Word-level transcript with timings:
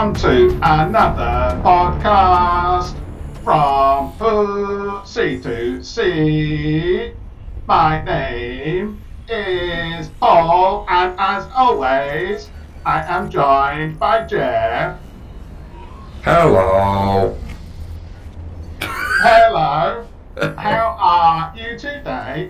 welcome 0.00 0.14
to 0.14 0.58
another 0.62 1.60
podcast 1.60 2.96
from 3.44 4.10
Pussy 4.16 5.38
to 5.42 5.84
Sea. 5.84 7.12
My 7.68 8.02
name 8.02 9.02
is 9.28 10.08
Paul, 10.18 10.86
and 10.88 11.14
as 11.18 11.46
always, 11.54 12.48
I 12.86 13.02
am 13.14 13.28
joined 13.28 13.98
by 13.98 14.24
Jeff. 14.24 14.98
Hello. 16.22 17.36
Hello, 18.80 20.06
how 20.56 20.96
are 20.98 21.52
you 21.54 21.78
today? 21.78 22.48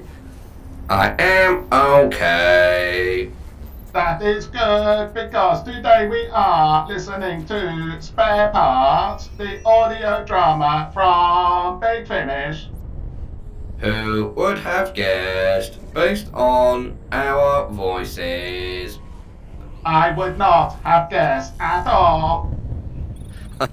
I 0.89 1.17
am 1.19 1.67
okay. 1.73 3.33
That 3.93 4.23
is 4.23 4.47
good 4.47 5.13
because 5.15 5.65
today 5.65 6.07
we 6.07 6.29
are 6.33 6.87
listening 6.87 7.45
to 7.47 8.01
Spare 8.01 8.51
Parts, 8.51 9.29
the 9.37 9.61
audio 9.65 10.25
drama 10.25 10.93
from 10.95 11.81
Big 11.81 12.07
Finish. 12.07 12.69
Who 13.79 14.29
would 14.37 14.59
have 14.59 14.95
guessed 14.95 15.81
based 15.93 16.33
on 16.33 16.97
our 17.11 17.69
voices? 17.71 19.01
I 19.85 20.13
would 20.13 20.39
not 20.39 20.75
have 20.85 21.11
guessed 21.11 21.55
at 21.59 21.89
all. 21.89 22.57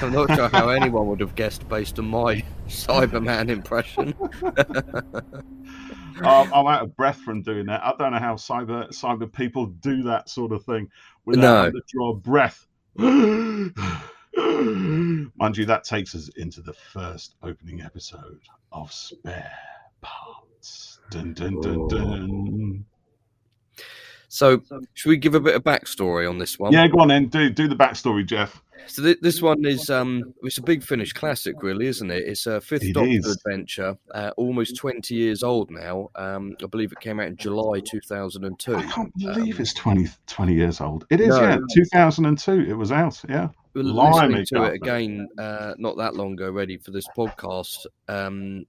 I'm 0.00 0.12
not 0.12 0.34
sure 0.34 0.48
how 0.48 0.70
anyone 0.70 1.06
would 1.06 1.20
have 1.20 1.36
guessed 1.36 1.68
based 1.68 2.00
on 2.00 2.06
my 2.06 2.42
Cyberman 2.68 3.48
impression. 3.48 4.12
I'm, 6.24 6.46
I'm 6.54 6.66
out 6.66 6.82
of 6.82 6.96
breath 6.96 7.18
from 7.18 7.42
doing 7.42 7.66
that. 7.66 7.82
I 7.82 7.94
don't 7.98 8.12
know 8.12 8.18
how 8.18 8.34
cyber 8.34 8.88
cyber 8.88 9.32
people 9.32 9.66
do 9.66 10.02
that 10.04 10.28
sort 10.28 10.52
of 10.52 10.64
thing 10.64 10.84
No. 10.84 10.88
without 11.26 11.64
having 11.64 11.80
to 11.80 11.86
draw 11.88 12.14
breath. 12.14 12.66
Mind 12.96 13.74
you, 15.56 15.66
that 15.66 15.84
takes 15.84 16.14
us 16.14 16.28
into 16.36 16.60
the 16.60 16.72
first 16.72 17.34
opening 17.42 17.82
episode 17.82 18.40
of 18.72 18.92
Spare 18.92 19.52
Parts. 20.00 21.00
Dun 21.10 21.34
dun 21.34 21.60
dun 21.60 21.80
oh. 21.80 21.88
dun. 21.88 22.84
So, 24.28 24.62
should 24.94 25.08
we 25.08 25.16
give 25.16 25.34
a 25.34 25.40
bit 25.40 25.56
of 25.56 25.64
backstory 25.64 26.28
on 26.28 26.38
this 26.38 26.58
one? 26.58 26.72
Yeah, 26.72 26.86
go 26.86 27.00
on 27.00 27.08
then. 27.08 27.26
Do 27.26 27.50
do 27.50 27.66
the 27.66 27.74
backstory, 27.74 28.24
Jeff. 28.24 28.62
So 28.86 29.02
th- 29.02 29.18
this 29.20 29.40
one 29.40 29.64
is 29.64 29.88
um, 29.90 30.34
it's 30.42 30.58
a 30.58 30.62
Big 30.62 30.82
Finish 30.82 31.12
classic, 31.12 31.62
really, 31.62 31.86
isn't 31.86 32.10
it? 32.10 32.24
It's 32.26 32.46
a 32.46 32.60
Fifth 32.60 32.82
It 32.84 32.94
Doctor 32.94 33.10
is. 33.10 33.36
adventure, 33.44 33.96
uh, 34.14 34.32
almost 34.36 34.76
twenty 34.76 35.14
years 35.14 35.42
old 35.42 35.70
now. 35.70 36.10
Um, 36.16 36.56
I 36.62 36.66
believe 36.66 36.90
it 36.92 37.00
came 37.00 37.20
out 37.20 37.28
in 37.28 37.36
July 37.36 37.80
two 37.80 38.00
thousand 38.00 38.44
and 38.44 38.58
two. 38.58 38.76
I 38.76 38.82
can't 38.86 39.12
believe 39.16 39.60
it's 39.60 39.74
20, 39.74 40.08
20 40.26 40.54
years 40.54 40.80
old. 40.80 41.06
It 41.10 41.20
is, 41.20 41.28
No. 41.28 41.40
yeah. 41.42 41.58
2002, 41.74 42.52
it 42.68 42.74
was 42.74 42.90
out, 42.92 43.20
yeah. 43.28 43.48
listening 43.74 43.94
Blimey, 43.94 44.44
to 44.46 44.62
it 44.64 44.74
again 44.74 45.28
uh, 45.38 45.74
not 45.78 45.96
that 45.98 46.14
long 46.16 46.32
ago, 46.32 46.50
ready 46.50 46.76
for 46.76 46.90
this 46.90 47.06
podcast. 47.16 47.86
Um, 48.08 48.66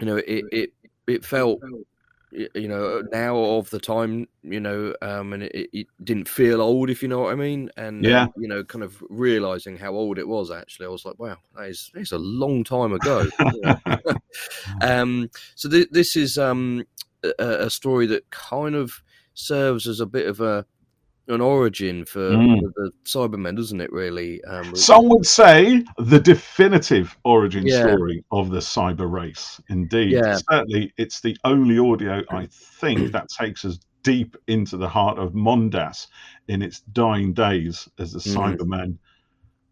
you 0.00 0.06
know, 0.06 0.16
it 0.16 0.44
it 0.52 0.72
it 1.06 1.24
felt 1.24 1.60
y- 1.62 1.70
you 2.30 2.68
know 2.68 3.02
now 3.10 3.36
of 3.36 3.70
the 3.70 3.78
time 3.78 4.28
you 4.42 4.60
know 4.60 4.94
um 5.00 5.32
and 5.32 5.44
it, 5.44 5.70
it 5.72 5.86
didn't 6.04 6.28
feel 6.28 6.60
old 6.60 6.90
if 6.90 7.02
you 7.02 7.08
know 7.08 7.20
what 7.20 7.32
i 7.32 7.34
mean 7.34 7.70
and 7.76 8.04
Yeah. 8.04 8.26
you 8.36 8.46
know 8.46 8.62
kind 8.62 8.84
of 8.84 9.02
realizing 9.08 9.76
how 9.78 9.92
old 9.92 10.18
it 10.18 10.28
was 10.28 10.50
actually 10.50 10.86
i 10.86 10.90
was 10.90 11.04
like 11.04 11.18
wow 11.18 11.36
that 11.56 11.68
is 11.68 11.90
that's 11.94 12.12
a 12.12 12.18
long 12.18 12.64
time 12.64 12.92
ago 12.92 13.24
um 14.82 15.30
so 15.54 15.68
th- 15.68 15.88
this 15.90 16.16
is 16.16 16.38
um 16.38 16.84
a, 17.22 17.32
a 17.66 17.70
story 17.70 18.06
that 18.06 18.30
kind 18.30 18.74
of 18.74 19.02
serves 19.34 19.86
as 19.86 20.00
a 20.00 20.06
bit 20.06 20.26
of 20.26 20.40
a 20.40 20.66
an 21.28 21.40
origin 21.40 22.04
for, 22.04 22.30
Mm. 22.30 22.60
the 22.74 22.90
cybermen 23.04 23.54
doesn't 23.56 23.80
it 23.80 23.92
really 23.92 24.42
um 24.44 24.74
Some 24.74 25.08
would 25.08 25.26
say 25.26 25.84
the 25.98 26.18
definitive 26.18 27.16
origin 27.24 27.66
Yeah. 27.66 27.82
story 27.82 28.24
of 28.30 28.50
the 28.50 28.58
cyber 28.60 29.10
race. 29.10 29.60
Indeed. 29.68 30.12
Yeah. 30.12 30.38
Certainly, 30.50 30.92
it's 30.96 31.20
the 31.20 31.36
only 31.44 31.78
audio 31.78 32.22
I 32.30 32.46
think 32.50 33.12
that 33.12 33.28
takes 33.28 33.64
us 33.64 33.78
deep 34.02 34.36
into 34.46 34.76
the 34.76 34.88
heart 34.88 35.18
of 35.18 35.32
Mondas 35.32 36.06
in 36.48 36.62
its 36.62 36.80
dying 36.92 37.32
days 37.34 37.88
as 37.98 38.12
the 38.12 38.20
Mhm. 38.20 38.34
Cybermen 38.56 38.98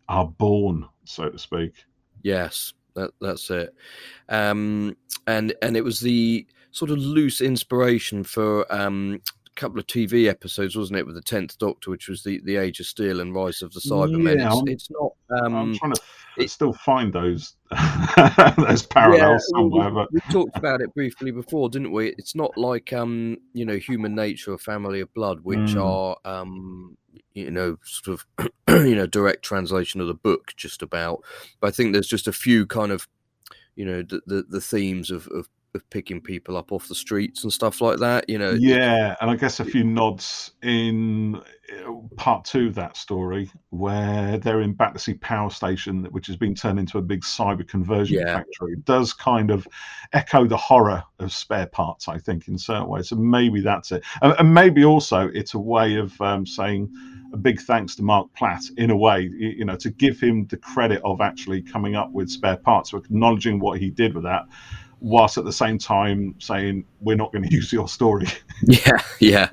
are 0.09 0.27
born, 0.27 0.87
so 1.05 1.29
to 1.31 1.39
speak. 1.39 1.73
Yes, 2.23 2.75
that, 2.95 3.13
that's 3.21 3.51
it. 3.51 3.75
Um, 4.29 4.97
and 5.27 5.55
and 5.63 5.77
it 5.77 5.85
was 5.85 6.01
the 6.01 6.47
sort 6.71 6.91
of 6.91 6.99
loose 6.99 7.41
inspiration 7.41 8.23
for 8.23 8.71
um, 8.73 9.23
couple 9.57 9.79
of 9.81 9.87
TV 9.87 10.29
episodes, 10.29 10.77
wasn't 10.77 10.99
it, 10.99 11.07
with 11.07 11.15
the 11.17 11.23
Tenth 11.23 11.59
Doctor, 11.59 11.91
which 11.91 12.09
was 12.09 12.23
the, 12.23 12.41
the 12.45 12.57
Age 12.57 12.79
of 12.81 12.87
Steel 12.87 13.21
and 13.21 13.35
Rise 13.35 13.63
of 13.63 13.73
the 13.73 13.81
Cybermen. 13.81 14.39
Yeah, 14.39 14.47
it's, 14.47 14.55
I'm- 14.57 14.69
it's 14.69 14.91
not. 14.91 15.13
I'm 15.43 15.55
Um, 15.55 15.75
trying 15.75 15.95
to 15.95 16.01
it- 16.39 16.51
still 16.51 16.73
find 16.73 17.13
those 17.13 17.55
those 18.59 18.87
parallels 18.87 19.45
yeah, 19.53 19.59
somewhere, 19.59 19.91
but 19.91 20.13
we, 20.13 20.21
we 20.27 20.33
talked 20.33 20.57
about 20.57 20.81
it 20.81 20.95
briefly 20.95 21.31
before, 21.31 21.69
didn't 21.69 21.93
we? 21.93 22.09
It's 22.19 22.35
not 22.35 22.57
like 22.57 22.93
um, 22.93 23.39
you 23.53 23.65
know, 23.65 23.77
Human 23.77 24.15
Nature 24.15 24.53
or 24.53 24.59
Family 24.59 25.01
of 25.01 25.13
Blood, 25.15 25.41
which 25.43 25.59
Mm. 25.59 25.83
are 25.85 26.17
um, 26.25 26.97
you 27.35 27.51
know, 27.51 27.77
sort 27.85 28.21
of 28.39 28.49
you 28.87 28.95
know, 28.95 29.07
direct 29.07 29.43
translation 29.43 30.01
of 30.01 30.07
the 30.07 30.15
book, 30.15 30.53
just 30.57 30.83
about. 30.83 31.23
But 31.61 31.69
I 31.69 31.71
think 31.71 31.93
there's 31.93 32.09
just 32.09 32.29
a 32.29 32.33
few 32.33 32.67
kind 32.67 32.93
of, 32.93 33.09
you 33.75 33.85
know, 33.85 34.03
the 34.03 34.21
the, 34.27 34.43
the 34.49 34.61
themes 34.61 35.11
of, 35.11 35.27
of 35.29 35.49
of 35.77 35.89
picking 35.91 36.21
people 36.21 36.57
up 36.57 36.73
off 36.73 36.89
the 36.89 36.95
streets 36.95 37.45
and 37.45 37.53
stuff 37.53 37.81
like 37.81 37.99
that. 38.01 38.29
You 38.29 38.39
know, 38.39 38.51
yeah, 38.51 39.15
and 39.21 39.31
I 39.31 39.37
guess 39.37 39.61
a 39.61 39.65
few 39.65 39.85
nods 39.85 40.51
in 40.63 41.37
uh, 41.37 41.93
part 42.17 42.45
two 42.45 42.67
of 42.67 42.75
that 42.75 42.97
story 42.97 43.51
where 43.71 44.39
they're 44.39 44.63
in 44.63 44.73
Battersea 44.73 45.15
Power 45.15 45.51
Station, 45.51 46.05
which 46.07 46.27
has 46.27 46.37
been 46.37 46.55
turned 46.55 46.81
into 46.81 46.99
a 46.99 47.03
big 47.03 47.23
cyber 47.23 47.67
conversion 47.67 48.19
Yeah. 48.19 48.39
factory. 48.39 48.73
It 48.73 48.85
does 48.85 49.13
kind 49.13 49.51
of 49.51 49.69
echo 50.13 50.47
the 50.47 50.57
horror 50.57 51.05
of 51.21 51.33
spare 51.33 51.67
parts, 51.67 52.09
I 52.09 52.19
think, 52.19 52.49
in 52.49 52.59
certain 52.59 52.89
ways. 52.89 53.11
So 53.11 53.17
maybe 53.17 53.61
that's 53.61 53.93
it, 53.93 54.03
and, 54.23 54.35
and 54.39 54.53
maybe 54.53 54.85
also 54.85 55.29
it's 55.33 55.55
a 55.55 55.59
way 55.59 55.97
of 55.97 56.21
um, 56.21 56.45
saying 56.47 56.93
a 57.33 57.37
big 57.37 57.61
thanks 57.61 57.97
to 57.97 58.03
Mark 58.05 58.33
Platt 58.35 58.63
in 58.77 58.91
a 58.91 58.97
way, 58.97 59.29
you 59.37 59.65
know, 59.65 59.75
to 59.77 59.91
give 59.91 60.21
him 60.21 60.47
the 60.47 60.57
credit 60.57 61.03
of 61.05 61.21
actually 61.21 61.61
coming 61.61 61.97
up 61.97 62.13
with 62.13 62.31
spare 62.31 62.57
parts, 62.57 62.93
or 62.93 62.99
acknowledging 62.99 63.59
what 63.59 63.81
he 63.81 63.91
did 63.91 64.15
with 64.15 64.23
that. 64.23 64.45
Whilst 65.01 65.37
at 65.37 65.45
the 65.45 65.53
same 65.53 65.77
time 65.79 66.35
saying 66.39 66.85
we're 67.01 67.17
not 67.17 67.31
going 67.33 67.45
to 67.49 67.55
use 67.55 67.73
your 67.73 67.87
story, 67.89 68.27
yeah, 68.63 69.03
yeah, 69.21 69.51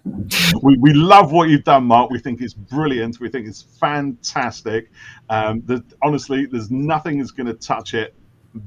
we, 0.62 0.78
we 0.80 0.94
love 0.94 1.32
what 1.32 1.50
you've 1.50 1.66
done, 1.66 1.84
Mark. 1.86 2.10
We 2.10 2.20
think 2.20 2.42
it's 2.42 2.54
brilliant. 2.54 3.20
We 3.20 3.30
think 3.30 3.48
it's 3.48 3.62
fantastic. 3.80 4.90
Um, 5.30 5.62
the, 5.66 5.84
honestly, 6.02 6.46
there's 6.46 6.72
nothing 6.72 7.18
that's 7.20 7.32
going 7.32 7.48
to 7.48 7.54
touch 7.54 7.94
it, 7.94 8.16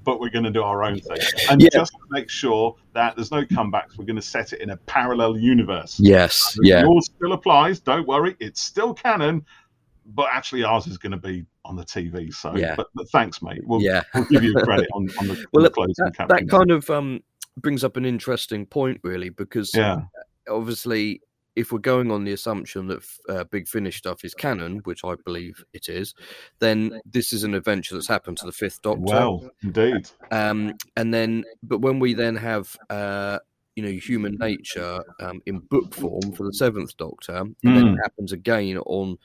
but 0.04 0.20
we're 0.20 0.31
going 0.31 0.44
to 0.44 0.50
do 0.50 0.62
our 0.62 0.82
own 0.84 0.98
thing. 1.00 1.16
And 1.50 1.62
Yeah. 1.62 1.69
just 1.72 1.92
to 1.92 1.98
make 2.10 2.28
sure 2.28 2.75
that 2.92 3.16
there's 3.16 3.31
no 3.31 3.44
comebacks, 3.44 3.97
we're 3.97 4.04
going 4.04 4.16
to 4.16 4.22
set 4.22 4.53
it 4.53 4.60
in 4.60 4.70
a 4.70 4.76
parallel 4.76 5.38
universe. 5.38 5.98
yes, 5.98 6.59
yeah, 6.62 6.82
Yours 6.82 7.06
still 7.16 7.32
applies. 7.32 7.81
Don't 7.81 8.06
worry, 8.06 8.36
it's 8.41 8.60
still 8.60 8.92
canon, 8.92 9.44
but 10.15 10.28
actually 10.31 10.62
ours 10.62 10.87
is 10.87 10.99
going 10.99 11.12
to 11.12 11.19
be 11.19 11.44
on 11.65 11.77
the 11.77 11.84
TV. 11.84 12.33
So, 12.33 12.55
Yeah. 12.56 12.75
but, 12.77 12.89
but 12.94 13.09
thanks, 13.11 13.43
mate. 13.43 13.61
We'll, 13.65 13.83
yeah. 13.83 14.03
we'll 14.15 14.25
give 14.25 14.44
you 14.44 14.55
credit 14.65 14.89
on, 14.94 15.09
on 15.19 15.28
the, 15.28 15.47
Well, 15.53 15.61
on 15.61 15.62
the 15.65 15.69
that, 15.69 15.75
closing 15.75 15.94
that, 16.19 16.28
that 16.28 16.49
kind 16.49 16.71
of 16.71 16.89
um, 16.91 17.22
brings 17.56 17.84
up 17.84 17.97
an 17.97 18.05
interesting 18.05 18.66
point, 18.66 19.00
really, 19.03 19.31
because 19.31 19.75
yeah, 19.75 20.03
obviously, 20.49 21.21
if 21.56 21.72
we're 21.72 21.78
going 21.78 22.11
on 22.11 22.25
the 22.25 22.33
assumption 22.33 22.87
that 22.87 23.03
uh, 23.28 23.45
Big 23.45 23.66
Finish 23.66 23.97
stuff 23.97 24.25
is 24.25 24.34
canon, 24.34 24.81
which 24.84 25.05
I 25.05 25.15
believe 25.25 25.65
it 25.72 25.89
is, 25.89 26.15
then 26.59 27.00
this 27.06 27.33
is 27.33 27.45
an 27.45 27.55
adventure 27.55 27.95
that's 27.95 28.06
happened 28.09 28.37
to 28.39 28.47
the 28.47 28.53
Fifth 28.53 28.83
Doctor. 28.83 29.00
well, 29.03 29.50
indeed. 29.62 30.09
um, 30.31 30.75
and 30.97 31.12
then, 31.12 31.45
but 31.62 31.80
when 31.80 31.98
we 31.98 32.13
then 32.13 32.36
have, 32.36 32.77
uh, 32.91 33.39
you 33.75 33.83
know, 33.83 33.91
human 33.91 34.36
nature 34.39 35.03
um, 35.21 35.41
in 35.47 35.59
book 35.59 35.95
form 35.95 36.33
for 36.33 36.45
the 36.45 36.53
Seventh 36.53 36.97
Doctor, 36.98 37.36
and 37.36 37.57
then 37.63 37.89
it 37.89 37.98
happens 38.03 38.33
again 38.33 38.78
on, 38.86 39.16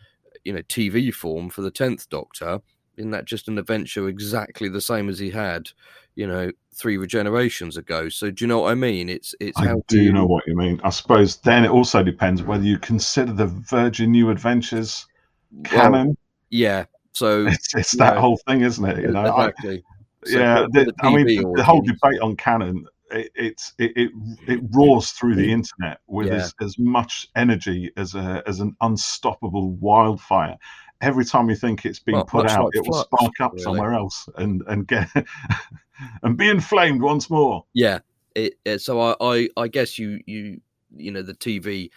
you 0.43 0.53
know, 0.53 0.61
TV 0.63 1.13
form 1.13 1.49
for 1.49 1.61
the 1.61 1.71
Tenth 1.71 2.09
Doctor. 2.09 2.61
Isn't 2.97 3.11
that 3.11 3.25
just 3.25 3.47
an 3.47 3.57
adventure 3.57 4.07
exactly 4.09 4.69
the 4.69 4.81
same 4.81 5.09
as 5.09 5.17
he 5.17 5.31
had, 5.31 5.69
you 6.15 6.27
know, 6.27 6.51
three 6.73 6.97
regenerations 6.97 7.77
ago? 7.77 8.09
So 8.09 8.29
do 8.31 8.43
you 8.43 8.47
know 8.47 8.59
what 8.59 8.71
I 8.71 8.75
mean? 8.75 9.09
It's 9.09 9.33
it's 9.39 9.57
I 9.57 9.67
how 9.67 9.81
do 9.87 10.11
know 10.11 10.25
what 10.25 10.45
you 10.45 10.55
mean. 10.55 10.81
I 10.83 10.89
suppose 10.89 11.37
then 11.37 11.63
it 11.63 11.71
also 11.71 12.03
depends 12.03 12.43
whether 12.43 12.63
you 12.63 12.77
consider 12.77 13.31
the 13.33 13.47
Virgin 13.47 14.11
New 14.11 14.29
Adventures 14.29 15.05
well, 15.51 15.63
canon. 15.63 16.17
yeah. 16.49 16.85
So 17.13 17.45
it's 17.47 17.73
it's 17.75 17.91
that 17.93 18.15
yeah. 18.15 18.21
whole 18.21 18.37
thing, 18.47 18.61
isn't 18.61 18.85
it? 18.85 19.01
You 19.01 19.11
know, 19.11 19.21
I- 19.21 19.47
exactly. 19.47 19.83
So 20.25 20.37
yeah. 20.37 20.67
The, 20.71 20.85
the 20.85 20.93
I 21.01 21.15
mean, 21.15 21.25
the, 21.25 21.53
the 21.55 21.63
whole 21.63 21.81
debate 21.81 22.19
on 22.21 22.35
canon, 22.35 22.85
it, 23.11 23.31
it's 23.35 23.73
it, 23.77 23.91
it 23.95 24.11
it 24.47 24.59
roars 24.71 25.11
through 25.11 25.35
the 25.35 25.51
internet 25.51 25.99
with 26.07 26.27
Yeah. 26.27 26.35
as, 26.35 26.55
as 26.61 26.79
much 26.79 27.27
energy 27.35 27.91
as 27.97 28.15
a 28.15 28.43
as 28.47 28.59
an 28.59 28.75
unstoppable 28.81 29.71
wildfire. 29.73 30.57
Every 31.01 31.25
time 31.25 31.49
you 31.49 31.55
think 31.55 31.85
it's 31.85 31.99
being 31.99 32.17
Well, 32.17 32.25
put 32.25 32.49
out, 32.49 32.65
like 32.65 32.75
it 32.75 32.85
will 32.87 32.93
spark 33.03 33.33
up 33.39 33.53
really. 33.53 33.63
somewhere 33.63 33.93
else 33.93 34.27
and 34.37 34.61
and 34.67 34.87
get 34.87 35.09
and 36.23 36.37
be 36.37 36.49
inflamed 36.49 37.01
once 37.01 37.29
more. 37.29 37.65
Yeah. 37.73 37.99
It, 38.35 38.53
it, 38.63 38.79
so 38.79 38.99
I, 39.01 39.15
I, 39.19 39.49
I 39.57 39.67
guess 39.67 39.99
you, 39.99 40.21
you, 40.25 40.61
you 40.95 41.11
know, 41.11 41.21
the 41.21 41.33
TV 41.33 41.89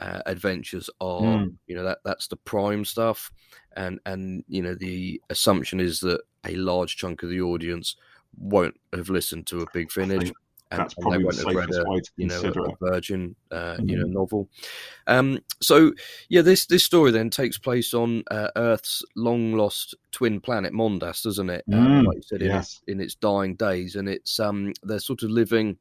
uh, 0.00 0.20
adventures 0.26 0.90
are 1.00 1.20
Mm. 1.20 1.54
you 1.68 1.74
know 1.76 1.84
that 1.84 1.98
that's 2.04 2.26
the 2.26 2.36
prime 2.36 2.84
stuff, 2.84 3.30
and 3.76 3.98
and 4.04 4.44
you 4.48 4.60
know 4.62 4.74
the 4.74 5.22
assumption 5.30 5.80
is 5.80 6.00
that 6.00 6.20
a 6.44 6.54
large 6.56 6.96
chunk 6.96 7.22
of 7.22 7.30
the 7.30 7.40
audience 7.40 7.96
won't 8.36 8.74
have 8.92 9.08
listened 9.08 9.46
to 9.46 9.60
a 9.60 9.66
Big 9.72 9.90
Finish. 9.90 10.32
And, 10.72 10.80
That's 10.80 10.94
probably 10.94 11.18
the 11.18 11.26
read 11.26 11.34
safest 11.68 11.80
a, 11.86 11.88
way 11.90 12.00
to 12.00 12.10
you 12.16 12.26
know, 12.26 12.40
consider 12.40 12.64
a, 12.64 12.70
a 12.70 12.76
Virgin, 12.80 13.36
uh, 13.52 13.76
you 13.84 13.96
know, 13.98 14.06
Mhm. 14.06 14.10
novel. 14.10 14.48
Um, 15.06 15.38
so 15.62 15.92
yeah, 16.28 16.42
this 16.42 16.66
this 16.66 16.82
story 16.82 17.12
then 17.12 17.30
takes 17.30 17.56
place 17.56 17.94
on 17.94 18.24
uh, 18.32 18.48
Earth's 18.56 19.04
long 19.14 19.52
lost 19.52 19.94
twin 20.10 20.40
planet 20.40 20.72
Mondas, 20.72 21.22
doesn't 21.22 21.50
it? 21.50 21.64
Um, 21.72 22.02
Mm, 22.02 22.06
like 22.06 22.16
you 22.16 22.22
said, 22.22 22.42
in, 22.42 22.50
its, 22.58 22.82
in 22.88 23.00
its 23.00 23.14
dying 23.14 23.54
days, 23.54 23.94
and 23.94 24.08
it's 24.08 24.40
um 24.40 24.72
they're 24.82 24.98
sort 24.98 25.22
of 25.22 25.30
living. 25.30 25.78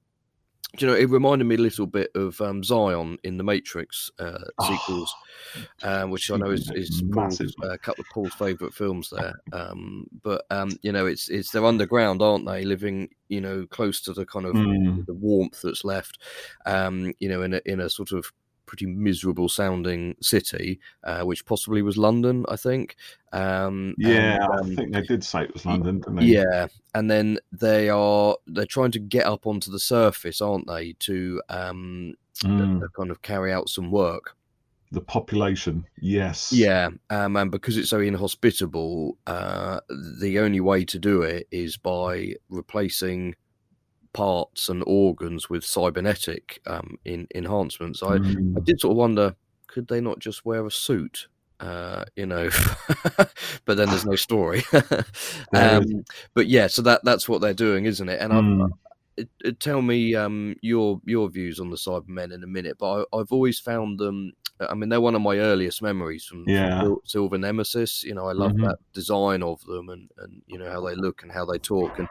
Do 0.77 0.85
you 0.85 0.91
know, 0.91 0.97
it 0.97 1.09
reminded 1.09 1.45
me 1.45 1.55
a 1.55 1.59
little 1.59 1.85
bit 1.87 2.11
of 2.15 2.39
um, 2.41 2.63
Zion 2.63 3.17
in 3.23 3.37
the 3.37 3.43
Matrix 3.43 4.11
uh, 4.19 4.39
sequels, 4.67 5.13
um, 5.83 6.11
which 6.11 6.29
I 6.31 6.37
know 6.37 6.49
is, 6.51 6.69
is 6.71 7.01
Paul's, 7.13 7.39
uh, 7.63 7.69
a 7.69 7.77
couple 7.77 8.01
of 8.03 8.09
Paul's 8.13 8.33
favourite 8.33 8.73
films 8.73 9.09
there. 9.09 9.33
Um, 9.53 10.05
but 10.21 10.45
um, 10.49 10.71
you 10.81 10.91
know, 10.91 11.05
it's 11.05 11.29
it's 11.29 11.51
they're 11.51 11.65
underground, 11.65 12.21
aren't 12.21 12.45
they? 12.45 12.65
Living, 12.65 13.09
you 13.29 13.39
know, 13.39 13.65
close 13.67 14.01
to 14.01 14.13
the 14.13 14.25
kind 14.25 14.45
of 14.45 14.53
Mm. 14.55 15.05
the 15.05 15.13
warmth 15.13 15.61
that's 15.61 15.85
left, 15.85 16.19
um, 16.65 17.13
you 17.19 17.29
know, 17.29 17.41
in 17.43 17.53
a 17.53 17.61
in 17.65 17.79
a 17.79 17.89
sort 17.89 18.11
of 18.11 18.31
pretty 18.65 18.85
miserable 18.85 19.49
sounding 19.49 20.15
city, 20.21 20.79
uh, 21.03 21.21
which 21.23 21.45
possibly 21.45 21.81
was 21.81 21.97
London, 21.97 22.45
I 22.49 22.55
think. 22.55 22.95
Um, 23.31 23.95
Yeah, 23.97 24.35
and, 24.35 24.43
I 24.43 24.57
um, 24.57 24.75
think 24.75 24.93
they 24.93 25.01
did 25.01 25.23
say 25.23 25.43
it 25.43 25.53
was 25.53 25.65
London, 25.65 26.03
yeah, 26.21 26.67
and 26.93 27.09
then 27.09 27.39
they 27.51 27.89
are 27.89 28.37
they're 28.47 28.65
trying 28.65 28.91
to 28.91 28.99
get 28.99 29.25
up 29.25 29.45
onto 29.47 29.71
the 29.71 29.79
surface, 29.79 30.41
aren't 30.41 30.67
they, 30.67 30.93
to 30.99 31.41
um, 31.49 32.15
Mm. 32.43 32.81
kind 32.93 33.11
of 33.11 33.21
carry 33.21 33.53
out 33.53 33.69
some 33.69 33.91
work. 33.91 34.35
The 34.91 35.01
population, 35.01 35.85
yes. 36.01 36.51
Yeah, 36.51 36.89
um, 37.09 37.35
and 37.37 37.49
because 37.49 37.77
it's 37.77 37.89
so 37.89 37.99
inhospitable, 37.99 39.17
uh, 39.25 39.79
the 40.19 40.39
only 40.39 40.59
way 40.59 40.85
to 40.85 40.99
do 40.99 41.21
it 41.21 41.47
is 41.51 41.77
by 41.77 42.35
replacing 42.49 43.35
parts 44.15 44.69
and 44.69 44.81
organs 44.87 45.49
with 45.49 45.63
cybernetic 45.65 46.61
um, 46.65 46.97
in 47.05 47.27
enhancements. 47.35 48.01
I, 48.01 48.15
I 48.15 48.19
Mm. 48.19 48.63
did 48.63 48.79
sort 48.79 48.91
of 48.91 48.97
wonder, 48.97 49.35
could 49.67 49.87
they 49.87 49.99
not 50.01 50.19
just 50.19 50.45
wear 50.45 50.65
a 50.65 50.71
suit? 50.71 51.27
Uh, 51.59 52.05
you 52.15 52.25
know, 52.25 52.49
but 53.65 53.77
then 53.77 53.89
there's 53.89 54.05
no 54.05 54.15
story. 54.15 54.63
Um, 55.53 56.03
but 56.33 56.47
yeah, 56.47 56.67
so 56.67 56.81
that 56.81 57.01
that's 57.03 57.29
what 57.29 57.39
they're 57.41 57.53
doing, 57.53 57.85
isn't 57.85 58.09
it? 58.09 58.19
And 58.21 58.33
Mm. 58.33 58.69
it, 59.17 59.29
it, 59.43 59.59
tell 59.59 59.81
me 59.81 60.15
um, 60.15 60.55
your 60.61 60.99
your 61.05 61.29
views 61.29 61.59
on 61.59 61.69
the 61.69 61.77
Cybermen 61.77 62.33
in 62.33 62.43
a 62.43 62.47
minute. 62.47 62.77
But 62.79 63.05
I, 63.13 63.17
I've 63.19 63.31
always 63.31 63.59
found 63.59 63.99
them. 63.99 64.33
I 64.59 64.73
mean, 64.75 64.89
they're 64.89 65.01
one 65.01 65.15
of 65.15 65.21
my 65.21 65.37
earliest 65.37 65.81
memories 65.81 66.25
from, 66.25 66.49
from 66.53 66.71
Yeah. 66.71 66.79
Sil- 66.79 67.03
Silver 67.05 67.37
Nemesis. 67.37 68.03
You 68.03 68.13
know, 68.15 68.27
I 68.27 68.33
love 68.33 68.53
Mhm. 68.53 68.61
that 68.61 68.77
design 68.93 69.43
of 69.43 69.61
them 69.63 69.89
and, 69.89 70.09
and 70.17 70.41
you 70.47 70.57
know 70.57 70.71
how 70.71 70.81
they 70.81 70.95
look 70.95 71.23
and 71.23 71.31
how 71.31 71.45
they 71.45 71.59
talk 71.59 71.97
and 71.99 72.07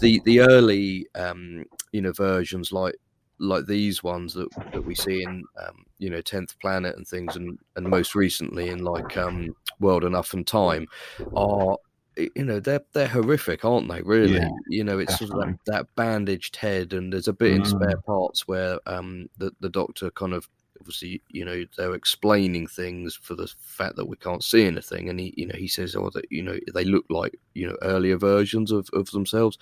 the 0.00 0.20
the 0.24 0.40
early 0.40 1.06
um, 1.14 1.64
you 1.92 2.00
know 2.02 2.12
versions 2.12 2.72
like 2.72 2.96
like 3.38 3.66
these 3.66 4.02
ones 4.02 4.34
that 4.34 4.48
that 4.72 4.82
we 4.82 4.94
see 4.94 5.22
in 5.22 5.44
um, 5.66 5.84
you 5.98 6.10
know 6.10 6.20
Tenth 6.20 6.58
Planet 6.60 6.96
and 6.96 7.06
things 7.06 7.36
and 7.36 7.58
and 7.76 7.88
most 7.88 8.14
recently 8.14 8.70
in 8.70 8.80
like 8.80 9.16
um, 9.16 9.54
World 9.80 10.04
Enough 10.04 10.34
and 10.34 10.46
Time 10.46 10.86
are 11.34 11.76
you 12.16 12.44
know 12.44 12.60
they're 12.60 12.80
they're 12.94 13.08
horrific, 13.08 13.64
aren't 13.64 13.88
they? 13.88 14.00
Really, 14.02 14.40
Yeah, 14.40 14.48
you 14.68 14.82
know, 14.84 14.98
it's 14.98 15.14
sort 15.18 15.30
of 15.30 15.36
that, 15.36 15.50
that 15.66 15.86
bandaged 15.96 16.56
head, 16.56 16.92
and 16.94 17.12
there's 17.12 17.28
a 17.28 17.32
bit 17.32 17.52
in 17.54 17.62
Mm. 17.62 17.66
spare 17.66 17.96
parts 18.06 18.48
where 18.48 18.78
um 18.86 19.28
the 19.36 19.52
the 19.60 19.68
doctor 19.68 20.10
kind 20.12 20.32
of 20.32 20.48
obviously 20.80 21.22
you 21.28 21.44
know 21.44 21.64
they're 21.76 21.94
explaining 21.94 22.66
things 22.66 23.16
for 23.16 23.34
the 23.34 23.46
fact 23.60 23.96
that 23.96 24.06
we 24.06 24.16
can't 24.16 24.44
see 24.44 24.64
anything, 24.66 25.08
and 25.08 25.20
he 25.20 25.34
you 25.36 25.46
know 25.46 25.56
he 25.56 25.68
says 25.68 25.96
oh 25.96 26.10
that 26.14 26.30
you 26.30 26.42
know 26.42 26.58
they 26.74 26.84
look 26.84 27.04
like 27.10 27.38
you 27.54 27.66
know 27.66 27.76
earlier 27.82 28.16
versions 28.16 28.72
of 28.72 28.88
of 28.92 29.10
themselves, 29.10 29.58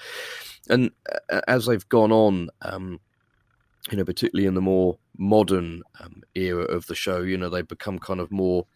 and 0.69 0.91
uh, 1.31 1.41
as 1.49 1.67
they've 1.67 1.89
gone 1.89 2.13
on. 2.13 2.51
um 2.63 3.01
you 3.91 3.99
know, 3.99 4.05
particularly 4.05 4.47
in 4.47 4.55
the 4.55 4.61
more 4.63 4.99
modern 5.19 5.83
um, 6.01 6.23
era 6.35 6.63
of 6.65 6.87
the 6.87 6.95
show, 6.95 7.21
you 7.21 7.37
know, 7.37 7.51
they've 7.51 7.69
become 7.69 7.99
kind 7.99 8.21
of 8.21 8.31
more, 8.31 8.67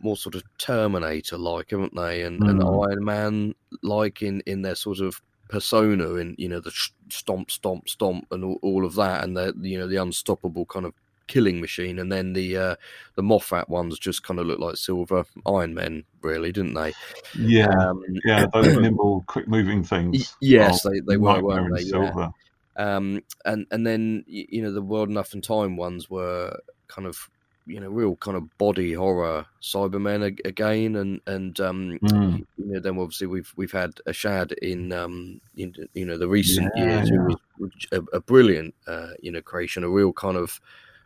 more 0.00 0.16
sort 0.16 0.34
of 0.36 0.44
Terminator 0.58 1.36
like, 1.38 1.70
haven't 1.70 1.94
they? 1.96 2.22
And, 2.22 2.42
and 2.46 2.62
Mm. 2.62 2.88
Iron 2.88 3.04
Man 3.04 3.54
like 3.82 4.22
in 4.22 4.40
in 4.46 4.62
their 4.62 4.76
sort 4.76 5.00
of 5.00 5.20
persona, 5.48 6.14
and 6.14 6.36
you 6.38 6.48
know, 6.48 6.60
the 6.60 6.70
sh- 6.70 6.90
stomp, 7.10 7.50
stomp, 7.50 7.88
stomp, 7.88 8.26
and 8.30 8.44
all, 8.44 8.58
all 8.62 8.84
of 8.84 8.94
that, 8.94 9.24
and 9.24 9.36
the 9.36 9.54
you 9.60 9.78
know 9.78 9.88
the 9.88 9.96
unstoppable 9.96 10.66
kind 10.66 10.86
of 10.86 10.94
killing 11.26 11.60
machine. 11.60 11.98
And 11.98 12.10
then 12.12 12.32
the 12.32 12.56
uh, 12.56 12.76
the 13.14 13.22
Moffat 13.22 13.68
ones 13.68 13.98
just 13.98 14.22
kind 14.22 14.38
of 14.40 14.46
looked 14.46 14.60
like 14.60 14.76
silver 14.76 15.24
Iron 15.46 15.74
Men, 15.74 16.04
really, 16.22 16.52
didn't 16.52 16.74
they? 16.74 16.92
Yeah, 17.38 17.68
Um, 17.68 18.02
yeah, 18.24 18.46
those 18.52 18.76
nimble, 18.76 19.24
quick 19.26 19.48
moving 19.48 19.82
things. 19.84 20.36
yes, 20.40 20.82
they, 20.82 21.00
they 21.00 21.16
were, 21.16 21.42
weren't 21.42 21.74
they? 21.74 21.82
Yeah 21.82 21.88
silver. 21.90 22.30
um, 22.76 23.22
and 23.44 23.66
and 23.70 23.86
then 23.86 24.24
you 24.26 24.62
know 24.62 24.72
the 24.72 24.82
World 24.82 25.08
Enough 25.08 25.32
and 25.34 25.42
Time 25.44 25.76
ones 25.76 26.10
were 26.10 26.58
kind 26.88 27.06
of 27.06 27.30
you 27.66 27.80
know 27.80 27.88
real 27.88 28.14
kind 28.16 28.36
of 28.36 28.58
body 28.58 28.92
horror 28.92 29.46
Cybermen 29.62 30.26
ag- 30.26 30.42
again, 30.44 30.96
and 30.96 31.20
and 31.26 31.58
um, 31.60 31.98
Mm. 32.02 32.38
you 32.58 32.66
know 32.66 32.80
then 32.80 32.98
obviously 32.98 33.26
we've 33.26 33.50
we've 33.56 33.72
had 33.72 33.94
Ashad 34.06 34.52
in 34.58 34.92
um 34.92 35.40
in, 35.56 35.72
you 35.94 36.04
know 36.04 36.18
the 36.18 36.28
recent 36.28 36.70
years 36.76 37.08
Yeah. 37.08 37.16
who 37.16 37.36
was 37.58 37.70
a, 37.92 38.02
a 38.16 38.20
brilliant 38.20 38.74
uh, 38.86 39.12
you 39.22 39.30
know 39.32 39.40
creation, 39.40 39.82
a 39.84 39.88
real 39.88 40.12
kind 40.12 40.36
of 40.36 40.60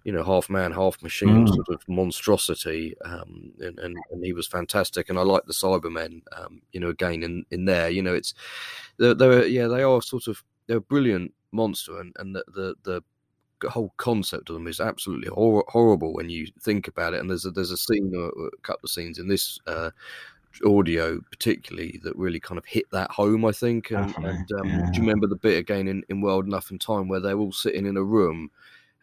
you 0.04 0.12
know 0.12 0.22
half 0.24 0.48
man 0.48 0.72
half 0.72 1.02
machine 1.02 1.46
Mm. 1.46 1.48
sort 1.48 1.68
of 1.68 1.88
monstrosity, 1.88 2.94
um, 3.04 3.52
and, 3.60 3.78
and 3.78 3.96
and 4.10 4.24
he 4.24 4.32
was 4.32 4.46
fantastic, 4.46 5.10
and 5.10 5.18
I 5.18 5.22
like 5.22 5.44
the 5.46 5.52
Cybermen, 5.52 6.22
um, 6.32 6.62
you 6.72 6.80
know 6.80 6.88
again 6.88 7.22
in 7.22 7.44
in 7.50 7.64
there, 7.64 7.90
you 7.90 8.02
know 8.02 8.14
it's 8.14 8.34
they're, 8.98 9.14
they're 9.14 9.46
yeah 9.46 9.66
they 9.68 9.82
are 9.82 10.00
sort 10.02 10.26
of 10.26 10.42
they're 10.66 10.78
a 10.78 10.80
brilliant 10.80 11.34
monster, 11.52 12.00
and 12.00 12.14
and 12.18 12.34
the 12.34 12.44
the, 12.54 12.74
the 12.84 13.02
whole 13.68 13.92
concept 13.96 14.48
of 14.50 14.54
them 14.54 14.68
is 14.68 14.80
absolutely 14.80 15.28
hor- 15.28 15.64
horrible 15.68 16.14
when 16.14 16.30
you 16.30 16.46
think 16.60 16.86
about 16.86 17.12
it. 17.12 17.20
And 17.20 17.28
there's 17.28 17.44
a, 17.44 17.50
there's 17.50 17.72
a 17.72 17.76
scene, 17.76 18.12
or 18.14 18.28
a 18.28 18.56
couple 18.62 18.86
of 18.86 18.90
scenes 18.90 19.18
in 19.18 19.26
this 19.26 19.58
uh, 19.66 19.90
audio 20.64 21.20
particularly 21.30 22.00
that 22.04 22.16
really 22.16 22.38
kind 22.40 22.58
of 22.58 22.64
hit 22.64 22.84
that 22.92 23.10
home. 23.10 23.44
I 23.44 23.52
think. 23.52 23.90
And, 23.90 24.14
and 24.18 24.52
um, 24.60 24.68
yeah. 24.68 24.90
do 24.92 25.00
you 25.00 25.00
remember 25.00 25.26
the 25.26 25.36
bit 25.36 25.58
again 25.58 25.88
in, 25.88 26.04
in 26.08 26.20
World 26.20 26.46
Enough 26.46 26.70
and 26.70 26.80
Time 26.80 27.08
where 27.08 27.20
they're 27.20 27.38
all 27.38 27.52
sitting 27.52 27.84
in 27.86 27.96
a 27.96 28.02
room? 28.04 28.50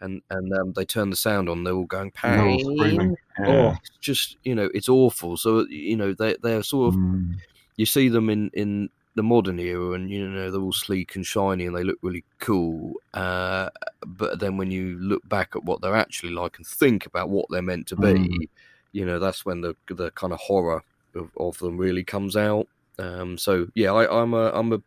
And 0.02 0.22
and 0.30 0.54
um, 0.54 0.74
they 0.74 0.86
turn 0.86 1.10
the 1.10 1.16
sound 1.16 1.50
on. 1.50 1.64
They're 1.64 1.74
all 1.74 1.86
going 1.86 2.12
pain. 2.12 2.60
screaming. 2.60 3.16
Oh, 3.40 3.44
Yeah. 3.52 3.76
it's 3.80 3.98
just 4.02 4.38
you 4.44 4.54
know, 4.56 4.70
it's 4.74 4.90
awful. 4.90 5.38
So 5.38 5.66
you 5.68 5.96
know, 5.96 6.14
they 6.14 6.36
they're 6.42 6.64
sort 6.64 6.94
of 6.94 7.00
Mm. 7.00 7.36
you 7.78 7.86
see 7.86 8.10
them 8.10 8.30
in 8.30 8.50
in 8.54 8.90
the 9.16 9.24
modern 9.24 9.60
era 9.60 9.92
and 9.94 10.10
you 10.12 10.28
know 10.28 10.52
they're 10.52 10.60
all 10.62 10.74
sleek 10.74 11.16
and 11.16 11.26
shiny 11.26 11.66
and 11.66 11.74
they 11.76 11.86
look 11.86 11.98
really 12.02 12.26
cool 12.40 12.96
uh, 13.14 13.70
but 14.06 14.40
then 14.42 14.58
when 14.58 14.70
you 14.72 14.98
look 15.00 15.26
back 15.30 15.56
at 15.56 15.64
what 15.64 15.80
they're 15.82 15.96
actually 15.96 16.34
like 16.34 16.58
and 16.58 16.68
think 16.68 17.06
about 17.06 17.30
what 17.30 17.46
they're 17.50 17.62
meant 17.62 17.88
to 17.88 17.96
be 17.96 18.14
Mm. 18.14 18.50
you 18.92 19.06
know 19.06 19.18
that's 19.18 19.46
when 19.46 19.62
the 19.62 19.74
the 19.88 20.12
kind 20.12 20.34
of 20.34 20.40
horror 20.40 20.84
of, 21.16 21.32
of 21.38 21.58
them 21.60 21.78
really 21.78 22.04
comes 22.04 22.36
out 22.36 22.68
um, 23.00 23.38
so 23.38 23.68
yeah 23.74 23.94
I, 23.94 24.22
i'm 24.22 24.34
a 24.34 24.52
i'm 24.52 24.74
a 24.74 24.82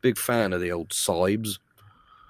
big 0.00 0.16
fan 0.16 0.54
of 0.54 0.62
the 0.62 0.72
old 0.72 0.88
cybes 0.88 1.58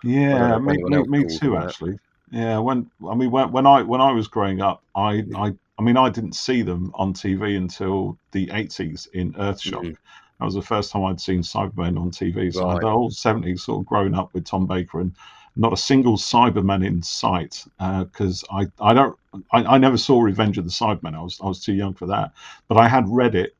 Yeah, 0.02 0.58
me, 0.58 0.76
me, 0.82 1.02
me 1.04 1.24
too. 1.38 1.50
them 1.50 1.60
that. 1.60 1.68
Actually, 1.68 1.98
yeah. 2.34 2.58
When 2.58 2.90
I 3.08 3.14
mean, 3.14 3.30
when, 3.30 3.52
when 3.52 3.66
I 3.66 3.82
when 3.82 4.00
I 4.00 4.12
was 4.12 4.28
growing 4.28 4.60
up, 4.60 4.82
I, 4.94 5.22
Mm. 5.22 5.36
I 5.36 5.54
I 5.78 5.82
mean, 5.82 5.96
I 5.96 6.08
didn't 6.08 6.34
see 6.36 6.62
them 6.62 6.92
on 6.94 7.12
TV 7.14 7.56
until 7.56 8.18
the 8.32 8.50
eighties 8.52 9.08
in 9.12 9.32
Earthshock. 9.34 9.84
Mhm. 9.84 9.96
That 10.38 10.44
was 10.44 10.54
the 10.54 10.62
first 10.62 10.92
time 10.92 11.04
I'd 11.04 11.20
seen 11.20 11.42
Cybermen 11.42 11.98
on 11.98 12.10
TV. 12.10 12.52
So 12.52 12.64
Right. 12.66 12.80
the 12.80 12.90
whole 12.90 13.10
seventies, 13.10 13.62
sort 13.64 13.80
of 13.80 13.86
grown 13.86 14.14
up 14.14 14.34
with 14.34 14.44
Tom 14.44 14.66
Baker 14.66 15.00
and 15.00 15.12
not 15.56 15.72
a 15.72 15.76
single 15.76 16.16
Cyberman 16.16 16.84
in 16.84 17.02
sight. 17.02 17.64
Because 17.78 18.44
I 18.50 18.66
I 18.80 18.92
don't 18.94 19.16
I, 19.52 19.64
I 19.74 19.78
never 19.78 19.96
saw 19.96 20.20
Revenge 20.20 20.58
of 20.58 20.64
the 20.64 20.70
Cybermen. 20.70 21.14
I 21.14 21.22
was 21.22 21.40
I 21.42 21.46
was 21.46 21.60
too 21.64 21.74
young 21.74 21.94
for 21.94 22.06
that. 22.06 22.32
But 22.68 22.78
I 22.78 22.88
had 22.88 23.08
read 23.08 23.34
it. 23.34 23.56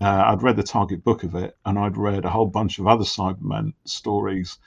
Uh, 0.00 0.24
I'd 0.26 0.42
read 0.42 0.56
the 0.56 0.62
target 0.62 1.02
book 1.04 1.22
of 1.24 1.34
it, 1.34 1.56
and 1.64 1.78
I'd 1.78 1.96
read 1.96 2.24
a 2.26 2.30
whole 2.30 2.46
bunch 2.46 2.78
of 2.78 2.86
other 2.86 3.04
Cybermen 3.04 3.72
stories 3.86 4.58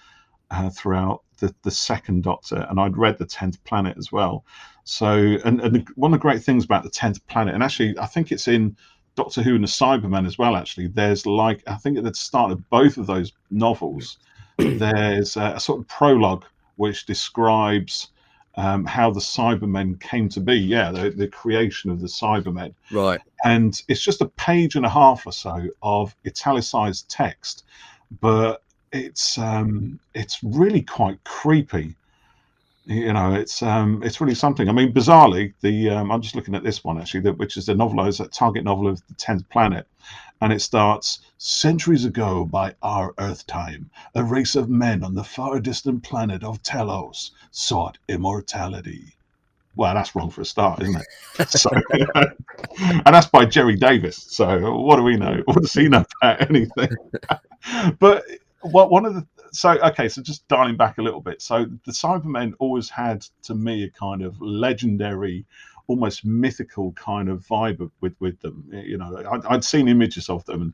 uh, 0.49 0.69
throughout 0.71 1.21
the, 1.39 1.53
the 1.63 1.71
second 1.71 2.23
Doctor, 2.23 2.65
and 2.69 2.79
I'd 2.79 2.97
read 2.97 3.17
the 3.17 3.25
Tenth 3.25 3.63
Planet 3.63 3.97
as 3.97 4.11
well. 4.11 4.45
So, 4.83 5.37
and, 5.45 5.61
and 5.61 5.87
one 5.95 6.13
of 6.13 6.19
the 6.19 6.21
great 6.21 6.43
things 6.43 6.65
about 6.65 6.83
the 6.83 6.89
Tenth 6.89 7.25
Planet, 7.27 7.53
and 7.53 7.63
actually, 7.63 7.97
I 7.99 8.05
think 8.05 8.31
it's 8.31 8.47
in 8.47 8.75
Doctor 9.15 9.41
Who 9.41 9.55
and 9.55 9.63
the 9.63 9.67
Cybermen 9.67 10.25
as 10.25 10.37
well. 10.37 10.55
Actually, 10.55 10.87
there's 10.87 11.25
like 11.25 11.63
I 11.67 11.75
think 11.75 11.97
at 11.97 12.03
the 12.03 12.13
start 12.13 12.51
of 12.51 12.69
both 12.69 12.97
of 12.97 13.07
those 13.07 13.33
novels, 13.51 14.17
there's 14.57 15.37
a, 15.37 15.53
a 15.55 15.59
sort 15.59 15.79
of 15.79 15.87
prologue 15.87 16.45
which 16.77 17.05
describes 17.05 18.09
um, 18.55 18.85
how 18.85 19.11
the 19.11 19.19
Cybermen 19.19 19.99
came 19.99 20.29
to 20.29 20.39
be. 20.39 20.55
Yeah, 20.55 20.91
the, 20.91 21.09
the 21.09 21.27
creation 21.27 21.91
of 21.91 22.01
the 22.01 22.07
Cybermen 22.07 22.73
right 22.91 23.21
and 23.43 23.81
it's 23.87 24.01
just 24.01 24.21
a 24.21 24.27
page 24.27 24.75
and 24.75 24.85
a 24.85 24.89
half 24.89 25.25
or 25.25 25.31
so 25.31 25.67
of 25.81 26.15
italicized 26.25 27.09
text, 27.09 27.65
but 28.19 28.63
it's 28.91 29.37
um, 29.37 29.99
it's 30.13 30.39
really 30.43 30.81
quite 30.81 31.23
creepy. 31.23 31.95
you 32.85 33.13
know, 33.13 33.33
it's 33.33 33.61
um, 33.61 34.01
it's 34.03 34.19
really 34.21 34.35
something. 34.35 34.69
I 34.69 34.71
mean, 34.71 34.93
bizarrely, 34.93 35.53
the 35.61 35.89
um, 35.89 36.11
I'm 36.11 36.21
just 36.21 36.35
looking 36.35 36.55
at 36.55 36.63
this 36.63 36.83
one 36.83 36.99
actually, 36.99 37.21
that, 37.21 37.37
which 37.37 37.57
is 37.57 37.65
the 37.65 37.73
novelized 37.73 38.27
target 38.31 38.63
novel 38.63 38.87
of 38.87 39.05
the 39.07 39.13
tenth 39.15 39.47
planet, 39.49 39.87
and 40.41 40.51
it 40.53 40.61
starts 40.61 41.19
centuries 41.37 42.05
ago 42.05 42.45
by 42.45 42.75
our 42.81 43.13
Earth 43.17 43.45
time. 43.47 43.89
A 44.15 44.23
race 44.23 44.55
of 44.55 44.69
men 44.69 45.03
on 45.03 45.15
the 45.15 45.23
far 45.23 45.59
distant 45.59 46.03
planet 46.03 46.43
of 46.43 46.61
Telos 46.63 47.31
sought 47.51 47.97
immortality. 48.07 49.15
Well, 49.75 49.93
that's 49.93 50.15
wrong 50.15 50.29
for 50.29 50.41
a 50.41 50.45
start, 50.45 50.81
isn't 50.81 51.01
it? 51.37 51.49
so, 51.49 51.69
and 52.81 53.05
that's 53.05 53.27
by 53.27 53.45
Gerry 53.45 53.77
Davis. 53.77 54.17
So, 54.29 54.75
what 54.75 54.97
do 54.97 55.03
we 55.03 55.15
know? 55.15 55.41
What 55.45 55.61
does 55.61 55.73
he 55.73 55.87
know 55.87 56.03
about 56.21 56.49
anything? 56.49 56.89
but 57.99 58.23
what 58.61 58.91
one 58.91 59.05
of 59.05 59.15
the 59.15 59.25
so 59.51 59.71
okay, 59.79 60.09
so 60.09 60.21
just 60.21 60.47
dialing 60.47 60.77
back 60.77 60.97
a 60.97 61.01
little 61.01 61.21
bit. 61.21 61.41
So 61.41 61.65
the 61.85 61.91
Cybermen 61.91 62.53
always 62.59 62.89
had 62.89 63.25
to 63.43 63.55
me 63.55 63.83
a 63.83 63.89
kind 63.89 64.21
of 64.21 64.39
legendary, 64.41 65.45
almost 65.87 66.25
mythical 66.25 66.91
kind 66.93 67.29
of 67.29 67.45
vibe 67.45 67.89
with 68.01 68.13
with 68.19 68.39
them. 68.41 68.69
You 68.71 68.97
know, 68.97 69.23
I'd, 69.31 69.45
I'd 69.45 69.63
seen 69.63 69.87
images 69.87 70.29
of 70.29 70.45
them 70.45 70.61
and 70.61 70.73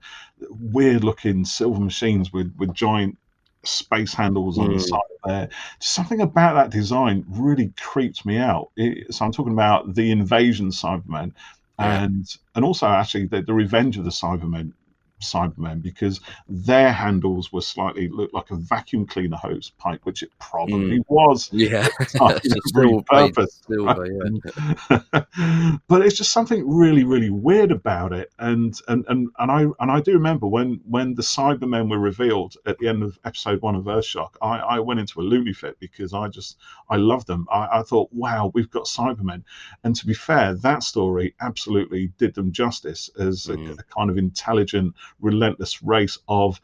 weird 0.74 1.04
looking 1.04 1.46
silver 1.46 1.80
machines 1.80 2.34
with 2.34 2.54
with 2.58 2.74
giant 2.74 3.18
space 3.64 4.14
handles 4.14 4.58
on 4.58 4.70
mm. 4.70 4.74
the 4.74 4.80
side 4.80 5.00
there. 5.24 5.50
Something 5.80 6.22
about 6.22 6.54
that 6.56 6.70
design 6.70 7.26
really 7.30 7.74
creeped 7.80 8.26
me 8.26 8.38
out. 8.38 8.72
It, 8.76 9.14
so 9.14 9.26
I'm 9.26 9.32
talking 9.32 9.54
about 9.54 9.96
the 9.96 10.12
Invasion 10.12 10.70
Cybermen, 10.70 11.34
yeah. 11.80 12.04
and 12.04 12.26
and 12.56 12.66
also 12.66 12.88
actually 12.88 13.28
the, 13.28 13.42
the 13.42 13.54
Revenge 13.54 13.98
of 13.98 14.04
the 14.04 14.12
Cybermen 14.12 14.74
Cybermen 15.22 15.82
because 15.82 16.20
their 16.48 16.92
handles 16.92 17.52
were 17.52 17.62
slightly 17.62 18.10
looked 18.10 18.34
like 18.34 18.52
a 18.52 18.56
vacuum 18.56 19.06
cleaner 19.06 19.38
hose 19.38 19.72
pipe, 19.78 20.02
which 20.04 20.24
it 20.24 20.30
probably 20.40 21.00
mm. 21.00 21.06
was. 21.08 21.50
Yeah, 21.66 21.88
purpose. 23.08 23.62
yeah. 23.70 25.22
but 25.88 26.06
it's 26.06 26.16
just 26.16 26.32
something 26.32 26.70
really, 26.70 27.04
really 27.04 27.30
weird 27.30 27.72
about 27.72 28.14
it. 28.14 28.32
And 28.40 28.80
and 28.88 29.06
and 29.08 29.30
and 29.40 29.52
I 29.52 29.66
and 29.80 29.92
I 29.92 30.02
do 30.02 30.14
remember 30.14 30.48
when 30.48 30.82
when 30.88 31.16
the 31.16 31.22
Cybermen 31.22 31.90
were 31.90 32.00
revealed 32.00 32.56
at 32.66 32.78
the 32.78 32.88
end 32.88 33.04
of 33.04 33.18
episode 33.26 33.62
one 33.62 33.76
of 33.76 33.86
Earthshock, 33.86 34.36
I, 34.42 34.58
I 34.60 34.80
went 34.80 35.00
into 35.00 35.22
a 35.22 35.24
loony 35.24 35.54
fit 35.54 35.80
because 35.80 36.14
I 36.14 36.28
just 36.28 36.58
I 36.90 36.98
loved 36.98 37.28
them. 37.28 37.48
I, 37.52 37.80
I 37.80 37.82
thought, 37.84 38.10
wow, 38.12 38.52
we've 38.54 38.70
got 38.70 38.86
Cybermen. 38.86 39.44
And 39.84 39.96
to 39.96 40.06
be 40.06 40.14
fair, 40.14 40.54
that 40.56 40.84
story 40.84 41.36
absolutely 41.42 42.12
did 42.18 42.36
them 42.36 42.52
justice 42.52 43.10
as 43.20 43.46
mm. 43.46 43.70
a, 43.70 43.74
a 43.74 43.84
kind 43.84 44.10
of 44.10 44.18
intelligent 44.18 44.94
relentless 45.20 45.82
race 45.84 46.18
of 46.28 46.60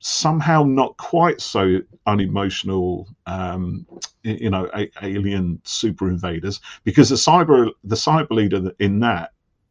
somehow 0.00 0.62
not 0.62 0.96
quite 0.98 1.40
so 1.40 1.80
unemotional, 2.06 3.08
um, 3.26 3.86
you 4.22 4.50
know, 4.50 4.68
a- 4.74 4.90
alien 5.02 5.60
super 5.64 6.08
invaders, 6.08 6.60
because 6.84 7.08
the 7.08 7.16
cyber 7.16 7.70
the 7.84 7.96
cyber 7.96 8.30
leader 8.30 8.72
in 8.78 9.00
that 9.00 9.30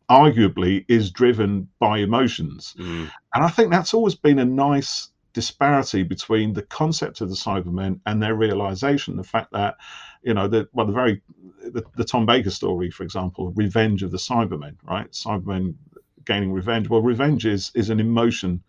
arguably 0.10 0.86
is 0.88 1.12
driven 1.12 1.68
by 1.80 2.00
emotions, 2.00 2.76
mm. 2.80 3.10
and 3.34 3.44
I 3.44 3.48
think 3.50 3.72
that's 3.72 3.94
always 3.94 4.16
been 4.16 4.40
a 4.40 4.46
nice 4.46 5.10
disparity 5.34 6.04
between 6.04 6.54
the 6.54 6.62
concept 6.62 7.22
of 7.22 7.30
the 7.30 7.36
Cybermen 7.36 8.00
and 8.06 8.22
their 8.22 8.36
realization. 8.36 9.18
The 9.18 9.24
fact 9.24 9.52
that, 9.52 9.78
you 10.22 10.34
know, 10.34 10.48
the 10.48 10.68
well, 10.74 10.86
the 10.86 10.94
very 10.94 11.22
the, 11.64 11.84
the 11.96 12.04
Tom 12.04 12.26
Baker 12.26 12.52
story, 12.52 12.92
for 12.92 13.04
example, 13.04 13.52
Revenge 13.56 14.04
of 14.04 14.12
the 14.12 14.18
Cybermen, 14.18 14.76
right? 14.84 15.12
Cybermen 15.12 15.76
gaining 16.26 16.52
revenge. 16.52 16.90
Well, 16.90 17.02
revenge 17.02 17.46
is 17.46 17.72
is 17.76 17.90
an 17.90 18.00
emotion, 18.00 18.64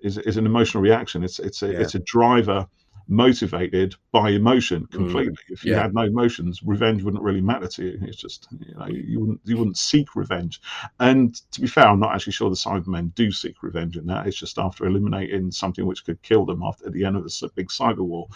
is 0.00 0.18
is 0.18 0.36
an 0.36 0.46
emotional 0.46 0.82
reaction. 0.82 1.22
It's 1.22 1.38
it's 1.38 1.62
a 1.62 1.72
yeah. 1.72 1.80
it's 1.80 1.94
a 1.94 2.00
driver 2.00 2.66
motivated 3.10 3.96
by 4.12 4.30
emotion 4.30 4.86
mm. 4.86 4.92
completely. 4.92 5.32
Mm, 5.32 5.50
if 5.50 5.64
you 5.64 5.72
yeah. 5.72 5.82
had 5.82 5.94
no 5.94 6.02
emotions, 6.02 6.62
revenge 6.64 7.02
wouldn't 7.02 7.22
really 7.22 7.40
matter 7.40 7.66
to 7.66 7.84
you. 7.84 7.98
It's 8.02 8.16
just 8.16 8.46
you 8.58 8.74
know 8.74 8.86
you 8.86 9.20
wouldn't 9.20 9.40
you 9.44 9.58
wouldn't 9.58 9.76
seek 9.76 10.14
revenge. 10.14 10.60
And 11.00 11.34
to 11.52 11.60
be 11.60 11.66
fair, 11.66 11.88
I'm 11.88 12.00
not 12.00 12.14
actually 12.14 12.32
sure 12.32 12.48
the 12.48 12.56
Cybermen 12.56 13.14
do 13.14 13.32
seek 13.32 13.62
revenge 13.62 13.96
in 13.96 14.06
that. 14.06 14.26
It's 14.26 14.38
just 14.38 14.58
after 14.58 14.86
eliminating 14.86 15.50
something 15.50 15.84
which 15.84 16.04
could 16.04 16.22
kill 16.22 16.46
them 16.46 16.62
after 16.62 16.86
at 16.86 16.92
the 16.92 17.04
end 17.04 17.16
of 17.16 17.24
this 17.24 17.42
big 17.54 17.68
cyber 17.68 17.98
war. 17.98 18.28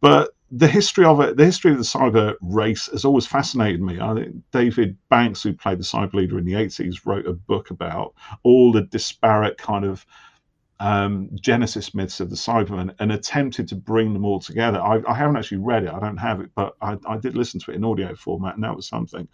But 0.00 0.30
the 0.50 0.68
history 0.68 1.04
of 1.04 1.20
it, 1.20 1.36
the 1.36 1.44
history 1.44 1.72
of 1.72 1.76
the 1.76 1.82
cyber 1.82 2.34
race 2.40 2.86
has 2.86 3.04
always 3.04 3.26
fascinated 3.26 3.82
me. 3.82 4.00
I 4.00 4.14
think 4.14 4.36
David 4.52 4.96
Banks, 5.10 5.42
who 5.42 5.52
played 5.52 5.78
the 5.78 5.84
cyber 5.84 6.14
leader 6.14 6.38
in 6.38 6.44
the 6.44 6.54
80s, 6.54 7.04
wrote 7.04 7.26
a 7.26 7.32
book 7.32 7.70
about 7.70 8.14
all 8.42 8.72
the 8.72 8.82
disparate 8.82 9.58
kind 9.58 9.84
of 9.84 10.06
um, 10.80 11.28
genesis 11.40 11.94
myths 11.94 12.20
of 12.20 12.30
the 12.30 12.36
Cybermen 12.36 12.94
and 13.00 13.10
attempted 13.10 13.66
to 13.68 13.74
bring 13.74 14.12
them 14.12 14.24
all 14.24 14.38
together. 14.38 14.80
I, 14.80 15.02
I, 15.08 15.14
haven't 15.14 15.36
actually 15.36 15.58
read 15.58 15.82
it, 15.82 15.92
I 15.92 15.98
don't 15.98 16.16
have 16.18 16.40
it, 16.40 16.50
but 16.54 16.76
I, 16.80 16.96
I, 17.06 17.16
did 17.16 17.36
listen 17.36 17.58
to 17.60 17.72
it 17.72 17.74
in 17.74 17.84
audio 17.84 18.14
format, 18.14 18.54
and 18.54 18.62
that 18.62 18.76
was 18.76 18.86
something. 18.86 19.26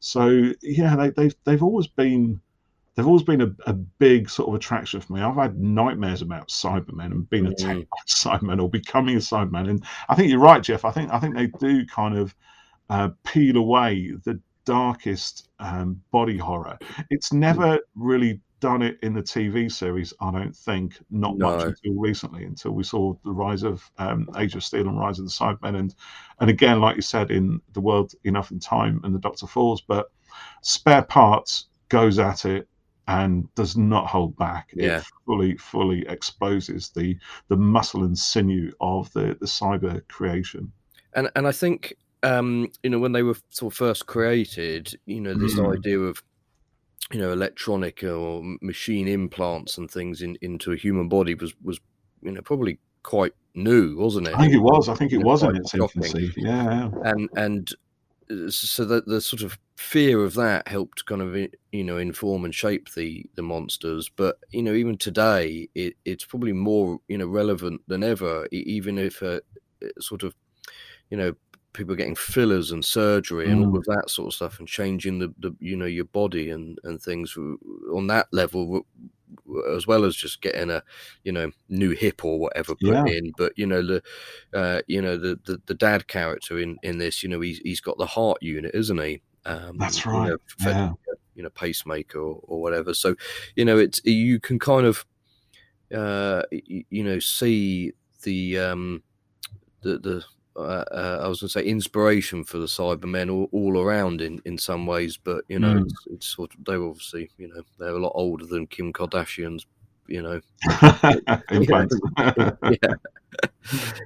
So 0.00 0.52
yeah, 0.62 0.96
they, 0.96 1.10
they've 1.10 1.34
they've 1.44 1.62
always 1.62 1.86
been 1.86 2.40
they've 2.96 3.06
always 3.06 3.22
been 3.22 3.42
a, 3.42 3.50
a, 3.66 3.74
big 3.74 4.28
sort 4.28 4.48
of 4.48 4.54
attraction 4.54 5.00
for 5.00 5.12
me. 5.12 5.20
I've 5.20 5.36
had 5.36 5.58
nightmares 5.58 6.22
about 6.22 6.48
Cybermen 6.48 7.12
and 7.12 7.30
being 7.30 7.44
mm. 7.44 7.52
attacked 7.52 7.90
by 7.90 7.96
Cybermen 8.08 8.60
or 8.60 8.68
becoming 8.68 9.16
a 9.16 9.20
Cyberman. 9.20 9.68
And 9.68 9.84
I 10.08 10.14
think 10.14 10.30
you're 10.30 10.40
right, 10.40 10.62
Jeff. 10.62 10.84
I 10.84 10.90
think 10.90 11.12
I 11.12 11.20
think 11.20 11.34
they 11.34 11.46
do 11.46 11.86
kind 11.86 12.16
of 12.16 12.34
uh, 12.88 13.10
peel 13.24 13.56
away 13.56 14.12
the 14.24 14.40
darkest 14.64 15.48
um, 15.60 16.00
body 16.10 16.36
horror. 16.36 16.78
It's 17.10 17.32
never 17.32 17.78
really 17.94 18.40
done 18.60 18.80
it 18.80 18.98
in 19.02 19.12
the 19.12 19.22
TV 19.22 19.70
series, 19.70 20.14
I 20.20 20.30
don't 20.30 20.56
think, 20.56 20.98
not 21.10 21.36
no. 21.36 21.56
much 21.56 21.66
until 21.66 22.00
recently, 22.00 22.44
until 22.44 22.72
we 22.72 22.82
saw 22.82 23.14
the 23.24 23.30
rise 23.30 23.62
of 23.62 23.88
um, 23.98 24.28
Age 24.38 24.54
of 24.54 24.64
Steel 24.64 24.88
and 24.88 24.98
Rise 24.98 25.18
of 25.18 25.26
the 25.26 25.30
Cybermen, 25.30 25.78
and 25.78 25.94
and 26.40 26.50
again, 26.50 26.80
like 26.80 26.96
you 26.96 27.02
said, 27.02 27.30
in 27.30 27.60
the 27.74 27.80
world 27.80 28.12
enough 28.24 28.50
in 28.50 28.58
time 28.58 29.00
and 29.04 29.14
the 29.14 29.18
Doctor 29.18 29.46
Falls, 29.46 29.82
but 29.82 30.10
spare 30.62 31.02
parts 31.02 31.66
goes 31.88 32.18
at 32.18 32.44
it 32.44 32.68
and 33.08 33.52
does 33.54 33.76
not 33.76 34.06
hold 34.06 34.36
back. 34.36 34.70
Yeah. 34.74 34.98
It 34.98 35.04
fully, 35.24 35.56
fully 35.56 36.06
exposes 36.08 36.90
the 36.90 37.16
the 37.48 37.56
muscle 37.56 38.04
and 38.04 38.18
sinew 38.18 38.72
of 38.80 39.12
the 39.12 39.36
the 39.40 39.46
cyber 39.46 40.06
creation. 40.08 40.72
And 41.14 41.30
and 41.36 41.46
I 41.46 41.52
think 41.52 41.96
um, 42.22 42.70
you 42.82 42.90
know 42.90 42.98
when 42.98 43.12
they 43.12 43.22
were 43.22 43.36
sort 43.50 43.72
of 43.72 43.76
first 43.76 44.06
created, 44.06 44.98
you 45.06 45.20
know 45.20 45.34
this 45.34 45.54
mm. 45.54 45.76
idea 45.76 45.98
of 45.98 46.22
you 47.12 47.20
know 47.20 47.32
electronic 47.32 48.02
or 48.02 48.42
machine 48.60 49.08
implants 49.08 49.78
and 49.78 49.90
things 49.90 50.22
in, 50.22 50.36
into 50.40 50.72
a 50.72 50.76
human 50.76 51.08
body 51.08 51.34
was 51.34 51.54
was 51.62 51.78
you 52.22 52.32
know 52.32 52.42
probably 52.42 52.78
quite 53.02 53.32
new, 53.54 53.96
wasn't 53.96 54.26
it? 54.26 54.34
I 54.34 54.40
think 54.40 54.54
it 54.54 54.58
was. 54.58 54.88
I 54.88 54.94
think 54.94 55.12
it 55.12 55.22
was 55.22 55.42
in 55.42 55.56
its 55.56 55.74
infancy. 55.74 56.32
Yeah, 56.36 56.90
and 57.04 57.28
and 57.36 57.70
Uh, 58.30 58.50
so 58.50 58.84
that 58.84 59.06
the 59.06 59.20
sort 59.20 59.42
of 59.42 59.58
fear 59.76 60.24
of 60.24 60.34
that 60.34 60.66
helped 60.66 61.04
kind 61.06 61.20
of 61.20 61.36
you 61.72 61.84
know 61.84 61.98
inform 61.98 62.44
and 62.44 62.54
shape 62.54 62.92
the 62.94 63.24
the 63.34 63.42
monsters. 63.42 64.08
But 64.08 64.38
you 64.50 64.62
know 64.62 64.72
even 64.72 64.96
today 64.96 65.68
it, 65.74 65.94
it's 66.04 66.24
probably 66.24 66.52
more 66.52 66.98
you 67.08 67.18
know 67.18 67.26
relevant 67.26 67.82
than 67.86 68.02
ever, 68.02 68.46
even 68.52 68.98
if 68.98 69.22
a, 69.22 69.40
a 69.82 70.02
sort 70.02 70.22
of 70.22 70.34
you 71.10 71.16
know 71.16 71.34
people 71.72 71.94
getting 71.94 72.14
fillers 72.14 72.72
and 72.72 72.82
surgery 72.82 73.50
and 73.50 73.62
mm. 73.62 73.68
all 73.68 73.76
of 73.76 73.84
that 73.84 74.08
sort 74.08 74.28
of 74.28 74.34
stuff 74.34 74.58
and 74.58 74.66
changing 74.66 75.18
the, 75.18 75.32
the 75.38 75.54
you 75.60 75.76
know 75.76 75.84
your 75.84 76.06
body 76.06 76.50
and 76.50 76.78
and 76.84 77.02
things 77.02 77.36
on 77.92 78.06
that 78.06 78.26
level 78.32 78.86
as 79.74 79.86
well 79.86 80.04
as 80.04 80.14
just 80.14 80.40
getting 80.40 80.70
a 80.70 80.82
you 81.24 81.32
know 81.32 81.50
new 81.68 81.90
hip 81.90 82.24
or 82.24 82.38
whatever 82.38 82.74
put 82.74 82.94
yeah. 82.94 83.04
in 83.06 83.32
but 83.36 83.52
you 83.56 83.66
know 83.66 83.82
the 83.82 84.02
uh 84.54 84.80
you 84.86 85.00
know 85.00 85.16
the, 85.16 85.38
the 85.44 85.60
the 85.66 85.74
dad 85.74 86.06
character 86.08 86.58
in 86.58 86.76
in 86.82 86.98
this 86.98 87.22
you 87.22 87.28
know 87.28 87.40
he's 87.40 87.58
he's 87.58 87.80
got 87.80 87.98
the 87.98 88.06
heart 88.06 88.38
unit 88.42 88.74
isn't 88.74 89.00
he 89.00 89.20
um 89.44 89.76
that's 89.78 90.04
right 90.06 90.26
you 90.26 90.66
know, 90.66 90.98
yeah. 91.06 91.14
you 91.34 91.42
know 91.42 91.50
pacemaker 91.50 92.18
or, 92.18 92.40
or 92.42 92.60
whatever 92.60 92.92
so 92.94 93.14
you 93.54 93.64
know 93.64 93.78
it's 93.78 94.00
you 94.04 94.40
can 94.40 94.58
kind 94.58 94.86
of 94.86 95.04
uh 95.94 96.42
you 96.50 97.04
know 97.04 97.18
see 97.18 97.92
the 98.22 98.58
um 98.58 99.02
the 99.82 99.98
the 99.98 100.24
uh, 100.56 100.84
uh, 100.90 101.20
I 101.22 101.28
was 101.28 101.40
going 101.40 101.48
to 101.48 101.52
say 101.52 101.64
inspiration 101.64 102.44
for 102.44 102.58
the 102.58 102.66
Cybermen 102.66 103.30
all, 103.32 103.48
all 103.52 103.80
around 103.80 104.20
in, 104.20 104.40
in 104.44 104.56
some 104.58 104.86
ways, 104.86 105.18
but 105.22 105.44
you 105.48 105.58
know, 105.58 105.74
mm. 105.74 105.84
it's, 105.84 106.06
it's, 106.10 106.26
sort 106.26 106.54
of 106.54 106.64
they're 106.64 106.82
obviously 106.82 107.30
you 107.38 107.48
know 107.48 107.62
they're 107.78 107.90
a 107.90 107.98
lot 107.98 108.12
older 108.14 108.46
than 108.46 108.66
Kim 108.66 108.92
Kardashian's, 108.92 109.66
you 110.06 110.22
know, 110.22 110.40
yeah, 112.70 112.94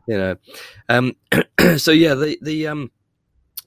you 0.07 0.19
know, 0.19 0.37
um, 0.89 1.17
so 1.77 1.93
yeah, 1.93 2.15
the 2.15 2.39
the 2.43 2.67
um 2.67 2.91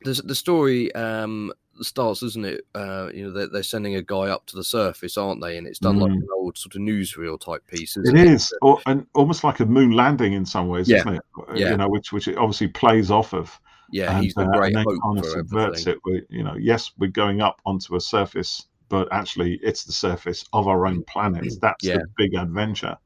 the 0.03 0.21
the 0.25 0.35
story 0.35 0.93
um 0.93 1.53
starts, 1.81 2.23
isn't 2.23 2.45
it? 2.45 2.65
Uh, 2.75 3.09
you 3.13 3.25
know, 3.25 3.31
they're, 3.31 3.47
they're, 3.47 3.63
sending 3.63 3.95
a 3.95 4.01
guy 4.01 4.29
up 4.29 4.45
to 4.47 4.55
the 4.55 4.63
surface, 4.63 5.17
aren't 5.17 5.41
they? 5.41 5.57
And 5.57 5.65
it's 5.65 5.79
done 5.79 5.97
mm. 5.97 6.01
like 6.01 6.11
an 6.11 6.27
old 6.35 6.57
sort 6.57 6.75
of 6.75 6.81
newsreel 6.81 7.39
type 7.39 7.65
piece. 7.67 7.97
It 7.97 8.15
is, 8.15 8.51
it? 8.51 8.57
Or, 8.61 8.79
and 8.85 9.05
almost 9.13 9.43
like 9.43 9.59
a 9.59 9.65
moon 9.65 9.91
landing 9.91 10.33
in 10.33 10.45
some 10.45 10.67
ways, 10.67 10.87
yeah. 10.87 10.97
isn't 10.97 11.15
it? 11.15 11.21
Uh, 11.37 11.53
yeah. 11.55 11.71
You 11.71 11.77
know, 11.77 11.89
which 11.89 12.11
which 12.11 12.27
it 12.27 12.37
obviously 12.37 12.67
plays 12.67 13.09
off 13.09 13.33
of. 13.33 13.59
Yeah, 13.91 14.15
and, 14.15 14.23
he's 14.23 14.33
the 14.33 14.45
great 14.45 14.75
uh, 14.75 14.83
hope 14.83 14.99
kind 15.03 15.19
of 15.19 15.25
subverts 15.25 15.87
it. 15.87 15.99
We, 16.03 16.23
you 16.29 16.43
know, 16.43 16.55
yes, 16.59 16.91
we're 16.97 17.11
going 17.11 17.41
up 17.41 17.61
onto 17.65 17.95
a 17.95 18.01
surface, 18.01 18.65
but 18.89 19.07
actually, 19.11 19.59
it's 19.61 19.83
the 19.83 19.91
surface 19.91 20.45
of 20.53 20.67
our 20.67 20.87
own 20.87 21.03
planet. 21.03 21.53
That's 21.61 21.83
yeah. 21.83 21.97
the 21.97 22.07
big 22.17 22.33
adventure. 22.35 22.97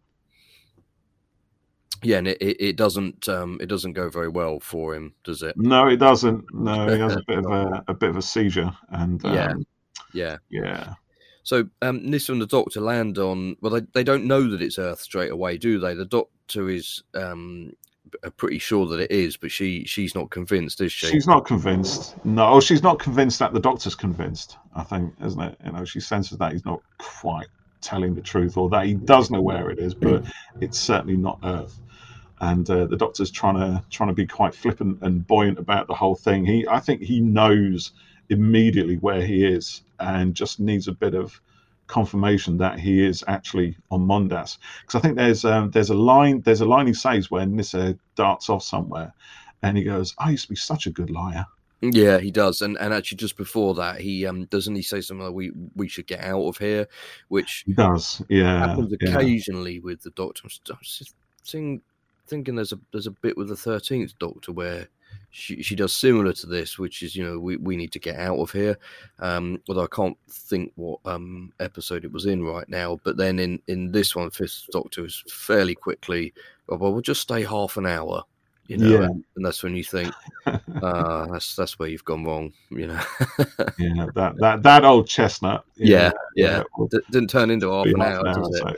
Yeah, 2.03 2.17
and 2.17 2.27
it, 2.27 2.37
it, 2.41 2.57
it 2.59 2.75
doesn't 2.75 3.27
um, 3.27 3.57
it 3.61 3.67
doesn't 3.67 3.93
go 3.93 4.09
very 4.09 4.29
well 4.29 4.59
for 4.59 4.95
him, 4.95 5.13
does 5.23 5.41
it? 5.41 5.55
No, 5.57 5.87
it 5.87 5.97
doesn't. 5.97 6.45
No, 6.53 6.87
he 6.93 6.99
has 6.99 7.15
a 7.15 7.23
bit 7.27 7.39
of 7.39 7.45
a, 7.45 7.83
a 7.87 7.93
bit 7.93 8.09
of 8.09 8.17
a 8.17 8.21
seizure, 8.21 8.71
and 8.89 9.23
um, 9.25 9.33
Yeah. 9.33 9.53
Yeah. 10.13 10.37
yeah. 10.49 10.93
So 11.43 11.69
um, 11.81 12.09
Nyssa 12.09 12.33
and 12.33 12.41
the 12.41 12.47
Doctor 12.47 12.81
land 12.81 13.17
on. 13.17 13.55
Well, 13.61 13.71
they, 13.71 13.81
they 13.93 14.03
don't 14.03 14.25
know 14.25 14.49
that 14.49 14.61
it's 14.61 14.77
Earth 14.77 14.99
straight 14.99 15.31
away, 15.31 15.57
do 15.57 15.79
they? 15.79 15.93
The 15.93 16.05
Doctor 16.05 16.69
is 16.69 17.03
um, 17.13 17.71
pretty 18.37 18.59
sure 18.59 18.85
that 18.87 18.99
it 18.99 19.11
is, 19.11 19.37
but 19.37 19.51
she 19.51 19.85
she's 19.85 20.15
not 20.15 20.29
convinced, 20.29 20.81
is 20.81 20.91
she? 20.91 21.07
She's 21.07 21.27
not 21.27 21.45
convinced. 21.45 22.23
No, 22.25 22.47
oh, 22.47 22.59
she's 22.59 22.83
not 22.83 22.99
convinced 22.99 23.39
that 23.39 23.53
the 23.53 23.59
doctor's 23.59 23.95
convinced. 23.95 24.57
I 24.75 24.83
think, 24.83 25.13
isn't 25.23 25.41
it? 25.41 25.57
You 25.65 25.71
know, 25.71 25.85
she 25.85 25.99
senses 25.99 26.37
that 26.37 26.51
he's 26.51 26.65
not 26.65 26.81
quite 26.97 27.47
telling 27.81 28.15
the 28.15 28.21
truth, 28.21 28.57
or 28.57 28.69
that 28.69 28.85
he 28.85 28.93
does 28.93 29.29
know 29.31 29.41
where 29.41 29.69
it 29.69 29.79
is, 29.79 29.93
but 29.93 30.23
it's 30.59 30.77
certainly 30.77 31.17
not 31.17 31.39
Earth. 31.43 31.79
And 32.39 32.69
uh, 32.69 32.85
the 32.85 32.97
doctor's 32.97 33.31
trying 33.31 33.55
to 33.55 33.83
trying 33.89 34.09
to 34.09 34.15
be 34.15 34.27
quite 34.27 34.53
flippant 34.53 34.99
and 35.01 35.25
buoyant 35.25 35.57
about 35.57 35.87
the 35.87 35.95
whole 35.95 36.15
thing. 36.15 36.45
He, 36.45 36.67
I 36.67 36.79
think, 36.79 37.01
he 37.01 37.19
knows 37.19 37.91
immediately 38.29 38.97
where 38.97 39.21
he 39.21 39.45
is, 39.45 39.81
and 39.99 40.35
just 40.35 40.59
needs 40.59 40.87
a 40.87 40.91
bit 40.91 41.15
of 41.15 41.39
confirmation 41.87 42.57
that 42.57 42.79
he 42.79 43.03
is 43.03 43.23
actually 43.27 43.77
on 43.89 44.05
Mondas. 44.05 44.57
Because 44.81 44.95
I 44.95 44.99
think 44.99 45.17
there's 45.17 45.45
um, 45.45 45.71
there's 45.71 45.89
a 45.89 45.95
line 45.95 46.41
there's 46.41 46.61
a 46.61 46.65
line 46.65 46.87
he 46.87 46.93
says 46.93 47.31
when 47.31 47.55
Nyssa 47.55 47.97
darts 48.15 48.49
off 48.49 48.61
somewhere, 48.61 49.13
and 49.63 49.77
he 49.77 49.83
goes, 49.83 50.13
"I 50.19 50.31
used 50.31 50.43
to 50.43 50.49
be 50.49 50.55
such 50.55 50.85
a 50.85 50.91
good 50.91 51.09
liar." 51.09 51.45
Yeah, 51.81 52.19
he 52.19 52.31
does, 52.31 52.61
and 52.61 52.77
and 52.79 52.93
actually 52.93 53.17
just 53.17 53.37
before 53.37 53.75
that, 53.75 54.01
he 54.01 54.25
um 54.25 54.45
doesn't 54.45 54.75
he 54.75 54.81
say 54.81 55.01
something 55.01 55.25
like 55.25 55.35
we 55.35 55.51
we 55.75 55.87
should 55.87 56.07
get 56.07 56.21
out 56.21 56.41
of 56.41 56.57
here, 56.57 56.87
which 57.27 57.63
He 57.65 57.73
does, 57.73 58.21
yeah. 58.29 58.67
happens 58.67 58.93
yeah. 58.99 59.09
occasionally 59.09 59.79
with 59.79 60.01
the 60.01 60.09
Doctor. 60.11 60.41
I'm 60.43 60.49
just, 60.49 60.69
I'm 60.69 60.77
just 60.81 61.15
think, 61.45 61.83
thinking 62.27 62.55
there's 62.55 62.73
a 62.73 62.79
there's 62.91 63.07
a 63.07 63.11
bit 63.11 63.37
with 63.37 63.49
the 63.49 63.55
Thirteenth 63.55 64.17
Doctor 64.19 64.51
where 64.51 64.87
she 65.29 65.61
she 65.61 65.75
does 65.75 65.93
similar 65.93 66.33
to 66.33 66.47
this, 66.47 66.77
which 66.77 67.01
is 67.03 67.15
you 67.15 67.23
know 67.23 67.39
we, 67.39 67.57
we 67.57 67.75
need 67.75 67.91
to 67.93 67.99
get 67.99 68.17
out 68.17 68.37
of 68.39 68.51
here. 68.51 68.77
Um, 69.19 69.61
although 69.67 69.83
I 69.83 69.95
can't 69.95 70.17
think 70.29 70.71
what 70.75 70.99
um 71.05 71.51
episode 71.59 72.05
it 72.05 72.11
was 72.11 72.25
in 72.25 72.43
right 72.43 72.67
now, 72.69 72.99
but 73.03 73.17
then 73.17 73.39
in 73.39 73.61
in 73.67 73.91
this 73.91 74.15
one, 74.15 74.29
Fifth 74.29 74.65
Doctor 74.71 75.05
is 75.05 75.23
fairly 75.29 75.75
quickly. 75.75 76.33
Oh, 76.69 76.75
well, 76.77 76.91
we'll 76.91 77.01
just 77.01 77.21
stay 77.21 77.43
half 77.43 77.77
an 77.77 77.85
hour. 77.85 78.23
You 78.67 78.77
know, 78.77 78.89
Yeah. 78.89 79.05
and, 79.05 79.23
and 79.37 79.45
that's 79.45 79.63
when 79.63 79.77
you 79.77 79.83
think, 79.85 80.13
uh, 80.45 81.25
that's 81.31 81.55
that's 81.55 81.79
where 81.79 81.87
you've 81.87 82.03
gone 82.03 82.25
wrong. 82.25 82.51
You 82.69 82.87
know, 82.87 83.01
yeah, 83.79 84.07
that 84.15 84.33
that 84.39 84.63
that 84.63 84.83
old 84.83 85.07
chestnut. 85.07 85.63
yeah, 85.77 86.11
yeah, 86.35 86.63
will 86.77 86.87
D- 86.87 86.99
didn't 87.09 87.29
turn 87.29 87.49
into 87.49 87.71
half 87.71 87.85
an 87.85 88.01
half 88.01 88.25
hour, 88.25 88.43
so, 88.53 88.75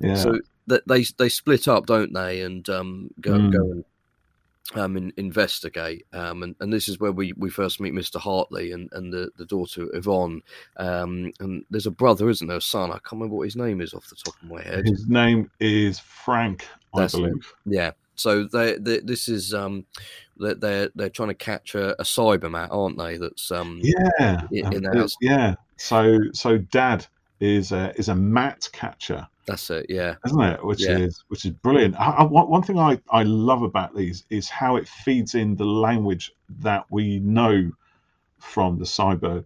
yeah, 0.00 0.14
So 0.14 0.38
that 0.68 0.86
they 0.86 1.04
they 1.18 1.28
split 1.28 1.66
up, 1.68 1.86
don't 1.86 2.12
they, 2.14 2.40
and 2.42 2.68
um, 2.68 3.10
go 3.20 3.32
Mm. 3.32 3.52
go 3.52 3.62
and 3.72 3.84
um, 4.74 4.96
in, 4.98 5.12
investigate. 5.16 6.04
Um, 6.12 6.42
and, 6.42 6.54
and 6.60 6.70
this 6.72 6.88
is 6.88 7.00
where 7.00 7.10
we, 7.12 7.32
we 7.38 7.48
first 7.48 7.80
meet 7.80 7.94
Mr. 7.94 8.20
Hartley 8.20 8.72
and, 8.72 8.90
and 8.92 9.10
the, 9.10 9.30
the 9.38 9.46
daughter 9.46 9.86
Yvonne. 9.94 10.42
Um, 10.76 11.32
and 11.40 11.64
there's 11.70 11.86
a 11.86 11.90
brother, 11.90 12.28
isn't 12.28 12.46
there? 12.46 12.58
A 12.58 12.60
son. 12.60 12.90
I 12.90 12.94
can't 12.98 13.12
remember 13.12 13.36
what 13.36 13.46
his 13.46 13.56
name 13.56 13.80
is 13.80 13.94
off 13.94 14.08
the 14.10 14.16
top 14.16 14.34
of 14.42 14.48
my 14.48 14.62
head. 14.62 14.84
his 14.86 15.08
name 15.08 15.50
is 15.58 15.98
Frank, 15.98 16.66
I 16.94 17.00
That's 17.00 17.14
believe. 17.14 17.54
Yeah. 17.64 17.92
So 18.14 18.44
they, 18.44 18.76
they 18.76 18.98
this 19.00 19.28
is 19.28 19.54
um 19.54 19.86
that 20.38 20.60
they're 20.60 20.90
they're 20.94 21.08
trying 21.08 21.28
to 21.28 21.34
catch 21.34 21.74
a, 21.74 21.98
a 22.00 22.04
Cybermat, 22.04 22.68
aren't 22.70 22.98
they? 22.98 23.16
That's 23.16 23.50
um 23.50 23.80
Yeah, 23.82 24.42
in- 24.52 24.72
in 24.74 24.82
the 24.82 24.98
house. 24.98 25.16
yeah. 25.22 25.54
So 25.78 26.18
so 26.32 26.58
Dad 26.58 27.06
is 27.40 27.72
a 27.72 27.94
is 27.96 28.08
a 28.08 28.14
mat 28.14 28.68
catcher, 28.72 29.26
that's 29.48 29.70
it. 29.70 29.86
Yeah. 29.88 30.14
isn't 30.26 30.40
it? 30.40 30.64
Which 30.64 30.82
Yeah. 30.84 30.98
is 30.98 31.24
which 31.28 31.44
is 31.44 31.50
brilliant. 31.52 31.96
I, 31.98 32.10
I, 32.10 32.22
one 32.24 32.62
thing 32.62 32.78
I 32.78 33.00
I 33.10 33.22
love 33.24 33.62
about 33.62 33.96
these 33.96 34.24
is 34.30 34.48
how 34.48 34.76
it 34.76 34.86
feeds 34.86 35.34
in 35.34 35.56
the 35.56 35.64
language 35.64 36.32
that 36.60 36.84
we 36.90 37.18
know 37.20 37.70
from 38.38 38.78
the 38.78 38.84
cyber 38.84 39.44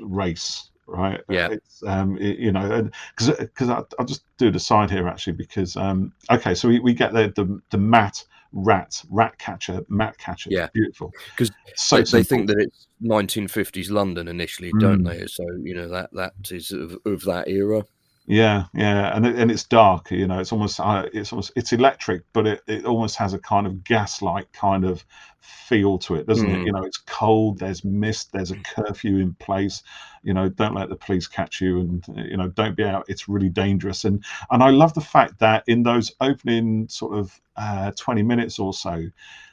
race. 0.00 0.70
Right. 0.86 1.20
Yeah. 1.30 1.48
It's 1.50 1.82
um, 1.86 2.18
it- 2.18 2.38
you 2.38 2.52
know, 2.52 2.90
because 3.16 3.36
because 3.38 3.70
I'll 3.70 4.04
just 4.04 4.24
do 4.36 4.50
the 4.50 4.60
side 4.60 4.90
here 4.90 5.08
actually 5.08 5.34
because 5.34 5.76
um, 5.76 6.12
okay, 6.30 6.54
so 6.54 6.68
we, 6.68 6.80
we 6.80 6.92
get 6.92 7.12
the 7.12 7.32
the 7.34 7.60
the 7.70 7.78
mat 7.78 8.24
rat 8.52 9.02
rat 9.10 9.38
catcher 9.38 9.82
mat 9.88 10.18
catcher. 10.18 10.50
Yeah. 10.52 10.68
beautiful 10.74 11.10
because 11.30 11.50
so 11.76 11.96
they, 11.96 12.02
they 12.18 12.22
think 12.22 12.48
that 12.48 12.58
it's 12.58 12.86
1950s 13.02 13.90
London 13.90 14.28
initially, 14.28 14.72
don't 14.78 15.02
Mm. 15.02 15.08
they? 15.20 15.26
So 15.26 15.44
you 15.62 15.74
know 15.74 15.88
that 15.88 16.10
that 16.12 16.34
is 16.50 16.70
of, 16.72 16.98
of 17.06 17.22
that 17.24 17.48
era. 17.48 17.84
Yeah, 18.26 18.66
yeah, 18.72 19.14
and 19.16 19.26
it, 19.26 19.34
and 19.36 19.50
it's 19.50 19.64
dark. 19.64 20.12
You 20.12 20.28
know, 20.28 20.38
it's 20.38 20.52
almost 20.52 20.78
uh, 20.78 21.08
it's 21.12 21.32
almost 21.32 21.52
it's 21.56 21.72
electric, 21.72 22.22
but 22.32 22.46
it, 22.46 22.62
it 22.68 22.84
almost 22.84 23.16
has 23.16 23.34
a 23.34 23.38
kind 23.38 23.66
of 23.66 23.82
gas-like 23.82 24.52
kind 24.52 24.84
of 24.84 25.04
feel 25.40 25.98
to 25.98 26.14
it, 26.14 26.26
doesn't 26.28 26.48
it? 26.48 26.60
Mm. 26.60 26.66
You 26.66 26.72
know, 26.72 26.84
it's 26.84 26.98
cold. 26.98 27.58
There's 27.58 27.84
mist. 27.84 28.30
There's 28.32 28.52
a 28.52 28.56
curfew 28.58 29.18
in 29.18 29.34
place. 29.34 29.82
You 30.22 30.34
know, 30.34 30.48
don't 30.48 30.74
let 30.74 30.88
the 30.88 30.96
police 30.96 31.26
catch 31.26 31.60
you, 31.60 31.80
and 31.80 32.04
uh, 32.16 32.22
you 32.22 32.36
know, 32.36 32.48
don't 32.48 32.76
be 32.76 32.84
out. 32.84 33.06
It's 33.08 33.28
really 33.28 33.48
dangerous. 33.48 34.04
And 34.04 34.24
and 34.50 34.62
I 34.62 34.70
love 34.70 34.94
the 34.94 35.00
fact 35.00 35.40
that 35.40 35.64
in 35.66 35.82
those 35.82 36.12
opening 36.20 36.88
sort 36.88 37.18
of 37.18 37.40
uh, 37.56 37.90
20 37.98 38.22
minutes 38.22 38.60
or 38.60 38.72
so, 38.72 39.04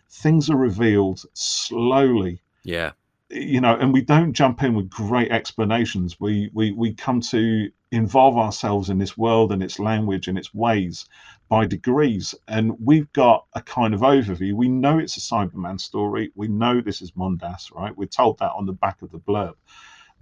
things 0.09 0.47
are 0.49 0.57
revealed 0.57 1.21
slowly 1.33 2.41
Yeah. 2.63 2.91
you 3.29 3.61
know, 3.61 3.75
and 3.75 3.93
we 3.93 4.01
don't 4.01 4.33
jump 4.33 4.63
in 4.63 4.73
with 4.73 4.89
great 4.89 5.31
explanations. 5.31 6.19
We 6.19 6.49
we 6.53 6.71
we 6.71 6.93
come 6.93 7.21
to 7.21 7.69
involve 7.91 8.37
ourselves 8.37 8.89
in 8.89 8.97
this 8.97 9.17
world 9.17 9.51
and 9.51 9.63
its 9.63 9.79
language 9.79 10.27
and 10.27 10.37
its 10.37 10.53
ways 10.53 11.05
by 11.49 11.65
degrees. 11.65 12.35
And 12.47 12.73
we've 12.79 13.11
got 13.13 13.45
a 13.53 13.61
kind 13.61 13.93
of 13.93 14.01
overview. 14.01 14.53
We 14.53 14.69
know 14.69 14.99
it's 14.99 15.17
a 15.17 15.21
Cyberman 15.21 15.79
story. 15.79 16.31
We 16.35 16.47
know 16.47 16.81
this 16.81 17.01
is 17.01 17.11
Mondas, 17.11 17.73
right? 17.73 17.95
We're 17.97 18.05
told 18.05 18.37
that 18.39 18.51
on 18.51 18.65
the 18.65 18.73
back 18.73 19.01
of 19.01 19.11
the 19.11 19.19
blurb. 19.19 19.55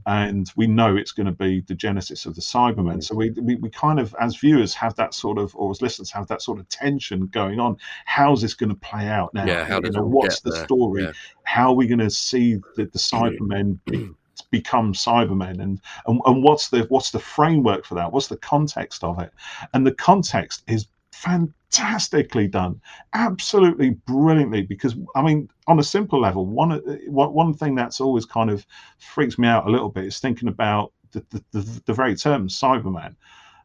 And 0.05 0.49
we 0.55 0.67
know 0.67 0.95
it's 0.95 1.11
going 1.11 1.25
to 1.25 1.33
be 1.33 1.59
the 1.67 1.75
genesis 1.75 2.25
of 2.25 2.35
the 2.35 2.39
Cybermen. 2.39 3.03
So 3.03 3.13
we, 3.13 3.31
we, 3.31 3.55
we 3.55 3.69
kind 3.69 3.99
of, 3.99 4.15
as 4.21 4.37
viewers, 4.37 4.73
have 4.75 4.95
that 4.95 5.13
sort 5.13 5.37
of, 5.37 5.53
or 5.53 5.69
as 5.69 5.81
listeners, 5.81 6.09
have 6.11 6.27
that 6.27 6.41
sort 6.41 6.59
of 6.59 6.69
tension 6.69 7.27
going 7.27 7.59
on. 7.59 7.75
How's 8.05 8.41
this 8.41 8.53
going 8.53 8.69
to 8.69 8.75
play 8.75 9.09
out 9.09 9.33
now? 9.33 9.45
Yeah, 9.45 9.65
how 9.65 9.81
You 9.83 9.91
know, 9.91 10.05
what's 10.05 10.39
the 10.39 10.51
there? 10.51 10.63
story? 10.63 11.03
Yeah. 11.03 11.11
how 11.43 11.71
are 11.71 11.75
we 11.75 11.87
going 11.87 11.99
to 11.99 12.09
see 12.09 12.55
the, 12.77 12.85
the 12.85 12.85
mm-hmm. 12.85 13.43
Cybermen 13.43 13.79
be, 13.85 14.09
become 14.51 14.93
Cybermen, 14.93 15.61
and, 15.61 15.81
and 16.05 16.21
and 16.25 16.43
what's 16.43 16.69
the 16.69 16.85
what's 16.89 17.11
the 17.11 17.19
framework 17.19 17.85
for 17.85 17.95
that? 17.95 18.11
What's 18.11 18.27
the 18.27 18.37
context 18.37 19.03
of 19.03 19.19
it? 19.19 19.31
And 19.73 19.85
the 19.85 19.93
context 19.93 20.63
is 20.67 20.87
fantastically 21.11 22.47
done, 22.47 22.79
absolutely 23.13 23.91
brilliantly. 23.91 24.61
Because 24.61 24.95
I 25.15 25.21
mean, 25.21 25.49
on 25.67 25.79
a 25.79 25.83
simple 25.83 26.19
level, 26.19 26.45
one 26.45 26.71
uh, 26.71 26.79
one 27.07 27.33
one 27.33 27.53
thing 27.53 27.75
that's 27.75 28.01
always 28.01 28.25
kind 28.25 28.49
of 28.49 28.65
freaks 28.99 29.37
me 29.37 29.47
out 29.47 29.67
a 29.67 29.71
little 29.71 29.89
bit 29.89 30.05
is 30.05 30.19
thinking 30.19 30.49
about 30.49 30.93
the 31.11 31.25
the, 31.29 31.43
the, 31.51 31.81
the 31.85 31.93
very 31.93 32.15
term 32.15 32.47
Cyberman. 32.47 33.15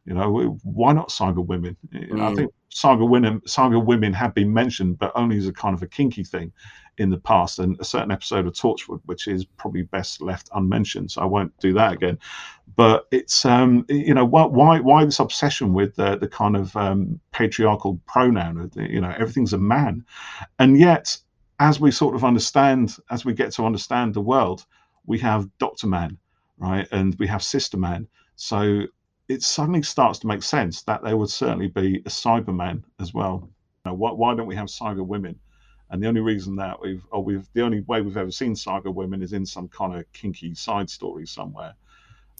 You 0.05 0.13
know, 0.13 0.59
why 0.63 0.93
not 0.93 1.09
cyber 1.09 1.45
women? 1.45 1.77
Know, 1.91 2.25
I 2.25 2.31
Mm. 2.31 2.35
think 2.35 2.51
cyber 2.71 3.07
women 3.07 3.41
cyber 3.41 3.83
women 3.83 4.13
have 4.13 4.33
been 4.33 4.53
mentioned, 4.53 4.99
but 4.99 5.11
only 5.15 5.37
as 5.37 5.47
a 5.47 5.53
kind 5.53 5.73
of 5.75 5.81
a 5.81 5.87
kinky 5.87 6.23
thing 6.23 6.51
in 6.97 7.09
the 7.09 7.17
past. 7.17 7.59
And 7.59 7.79
a 7.79 7.85
certain 7.85 8.11
episode 8.11 8.45
of 8.45 8.53
Torchwood, 8.53 9.01
which 9.05 9.27
is 9.27 9.45
probably 9.45 9.83
best 9.83 10.21
left 10.21 10.49
unmentioned, 10.53 11.11
so 11.11 11.21
I 11.21 11.25
won't 11.25 11.57
do 11.59 11.73
that 11.73 11.93
again. 11.93 12.19
But 12.75 13.05
it's 13.11 13.45
um, 13.45 13.85
you 13.87 14.13
know, 14.13 14.25
why 14.25 14.45
why, 14.45 14.79
why 14.79 15.05
this 15.05 15.19
obsession 15.19 15.73
with 15.73 15.95
the, 15.95 16.17
the 16.17 16.27
kind 16.27 16.55
of 16.57 16.75
um, 16.75 17.19
patriarchal 17.31 18.01
pronoun? 18.05 18.71
You 18.75 19.01
know, 19.01 19.13
everything's 19.17 19.53
a 19.53 19.57
man, 19.57 20.05
and 20.59 20.77
yet 20.77 21.17
as 21.59 21.79
we 21.79 21.91
sort 21.91 22.15
of 22.15 22.25
understand, 22.25 22.97
as 23.09 23.23
we 23.23 23.33
get 23.33 23.53
to 23.53 23.65
understand 23.65 24.13
the 24.13 24.21
world, 24.21 24.65
we 25.05 25.19
have 25.19 25.47
Doctor 25.59 25.87
Man, 25.87 26.17
right, 26.57 26.87
and 26.91 27.15
we 27.19 27.27
have 27.27 27.43
Sister 27.43 27.77
Man. 27.77 28.07
So 28.35 28.87
it 29.27 29.41
suddenly 29.41 29.81
starts 29.81 30.19
to 30.19 30.27
make 30.27 30.43
sense 30.43 30.83
that 30.83 31.03
there 31.03 31.17
would 31.17 31.29
certainly 31.29 31.67
be 31.67 31.97
a 32.05 32.09
Cyberman 32.09 32.83
as 32.99 33.13
well. 33.13 33.49
You 33.85 33.91
know, 33.91 33.93
why, 33.95 34.11
why 34.11 34.35
don't 34.35 34.47
we 34.47 34.55
have 34.55 34.67
cyber 34.67 35.05
women? 35.05 35.39
And 35.89 36.01
the 36.01 36.07
only 36.07 36.21
reason 36.21 36.55
that 36.57 36.81
we've, 36.81 37.05
or 37.11 37.23
we've, 37.23 37.47
the 37.53 37.61
only 37.61 37.81
way 37.81 38.01
we've 38.01 38.17
ever 38.17 38.31
seen 38.31 38.53
cyber 38.53 38.93
women 38.93 39.21
is 39.21 39.33
in 39.33 39.45
some 39.45 39.67
kind 39.67 39.95
of 39.95 40.11
kinky 40.11 40.55
side 40.55 40.89
story 40.89 41.25
somewhere. 41.25 41.75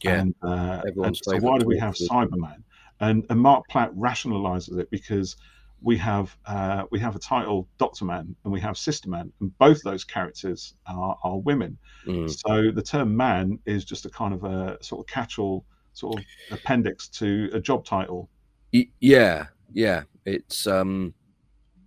Yeah. 0.02 0.22
And, 0.22 0.36
uh, 0.42 0.82
and 0.84 1.16
so 1.16 1.38
why 1.38 1.58
do 1.60 1.66
we 1.66 1.78
have 1.80 1.94
Cyberman? 1.94 2.64
And, 3.00 3.26
and 3.30 3.40
Mark 3.40 3.68
Platt 3.70 3.94
rationalizes 3.96 4.78
it 4.80 4.90
because 4.90 5.38
we 5.82 5.98
have 5.98 6.36
uh, 6.46 6.84
we 6.92 7.00
have 7.00 7.16
a 7.16 7.20
title 7.20 7.68
Doctor 7.78 8.06
Man 8.06 8.36
and 8.44 8.54
we 8.54 8.62
have 8.62 8.78
Sister 8.78 9.10
Man, 9.10 9.32
and 9.42 9.58
both 9.58 9.84
those 9.84 10.04
characters 10.06 10.76
are, 10.88 11.18
are 11.24 11.38
women. 11.38 11.78
Mm. 12.08 12.30
So 12.30 12.72
the 12.72 12.82
term 12.82 13.16
man 13.16 13.60
is 13.66 13.84
just 13.84 14.06
a 14.06 14.10
kind 14.10 14.34
of 14.34 14.46
a 14.46 14.82
sort 14.82 15.02
of 15.02 15.14
catch-all 15.14 15.66
sort 15.94 16.20
of 16.20 16.26
appendix 16.52 17.08
to 17.10 17.50
a 17.54 17.60
job 17.60 17.86
title. 17.86 18.30
Yeah, 19.00 19.48
yeah. 19.72 20.04
It's 20.26 20.68
um, 20.68 21.14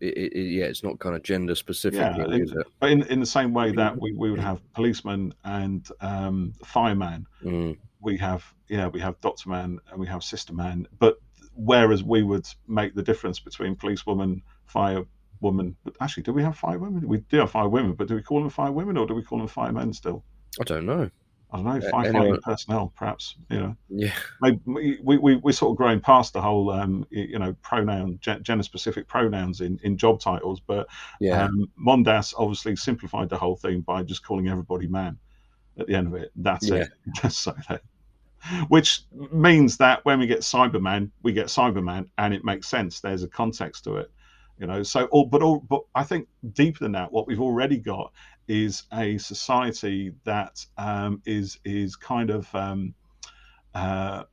it, 0.01 0.17
it, 0.17 0.39
yeah, 0.39 0.65
it's 0.65 0.83
not 0.83 0.99
kind 0.99 1.17
of 1.17 1.23
gender 1.23 1.55
specific, 1.55 1.99
Yeah, 2.01 2.17
really, 2.17 2.43
it? 2.43 2.67
But 2.81 2.91
in, 2.91 3.03
in 3.05 3.21
the 3.21 3.27
same 3.27 3.53
way 3.53 3.73
that 3.73 3.99
we, 3.99 4.13
we 4.13 4.31
would 4.31 4.41
have 4.41 4.61
policeman 4.73 5.35
and 5.45 5.89
um, 6.01 6.53
fireman, 6.65 7.27
Mm. 7.45 7.77
we 8.01 8.17
have 8.19 8.45
yeah 8.69 8.89
we 8.89 9.01
have 9.01 9.21
Doctor 9.21 9.49
Man 9.49 9.79
and 9.91 10.01
we 10.01 10.07
have 10.07 10.23
Sister 10.23 10.53
Man. 10.53 10.87
But 10.99 11.19
whereas 11.55 12.05
we 12.05 12.23
would 12.23 12.47
make 12.69 12.95
the 12.95 13.03
difference 13.03 13.41
between 13.41 13.75
policewoman 13.75 14.43
fire 14.67 15.05
woman. 15.41 15.77
But 15.85 15.97
actually, 16.01 16.25
do 16.25 16.33
we 16.33 16.43
have 16.43 16.57
fire 16.57 16.79
women? 16.79 17.07
We 17.07 17.19
do 17.19 17.39
have 17.39 17.51
fire 17.51 17.69
women, 17.69 17.95
but 17.95 18.09
do 18.09 18.15
we 18.15 18.23
call 18.23 18.41
them 18.41 18.51
fire 18.51 18.73
women 18.73 18.97
or 18.97 19.07
do 19.07 19.15
we 19.15 19.23
call 19.23 19.39
them 19.39 19.49
firemen 19.49 19.93
still? 19.93 20.25
I 20.61 20.65
don't 20.65 20.87
know. 20.87 21.11
I 21.57 21.63
don't 21.63 21.81
know, 21.81 21.89
Uh, 21.89 21.91
firefighting 21.91 22.15
anyway. 22.15 22.39
personnel, 22.43 22.93
perhaps. 22.97 23.37
You 23.51 23.61
know, 23.61 23.77
Yeah, 23.89 24.13
Maybe 24.41 24.61
we, 24.65 24.99
we, 25.03 25.19
we, 25.19 25.37
we're 25.37 25.53
sort 25.53 25.73
of 25.73 25.77
growing 25.77 26.01
past 26.01 26.33
the 26.33 26.41
whole, 26.41 26.71
um, 26.71 27.07
you 27.11 27.39
know, 27.39 27.55
pronoun, 27.63 28.19
gender-specific 28.21 29.09
pronouns 29.09 29.61
in, 29.61 29.79
in 29.83 29.97
job 29.97 30.21
titles, 30.21 30.61
but 30.61 30.87
yeah, 31.21 31.45
um, 31.45 31.71
Mondas 31.79 32.35
obviously 32.37 32.77
simplified 32.77 33.29
the 33.29 33.37
whole 33.39 33.57
thing 33.57 33.81
by 33.81 34.03
just 34.03 34.25
calling 34.25 34.49
everybody 34.49 34.87
man 34.87 35.19
at 35.79 35.87
the 35.87 35.95
end 35.95 36.07
of 36.07 36.15
it. 36.15 36.33
That's 36.37 36.71
it. 36.71 36.89
Just 37.15 37.41
so 37.41 37.55
that. 37.69 37.83
Which 38.69 39.03
means 39.33 39.77
that 39.79 40.05
when 40.05 40.19
we 40.19 40.27
get 40.27 40.41
Cyberman, 40.41 41.11
we 41.23 41.33
get 41.33 41.47
Cyberman, 41.47 42.09
and 42.19 42.33
it 42.33 42.45
makes 42.45 42.69
sense. 42.69 43.01
There's 43.01 43.25
a 43.25 43.29
context 43.29 43.85
to 43.85 43.97
it, 43.97 44.11
you 44.59 44.67
know. 44.67 44.83
So, 44.83 45.07
all 45.07 45.27
but 45.27 45.43
all, 45.43 45.61
but 45.69 45.83
I 45.95 46.05
think 46.05 46.29
deeper 46.53 46.79
than 46.79 46.93
that, 46.93 47.11
what 47.11 47.27
we've 47.27 47.41
already 47.41 47.77
got 47.79 48.13
is 48.49 48.85
a 48.93 49.19
society 49.19 50.13
that 50.25 50.65
um, 50.77 51.23
is 51.27 51.59
is 51.65 51.97
kind 51.97 52.31
of 52.31 52.55
um, 52.55 52.95
uh, 53.75 54.25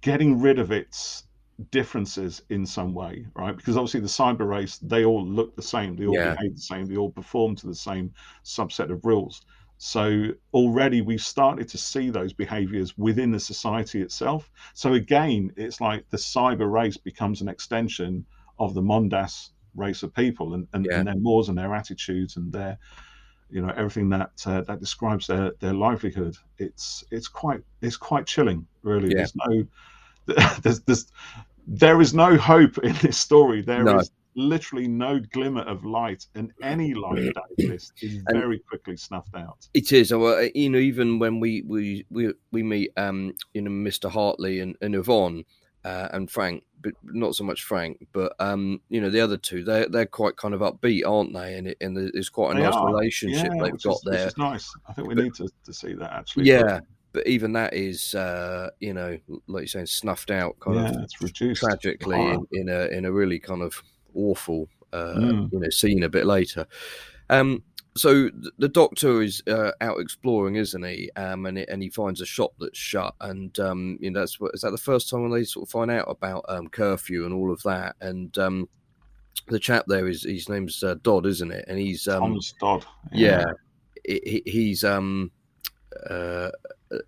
getting 0.00 0.40
rid 0.40 0.58
of 0.58 0.70
its 0.72 1.24
differences 1.70 2.42
in 2.48 2.64
some 2.64 2.94
way, 2.94 3.26
right? 3.34 3.56
Because 3.56 3.76
obviously 3.76 4.00
the 4.00 4.06
cyber 4.06 4.48
race, 4.48 4.78
they 4.78 5.04
all 5.04 5.26
look 5.26 5.56
the 5.56 5.62
same, 5.62 5.96
they 5.96 6.06
all 6.06 6.16
Yeah. 6.16 6.34
behave 6.34 6.54
the 6.54 6.62
same, 6.62 6.86
they 6.86 6.96
all 6.96 7.10
perform 7.10 7.54
to 7.56 7.66
the 7.66 7.74
same 7.74 8.12
subset 8.44 8.90
of 8.90 9.04
rules. 9.04 9.42
So 9.78 10.28
already 10.52 11.00
we've 11.00 11.20
started 11.22 11.68
to 11.68 11.78
see 11.78 12.10
those 12.10 12.32
behaviors 12.34 12.96
within 12.98 13.30
the 13.30 13.40
society 13.40 14.02
itself. 14.02 14.50
So 14.74 14.92
again, 14.94 15.52
it's 15.56 15.80
like 15.80 16.08
the 16.10 16.18
cyber 16.18 16.70
race 16.70 16.98
becomes 16.98 17.40
an 17.40 17.48
extension 17.48 18.26
of 18.58 18.74
the 18.74 18.82
Mondas 18.82 19.50
race 19.74 20.02
of 20.02 20.14
people 20.14 20.54
and, 20.54 20.66
and, 20.72 20.86
Yeah. 20.88 20.98
and 20.98 21.08
their 21.08 21.16
mores 21.16 21.48
and 21.48 21.58
their 21.58 21.74
attitudes 21.74 22.36
and 22.36 22.52
their 22.52 22.78
you 23.50 23.60
know 23.60 23.72
everything 23.76 24.08
that 24.10 24.30
uh, 24.46 24.60
that 24.62 24.78
describes 24.80 25.26
their 25.26 25.52
their 25.60 25.72
livelihood 25.74 26.36
it's 26.58 27.02
it's 27.10 27.26
quite 27.28 27.60
it's 27.82 27.96
quite 27.96 28.24
chilling 28.26 28.66
really 28.82 29.08
Yeah. 29.10 29.16
there's 29.16 29.34
no 29.36 29.66
there's, 30.62 30.80
there's 30.82 31.06
there 31.66 32.00
is 32.00 32.14
no 32.14 32.36
hope 32.36 32.78
in 32.78 32.94
this 33.02 33.18
story 33.18 33.62
There 33.62 33.80
is 33.98 34.10
No. 34.36 34.44
literally 34.46 34.86
no 34.86 35.18
glimmer 35.32 35.62
of 35.62 35.84
light 35.84 36.26
and 36.36 36.52
any 36.62 36.94
light 36.94 37.32
that 37.34 37.44
exists 37.58 37.92
is 38.02 38.22
And- 38.28 38.40
very 38.40 38.60
quickly 38.60 38.96
snuffed 38.96 39.34
out 39.34 39.66
it 39.74 39.92
is. 39.92 40.12
Uh, 40.12 40.46
you 40.54 40.70
know, 40.70 40.78
even 40.78 41.18
when 41.18 41.40
we 41.40 41.62
we 41.62 42.06
we, 42.10 42.32
we 42.52 42.62
meet, 42.62 42.90
um, 42.96 43.32
you 43.54 43.62
know, 43.62 43.70
Mr. 43.70 44.08
Hartley 44.10 44.60
and, 44.60 44.76
and 44.80 44.94
Yvonne 44.94 45.44
uh, 45.84 46.08
and 46.12 46.30
Frank, 46.30 46.64
but 46.82 46.92
not 47.04 47.34
so 47.34 47.44
much 47.44 47.64
Frank, 47.64 48.06
but 48.12 48.34
um, 48.40 48.80
you 48.88 49.00
know, 49.00 49.10
the 49.10 49.20
other 49.20 49.36
two, 49.36 49.64
they're 49.64 49.88
they're 49.88 50.06
quite 50.06 50.36
kind 50.36 50.54
of 50.54 50.60
upbeat, 50.60 51.02
aren't 51.06 51.32
they? 51.32 51.56
And 51.56 51.66
it, 51.68 51.76
and 51.80 51.96
it's 52.14 52.28
quite 52.28 52.52
a 52.52 52.54
They 52.54 52.62
nice 52.62 52.74
are, 52.74 52.86
relationship 52.94 53.50
yeah, 53.54 53.62
they've 53.62 53.82
got 53.82 53.94
is, 53.96 54.02
there. 54.04 54.26
is 54.28 54.38
nice 54.38 54.70
i 54.88 54.92
think 54.92 55.08
we 55.08 55.14
But- 55.14 55.24
need 55.24 55.34
to, 55.34 55.48
to 55.64 55.72
see 55.72 55.94
that 55.94 56.12
actually 56.12 56.44
Yeah, 56.46 56.80
but 57.12 57.26
even 57.26 57.52
that 57.54 57.74
is, 57.74 58.14
uh, 58.14 58.70
you 58.80 58.94
know, 58.94 59.18
like 59.46 59.62
you're 59.62 59.66
saying, 59.66 59.86
snuffed 59.86 60.30
out 60.30 60.58
kind 60.60 60.76
yeah 60.76 60.90
of 60.90 61.02
it's 61.02 61.20
reduced 61.20 61.62
tragically 61.62 62.20
in, 62.20 62.46
in 62.52 62.68
a 62.68 62.86
in 62.88 63.04
a 63.04 63.12
really 63.12 63.38
kind 63.38 63.62
of 63.62 63.82
awful 64.14 64.68
uh, 64.92 65.14
Mm. 65.16 65.52
you 65.52 65.60
know 65.60 65.70
scene 65.70 66.02
a 66.02 66.08
bit 66.08 66.26
later. 66.26 66.66
Um, 67.30 67.62
so 67.96 68.30
the 68.58 68.68
doctor 68.68 69.20
is 69.22 69.42
uh, 69.48 69.72
out 69.80 69.98
exploring, 70.00 70.56
isn't 70.56 70.82
he? 70.84 71.10
Um, 71.16 71.46
and 71.46 71.58
it, 71.58 71.68
and 71.68 71.82
he 71.82 71.88
finds 71.90 72.20
a 72.20 72.26
shop 72.26 72.52
that's 72.58 72.78
shut, 72.78 73.14
and 73.20 73.58
um, 73.58 73.98
you 74.00 74.10
know 74.10 74.20
that's 74.20 74.38
what 74.40 74.54
is 74.54 74.60
that 74.60 74.70
the 74.70 74.78
first 74.78 75.10
time 75.10 75.22
when 75.22 75.32
they 75.32 75.44
sort 75.44 75.66
of 75.66 75.70
find 75.70 75.90
out 75.90 76.06
about 76.08 76.44
um, 76.48 76.68
curfew 76.68 77.24
and 77.24 77.34
all 77.34 77.50
of 77.52 77.62
that, 77.64 77.96
and 78.00 78.36
um, 78.38 78.68
the 79.48 79.58
chap 79.58 79.84
there 79.88 80.06
is 80.08 80.22
his 80.22 80.48
name's 80.48 80.82
uh, 80.82 80.94
Dodd, 81.02 81.26
isn't 81.26 81.50
it? 81.50 81.64
And 81.68 81.78
he's 81.78 82.06
um, 82.08 82.20
Thomas 82.22 82.54
Dodd 82.60 82.86
yeah, 83.12 83.44
he, 84.06 84.42
he- 84.44 84.50
he's 84.50 84.84
um 84.84 85.30
uh, 86.08 86.50
uh, 86.92 86.98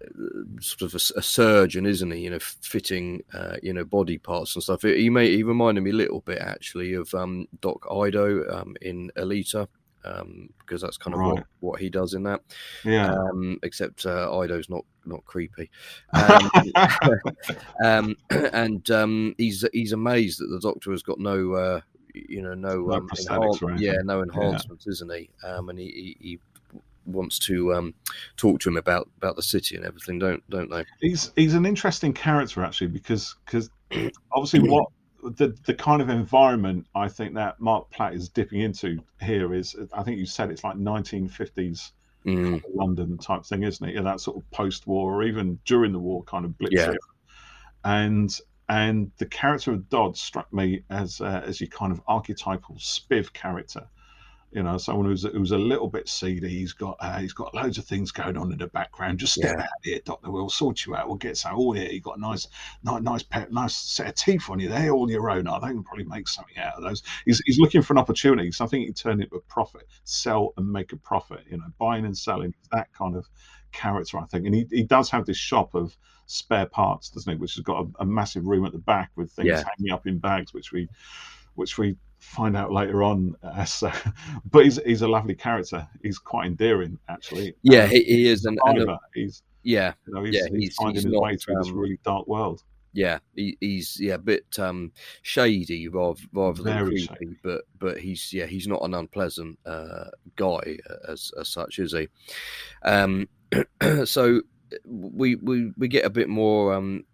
sort 0.60 0.82
of 0.82 0.94
a 0.94 1.22
surgeon, 1.22 1.86
isn't 1.86 2.10
he? 2.10 2.20
You 2.20 2.30
know, 2.30 2.38
fitting 2.40 3.22
uh, 3.32 3.56
you 3.62 3.72
know 3.72 3.84
body 3.84 4.18
parts 4.18 4.54
and 4.56 4.62
stuff. 4.62 4.82
He 4.82 5.08
may 5.10 5.30
he 5.36 5.42
reminded 5.42 5.82
me 5.82 5.90
a 5.90 5.94
little 5.94 6.20
bit 6.20 6.38
actually 6.38 6.94
of 6.94 7.14
um 7.14 7.46
Doc 7.60 7.86
Ido 7.90 8.48
um 8.52 8.74
in 8.82 9.10
Alita. 9.16 9.68
Um, 10.04 10.48
because 10.58 10.80
that's 10.82 10.96
kind 10.96 11.14
of 11.14 11.20
what, 11.20 11.36
Right. 11.36 11.44
what 11.60 11.80
he 11.80 11.88
does 11.90 12.14
in 12.14 12.22
that. 12.24 12.40
yeah 12.84 13.12
Um, 13.14 13.58
except 13.62 14.06
uh, 14.06 14.36
Ido's 14.36 14.68
not 14.68 14.84
not 15.04 15.24
creepy. 15.24 15.70
Um, 16.12 16.50
um, 17.84 18.16
and 18.52 18.90
um, 18.90 19.34
he's 19.38 19.64
he's 19.72 19.92
amazed 19.92 20.40
that 20.40 20.46
the 20.48 20.60
doctor 20.60 20.90
has 20.90 21.02
got 21.02 21.18
no, 21.18 21.52
uh, 21.52 21.80
you 22.14 22.42
know, 22.42 22.54
no, 22.54 22.86
No 22.86 22.94
um, 22.94 23.08
yeah, 23.78 23.96
no 24.04 24.22
enhancements, 24.22 24.86
isn't 24.86 25.12
he? 25.12 25.30
Um, 25.44 25.68
and 25.68 25.78
he, 25.78 26.16
he, 26.20 26.28
he 26.28 26.38
wants 27.06 27.38
to 27.40 27.74
um, 27.74 27.94
talk 28.36 28.60
to 28.60 28.68
him 28.68 28.76
about 28.76 29.08
about 29.16 29.36
the 29.36 29.42
city 29.42 29.76
and 29.76 29.84
everything, 29.84 30.18
don't 30.18 30.42
don't 30.50 30.70
they? 30.70 30.84
he's 31.00 31.32
he's 31.36 31.54
an 31.54 31.66
interesting 31.66 32.12
character 32.12 32.62
actually 32.62 32.88
because 32.88 33.34
because 33.44 33.70
obviously 34.32 34.60
what 34.60 34.86
the 35.22 35.56
the 35.64 35.74
kind 35.74 36.02
of 36.02 36.08
environment 36.08 36.86
I 36.94 37.08
think 37.08 37.34
that 37.34 37.60
Mark 37.60 37.90
Platt 37.90 38.14
is 38.14 38.28
dipping 38.28 38.60
into 38.60 39.02
here 39.20 39.54
is 39.54 39.76
I 39.92 40.02
think 40.02 40.18
you 40.18 40.26
said 40.26 40.50
it's 40.50 40.64
like 40.64 40.76
1950s 40.76 41.92
Mm, 42.24 42.62
London 42.72 43.18
type 43.18 43.44
thing, 43.44 43.64
isn't 43.64 43.88
it? 43.88 43.94
Yeah, 43.94 44.02
that 44.02 44.20
sort 44.20 44.36
of 44.36 44.48
post-war 44.52 45.12
or 45.12 45.24
even 45.24 45.58
during 45.64 45.92
the 45.92 45.98
war 45.98 46.22
kind 46.22 46.44
of 46.44 46.56
blitz 46.56 46.74
Yeah. 46.74 46.94
And 47.84 48.38
and 48.68 49.10
the 49.18 49.26
character 49.26 49.72
of 49.72 49.88
Dodd 49.88 50.16
struck 50.16 50.52
me 50.52 50.84
as 50.88 51.20
uh, 51.20 51.42
as 51.44 51.60
your 51.60 51.68
kind 51.68 51.90
of 51.90 52.00
archetypal 52.06 52.76
spiv 52.76 53.32
character. 53.32 53.86
You 54.52 54.62
know, 54.62 54.76
someone 54.76 55.06
who's 55.06 55.22
who's 55.22 55.52
a 55.52 55.58
little 55.58 55.88
bit 55.88 56.08
seedy. 56.08 56.48
He's 56.48 56.74
got 56.74 56.96
uh, 57.00 57.18
he's 57.18 57.32
got 57.32 57.54
loads 57.54 57.78
of 57.78 57.86
things 57.86 58.10
going 58.12 58.36
on 58.36 58.52
in 58.52 58.58
the 58.58 58.66
background. 58.66 59.18
Just 59.18 59.34
step 59.34 59.56
Yeah. 59.56 59.62
out 59.62 59.68
here, 59.82 60.00
Doctor. 60.04 60.30
We'll 60.30 60.50
sort 60.50 60.84
you 60.84 60.94
out. 60.94 61.06
We'll 61.08 61.16
get 61.16 61.38
some. 61.38 61.52
Oh 61.56 61.72
yeah, 61.74 61.88
you 61.88 62.00
got 62.00 62.18
a 62.18 62.20
nice 62.20 62.46
nice 62.82 63.02
nice, 63.02 63.22
pair, 63.22 63.46
nice 63.50 63.74
set 63.74 64.08
of 64.08 64.14
teeth 64.14 64.50
on 64.50 64.60
you. 64.60 64.68
They're 64.68 64.90
all 64.90 65.10
your 65.10 65.30
own. 65.30 65.46
Are 65.46 65.60
they? 65.60 65.68
can 65.68 65.82
probably 65.82 66.04
make 66.04 66.28
something 66.28 66.58
out 66.58 66.74
of 66.74 66.82
those. 66.82 67.02
He's 67.24 67.40
he's 67.46 67.58
looking 67.58 67.80
for 67.82 67.94
an 67.94 67.98
opportunity. 67.98 68.52
So 68.52 68.64
I 68.64 68.68
think 68.68 68.86
he 68.86 68.92
turned 68.92 69.22
into 69.22 69.36
a 69.36 69.40
profit, 69.40 69.88
sell 70.04 70.52
and 70.58 70.70
make 70.70 70.92
a 70.92 70.96
profit. 70.98 71.44
You 71.50 71.56
know, 71.56 71.64
buying 71.78 72.04
and 72.04 72.16
selling 72.16 72.54
that 72.72 72.92
kind 72.92 73.16
of 73.16 73.26
character. 73.72 74.18
I 74.18 74.26
think, 74.26 74.44
and 74.44 74.54
he 74.54 74.66
he 74.70 74.82
does 74.82 75.08
have 75.10 75.24
this 75.24 75.38
shop 75.38 75.74
of 75.74 75.96
spare 76.26 76.66
parts, 76.66 77.08
doesn't 77.08 77.32
he? 77.32 77.38
Which 77.38 77.54
has 77.54 77.64
got 77.64 77.86
a, 77.86 78.02
a 78.02 78.04
massive 78.04 78.46
room 78.46 78.66
at 78.66 78.72
the 78.72 78.78
back 78.78 79.10
with 79.16 79.32
things 79.32 79.48
Yeah. 79.48 79.64
hanging 79.78 79.92
up 79.92 80.06
in 80.06 80.18
bags, 80.18 80.52
which 80.52 80.72
we 80.72 80.88
which 81.54 81.78
we 81.78 81.96
find 82.22 82.56
out 82.56 82.72
later 82.72 83.02
on. 83.02 83.34
Uh, 83.42 83.64
so, 83.64 83.90
but 84.50 84.64
he's 84.64 84.80
he's 84.84 85.02
a 85.02 85.08
lovely 85.08 85.34
character. 85.34 85.86
He's 86.02 86.18
quite 86.18 86.46
endearing, 86.46 86.98
actually. 87.08 87.54
Yeah, 87.62 87.84
Um, 87.84 87.90
he, 87.90 88.02
he 88.04 88.28
is, 88.28 88.46
uh, 88.46 88.52
survivor. 88.64 88.98
he's 89.14 89.42
yeah, 89.64 89.92
you 90.06 90.14
know 90.14 90.24
he's, 90.24 90.34
Yeah, 90.34 90.42
he's, 90.50 90.58
he's- 90.62 90.74
finding 90.76 90.94
he's 90.96 91.04
his 91.04 91.12
not, 91.12 91.22
way 91.22 91.36
through 91.36 91.56
this 91.56 91.68
um, 91.68 91.76
really 91.76 91.98
dark 92.04 92.26
world. 92.26 92.62
yeah, 92.94 93.18
he, 93.34 93.56
he's 93.60 93.96
yeah 94.00 94.14
a 94.14 94.18
bit 94.18 94.44
um, 94.58 94.92
shady 95.22 95.88
rather 95.88 96.20
rather 96.32 96.62
than 96.62 96.74
Very 96.74 96.90
creepy, 96.90 97.06
shady. 97.06 97.36
but 97.42 97.62
but 97.78 97.98
he's 97.98 98.32
yeah 98.32 98.46
he's 98.46 98.66
not 98.66 98.82
an 98.82 98.94
unpleasant 98.94 99.58
uh, 99.66 100.04
guy 100.36 100.78
as 101.08 101.30
as 101.38 101.48
such, 101.48 101.78
is 101.78 101.92
he? 101.92 102.08
Um, 102.84 103.28
so 104.04 104.40
we 104.84 105.36
we 105.36 105.72
we 105.76 105.88
get 105.88 106.04
a 106.04 106.10
bit 106.10 106.28
more 106.28 106.74
um, 106.74 107.04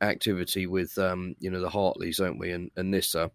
activity 0.00 0.66
with 0.66 0.96
um, 0.98 1.34
you 1.40 1.50
know 1.50 1.60
the 1.60 1.68
Hartleys, 1.70 2.18
don't 2.18 2.38
we? 2.38 2.50
And, 2.52 2.70
and 2.76 2.90
Nyssa. 2.90 3.30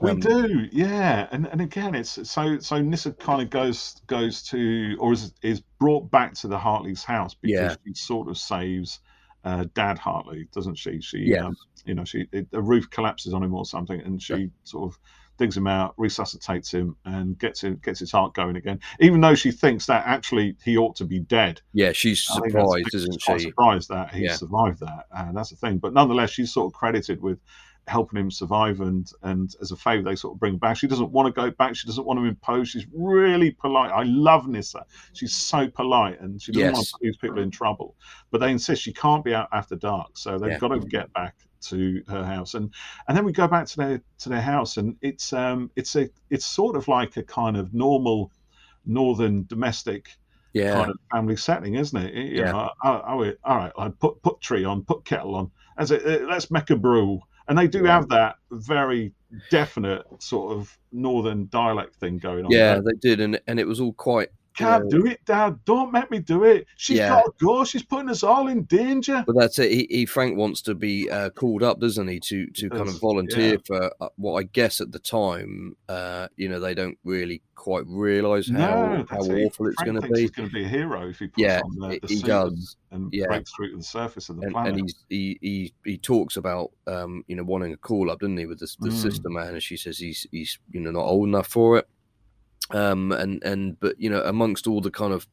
We 0.00 0.10
Um, 0.10 0.20
do, 0.20 0.68
yeah, 0.72 1.28
and 1.32 1.46
and 1.46 1.60
again, 1.60 1.94
it's 1.94 2.28
so 2.28 2.58
so. 2.58 2.80
Nyssa 2.80 3.12
kind 3.12 3.40
of 3.42 3.50
goes 3.50 3.94
goes 4.06 4.42
to 4.44 4.96
or 5.00 5.12
is 5.12 5.32
is 5.42 5.62
brought 5.78 6.10
back 6.10 6.34
to 6.34 6.48
the 6.48 6.58
Hartley's 6.58 7.04
house 7.04 7.34
because 7.34 7.72
Yeah. 7.72 7.76
she 7.86 7.94
sort 7.94 8.28
of 8.28 8.36
saves 8.36 9.00
uh, 9.44 9.64
Dad 9.74 9.98
Hartley, 9.98 10.48
doesn't 10.52 10.76
she? 10.76 11.00
She, 11.00 11.18
Yeah. 11.26 11.44
um, 11.46 11.56
you 11.84 11.94
know, 11.94 12.04
she 12.04 12.26
it, 12.32 12.50
the 12.50 12.60
roof 12.62 12.90
collapses 12.90 13.32
on 13.34 13.42
him 13.42 13.54
or 13.54 13.64
something, 13.64 14.00
and 14.00 14.20
she 14.22 14.50
sort 14.64 14.90
of 14.92 14.98
digs 15.38 15.56
him 15.56 15.66
out, 15.66 15.94
resuscitates 15.96 16.70
him, 16.72 16.96
and 17.04 17.38
gets 17.38 17.62
him 17.62 17.80
gets 17.82 18.00
his 18.00 18.12
heart 18.12 18.34
going 18.34 18.56
again. 18.56 18.80
Even 19.00 19.20
though 19.20 19.34
she 19.34 19.52
thinks 19.52 19.86
that 19.86 20.06
actually 20.06 20.56
he 20.64 20.76
ought 20.76 20.96
to 20.96 21.04
be 21.04 21.20
dead, 21.20 21.60
Yeah, 21.72 21.92
she's 21.92 22.22
I 22.30 22.34
surprised, 22.34 22.94
isn't 22.94 23.20
she? 23.20 23.38
Surprised 23.38 23.88
that 23.90 24.14
he 24.14 24.24
Yeah. 24.24 24.36
survived 24.36 24.80
that, 24.80 25.06
and 25.10 25.36
that's 25.36 25.50
the 25.50 25.56
thing. 25.56 25.78
But 25.78 25.92
nonetheless, 25.92 26.30
she's 26.30 26.52
sort 26.52 26.66
of 26.66 26.72
credited 26.72 27.20
with 27.22 27.38
helping 27.86 28.18
him 28.20 28.30
survive, 28.30 28.80
and 28.80 29.06
and 29.22 29.50
as 29.60 29.70
a 29.70 29.76
favour, 29.76 30.02
they 30.02 30.16
sort 30.16 30.34
of 30.34 30.40
bring 30.40 30.58
back. 30.58 30.76
She 30.76 30.86
doesn't 30.88 31.10
want 31.12 31.26
to 31.26 31.40
go 31.40 31.50
back. 31.50 31.76
She 31.76 31.86
doesn't 31.86 32.06
want 32.06 32.18
to 32.18 32.24
impose. 32.24 32.68
She's 32.70 32.86
really 32.92 33.50
polite. 33.52 33.90
I 33.92 34.04
love 34.04 34.48
Nyssa. 34.48 34.84
She's 35.12 35.34
so 35.34 35.68
polite, 35.68 36.20
and 36.20 36.40
she 36.40 36.52
doesn't 36.52 36.70
want 36.70 36.86
to 36.86 36.90
put 36.92 37.00
these 37.02 37.16
people 37.18 37.42
in 37.42 37.50
trouble. 37.50 37.96
But 38.30 38.38
they 38.40 38.50
insist 38.50 38.82
she 38.82 38.92
can't 38.92 39.24
be 39.24 39.34
out 39.34 39.48
after 39.52 39.76
dark, 39.76 40.16
so 40.16 40.38
they've 40.38 40.50
Yeah. 40.50 40.58
got 40.58 40.68
to 40.68 40.80
get 40.80 41.12
back 41.12 41.34
to 41.68 42.02
her 42.08 42.22
house 42.22 42.52
and 42.52 42.70
and 43.08 43.16
then 43.16 43.24
we 43.24 43.32
go 43.32 43.48
back 43.48 43.66
to 43.66 43.76
their 43.78 44.02
to 44.18 44.28
their 44.28 44.42
house 44.42 44.76
and 44.76 44.94
it's 45.00 45.32
um 45.32 45.70
it's 45.76 45.96
a 45.96 46.10
it's 46.28 46.44
sort 46.44 46.76
of 46.76 46.86
like 46.88 47.16
a 47.16 47.22
kind 47.22 47.56
of 47.56 47.72
normal 47.72 48.30
northern 48.84 49.46
domestic 49.46 50.08
Yeah, 50.52 50.72
kind 50.72 50.90
of 50.90 50.96
family 51.12 51.36
setting, 51.36 51.74
isn't 51.74 52.00
it? 52.00 52.14
You 52.14 52.44
Yeah. 52.44 52.52
know, 52.52 52.70
oh, 52.84 53.02
oh, 53.06 53.32
all 53.44 53.56
right, 53.56 53.72
I 53.78 53.88
put 53.90 54.22
put 54.22 54.40
tree 54.40 54.64
on, 54.64 54.84
put 54.84 55.04
kettle 55.04 55.34
on. 55.36 55.50
As 55.78 55.90
it, 55.90 56.04
uh, 56.06 56.26
let's 56.26 56.50
make 56.50 56.70
a 56.70 56.76
brew. 56.76 57.20
And 57.48 57.58
they 57.58 57.66
do 57.66 57.84
have 57.84 58.08
that 58.08 58.36
very 58.50 59.12
definite 59.50 60.04
sort 60.18 60.56
of 60.56 60.76
northern 60.92 61.48
dialect 61.50 61.96
thing 61.96 62.18
going 62.18 62.44
on. 62.44 62.50
Yeah, 62.50 62.74
there. 62.74 62.82
they 62.82 62.98
did, 63.00 63.20
and 63.20 63.40
and 63.46 63.58
it 63.60 63.66
was 63.66 63.80
all 63.80 63.92
quite. 63.92 64.30
Can't 64.56 64.84
know, 64.84 64.90
do 65.00 65.06
it, 65.06 65.24
Dad. 65.24 65.58
Don't 65.64 65.92
make 65.92 66.10
me 66.10 66.18
do 66.20 66.44
it. 66.44 66.66
She's 66.76 66.98
Yeah. 66.98 67.08
got 67.08 67.24
to 67.24 67.32
go. 67.44 67.64
She's 67.64 67.82
putting 67.82 68.08
us 68.08 68.22
all 68.22 68.48
in 68.48 68.62
danger. 68.64 69.24
But 69.26 69.36
that's 69.36 69.58
it. 69.58 69.70
He, 69.72 69.86
he 69.90 70.06
Frank 70.06 70.36
wants 70.36 70.62
to 70.62 70.74
be 70.74 71.10
uh, 71.10 71.30
called 71.30 71.62
up, 71.62 71.80
doesn't 71.80 72.06
he, 72.08 72.20
to 72.20 72.46
to 72.46 72.70
kind 72.70 72.88
of 72.88 73.00
volunteer 73.00 73.58
for 73.66 73.90
uh, 74.00 74.08
what 74.16 74.34
I 74.38 74.44
guess 74.44 74.80
at 74.80 74.92
the 74.92 74.98
time, 74.98 75.76
uh, 75.88 76.28
you 76.36 76.48
know, 76.48 76.60
they 76.60 76.74
don't 76.74 76.98
really 77.04 77.42
quite 77.56 77.84
realise 77.86 78.48
how 78.50 78.56
no, 78.56 79.04
how 79.08 79.24
it. 79.24 79.44
awful 79.46 79.66
it's 79.68 79.82
going 79.82 80.00
to 80.00 80.08
be. 80.08 80.20
He's 80.20 80.30
going 80.30 80.48
to 80.48 80.54
be 80.54 80.64
a 80.64 80.68
hero 80.68 81.08
if 81.08 81.18
he 81.18 81.26
puts 81.28 81.38
Yeah, 81.42 81.60
on 81.64 81.74
the, 81.90 81.98
the 82.00 82.06
he 82.08 82.16
suit 82.16 82.26
does. 82.26 82.76
and, 82.90 83.12
Yeah. 83.12 83.26
breaks 83.26 83.52
through 83.54 83.70
to 83.70 83.76
the 83.78 83.82
surface 83.82 84.28
of 84.28 84.36
the 84.36 84.42
And, 84.42 84.52
planet. 84.52 84.72
and 84.74 84.80
he's, 84.82 84.94
he 85.08 85.38
he 85.40 85.74
he 85.84 85.98
talks 85.98 86.36
about 86.36 86.70
um, 86.86 87.24
you 87.26 87.34
know 87.36 87.44
wanting 87.44 87.72
a 87.72 87.76
call 87.76 88.10
up, 88.10 88.20
doesn't 88.20 88.36
he, 88.36 88.46
with 88.46 88.60
the, 88.60 88.72
the 88.80 88.90
Mm. 88.90 88.92
sister 89.02 89.28
man, 89.30 89.54
and 89.54 89.62
she 89.62 89.76
says 89.76 89.98
he's 89.98 90.26
he's 90.30 90.58
you 90.70 90.80
know 90.80 90.90
not 90.92 91.04
old 91.04 91.28
enough 91.28 91.48
for 91.48 91.78
it. 91.78 91.88
Um 92.70 93.12
and 93.12 93.42
and 93.44 93.78
but 93.78 94.00
you 94.00 94.08
know 94.08 94.22
amongst 94.22 94.66
all 94.66 94.80
the 94.80 94.90
kind 94.90 95.12
of 95.12 95.26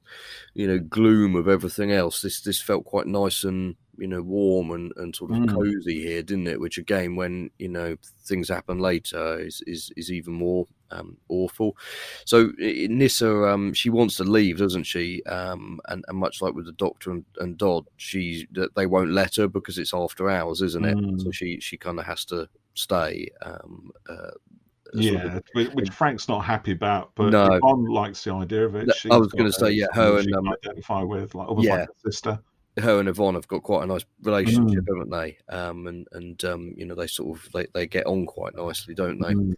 you 0.53 0.67
know 0.67 0.79
gloom 0.79 1.35
of 1.35 1.47
everything 1.47 1.91
else, 1.91 2.21
this 2.21 2.41
this 2.41 2.61
felt 2.61 2.85
quite 2.85 3.07
nice 3.07 3.43
and 3.43 3.75
you 3.97 4.07
know 4.07 4.21
warm 4.21 4.71
and, 4.71 4.91
and 4.97 5.15
sort 5.15 5.31
of 5.31 5.37
Mm. 5.37 5.53
cozy 5.53 6.01
here, 6.01 6.23
didn't 6.23 6.47
it? 6.47 6.59
Which 6.59 6.77
again, 6.77 7.15
when 7.15 7.51
you 7.59 7.69
know 7.69 7.95
things 8.25 8.49
happen 8.49 8.79
later, 8.79 9.39
is 9.39 9.61
is, 9.67 9.91
is 9.95 10.11
even 10.11 10.33
more 10.33 10.67
um, 10.91 11.17
awful. 11.29 11.77
So 12.25 12.51
Nyssa, 12.57 13.45
um, 13.47 13.73
she 13.73 13.89
wants 13.89 14.17
to 14.17 14.23
leave, 14.23 14.57
doesn't 14.57 14.83
she? 14.83 15.23
Um, 15.23 15.79
and, 15.87 16.03
and 16.07 16.17
much 16.17 16.41
like 16.41 16.53
with 16.53 16.65
the 16.65 16.73
Doctor 16.73 17.11
and, 17.11 17.25
and 17.39 17.57
Dodd, 17.57 17.87
she 17.97 18.47
that 18.53 18.75
they 18.75 18.87
won't 18.87 19.11
let 19.11 19.35
her 19.37 19.47
because 19.47 19.77
it's 19.77 19.93
after 19.93 20.29
hours, 20.29 20.61
isn't 20.61 20.85
it? 20.85 20.97
Mm. 20.97 21.21
So 21.21 21.31
she 21.31 21.59
she 21.59 21.77
kind 21.77 21.99
of 21.99 22.05
has 22.05 22.25
to 22.25 22.49
stay. 22.73 23.29
Um, 23.41 23.91
uh, 24.09 24.31
sort 24.93 25.25
of- 25.25 25.43
yeah, 25.55 25.67
which, 25.73 25.89
Frank's 25.89 26.27
not 26.27 26.39
happy 26.45 26.71
about, 26.71 27.11
but 27.15 27.29
No. 27.31 27.53
Yvonne 27.53 27.85
likes 27.85 28.23
the 28.23 28.33
idea 28.33 28.65
of 28.65 28.75
it. 28.75 28.89
She's 28.95 29.11
I 29.11 29.17
was 29.17 29.31
gonna 29.31 29.51
say, 29.51 29.71
yeah, 29.71 29.87
her 29.93 30.19
and, 30.19 30.33
um, 30.35 30.49
identify 30.49 31.01
with, 31.03 31.33
like 31.35 31.47
almost 31.47 31.67
Yeah. 31.67 31.75
like 31.77 31.89
a 31.89 31.99
sister. 32.11 32.39
her 32.79 32.99
and 33.01 33.09
Yvonne 33.09 33.35
have 33.35 33.47
got 33.49 33.63
quite 33.63 33.83
a 33.83 33.85
nice 33.85 34.05
relationship, 34.23 34.83
Mm. 34.85 34.87
haven't 34.87 35.09
they? 35.11 35.37
Um, 35.53 35.87
and 35.87 36.07
and 36.13 36.43
um, 36.45 36.73
you 36.77 36.85
know 36.85 36.95
they 36.95 37.07
sort 37.07 37.37
of 37.37 37.51
they, 37.53 37.67
they 37.73 37.85
get 37.85 38.05
on 38.05 38.25
quite 38.25 38.55
nicely, 38.55 38.93
don't 38.95 39.19
they? 39.21 39.33
Mm. 39.33 39.55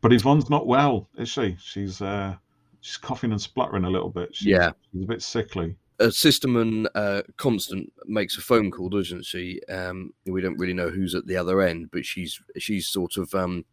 But 0.00 0.12
Yvonne's 0.12 0.50
not 0.50 0.66
well, 0.66 1.08
is 1.16 1.28
she? 1.28 1.56
She's 1.60 2.02
uh, 2.02 2.34
she's 2.80 2.96
coughing 2.96 3.30
and 3.30 3.40
spluttering 3.40 3.84
a 3.84 3.90
little 3.90 4.10
bit. 4.10 4.34
She's, 4.34 4.48
Yeah. 4.48 4.72
she's 4.92 5.02
a 5.04 5.06
bit 5.06 5.22
sickly. 5.22 5.76
uh, 6.00 6.10
Sisterman 6.10 6.86
uh, 6.94 7.22
Constant 7.36 7.90
makes 8.04 8.36
a 8.36 8.40
phone 8.42 8.70
call, 8.72 8.88
doesn't 8.90 9.24
she? 9.24 9.60
Um, 9.68 10.12
we 10.26 10.40
don't 10.42 10.58
really 10.58 10.74
know 10.74 10.90
who's 10.90 11.14
at 11.14 11.26
the 11.26 11.36
other 11.36 11.62
end, 11.62 11.90
but 11.92 12.04
she's 12.04 12.40
she's 12.58 12.88
sort 12.88 13.16
of 13.16 13.32
um, 13.34 13.64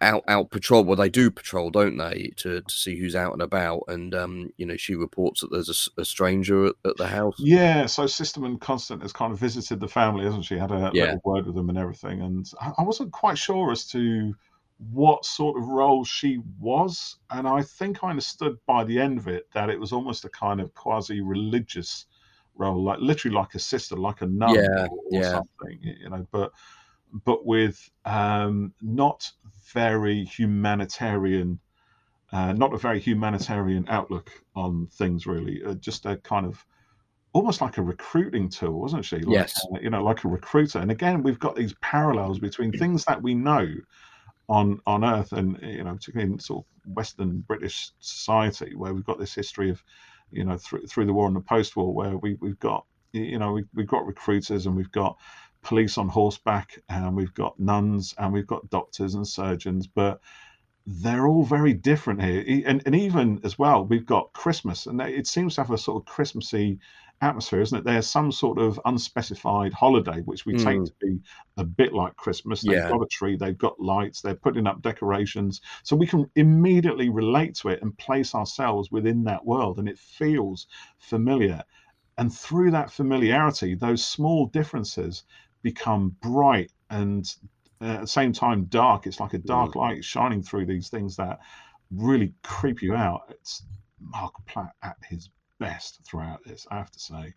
out 0.00 0.24
out 0.28 0.50
patrol. 0.50 0.84
Well, 0.84 0.96
they 0.96 1.10
do 1.10 1.30
patrol, 1.30 1.70
don't 1.70 1.96
they, 1.96 2.32
to, 2.38 2.60
to 2.62 2.74
see 2.74 2.98
who's 2.98 3.14
out 3.16 3.32
and 3.32 3.42
about? 3.42 3.84
And 3.88 4.14
um, 4.14 4.50
you 4.56 4.66
know, 4.66 4.76
she 4.76 4.94
reports 4.94 5.40
that 5.40 5.50
there's 5.50 5.88
a 5.98 6.04
stranger 6.04 6.66
at, 6.66 6.74
at 6.84 6.98
the 6.98 7.08
house. 7.08 7.42
Yeah, 7.42 7.86
so 7.86 8.06
Sisterman 8.06 8.58
Constant 8.58 9.02
has 9.02 9.12
kind 9.12 9.32
of 9.32 9.38
visited 9.38 9.80
the 9.80 9.88
family, 9.88 10.24
hasn't 10.24 10.44
she? 10.44 10.58
Had 10.58 10.70
a 10.70 10.92
Yeah. 10.92 10.92
little 10.94 11.20
word 11.24 11.46
with 11.46 11.54
them 11.54 11.68
and 11.68 11.78
everything. 11.78 12.20
And 12.20 12.46
I 12.60 12.72
I 12.78 12.82
wasn't 12.82 13.12
quite 13.12 13.38
sure 13.38 13.72
as 13.72 13.86
to 13.88 14.34
what 14.78 15.24
sort 15.24 15.58
of 15.58 15.68
role 15.68 16.04
she 16.04 16.40
was. 16.58 17.16
And 17.30 17.46
I 17.48 17.62
think 17.62 18.02
I 18.04 18.10
understood 18.10 18.56
by 18.66 18.84
the 18.84 18.98
end 18.98 19.18
of 19.18 19.28
it 19.28 19.44
that 19.52 19.70
it 19.70 19.78
was 19.80 19.92
almost 19.92 20.24
a 20.24 20.30
kind 20.30 20.60
of 20.60 20.74
quasi 20.74 21.20
religious 21.20 22.06
role, 22.54 22.82
like 22.84 23.00
literally 23.00 23.34
like 23.36 23.54
a 23.54 23.58
sister, 23.58 23.96
like 23.96 24.20
a 24.22 24.26
nun 24.26 24.66
Yeah, 24.66 24.88
or, 24.88 24.98
or 25.10 25.22
yeah. 25.22 25.22
something, 25.22 25.78
you 25.82 26.08
know, 26.10 26.26
but 26.30 26.52
but 27.24 27.44
with 27.44 27.90
um, 28.04 28.72
not 28.80 29.30
very 29.72 30.24
humanitarian 30.24 31.60
uh, 32.32 32.52
not 32.52 32.72
a 32.72 32.78
very 32.78 33.00
humanitarian 33.00 33.84
outlook 33.88 34.30
on 34.54 34.86
things, 34.86 35.26
really. 35.26 35.62
Uh, 35.64 35.74
just 35.74 36.06
a 36.06 36.16
kind 36.18 36.46
of 36.46 36.64
almost 37.32 37.60
like 37.60 37.78
a 37.78 37.82
recruiting 37.82 38.48
tool, 38.48 38.80
wasn't 38.80 39.04
she? 39.04 39.18
Like, 39.18 39.34
Yes. 39.38 39.66
uh, 39.74 39.80
you 39.80 39.90
know, 39.90 40.02
like 40.02 40.24
a 40.24 40.28
recruiter. 40.28 40.78
And 40.78 40.90
again, 40.90 41.22
we've 41.22 41.38
got 41.38 41.56
these 41.56 41.74
parallels 41.80 42.38
between 42.38 42.72
things 42.72 43.04
that 43.06 43.22
we 43.22 43.34
know 43.34 43.66
on 44.48 44.80
on 44.86 45.04
Earth, 45.04 45.32
and 45.32 45.58
you 45.62 45.84
know, 45.84 45.94
particularly 45.94 46.32
in 46.32 46.38
sort 46.38 46.64
of 46.64 46.94
Western 46.94 47.40
British 47.40 47.92
society, 48.00 48.74
where 48.74 48.94
we've 48.94 49.04
got 49.04 49.18
this 49.18 49.34
history 49.34 49.70
of, 49.70 49.82
you 50.30 50.44
know, 50.44 50.56
through 50.56 50.86
through 50.86 51.06
the 51.06 51.12
war 51.12 51.26
and 51.26 51.36
the 51.36 51.40
post-war, 51.40 51.92
where 51.92 52.16
we 52.16 52.36
we've 52.40 52.58
got, 52.58 52.84
you 53.12 53.38
know, 53.38 53.52
we, 53.52 53.64
we've 53.74 53.86
got 53.88 54.06
recruiters 54.06 54.66
and 54.66 54.76
we've 54.76 54.92
got 54.92 55.16
police 55.62 55.98
on 55.98 56.08
horseback, 56.08 56.78
and 56.88 57.14
we've 57.16 57.34
got 57.34 57.58
nuns 57.58 58.14
and 58.18 58.32
we've 58.32 58.46
got 58.46 58.68
doctors 58.70 59.14
and 59.14 59.26
surgeons, 59.26 59.86
but 59.86 60.20
they're 60.86 61.26
all 61.28 61.44
very 61.44 61.74
different 61.74 62.22
here. 62.22 62.44
And, 62.66 62.82
and 62.86 62.94
even 62.94 63.40
as 63.44 63.58
well, 63.58 63.84
we've 63.86 64.06
got 64.06 64.32
Christmas, 64.32 64.86
and 64.86 65.00
it 65.00 65.26
seems 65.26 65.54
to 65.54 65.62
have 65.62 65.70
a 65.70 65.78
sort 65.78 66.02
of 66.02 66.06
Christmassy 66.06 66.78
atmosphere, 67.22 67.60
isn't 67.60 67.78
it? 67.78 67.84
There's 67.84 68.08
some 68.08 68.32
sort 68.32 68.58
of 68.58 68.80
unspecified 68.86 69.74
holiday, 69.74 70.20
which 70.22 70.46
we 70.46 70.54
take 70.54 70.82
Mm. 70.82 70.86
to 70.86 70.92
be 71.00 71.20
a 71.58 71.64
bit 71.64 71.92
like 71.92 72.16
Christmas. 72.16 72.64
They've 72.64 72.84
Yeah. 72.84 72.90
got 72.90 73.02
a 73.02 73.06
tree, 73.10 73.36
they've 73.36 73.58
got 73.58 73.78
lights, 73.78 74.22
they're 74.22 74.34
putting 74.34 74.66
up 74.66 74.80
decorations. 74.82 75.60
So 75.84 75.94
we 75.96 76.06
can 76.06 76.30
immediately 76.34 77.10
relate 77.10 77.54
to 77.56 77.68
it 77.68 77.82
and 77.82 77.96
place 77.98 78.34
ourselves 78.34 78.90
within 78.90 79.24
that 79.24 79.44
world, 79.44 79.78
and 79.78 79.88
it 79.88 79.98
feels 79.98 80.66
familiar. 80.98 81.62
And 82.18 82.32
through 82.34 82.70
that 82.72 82.92
familiarity, 82.92 83.74
those 83.74 84.04
small 84.04 84.46
differences 84.46 85.24
become 85.62 86.16
bright 86.22 86.70
and 86.90 87.26
uh, 87.80 87.86
at 87.86 88.00
the 88.02 88.06
same 88.06 88.32
time 88.32 88.64
dark. 88.64 89.06
It's 89.06 89.20
like 89.20 89.34
a 89.34 89.38
dark 89.38 89.74
light 89.76 90.04
shining 90.04 90.42
through 90.42 90.66
these 90.66 90.88
things 90.88 91.16
that 91.16 91.40
really 91.90 92.32
creep 92.42 92.82
you 92.82 92.94
out. 92.94 93.22
It's 93.30 93.62
Mark 94.00 94.34
Platt 94.46 94.72
at 94.82 94.96
his 95.08 95.30
best 95.58 96.00
throughout 96.04 96.44
this, 96.44 96.66
I 96.70 96.76
have 96.76 96.90
to 96.90 96.98
say. 97.00 97.34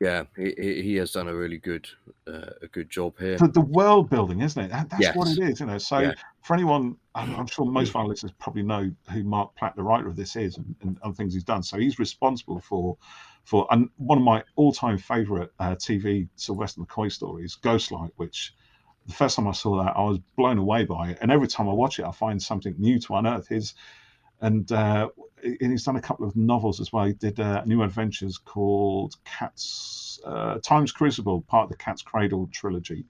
Yeah, 0.00 0.24
he, 0.36 0.82
he 0.82 0.96
has 0.96 1.12
done 1.12 1.28
a 1.28 1.34
really 1.34 1.58
good 1.58 1.88
uh, 2.26 2.50
a 2.62 2.66
good 2.72 2.90
job 2.90 3.14
here. 3.18 3.38
The, 3.38 3.48
the 3.48 3.60
world 3.60 4.10
building, 4.10 4.42
isn't 4.42 4.60
it? 4.60 4.70
That, 4.70 4.90
that's 4.90 5.14
what 5.14 5.28
it 5.28 5.38
is, 5.38 5.60
you 5.60 5.66
know. 5.66 5.78
So 5.78 6.00
Yeah. 6.00 6.14
for 6.42 6.54
anyone, 6.54 6.96
I'm, 7.14 7.34
I'm 7.36 7.46
sure 7.46 7.64
most 7.64 7.90
of 7.90 7.96
our 7.96 8.06
listeners 8.06 8.32
probably 8.38 8.64
know 8.64 8.90
who 9.12 9.22
Mark 9.22 9.54
Platt, 9.56 9.76
the 9.76 9.82
writer 9.82 10.08
of 10.08 10.16
this, 10.16 10.34
is, 10.36 10.58
and, 10.58 10.74
and 10.82 10.98
other 11.02 11.14
things 11.14 11.32
he's 11.32 11.44
done. 11.44 11.62
So 11.62 11.78
he's 11.78 11.98
responsible 11.98 12.60
for 12.60 12.98
for 13.44 13.66
and 13.70 13.88
one 13.96 14.18
of 14.18 14.24
my 14.24 14.42
all-time 14.56 14.98
favorite 14.98 15.52
uh, 15.58 15.74
TV 15.74 16.28
Sylvester 16.36 16.80
McCoy 16.80 17.12
stories, 17.12 17.56
Ghostlight, 17.62 18.10
which 18.16 18.54
the 19.06 19.12
first 19.12 19.36
time 19.36 19.46
I 19.46 19.52
saw 19.52 19.82
that, 19.84 19.96
I 19.96 20.02
was 20.02 20.18
blown 20.36 20.58
away 20.58 20.84
by 20.84 21.10
it. 21.10 21.18
And 21.20 21.30
every 21.30 21.48
time 21.48 21.68
I 21.68 21.72
watch 21.72 21.98
it, 21.98 22.06
I 22.06 22.12
find 22.12 22.42
something 22.42 22.74
new 22.78 22.98
to 23.00 23.16
unearth. 23.16 23.48
His 23.48 23.74
and 24.40 24.70
uh, 24.72 25.08
and 25.42 25.70
he's 25.70 25.84
done 25.84 25.96
a 25.96 26.00
couple 26.00 26.26
of 26.26 26.34
novels 26.36 26.80
as 26.80 26.92
well. 26.92 27.04
He 27.04 27.12
did 27.12 27.38
uh, 27.38 27.62
New 27.66 27.82
Adventures 27.82 28.38
called 28.38 29.14
Cat's 29.24 30.18
uh, 30.24 30.58
Times 30.62 30.92
Crucible, 30.92 31.42
part 31.42 31.64
of 31.64 31.70
the 31.70 31.76
Cat's 31.76 32.02
Cradle 32.02 32.48
trilogy, 32.52 33.04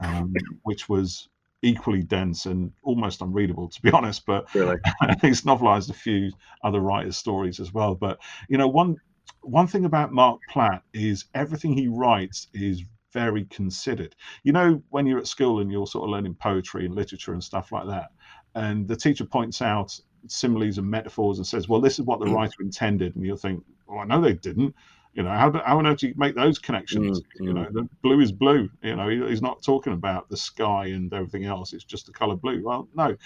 um, 0.00 0.32
which 0.62 0.88
was 0.88 1.28
equally 1.62 2.02
dense 2.02 2.46
and 2.46 2.72
almost 2.82 3.20
unreadable, 3.20 3.68
to 3.68 3.82
be 3.82 3.90
honest. 3.90 4.26
But 4.26 4.52
Really, 4.54 4.76
he's 5.20 5.42
novelized 5.42 5.90
a 5.90 5.94
few 5.94 6.32
other 6.62 6.80
writers' 6.80 7.16
stories 7.16 7.58
as 7.60 7.72
well. 7.72 7.94
But 7.94 8.18
you 8.48 8.58
know, 8.58 8.68
one 8.68 8.96
one 9.42 9.66
thing 9.66 9.84
about 9.84 10.12
Mark 10.12 10.40
Platt 10.46 10.82
is 10.92 11.26
everything 11.34 11.72
he 11.72 11.88
writes 11.88 12.48
is 12.54 12.82
very 13.12 13.44
considered. 13.46 14.14
You 14.42 14.52
know, 14.52 14.82
when 14.90 15.06
you're 15.06 15.18
at 15.18 15.26
school 15.26 15.60
and 15.60 15.70
you're 15.70 15.86
sort 15.86 16.04
of 16.04 16.10
learning 16.10 16.34
poetry 16.34 16.86
and 16.86 16.94
literature 16.94 17.32
and 17.32 17.42
stuff 17.44 17.72
like 17.72 17.86
that, 17.86 18.10
and 18.54 18.86
the 18.88 18.96
teacher 18.96 19.24
points 19.24 19.60
out 19.62 19.98
similes 20.28 20.78
and 20.78 20.88
metaphors 20.90 21.38
and 21.38 21.46
says, 21.46 21.68
"Well, 21.68 21.80
this 21.80 21.98
is 21.98 22.06
what 22.06 22.20
the 22.20 22.28
writer 22.28 22.62
intended," 22.62 23.16
and 23.16 23.24
you'll 23.24 23.36
think, 23.36 23.64
"Well, 23.86 23.98
I 24.00 24.04
know 24.04 24.20
they 24.20 24.34
didn't." 24.34 24.74
You 25.14 25.22
know, 25.24 25.30
how, 25.30 25.50
do, 25.50 25.58
how 25.58 25.78
on 25.78 25.86
earth 25.86 25.98
do 25.98 26.08
you 26.08 26.14
make 26.16 26.34
those 26.34 26.58
connections? 26.58 27.20
Mm, 27.20 27.24
You 27.44 27.52
mm. 27.52 27.54
know, 27.54 27.68
the 27.70 27.86
blue 28.02 28.20
is 28.20 28.32
blue. 28.32 28.70
You 28.82 28.96
know, 28.96 29.08
he- 29.08 29.28
he's 29.28 29.42
not 29.42 29.62
talking 29.62 29.92
about 29.92 30.30
the 30.30 30.36
sky 30.38 30.86
and 30.86 31.12
everything 31.12 31.44
else. 31.44 31.74
It's 31.74 31.84
just 31.84 32.06
the 32.06 32.12
color 32.12 32.36
blue. 32.36 32.62
Well, 32.64 32.88
no, 32.94 33.16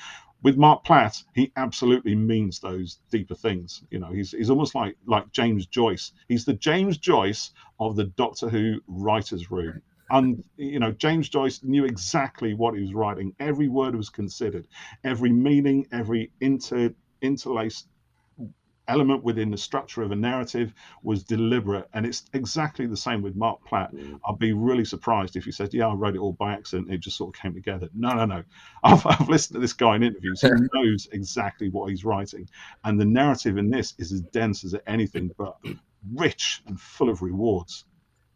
with 0.42 0.57
Mark 0.57 0.85
Platt, 0.85 1.22
he 1.35 1.53
absolutely 1.57 2.14
means 2.14 2.61
those 2.61 3.01
deeper 3.11 3.35
things. 3.35 3.83
You 3.90 3.99
know, 3.99 4.12
he's 4.12 4.33
he's 4.33 4.51
almost 4.51 4.75
like 4.75 4.96
like 5.07 5.33
James 5.33 5.66
Joyce. 5.66 6.12
He's 6.29 6.44
the 6.44 6.55
James 6.55 6.99
Joyce 6.99 7.53
of 7.81 7.96
the 7.96 8.05
Doctor 8.05 8.49
Who 8.49 8.81
writers' 8.87 9.51
room. 9.51 9.83
And 10.11 10.44
you 10.57 10.79
know, 10.79 10.92
James 10.92 11.29
Joyce 11.29 11.62
knew 11.64 11.85
exactly 11.85 12.55
what 12.55 12.75
he 12.75 12.81
was 12.81 12.94
writing. 12.94 13.35
Every 13.40 13.68
word 13.68 13.96
was 13.96 14.09
considered, 14.09 14.68
every 15.03 15.33
meaning, 15.33 15.87
every 15.90 16.31
inter 16.40 16.94
interlaced 17.22 17.88
element 18.88 19.22
within 19.25 19.51
the 19.51 19.57
structure 19.57 20.03
of 20.03 20.12
a 20.12 20.16
narrative 20.16 20.72
was 21.03 21.25
deliberate. 21.25 21.88
And 21.92 22.07
it's 22.07 22.25
exactly 22.33 22.87
the 22.87 22.96
same 22.96 23.22
with 23.22 23.37
Mark 23.37 23.64
Platt. 23.64 23.94
Mm. 23.94 24.20
I'd 24.29 24.38
be 24.38 24.53
really 24.53 24.85
surprised 24.85 25.37
if 25.37 25.44
he 25.44 25.53
said, 25.53 25.75
"Yeah, 25.75 25.88
I 25.88 25.94
wrote 25.94 26.14
it 26.14 26.18
all 26.18 26.33
by 26.33 26.53
accident. 26.53 26.90
It 26.90 26.99
just 26.99 27.16
sort 27.16 27.35
of 27.35 27.40
came 27.40 27.55
together." 27.55 27.88
No, 27.94 28.14
no, 28.14 28.25
no. 28.25 28.42
I've, 28.85 29.07
I've 29.07 29.29
listened 29.29 29.55
to 29.55 29.61
this 29.61 29.72
guy 29.72 29.96
in 29.96 30.03
interviews. 30.03 30.40
He 30.40 30.49
knows 30.75 31.09
exactly 31.12 31.68
what 31.68 31.90
he's 31.90 32.05
writing, 32.05 32.49
and 32.85 33.01
the 33.01 33.05
narrative 33.05 33.59
in 33.59 33.70
this 33.70 33.94
is 33.99 34.12
as 34.12 34.20
dense 34.20 34.64
as 34.64 34.75
anything, 34.87 35.31
but 35.37 35.57
rich 36.14 36.62
and 36.66 36.81
full 36.81 37.09
of 37.09 37.22
rewards. 37.22 37.85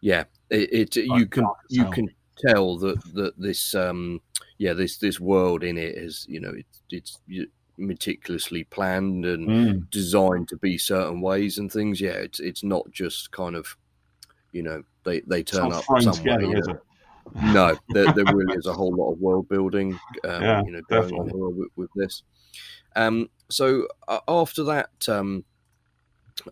yeah. 0.00 0.24
It, 0.50 0.96
it 0.96 0.96
you 0.96 1.26
can 1.26 1.46
you 1.68 1.84
hell. 1.84 1.92
can 1.92 2.08
tell 2.38 2.78
that 2.78 3.02
that 3.14 3.38
this 3.38 3.74
um 3.74 4.20
yeah 4.58 4.72
this 4.72 4.98
this 4.98 5.20
world 5.20 5.62
in 5.62 5.76
it 5.76 5.94
is 5.94 6.26
you 6.28 6.40
know 6.40 6.52
it's 6.56 6.82
it's 6.90 7.48
meticulously 7.80 8.64
planned 8.64 9.24
and 9.26 9.48
Mm. 9.48 9.90
designed 9.90 10.48
to 10.48 10.56
be 10.56 10.78
certain 10.78 11.20
ways 11.20 11.58
and 11.58 11.72
things. 11.72 12.00
Yeah, 12.00 12.12
it's 12.12 12.38
it's 12.40 12.62
not 12.62 12.90
just 12.92 13.30
kind 13.32 13.56
of 13.56 13.76
you 14.52 14.62
know 14.62 14.82
they 15.04 15.20
they 15.20 15.42
turn 15.42 15.72
up 15.72 15.84
somewhere. 15.84 16.12
together, 16.12 16.42
you 16.42 16.58
is 16.58 16.68
know. 16.68 16.74
it? 16.74 16.80
No, 17.42 17.76
there, 17.90 18.12
there 18.12 18.24
really 18.34 18.56
is 18.56 18.66
a 18.66 18.72
whole 18.72 18.94
lot 18.94 19.12
of 19.12 19.18
world 19.20 19.48
building, 19.48 19.98
um, 20.24 20.42
Yeah, 20.42 20.62
you 20.64 20.72
know, 20.72 20.80
going 20.88 21.02
definitely. 21.10 21.32
on 21.32 21.56
with, 21.58 21.68
with 21.76 21.90
this. 21.94 22.22
Um, 22.96 23.30
so 23.48 23.86
uh, 24.08 24.18
after 24.26 24.64
that, 24.64 24.90
um, 25.08 25.44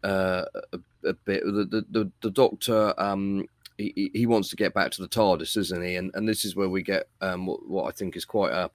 uh, 0.04 0.44
a, 0.72 0.78
a 1.04 1.12
bit 1.14 1.42
the 1.44 1.84
the, 1.90 2.10
the, 2.20 2.30
doctor 2.30 2.94
um, 2.98 3.46
he, 3.76 3.92
he- 3.96 4.10
he 4.20 4.26
wants 4.26 4.48
to 4.50 4.56
get 4.56 4.74
back 4.74 4.90
to 4.92 5.02
the 5.02 5.08
TARDIS, 5.08 5.56
isn't 5.56 5.82
he? 5.82 5.96
And 5.96 6.10
and 6.14 6.28
this 6.28 6.44
is 6.44 6.54
where 6.54 6.68
we 6.68 6.82
get 6.82 7.08
um, 7.20 7.46
what, 7.46 7.66
what 7.68 7.84
I 7.88 7.90
think 7.92 8.16
is 8.16 8.24
quite 8.24 8.52
a 8.52 8.70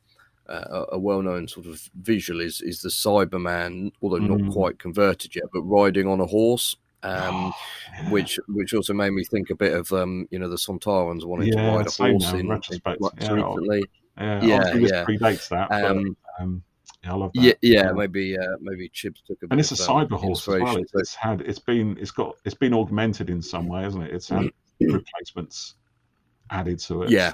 a, 0.47 0.85
a 0.93 0.99
well-known 0.99 1.47
sort 1.47 1.65
of 1.67 1.89
visual 2.01 2.41
is 2.41 2.61
is 2.61 2.81
the 2.81 2.89
Cyberman, 2.89 3.91
although 4.01 4.17
Mm. 4.19 4.39
not 4.39 4.51
quite 4.53 4.79
converted 4.79 5.35
yet, 5.35 5.45
but 5.53 5.61
riding 5.61 6.07
on 6.07 6.19
a 6.19 6.25
horse. 6.25 6.75
Um, 7.03 7.53
Yeah. 7.97 8.09
which 8.11 8.39
which 8.47 8.73
also 8.73 8.93
made 8.93 9.11
me 9.11 9.25
think 9.25 9.49
a 9.49 9.55
bit 9.55 9.73
of 9.73 9.91
um, 9.91 10.25
you 10.31 10.39
know 10.39 10.47
the 10.47 10.55
Sontarans 10.55 11.25
wanting 11.25 11.47
Yeah, 11.49 11.55
to 11.71 11.77
ride 11.77 11.87
a 11.87 11.91
horse 11.91 12.23
now, 12.23 12.35
in 12.37 12.47
retrospect. 12.47 13.01
much 13.01 13.13
Yeah, 13.19 13.31
recently. 13.33 13.83
yeah, 14.17 14.45
yeah, 14.45 14.73
yeah. 14.75 15.05
predates 15.05 15.49
that. 15.49 15.67
but, 15.69 15.83
Um, 15.83 16.15
um, 16.39 16.63
yeah, 17.03 17.11
I 17.11 17.15
love 17.17 17.31
that. 17.33 17.41
yeah, 17.41 17.53
yeah, 17.61 17.91
maybe 17.91 18.37
uh, 18.37 18.55
maybe 18.61 18.87
Chips 18.87 19.21
took 19.27 19.37
a 19.43 19.47
bit 19.47 19.51
and 19.51 19.59
it's 19.59 19.77
a 19.77 19.91
um, 19.91 20.07
cyber 20.07 20.17
horse 20.17 20.47
as 20.47 20.61
well. 20.61 20.77
It's, 20.77 20.93
it's 20.95 21.13
had 21.15 21.41
it's 21.41 21.59
been 21.59 21.97
it's 21.99 22.11
got 22.11 22.35
it's 22.45 22.55
been 22.55 22.73
augmented 22.73 23.29
in 23.29 23.41
some 23.41 23.67
way, 23.67 23.81
hasn't 23.83 24.03
it? 24.05 24.13
It's 24.13 24.29
had 24.29 24.49
replacements 24.79 25.75
added 26.51 26.79
to 26.79 27.03
it. 27.03 27.09
yeah, 27.09 27.33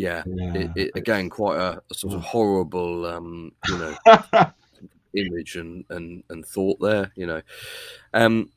yeah. 0.00 0.22
yeah. 0.26 0.54
It, 0.54 0.70
it, 0.76 0.90
again, 0.94 1.28
quite 1.28 1.58
a, 1.58 1.82
a 1.90 1.94
sort 1.94 2.14
of 2.14 2.22
horrible, 2.22 3.06
um, 3.06 3.52
you 3.68 3.78
know, 3.78 3.96
image 5.14 5.56
and, 5.56 5.84
and, 5.90 6.22
and 6.30 6.44
thought 6.46 6.78
there, 6.80 7.12
you 7.14 7.26
know. 7.26 7.42
Um, 8.14 8.50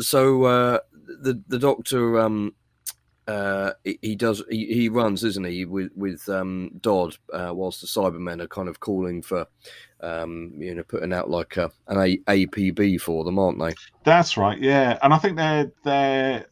so 0.00 0.44
uh, 0.44 0.78
the 0.92 1.40
the 1.48 1.58
doctor, 1.58 2.20
um, 2.20 2.54
uh, 3.26 3.72
he, 3.84 3.98
he 4.02 4.16
does 4.16 4.42
he, 4.50 4.66
he 4.66 4.88
runs, 4.88 5.24
isn't 5.24 5.46
he, 5.46 5.64
with 5.64 5.90
with 5.94 6.28
um, 6.28 6.70
Dodd, 6.80 7.16
uh, 7.32 7.52
whilst 7.54 7.80
the 7.80 7.86
Cybermen 7.86 8.42
are 8.42 8.48
kind 8.48 8.68
of 8.68 8.80
calling 8.80 9.22
for, 9.22 9.46
um, 10.00 10.52
you 10.56 10.74
know, 10.74 10.82
putting 10.82 11.12
out 11.12 11.30
like 11.30 11.56
a, 11.56 11.70
an 11.88 11.98
a, 11.98 12.16
APB 12.46 13.00
for 13.00 13.24
them, 13.24 13.38
aren't 13.38 13.60
they? 13.60 13.74
That's 14.04 14.36
right, 14.36 14.58
yeah. 14.58 14.98
And 15.02 15.14
I 15.14 15.18
think 15.18 15.36
they're 15.36 15.72
they're 15.84 16.46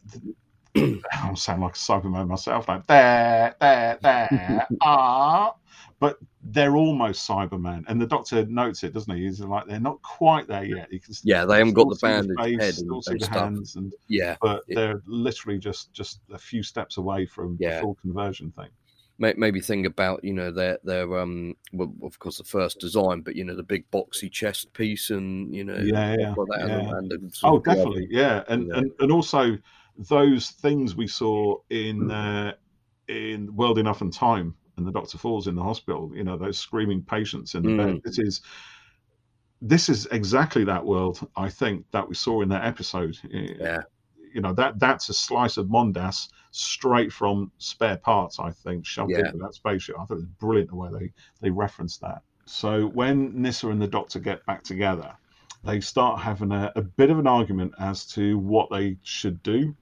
I'm 1.13 1.35
sound 1.35 1.61
like 1.61 1.75
a 1.75 1.77
Cyberman 1.77 2.27
myself 2.27 2.67
like 2.67 2.85
There, 2.87 3.55
there, 3.59 3.97
there 4.01 4.67
are 4.81 5.55
but 5.99 6.17
they're 6.43 6.75
almost 6.75 7.27
Cybermen. 7.29 7.83
And 7.87 8.01
the 8.01 8.07
doctor 8.07 8.45
notes 8.47 8.83
it, 8.83 8.93
doesn't 8.93 9.15
he? 9.15 9.23
He's 9.23 9.39
like 9.39 9.67
they're 9.67 9.79
not 9.79 10.01
quite 10.01 10.47
there 10.47 10.65
yet. 10.65 10.91
You 10.91 10.99
can 10.99 11.13
Yeah, 11.23 11.45
they 11.45 11.59
haven't 11.59 11.73
got 11.73 11.89
the 11.89 11.95
see 11.95 12.07
bandaged 12.07 12.39
face, 12.39 12.77
still 12.77 12.95
and, 12.95 13.03
see 13.03 13.17
the 13.17 13.39
hands 13.39 13.75
and 13.75 13.93
Yeah, 14.07 14.35
but 14.41 14.63
It- 14.67 14.75
they're 14.75 15.01
literally 15.05 15.59
just 15.59 15.93
just 15.93 16.19
a 16.31 16.37
few 16.37 16.63
steps 16.63 16.97
away 16.97 17.25
from 17.25 17.57
Yeah. 17.59 17.75
the 17.75 17.81
full 17.81 17.95
conversion 18.01 18.51
thing. 18.51 18.69
Maybe 19.19 19.61
think 19.61 19.85
about 19.85 20.23
you 20.23 20.33
know 20.33 20.51
their 20.51 20.79
their 20.83 21.19
um 21.19 21.55
well 21.71 21.93
of 22.01 22.17
course 22.19 22.39
the 22.39 22.43
first 22.43 22.79
design 22.79 23.21
but 23.21 23.35
you 23.35 23.45
know 23.45 23.55
the 23.55 23.63
big 23.63 23.89
boxy 23.91 24.29
chest 24.29 24.73
piece 24.73 25.11
and 25.11 25.55
you 25.55 25.63
know 25.63 25.77
Yeah, 25.77 26.15
stuff 26.15 26.37
like 26.39 26.59
that, 26.59 26.69
and- 26.69 26.87
yeah. 26.87 26.97
and 26.97 27.11
Oh, 27.11 27.29
sort 27.29 27.55
of 27.55 27.63
glove. 27.63 27.77
definitely, 27.77 28.07
yeah, 28.09 28.43
and 28.49 28.67
Yeah. 28.67 28.77
and 28.79 28.91
and 28.99 29.11
also 29.11 29.57
those 29.97 30.51
things 30.51 30.95
we 30.95 31.07
saw 31.07 31.57
in 31.69 32.09
uh, 32.11 32.53
in 33.07 33.55
World 33.55 33.77
Enough 33.77 34.01
and 34.01 34.13
Time, 34.13 34.55
and 34.77 34.87
the 34.87 34.91
Doctor 34.91 35.17
falls 35.17 35.47
in 35.47 35.55
the 35.55 35.63
hospital. 35.63 36.11
You 36.15 36.23
know, 36.23 36.37
those 36.37 36.57
screaming 36.57 37.03
patients 37.03 37.55
in 37.55 37.63
the 37.63 37.69
Mm. 37.69 37.77
bed. 37.77 38.01
This 38.03 38.19
is 38.19 38.41
this 39.61 39.87
is 39.89 40.05
exactly 40.07 40.63
that 40.65 40.85
world. 40.85 41.27
I 41.35 41.49
think 41.49 41.85
that 41.91 42.07
we 42.07 42.15
saw 42.15 42.41
in 42.41 42.49
that 42.49 42.65
episode. 42.65 43.17
yeah 43.23 43.83
You 44.33 44.41
know 44.41 44.53
that 44.53 44.79
that's 44.79 45.09
a 45.09 45.13
slice 45.13 45.57
of 45.57 45.67
Mondas 45.67 46.27
straight 46.51 47.13
from 47.13 47.51
spare 47.57 47.97
parts. 47.97 48.39
I 48.39 48.51
think 48.51 48.85
shoved 48.85 49.11
Yeah. 49.11 49.19
into 49.19 49.37
that 49.37 49.53
spaceship. 49.53 49.95
I 49.99 50.05
thought 50.05 50.15
it 50.15 50.25
was 50.25 50.25
brilliant 50.25 50.69
the 50.69 50.75
way 50.75 50.89
they 50.91 51.13
they 51.41 51.49
referenced 51.51 52.01
that. 52.01 52.23
So 52.45 52.87
when 52.87 53.41
Nyssa 53.41 53.69
and 53.69 53.81
the 53.81 53.87
Doctor 53.87 54.19
get 54.19 54.45
back 54.45 54.63
together, 54.63 55.15
they 55.63 55.79
start 55.79 56.19
having 56.19 56.51
a, 56.51 56.71
a 56.75 56.81
bit 56.81 57.09
of 57.09 57.19
an 57.19 57.27
argument 57.27 57.73
as 57.79 58.05
to 58.07 58.37
what 58.39 58.69
they 58.69 58.97
should 59.03 59.41
do. 59.43 59.75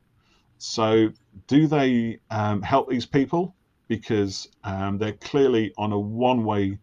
So, 0.64 1.10
do 1.48 1.66
they 1.66 2.20
um, 2.30 2.62
help 2.62 2.88
these 2.88 3.08
people 3.08 3.56
because 3.88 4.48
um, 4.64 5.00
they're 5.00 5.14
clearly 5.14 5.74
on 5.76 5.92
a 5.92 6.00
one-way 6.00 6.78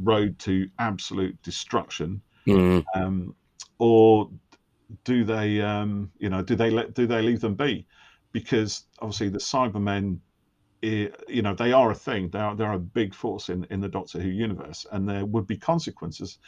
road 0.00 0.36
to 0.40 0.68
absolute 0.80 1.40
destruction, 1.42 2.20
Mm, 2.48 2.84
um, 2.96 3.36
or 3.78 4.28
do 5.04 5.22
they, 5.22 5.60
um, 5.60 6.10
you 6.18 6.28
know, 6.28 6.42
do 6.42 6.56
they 6.56 6.70
let 6.70 6.92
do 6.92 7.06
they 7.06 7.22
leave 7.22 7.40
them 7.40 7.54
be? 7.54 7.86
Because 8.32 8.86
obviously 8.98 9.28
the 9.28 9.38
Cybermen, 9.38 10.18
you 10.82 11.42
know, 11.42 11.54
they 11.54 11.72
are 11.72 11.92
a 11.92 11.94
thing. 11.94 12.30
They 12.30 12.40
are 12.40 12.56
they're 12.56 12.72
a 12.72 12.80
big 12.80 13.14
force 13.14 13.48
in 13.48 13.64
in 13.70 13.78
the 13.78 13.88
Doctor 13.88 14.20
Who 14.20 14.28
universe, 14.28 14.86
and 14.90 15.08
there 15.08 15.24
would 15.24 15.46
be 15.46 15.56
consequences 15.56 16.40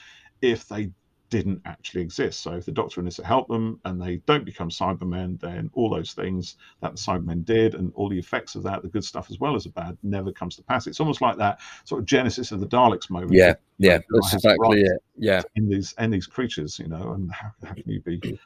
if 0.42 0.66
they 0.66 0.90
didn't 1.34 1.60
actually 1.64 2.00
exist. 2.00 2.42
So 2.42 2.52
if 2.52 2.64
the 2.64 2.70
Doctor 2.70 3.00
and 3.00 3.06
Nyssa 3.06 3.26
help 3.26 3.48
them 3.48 3.80
and 3.84 4.00
they 4.00 4.18
don't 4.18 4.44
become 4.44 4.70
Cybermen, 4.70 5.40
then 5.40 5.68
all 5.74 5.90
those 5.90 6.12
things 6.12 6.58
that 6.80 6.92
the 6.92 6.96
Cybermen 6.96 7.44
did 7.44 7.74
and 7.74 7.92
all 7.96 8.08
the 8.08 8.16
effects 8.16 8.54
of 8.54 8.62
that, 8.62 8.82
the 8.82 8.88
good 8.88 9.04
stuff 9.04 9.32
as 9.32 9.40
well 9.40 9.56
as 9.56 9.64
the 9.64 9.70
bad, 9.70 9.98
never 10.04 10.30
comes 10.30 10.54
to 10.54 10.62
pass. 10.62 10.86
It's 10.86 11.00
almost 11.00 11.20
like 11.20 11.36
that 11.38 11.58
sort 11.86 11.98
of 11.98 12.06
genesis 12.06 12.52
of 12.52 12.60
the 12.60 12.68
Daleks 12.68 13.10
moment. 13.10 13.32
yeah 13.32 13.54
yeah 13.78 13.98
oh, 14.12 14.16
I 14.16 14.20
that's 14.20 14.34
exactly 14.34 14.82
it 14.82 15.02
yeah 15.16 15.42
in 15.56 15.68
these 15.68 15.92
in 15.98 16.10
these 16.12 16.28
creatures, 16.28 16.78
you 16.78 16.86
know, 16.86 17.14
and 17.14 17.32
how, 17.32 17.50
how 17.64 17.74
can 17.74 17.90
you 17.90 18.00
be 18.00 18.38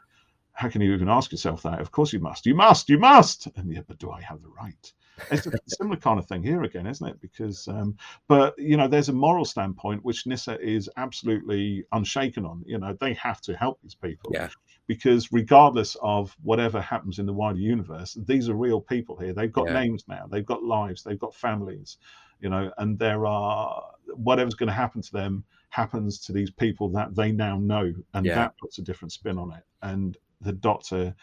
how 0.53 0.71
can 0.71 0.81
you 0.81 0.95
even 0.95 1.11
ask 1.11 1.31
yourself 1.31 1.63
that? 1.65 1.81
Of 1.81 1.93
course 1.93 2.11
you 2.15 2.21
must. 2.21 2.47
You 2.47 2.55
must, 2.55 2.89
you 2.89 2.99
must. 2.99 3.49
And 3.57 3.71
yeah, 3.71 3.83
but 3.87 3.99
do 3.99 4.11
I 4.11 4.23
have 4.23 4.41
the 4.41 4.49
right? 4.49 4.93
It's 5.31 5.47
a 5.47 5.53
similar 5.67 5.97
kind 5.97 6.19
of 6.19 6.27
thing 6.27 6.43
here 6.43 6.63
again, 6.63 6.87
isn't 6.87 7.07
it? 7.07 7.21
Because 7.21 7.67
um 7.69 7.97
but 8.29 8.59
you 8.59 8.77
know, 8.77 8.89
there's 8.89 9.09
a 9.09 9.13
moral 9.13 9.45
standpoint 9.45 10.05
which 10.05 10.27
Nyssa 10.27 10.61
is 10.61 10.89
absolutely 10.97 11.85
unshaken 11.93 12.45
on. 12.45 12.63
You 12.67 12.79
know, 12.79 12.97
they 13.01 13.15
have 13.15 13.41
to 13.43 13.57
help 13.57 13.81
these 13.83 13.95
people. 13.95 14.31
Yeah. 14.33 14.49
Because 14.87 15.33
regardless 15.33 15.97
of 16.03 16.35
whatever 16.43 16.81
happens 16.81 17.19
in 17.19 17.27
the 17.27 17.33
wider 17.33 17.59
universe, 17.59 18.17
these 18.27 18.49
are 18.49 18.55
real 18.55 18.81
people 18.81 19.17
here. 19.17 19.33
They've 19.35 19.53
got 19.53 19.69
Yeah. 19.69 19.75
names 19.75 20.05
now, 20.09 20.27
they've 20.31 20.47
got 20.47 20.63
lives, 20.63 21.03
they've 21.03 21.19
got 21.19 21.35
families, 21.35 21.99
you 22.41 22.49
know, 22.49 22.73
and 22.79 22.99
there 22.99 23.27
are 23.27 23.83
whatever's 24.15 24.55
going 24.55 24.69
to 24.69 24.73
happen 24.73 25.03
to 25.03 25.13
them 25.13 25.45
happens 25.71 26.19
to 26.19 26.33
these 26.33 26.51
people 26.51 26.89
that 26.89 27.15
they 27.15 27.31
now 27.31 27.59
know, 27.59 27.93
and 28.15 28.25
Yeah. 28.27 28.35
that 28.37 28.57
puts 28.59 28.79
a 28.79 28.83
different 28.83 29.13
spin 29.13 29.39
on 29.39 29.53
it. 29.53 29.65
And 29.83 30.17
the 30.41 30.53
doctor 30.53 31.15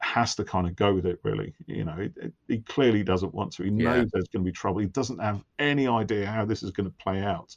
has 0.00 0.34
to 0.36 0.44
kind 0.44 0.66
of 0.66 0.76
go 0.76 0.94
with 0.94 1.06
it, 1.06 1.18
really. 1.22 1.54
You 1.66 1.84
know, 1.84 1.96
it, 1.98 2.12
it, 2.16 2.32
he 2.48 2.58
clearly 2.60 3.02
doesn't 3.02 3.34
want 3.34 3.52
to. 3.54 3.62
He 3.64 3.70
Yeah. 3.70 3.94
knows 3.94 4.10
there's 4.12 4.28
going 4.28 4.44
to 4.44 4.50
be 4.50 4.52
trouble. 4.52 4.80
He 4.80 4.86
doesn't 4.86 5.18
have 5.18 5.42
any 5.58 5.86
idea 5.88 6.26
how 6.26 6.44
this 6.44 6.62
is 6.62 6.70
going 6.70 6.88
to 6.88 6.94
play 7.02 7.22
out, 7.22 7.56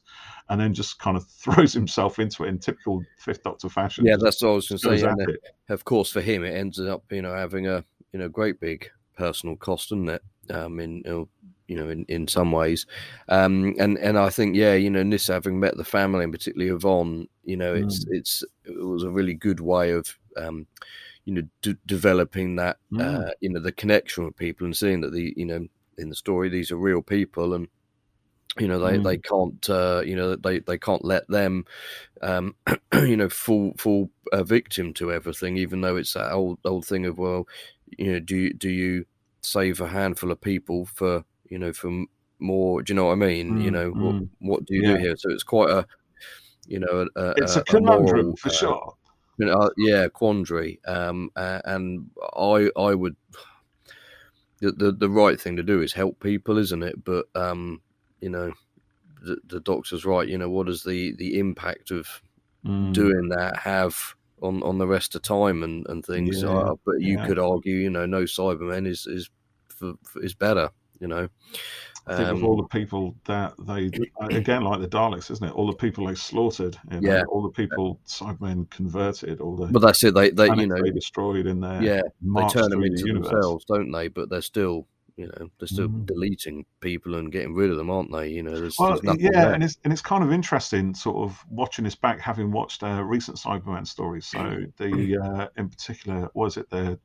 and 0.50 0.60
then 0.60 0.74
just 0.74 1.00
kind 1.00 1.18
of 1.18 1.28
throws 1.42 1.74
himself 1.74 2.20
into 2.20 2.44
it 2.44 2.50
in 2.50 2.60
typical 2.60 3.04
Fifth 3.20 3.44
Doctor 3.44 3.70
fashion. 3.70 4.06
yeah 4.06 4.16
that's 4.20 4.42
what 4.42 4.52
I 4.52 4.54
was 4.54 4.68
going 4.70 4.80
to 4.80 5.00
say 5.00 5.08
and, 5.08 5.30
it. 5.30 5.42
of 5.70 5.84
course 5.86 6.12
for 6.12 6.22
him 6.22 6.44
it 6.44 6.56
ends 6.56 6.80
up 6.80 7.04
you 7.12 7.22
know 7.22 7.34
having 7.34 7.68
a 7.68 7.84
you 8.14 8.20
know 8.20 8.30
great 8.30 8.60
big 8.60 8.90
personal 9.18 9.56
cost 9.58 9.90
doesn't 9.90 10.10
it 10.10 10.22
um 10.52 10.80
in 10.80 10.98
you 10.98 11.04
know, 11.06 11.30
you 11.68 11.76
know 11.76 11.90
in, 11.90 12.06
in 12.08 12.28
some 12.28 12.52
ways 12.52 12.86
um 13.28 13.76
and 13.80 13.98
and 14.00 14.18
I 14.18 14.30
think 14.30 14.56
yeah 14.56 14.74
you 14.74 14.90
know 14.90 15.04
Nyssa 15.04 15.34
having 15.34 15.60
met 15.60 15.76
the 15.78 15.84
family 15.84 16.24
and 16.24 16.34
particularly 16.34 16.72
Yvonne 16.74 17.28
you 17.44 17.58
know 17.58 17.74
it's 17.76 18.06
Mm. 18.06 18.18
it's 18.18 18.44
it 18.66 18.78
was 18.84 19.04
a 19.04 19.10
really 19.10 19.34
good 19.34 19.60
way 19.60 19.92
of 19.92 20.18
um 20.38 20.66
you 21.30 21.36
know 21.36 21.50
d- 21.62 21.76
developing 21.86 22.56
that 22.56 22.78
Mm. 22.92 23.00
uh 23.00 23.30
you 23.40 23.50
know 23.50 23.60
the 23.60 23.72
connection 23.72 24.26
with 24.26 24.36
people 24.36 24.66
and 24.66 24.76
seeing 24.76 25.02
that 25.02 25.14
the 25.14 25.34
you 25.38 25.46
know 25.46 25.68
in 26.00 26.10
the 26.10 26.16
story 26.16 26.50
these 26.50 26.72
are 26.72 26.78
real 26.78 27.02
people 27.04 27.54
and 27.54 27.68
you 28.60 28.68
know 28.68 28.80
they, 28.80 28.98
Mm. 28.98 29.04
they 29.04 29.18
can't 29.18 29.70
uh, 29.70 30.02
you 30.06 30.16
know 30.16 30.36
they, 30.36 30.60
they 30.60 30.78
can't 30.78 31.06
let 31.06 31.28
them 31.30 31.66
um, 32.22 32.56
you 32.94 33.18
know 33.18 33.30
fall 33.30 33.74
fall 33.78 34.10
a 34.34 34.44
victim 34.44 34.94
to 34.96 35.12
everything 35.12 35.58
even 35.58 35.82
though 35.82 35.98
it's 35.98 36.14
that 36.14 36.32
old 36.32 36.60
old 36.66 36.86
thing 36.86 37.06
of 37.06 37.18
well 37.18 37.48
you 37.98 38.12
know 38.14 38.20
do 38.20 38.36
you, 38.38 38.54
do 38.54 38.70
you 38.70 39.06
save 39.44 39.82
a 39.82 39.88
handful 39.88 40.32
of 40.32 40.42
people 40.42 40.86
for 40.88 41.24
you 41.50 41.60
know 41.60 41.74
for 41.74 42.06
more 42.40 42.82
do 42.82 42.94
you 42.94 42.96
know 42.96 43.06
what 43.06 43.14
I 43.14 43.16
mean 43.16 43.58
you 43.58 43.70
Mm, 43.70 43.72
know 43.72 43.92
what, 43.92 44.16
mm. 44.16 44.30
what 44.40 44.66
do 44.66 44.76
you 44.76 44.84
Yeah. 44.84 44.96
do 44.98 44.98
here 44.98 45.16
so 45.18 45.30
it's 45.32 45.44
quite 45.44 45.70
a 45.70 45.86
you 46.68 46.80
know 46.80 47.08
a, 47.16 47.22
a, 47.22 47.36
It's 47.36 47.56
a 47.58 47.62
a 47.62 47.64
conundrum 47.64 47.82
moral, 47.82 48.36
for 48.36 48.50
uh, 48.50 48.52
sure. 48.52 48.94
You 49.40 49.48
know, 49.48 49.54
uh, 49.54 49.72
yeah, 49.78 50.10
quandary. 50.10 50.82
Um, 50.88 51.32
a- 51.38 51.64
and 51.66 52.12
I, 52.38 52.72
I 52.78 52.96
would, 52.96 53.18
the, 54.60 54.72
the 54.72 54.92
the 54.92 55.10
right 55.10 55.40
thing 55.40 55.56
to 55.58 55.64
do 55.64 55.82
is 55.82 55.94
help 55.94 56.20
people, 56.20 56.58
isn't 56.58 56.84
it? 56.84 57.04
But 57.04 57.28
um, 57.36 57.82
you 58.22 58.30
know, 58.30 58.54
the, 59.22 59.38
the 59.46 59.60
doctor's 59.60 60.06
right. 60.06 60.28
You 60.28 60.38
know, 60.38 60.50
what 60.50 60.68
does 60.68 60.84
the 60.84 61.16
the 61.18 61.40
impact 61.40 61.92
of 61.92 62.22
Mm. 62.64 62.94
doing 62.94 63.30
that 63.30 63.58
have 63.60 64.16
on 64.42 64.64
on 64.64 64.80
the 64.80 64.88
rest 64.88 65.16
of 65.16 65.24
time 65.24 65.64
and 65.64 65.88
and 65.90 66.06
things? 66.06 66.44
Yeah, 66.44 66.44
Uh, 66.44 66.76
but 66.86 66.96
you 67.02 67.20
yeah. 67.20 67.26
could 67.26 67.40
argue, 67.40 67.76
you 67.76 67.90
know, 67.92 68.06
no 68.06 68.24
Cybermen 68.24 68.88
is 68.88 69.08
is 69.08 69.30
for, 69.70 69.96
for- 70.06 70.24
is 70.24 70.36
better. 70.36 70.72
You 71.00 71.08
know, 71.08 71.30
I 72.08 72.16
think 72.16 72.30
of 72.30 72.38
Um, 72.38 72.46
all 72.46 72.58
the 72.58 72.68
people 72.68 73.16
that 73.26 73.54
they 73.68 73.92
again 74.36 74.64
like 74.64 74.82
the 74.82 74.88
Daleks, 74.88 75.30
isn't 75.32 75.48
it? 75.48 75.54
All 75.54 75.68
the 75.68 75.74
people 75.76 76.08
they 76.08 76.16
slaughtered, 76.16 76.78
you 76.92 77.02
know, 77.02 77.12
Yeah. 77.18 77.24
all 77.30 77.44
the 77.44 77.50
people 77.50 78.00
Cybermen 78.08 78.70
converted, 78.70 79.42
all 79.42 79.56
the 79.56 79.68
but 79.68 79.80
that's 79.82 80.04
it. 80.04 80.14
They 80.14 80.32
they 80.32 80.48
you 80.48 80.68
know 80.68 80.82
they 80.82 80.92
destroyed 80.92 81.46
in 81.46 81.60
their 81.60 81.82
yeah 81.82 82.02
they 82.22 82.48
turn 82.48 82.70
them 82.70 82.82
through 82.82 82.90
the 82.90 83.02
into 83.10 83.14
themselves, 83.14 83.66
don't 83.66 83.92
they? 83.92 84.08
But 84.08 84.30
they're 84.30 84.42
still 84.42 84.88
you 85.18 85.28
know 85.28 85.50
they're 85.60 85.68
still 85.68 85.90
Mhm. 85.90 86.06
deleting 86.06 86.66
people 86.80 87.16
and 87.16 87.32
getting 87.32 87.54
rid 87.54 87.70
of 87.70 87.78
them, 87.78 87.90
aren't 87.92 88.12
they? 88.12 88.30
You 88.30 88.42
know, 88.44 88.58
there's, 88.58 88.78
Well, 88.80 89.00
there's 89.04 89.18
yeah, 89.20 89.30
there. 89.34 89.54
and 89.54 89.64
it's 89.64 89.78
and 89.84 89.92
it's 89.94 90.02
kind 90.02 90.24
of 90.24 90.32
interesting, 90.32 90.96
sort 90.96 91.18
of 91.30 91.38
watching 91.50 91.84
this 91.84 91.96
back, 91.96 92.20
having 92.20 92.52
watched 92.52 92.82
uh, 92.84 93.04
recent 93.04 93.38
Cyberman 93.38 93.86
stories. 93.86 94.26
So 94.26 94.64
the 94.78 95.18
uh, 95.24 95.48
in 95.58 95.70
particular, 95.70 96.30
was 96.34 96.56
it 96.58 96.70
the 96.70 96.98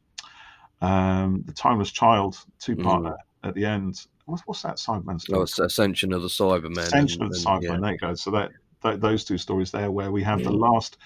um, 0.81 1.43
the 1.47 1.53
Timeless 1.53 1.91
Child 1.91 2.37
two 2.61 2.77
parter 2.77 3.17
at 3.43 3.55
the 3.55 3.65
end? 3.65 4.07
What's, 4.27 4.43
what's 4.47 4.63
that 4.63 4.77
Cyberman 4.77 5.21
story? 5.21 5.37
Mm. 5.37 5.41
Oh, 5.41 5.43
it's 5.43 5.59
Ascension 5.59 6.13
of 6.13 6.23
the 6.23 6.29
Cybermen. 6.29 6.79
Ascension 6.79 7.23
and- 7.23 7.31
of 7.35 7.43
the 7.43 7.49
and, 7.51 7.63
Cyberman. 7.63 7.75
yeah. 7.75 7.81
There 7.81 7.93
you 7.93 7.99
go. 7.99 8.15
So 8.15 8.31
that, 8.31 8.53
that 8.83 9.01
those 9.01 9.25
two 9.25 9.39
stories 9.39 9.71
there, 9.71 9.91
where 9.91 10.11
we 10.11 10.23
have 10.23 10.43
the 10.43 10.51
Mm. 10.51 10.61
last 10.61 10.97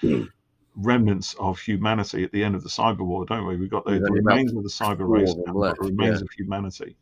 remnants 0.75 1.35
of 1.39 1.59
humanity 1.59 2.23
at 2.23 2.31
the 2.31 2.43
end 2.43 2.55
of 2.55 2.63
the 2.63 2.69
cyber 2.69 2.99
war, 2.99 3.25
don't 3.25 3.45
we? 3.45 3.57
We've 3.57 3.69
got 3.69 3.83
the, 3.85 3.91
There's 3.91 4.03
the 4.03 4.11
remains 4.11 4.53
of 4.55 4.63
the 4.63 4.69
cyber 4.69 5.07
race, 5.09 5.33
and 5.33 5.53
we've 5.53 5.75
the 5.75 5.81
remains 5.81 6.19
yeah. 6.19 6.23
of 6.23 6.29
humanity. 6.37 6.95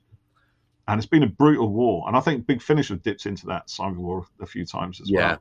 And 0.88 0.97
it's 0.97 1.05
been 1.07 1.24
a 1.24 1.28
brutal 1.28 1.70
war, 1.70 2.05
and 2.07 2.15
I 2.15 2.22
think 2.22 2.47
Big 2.47 2.61
Finish 2.61 2.88
have 2.89 3.03
dipped 3.03 3.26
into 3.26 3.45
that 3.47 3.68
cyber 3.68 3.97
war 3.97 4.26
a 4.39 4.45
few 4.45 4.65
times 4.65 5.01
as 5.01 5.09
Yeah. 5.09 5.28
well. 5.32 5.39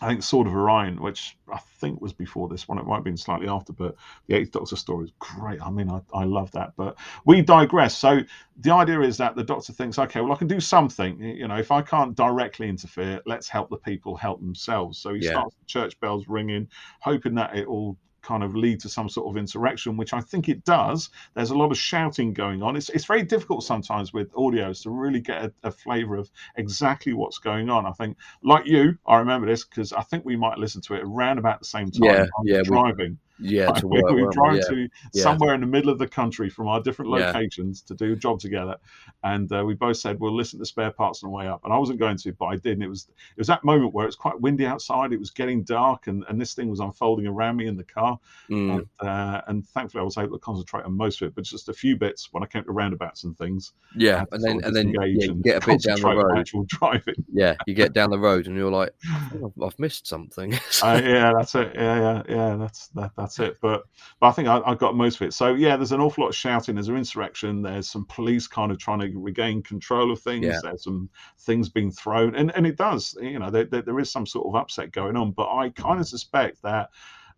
I 0.00 0.06
think 0.06 0.22
Sword 0.22 0.46
of 0.46 0.54
Orion, 0.54 1.00
which 1.02 1.36
I 1.52 1.58
think 1.80 2.00
was 2.00 2.12
before 2.12 2.48
this 2.48 2.68
one, 2.68 2.78
it 2.78 2.86
might 2.86 2.96
have 2.96 3.04
been 3.04 3.16
slightly 3.16 3.48
after, 3.48 3.72
but 3.72 3.96
the 4.28 4.34
Eighth 4.36 4.52
Doctor 4.52 4.76
story 4.76 5.06
is 5.06 5.12
great. 5.18 5.60
I 5.60 5.70
mean, 5.70 5.90
I, 5.90 6.00
I 6.14 6.24
love 6.24 6.52
that. 6.52 6.72
But 6.76 6.96
we 7.24 7.42
digress. 7.42 7.98
So 7.98 8.20
the 8.60 8.72
idea 8.72 9.00
is 9.00 9.16
that 9.16 9.34
the 9.34 9.42
Doctor 9.42 9.72
thinks, 9.72 9.98
okay, 9.98 10.20
well, 10.20 10.32
I 10.32 10.36
can 10.36 10.46
do 10.46 10.60
something. 10.60 11.20
You 11.20 11.48
know, 11.48 11.56
if 11.56 11.72
I 11.72 11.82
can't 11.82 12.14
directly 12.14 12.68
interfere, 12.68 13.20
let's 13.26 13.48
help 13.48 13.70
the 13.70 13.76
people 13.76 14.16
help 14.16 14.40
themselves. 14.40 14.98
So 14.98 15.14
he 15.14 15.20
Yeah. 15.20 15.30
starts 15.32 15.56
the 15.56 15.66
church 15.66 15.98
bells 16.00 16.28
ringing, 16.28 16.68
hoping 17.00 17.34
that 17.34 17.56
it 17.56 17.68
will 17.68 17.98
kind 18.22 18.42
of 18.42 18.54
lead 18.54 18.80
to 18.80 18.88
some 18.88 19.08
sort 19.08 19.28
of 19.28 19.36
insurrection, 19.36 19.96
which 19.96 20.12
I 20.12 20.20
think 20.20 20.48
it 20.48 20.64
does. 20.64 21.10
There's 21.34 21.50
a 21.50 21.56
lot 21.56 21.70
of 21.70 21.78
shouting 21.78 22.32
going 22.32 22.62
on. 22.62 22.76
It's, 22.76 22.88
it's 22.90 23.04
very 23.04 23.22
difficult 23.22 23.62
sometimes 23.62 24.12
with 24.12 24.32
audios 24.32 24.82
to 24.82 24.90
really 24.90 25.20
get 25.20 25.44
a, 25.44 25.52
a 25.64 25.70
flavour 25.70 26.16
of 26.16 26.30
exactly 26.56 27.12
what's 27.12 27.38
going 27.38 27.70
on. 27.70 27.86
I 27.86 27.92
think, 27.92 28.16
like 28.42 28.66
you, 28.66 28.98
I 29.06 29.18
remember 29.18 29.46
this 29.46 29.64
because 29.64 29.92
I 29.92 30.02
think 30.02 30.24
we 30.24 30.36
might 30.36 30.58
listen 30.58 30.80
to 30.82 30.94
it 30.94 31.02
around 31.04 31.38
about 31.38 31.58
the 31.60 31.66
same 31.66 31.90
time. 31.90 32.02
Yeah, 32.02 32.26
yeah, 32.44 32.62
driving. 32.62 33.18
Yeah, 33.40 33.70
to 33.72 33.86
we 33.86 34.02
work. 34.02 34.12
we 34.12 34.22
weren't 34.24 34.56
yeah. 34.56 34.68
to 34.68 34.88
yeah. 35.14 35.22
somewhere 35.22 35.54
in 35.54 35.60
the 35.60 35.66
middle 35.66 35.90
of 35.90 35.98
the 35.98 36.08
country 36.08 36.50
from 36.50 36.68
our 36.68 36.80
different 36.82 37.10
Yeah. 37.10 37.26
locations 37.26 37.82
to 37.82 37.94
do 37.94 38.12
a 38.12 38.16
job 38.16 38.40
together, 38.40 38.76
and 39.24 39.50
uh, 39.52 39.64
we 39.64 39.74
both 39.74 39.96
said 39.96 40.18
we'll 40.20 40.34
listen 40.34 40.58
to 40.58 40.66
spare 40.66 40.90
parts 40.90 41.22
on 41.22 41.30
the 41.30 41.36
way 41.36 41.46
up. 41.46 41.60
And 41.64 41.72
I 41.72 41.78
wasn't 41.78 41.98
going 41.98 42.16
to, 42.18 42.32
but 42.32 42.46
I 42.46 42.56
did. 42.56 42.72
And 42.74 42.82
it 42.82 42.88
was 42.88 43.08
it 43.08 43.38
was 43.38 43.46
that 43.48 43.64
moment 43.64 43.94
where 43.94 44.06
it's 44.06 44.16
quite 44.16 44.40
windy 44.40 44.66
outside. 44.66 45.12
It 45.12 45.18
was 45.18 45.30
getting 45.30 45.62
dark, 45.62 46.06
and, 46.06 46.24
and 46.28 46.40
this 46.40 46.54
thing 46.54 46.68
was 46.68 46.80
unfolding 46.80 47.26
around 47.26 47.56
me 47.56 47.66
in 47.66 47.76
the 47.76 47.84
car. 47.84 48.18
Mm, 48.50 48.78
And, 49.00 49.08
uh, 49.08 49.40
and 49.46 49.66
thankfully, 49.68 50.00
I 50.00 50.04
was 50.04 50.18
able 50.18 50.32
to 50.36 50.38
concentrate 50.44 50.84
on 50.84 50.92
most 50.96 51.20
of 51.22 51.28
it, 51.28 51.34
but 51.34 51.44
just 51.44 51.68
a 51.68 51.72
few 51.72 51.96
bits 51.96 52.28
when 52.32 52.42
I 52.42 52.46
came 52.46 52.64
to 52.64 52.72
roundabouts 52.72 53.24
and 53.24 53.36
things. 53.38 53.72
Yeah, 53.96 54.24
and 54.32 54.42
then 54.42 54.60
and 54.64 54.74
then 54.74 54.88
yeah, 54.90 55.28
and 55.30 55.42
get 55.42 55.62
a 55.62 55.66
bit 55.66 55.82
down 55.82 56.00
the 56.00 56.06
road. 56.16 56.38
Actual 56.38 56.64
driving. 56.68 57.14
Yeah, 57.32 57.54
you 57.66 57.74
get 57.74 57.92
down 57.92 58.10
the 58.10 58.18
road 58.18 58.46
and 58.46 58.56
you're 58.56 58.70
like, 58.70 58.92
"Oh, 59.08 59.52
I've, 59.56 59.62
I've 59.62 59.78
missed 59.78 60.06
something. 60.06 60.54
uh, 60.82 61.00
yeah, 61.04 61.32
that's 61.36 61.54
it. 61.54 61.72
Yeah, 61.74 62.00
yeah, 62.00 62.22
yeah. 62.28 62.56
That's 62.56 62.88
that, 62.88 63.12
that's 63.16 63.27
it. 63.38 63.58
But 63.60 63.84
but 64.20 64.28
I 64.28 64.30
think 64.32 64.48
I, 64.48 64.60
I 64.64 64.74
got 64.74 64.96
most 64.96 65.16
of 65.16 65.22
it. 65.22 65.34
So 65.34 65.54
yeah, 65.54 65.76
there's 65.76 65.92
an 65.92 66.00
awful 66.00 66.24
lot 66.24 66.30
of 66.30 66.36
shouting. 66.36 66.74
There's 66.74 66.88
an 66.88 66.96
insurrection. 66.96 67.62
There's 67.62 67.88
some 67.88 68.06
police 68.06 68.46
kind 68.46 68.72
of 68.72 68.78
trying 68.78 69.00
to 69.00 69.18
regain 69.18 69.62
control 69.62 70.10
of 70.10 70.20
things. 70.20 70.46
Yeah. 70.46 70.60
There's 70.62 70.84
some 70.84 71.08
things 71.40 71.68
being 71.68 71.90
thrown, 71.90 72.34
and 72.34 72.54
and 72.56 72.66
it 72.66 72.76
does. 72.76 73.16
You 73.20 73.38
know, 73.38 73.50
there, 73.50 73.64
there, 73.64 73.82
there 73.82 74.00
is 74.00 74.10
some 74.10 74.26
sort 74.26 74.46
of 74.46 74.54
upset 74.54 74.92
going 74.92 75.16
on. 75.16 75.32
But 75.32 75.48
I 75.52 75.70
kind 75.70 76.00
of 76.00 76.08
suspect 76.08 76.62
that. 76.62 76.90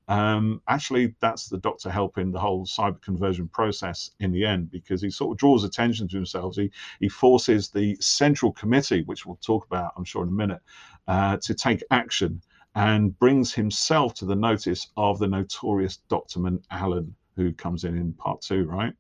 Um, 0.09 0.61
actually, 0.67 1.15
that's 1.21 1.49
the 1.49 1.59
doctor 1.59 1.89
helping 1.89 2.33
the 2.33 2.41
whole 2.41 2.67
cyber 2.67 3.01
conversion 3.01 3.47
process 3.47 4.11
in 4.19 4.33
the 4.33 4.45
end 4.45 4.69
because 4.73 5.01
he 5.01 5.09
sort 5.09 5.31
of 5.31 5.39
draws 5.39 5.63
attention 5.63 6.09
to 6.09 6.17
himself. 6.17 6.57
He 6.57 6.73
he 6.99 7.09
forces 7.09 7.71
the 7.71 7.97
central 8.01 8.51
committee, 8.53 9.03
which 9.03 9.25
we'll 9.25 9.37
talk 9.37 9.65
about, 9.67 9.93
I'm 9.97 10.05
sure, 10.05 10.25
in 10.25 10.31
a 10.31 10.33
minute, 10.33 10.63
uh, 11.07 11.37
to 11.43 11.55
take 11.55 11.85
action 11.93 12.43
and 12.75 13.19
brings 13.19 13.53
himself 13.55 14.15
to 14.15 14.25
the 14.25 14.37
notice 14.37 14.89
of 14.97 15.19
the 15.19 15.27
notorious 15.29 16.01
Doctorman 16.09 16.63
Allan, 16.71 17.15
who 17.37 17.53
comes 17.53 17.85
in 17.85 17.97
in 17.97 18.13
part 18.15 18.41
two, 18.43 18.65
right? 18.65 18.93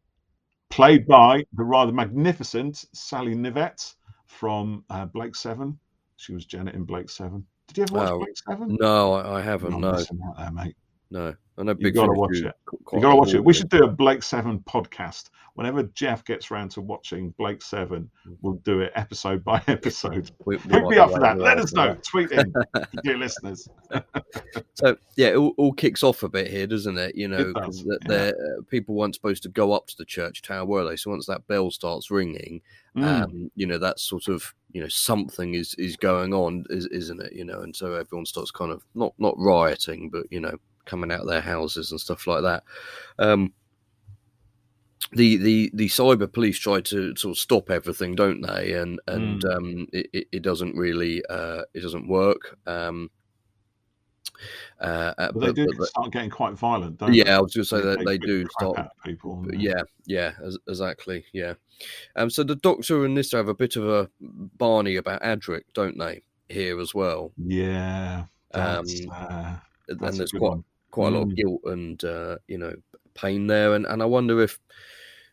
Played 0.71 1.07
by 1.07 1.45
the 1.55 1.65
rather 1.65 1.93
magnificent 1.93 2.85
Sally 2.93 3.35
Knyvette 3.35 3.95
from 4.27 4.85
uh, 4.91 5.07
Blake's 5.07 5.41
Seven. 5.41 5.79
She 6.17 6.33
was 6.33 6.45
Jenna 6.47 6.71
in 6.73 6.85
Blake's 6.85 7.17
Seven. 7.17 7.47
Did 7.69 7.79
you 7.79 7.83
ever 7.85 7.95
watch 7.95 8.09
Oh, 8.11 8.19
Blake's 8.19 8.43
Seven? 8.49 8.77
no, 8.81 9.15
I, 9.15 9.39
I 9.39 9.43
haven't. 9.43 9.71
You're 9.73 9.81
No, 9.81 9.93
missing 9.93 10.21
out 10.27 10.37
there, 10.39 10.53
mate. 10.53 10.77
No. 11.11 11.35
I 11.59 11.63
know 11.63 11.75
You've 11.79 11.95
gotta 11.95 12.13
watch 12.13 12.37
it. 12.37 12.55
You 12.93 13.01
got 13.01 13.11
to 13.11 13.17
watch 13.17 13.35
it. 13.35 13.45
We 13.45 13.53
should 13.53 13.69
do 13.69 13.85
a 13.85 13.89
Blake's 13.89 14.27
Seven 14.27 14.61
podcast. 14.61 15.29
Whenever 15.55 15.83
Jeff 15.83 16.25
gets 16.25 16.51
around 16.51 16.71
to 16.71 16.81
watching 16.81 17.35
Blake's 17.37 17.67
Seven, 17.67 18.09
we'll 18.41 18.55
do 18.65 18.81
it 18.81 18.93
episode 18.95 19.45
by 19.45 19.63
episode. 19.69 20.31
We, 20.47 20.57
we 20.57 20.63
Hook 20.73 20.85
me 20.85 20.95
be 20.95 20.99
up 20.99 21.11
for 21.11 21.21
that. 21.21 21.39
Let 21.39 21.59
us 21.59 21.75
know. 21.75 21.89
that. 21.89 22.05
Tweet 22.05 22.31
in, 22.33 22.55
dear 23.03 23.19
listeners. 23.19 23.69
So 24.75 24.97
yeah, 25.17 25.29
it 25.29 25.37
all, 25.37 25.53
all 25.59 25.73
kicks 25.75 26.03
off 26.03 26.23
a 26.23 26.29
bit 26.29 26.51
here, 26.51 26.67
doesn't 26.67 26.97
it? 26.97 27.15
You 27.15 27.29
know, 27.29 27.53
that 27.53 27.95
yeah. 28.09 28.59
uh, 28.59 28.63
people 28.71 28.95
weren't 28.95 29.15
supposed 29.15 29.43
to 29.43 29.51
go 29.51 29.73
up 29.75 29.87
to 29.89 29.97
the 29.99 30.07
church 30.07 30.41
tower, 30.41 30.65
were 30.65 30.89
they? 30.89 30.97
So 30.97 31.11
once 31.11 31.27
that 31.27 31.47
bell 31.47 31.71
starts 31.71 32.11
ringing, 32.11 32.63
Mm. 32.97 33.05
um, 33.05 33.51
you 33.55 33.67
know, 33.67 33.79
that's 33.79 34.03
sort 34.03 34.27
of 34.27 34.53
you 34.73 34.81
know 34.81 34.89
something 34.89 35.55
is 35.55 35.75
is 35.75 35.97
going 35.97 36.35
on, 36.35 36.65
is, 36.71 36.87
isn't 36.87 37.21
it? 37.23 37.33
You 37.35 37.45
know, 37.45 37.61
and 37.61 37.75
so 37.77 37.95
everyone 37.95 38.27
starts 38.27 38.51
kind 38.51 38.73
of 38.73 38.83
not 38.95 39.13
not 39.19 39.35
rioting, 39.39 40.11
but 40.11 40.25
you 40.31 40.41
know, 40.41 40.57
coming 40.91 41.13
out 41.13 41.21
of 41.21 41.29
their 41.29 41.41
houses 41.41 41.91
and 41.93 42.01
stuff 42.01 42.27
like 42.27 42.43
that. 42.43 42.65
Um, 43.19 43.53
the 45.13 45.37
the 45.39 45.71
the 45.75 45.89
cyber 45.89 46.31
police 46.33 46.59
try 46.59 46.81
to 46.81 47.17
sort 47.17 47.33
of 47.33 47.39
stop 47.39 47.71
everything, 47.71 48.15
don't 48.15 48.43
they? 48.43 48.75
And 48.75 49.01
and 49.09 49.45
um, 49.45 49.87
it, 49.93 50.29
it, 50.31 50.43
doesn't 50.43 50.77
really 50.77 51.23
uh, 51.29 51.63
it 51.75 51.81
doesn't 51.81 52.09
work. 52.09 52.59
Um, 52.67 53.11
uh, 54.81 55.13
uh, 55.19 55.33
But 55.33 55.41
they 55.41 55.53
do 55.53 55.69
but- 55.77 55.89
start 55.89 56.13
getting 56.13 56.31
quite 56.31 56.55
violent, 56.55 56.99
don't 56.99 57.11
they? 57.11 57.19
yeah, 57.19 57.25
they? 57.25 57.33
I 57.33 57.41
was 57.41 57.55
going 57.55 57.65
to 57.65 57.69
say 57.69 57.81
that 57.81 58.05
they 58.05 58.19
beat 58.19 58.27
do 58.27 58.47
start. 58.59 58.89
people. 59.05 59.45
Yeah, 59.53 59.83
yeah, 60.07 60.33
exactly. 60.69 61.25
Yeah. 61.33 61.55
Um. 62.17 62.31
So 62.31 62.45
the 62.45 62.57
Doctor 62.57 63.05
and 63.05 63.17
this 63.17 63.33
have 63.33 63.49
a 63.49 63.55
bit 63.55 63.77
of 63.77 63.89
a 63.89 64.09
Barney 64.21 64.97
about 64.97 65.23
Adric, 65.23 65.63
don't 65.75 65.99
they? 65.99 66.23
Here 66.49 66.81
as 66.81 66.95
well, 66.95 67.33
yeah. 67.37 68.25
That's, 68.53 69.01
Um, 69.03 69.11
uh, 69.13 69.57
and 69.89 70.15
there's 70.17 70.33
quite 70.33 70.43
one. 70.43 70.65
Quite 70.91 71.09
a 71.09 71.17
lot 71.17 71.23
of 71.23 71.29
Mm. 71.29 71.37
guilt 71.37 71.61
and 71.65 72.03
uh, 72.05 72.39
you 72.49 72.59
know 72.59 72.75
pain 73.15 73.47
there, 73.47 73.75
and, 73.75 73.87
and 73.87 74.03
I 74.03 74.07
wonder 74.07 74.41
if 74.43 74.59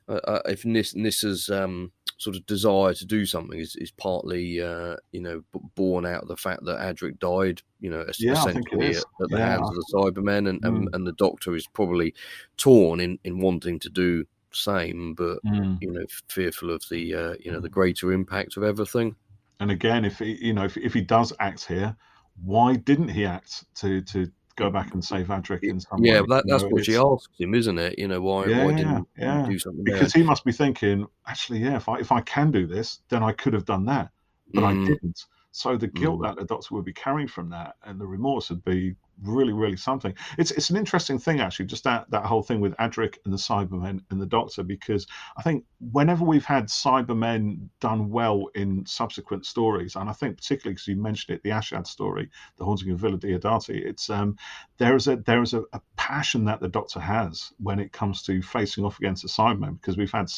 uh, 0.08 0.14
uh, 0.24 0.42
if 0.46 0.66
Nis, 0.66 0.94
Nyssa's 0.94 1.50
um 1.50 1.92
sort 2.20 2.36
of 2.36 2.46
desire 2.48 2.94
to 2.96 3.06
do 3.06 3.26
something 3.28 3.60
is, 3.60 3.76
is 3.76 3.92
partly 3.92 4.62
uh, 4.62 4.96
you 5.12 5.22
know 5.22 5.44
b- 5.54 5.60
born 5.76 6.06
out 6.06 6.24
of 6.24 6.28
the 6.30 6.38
fact 6.38 6.64
that 6.66 6.80
Adric 6.80 7.20
died, 7.20 7.62
you 7.80 7.90
know, 7.90 8.06
Yeah, 8.18 8.34
essentially 8.34 8.96
at, 8.96 9.06
at 9.22 9.30
the 9.32 9.38
Yeah. 9.38 9.48
hands 9.48 9.70
of 9.70 9.76
the 9.76 9.86
Cybermen, 9.94 10.50
and, 10.50 10.60
and 10.64 10.88
Mm. 10.88 10.94
and 10.94 11.06
the 11.08 11.14
Doctor 11.14 11.56
is 11.56 11.68
probably 11.68 12.14
torn 12.58 13.00
in 13.00 13.20
in 13.24 13.40
wanting 13.40 13.80
to 13.80 13.90
do 13.90 14.26
same, 14.54 15.14
but 15.16 15.40
Mm. 15.44 15.78
you 15.80 15.92
know 15.92 16.06
fearful 16.30 16.72
of 16.72 16.84
the 16.90 17.14
uh, 17.14 17.36
you 17.40 17.52
know 17.52 17.60
the 17.62 17.70
greater 17.70 18.12
impact 18.12 18.58
of 18.58 18.64
everything. 18.64 19.16
And 19.60 19.72
again, 19.72 20.06
if 20.06 20.20
he, 20.20 20.36
you 20.46 20.54
know, 20.54 20.66
if, 20.66 20.78
if 20.78 20.94
he 20.94 21.02
does 21.02 21.34
act 21.40 21.66
here, 21.66 21.96
why 22.42 22.76
didn't 22.76 23.10
he 23.10 23.26
act 23.26 23.66
to 23.76 24.02
to 24.04 24.32
go 24.58 24.70
back 24.70 24.94
and 24.94 25.04
save 25.04 25.28
Adric 25.28 25.64
in 25.64 25.80
some 25.80 26.02
Yeah, 26.02 26.22
way? 26.22 26.28
that, 26.28 26.46
that's 26.48 26.64
know, 26.64 26.70
what 26.70 26.86
she 26.86 26.96
asks 26.96 27.40
him, 27.40 27.54
isn't 27.56 27.78
it? 27.80 27.98
You 27.98 28.08
know 28.08 28.22
why 28.22 28.50
Yeah, 28.50 28.64
why 28.66 28.74
didn't 28.74 29.08
yeah. 29.18 29.44
do 29.44 29.60
something 29.60 29.86
there? 29.86 29.96
because 29.96 30.14
he 30.14 30.24
must 30.24 30.44
be 30.44 30.52
thinking, 30.52 31.08
actually, 31.28 31.60
yeah, 31.60 31.78
if 31.78 31.88
I 31.90 32.00
if 32.00 32.12
I 32.12 32.22
can 32.22 32.52
do 32.52 32.68
this, 32.68 33.00
then 33.10 33.24
I 33.24 33.32
could 33.32 33.54
have 33.54 33.66
done 33.66 33.86
that, 33.86 34.10
but 34.54 34.64
I 34.64 34.74
Mm. 34.74 34.86
didn't. 34.86 35.26
So 35.58 35.76
the 35.78 35.88
guilt 35.88 36.20
Mm. 36.20 36.24
that 36.24 36.36
the 36.38 36.46
doctor 36.46 36.76
would 36.76 36.86
be 36.86 36.94
carrying 36.94 37.28
from 37.28 37.50
that 37.50 37.76
and 37.84 38.00
the 38.00 38.06
remorse 38.08 38.50
would 38.50 38.64
be 38.64 38.96
really, 39.24 39.54
really 39.54 39.76
something. 39.78 40.14
It's 40.38 40.52
it's 40.52 40.70
an 40.70 40.78
interesting 40.78 41.18
thing 41.18 41.40
actually, 41.40 41.66
just 41.66 41.84
that 41.86 42.10
that 42.12 42.26
whole 42.26 42.44
thing 42.44 42.60
with 42.62 42.76
Adric 42.78 43.18
and 43.26 43.34
the 43.34 43.38
Cybermen 43.38 44.02
and 44.12 44.22
the 44.22 44.28
Doctor, 44.28 44.62
because 44.62 45.08
I 45.36 45.42
think 45.42 45.66
whenever 45.92 46.24
we've 46.24 46.46
had 46.46 46.68
Cybermen 46.68 47.70
done 47.80 48.10
well 48.12 48.48
in 48.54 48.86
subsequent 48.86 49.48
stories, 49.48 49.96
and 49.96 50.08
I 50.10 50.14
think 50.14 50.38
particularly 50.38 50.76
because 50.76 50.88
you 50.88 50.98
mentioned 50.98 51.36
it, 51.36 51.44
the 51.44 51.50
Ashad 51.50 51.88
story, 51.88 52.30
the 52.58 52.66
haunting 52.66 52.92
of 52.92 53.00
Villa 53.00 53.18
Diodati, 53.18 53.84
it's 53.84 54.10
um 54.12 54.36
there 54.78 54.96
is 54.96 55.08
a 55.08 55.16
there 55.18 55.42
is 55.42 55.56
a, 55.56 55.64
a 55.74 55.82
passion 55.96 56.46
that 56.46 56.60
the 56.60 56.70
Doctor 56.70 57.00
has 57.00 57.52
when 57.58 57.80
it 57.80 57.92
comes 57.92 58.22
to 58.24 58.42
facing 58.44 58.86
off 58.86 59.00
against 59.00 59.24
the 59.24 59.30
Cybermen, 59.30 59.82
because 59.82 59.98
we've 59.98 60.12
had 60.12 60.30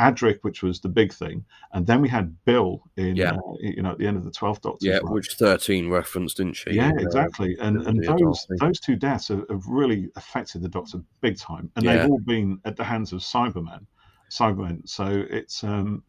Adric, 0.00 0.38
which 0.42 0.62
was 0.62 0.80
the 0.80 0.88
big 0.88 1.12
thing, 1.12 1.44
and 1.72 1.86
then 1.86 2.00
we 2.00 2.08
had 2.08 2.34
Bill 2.44 2.82
in 2.96 3.16
Yeah. 3.16 3.32
uh, 3.32 3.40
you 3.60 3.82
know 3.82 3.90
at 3.92 3.98
the 3.98 4.06
end 4.06 4.16
of 4.16 4.24
the 4.24 4.30
Twelfth 4.30 4.62
Doctor. 4.62 4.86
Yeah, 4.86 4.98
which 5.02 5.34
thirteen 5.34 5.88
referenced, 5.90 6.36
didn't 6.36 6.54
she? 6.56 6.70
Yeah, 6.72 6.90
Uh, 6.90 7.00
exactly. 7.00 7.56
And 7.60 7.82
and 7.86 8.02
those 8.04 8.46
those 8.60 8.78
two 8.80 8.96
deaths 8.96 9.28
have, 9.28 9.44
have 9.50 9.66
really 9.66 10.08
affected 10.16 10.62
the 10.62 10.68
Doctor 10.68 10.98
big 11.20 11.36
time, 11.36 11.70
and 11.76 11.84
Yeah. 11.84 11.96
they've 11.98 12.10
all 12.10 12.20
been 12.20 12.60
at 12.64 12.76
the 12.76 12.84
hands 12.84 13.12
of 13.12 13.20
Cybermen. 13.20 13.86
Cybermen. 14.30 14.86
So 14.86 15.24
it's 15.30 15.64
um, 15.64 16.02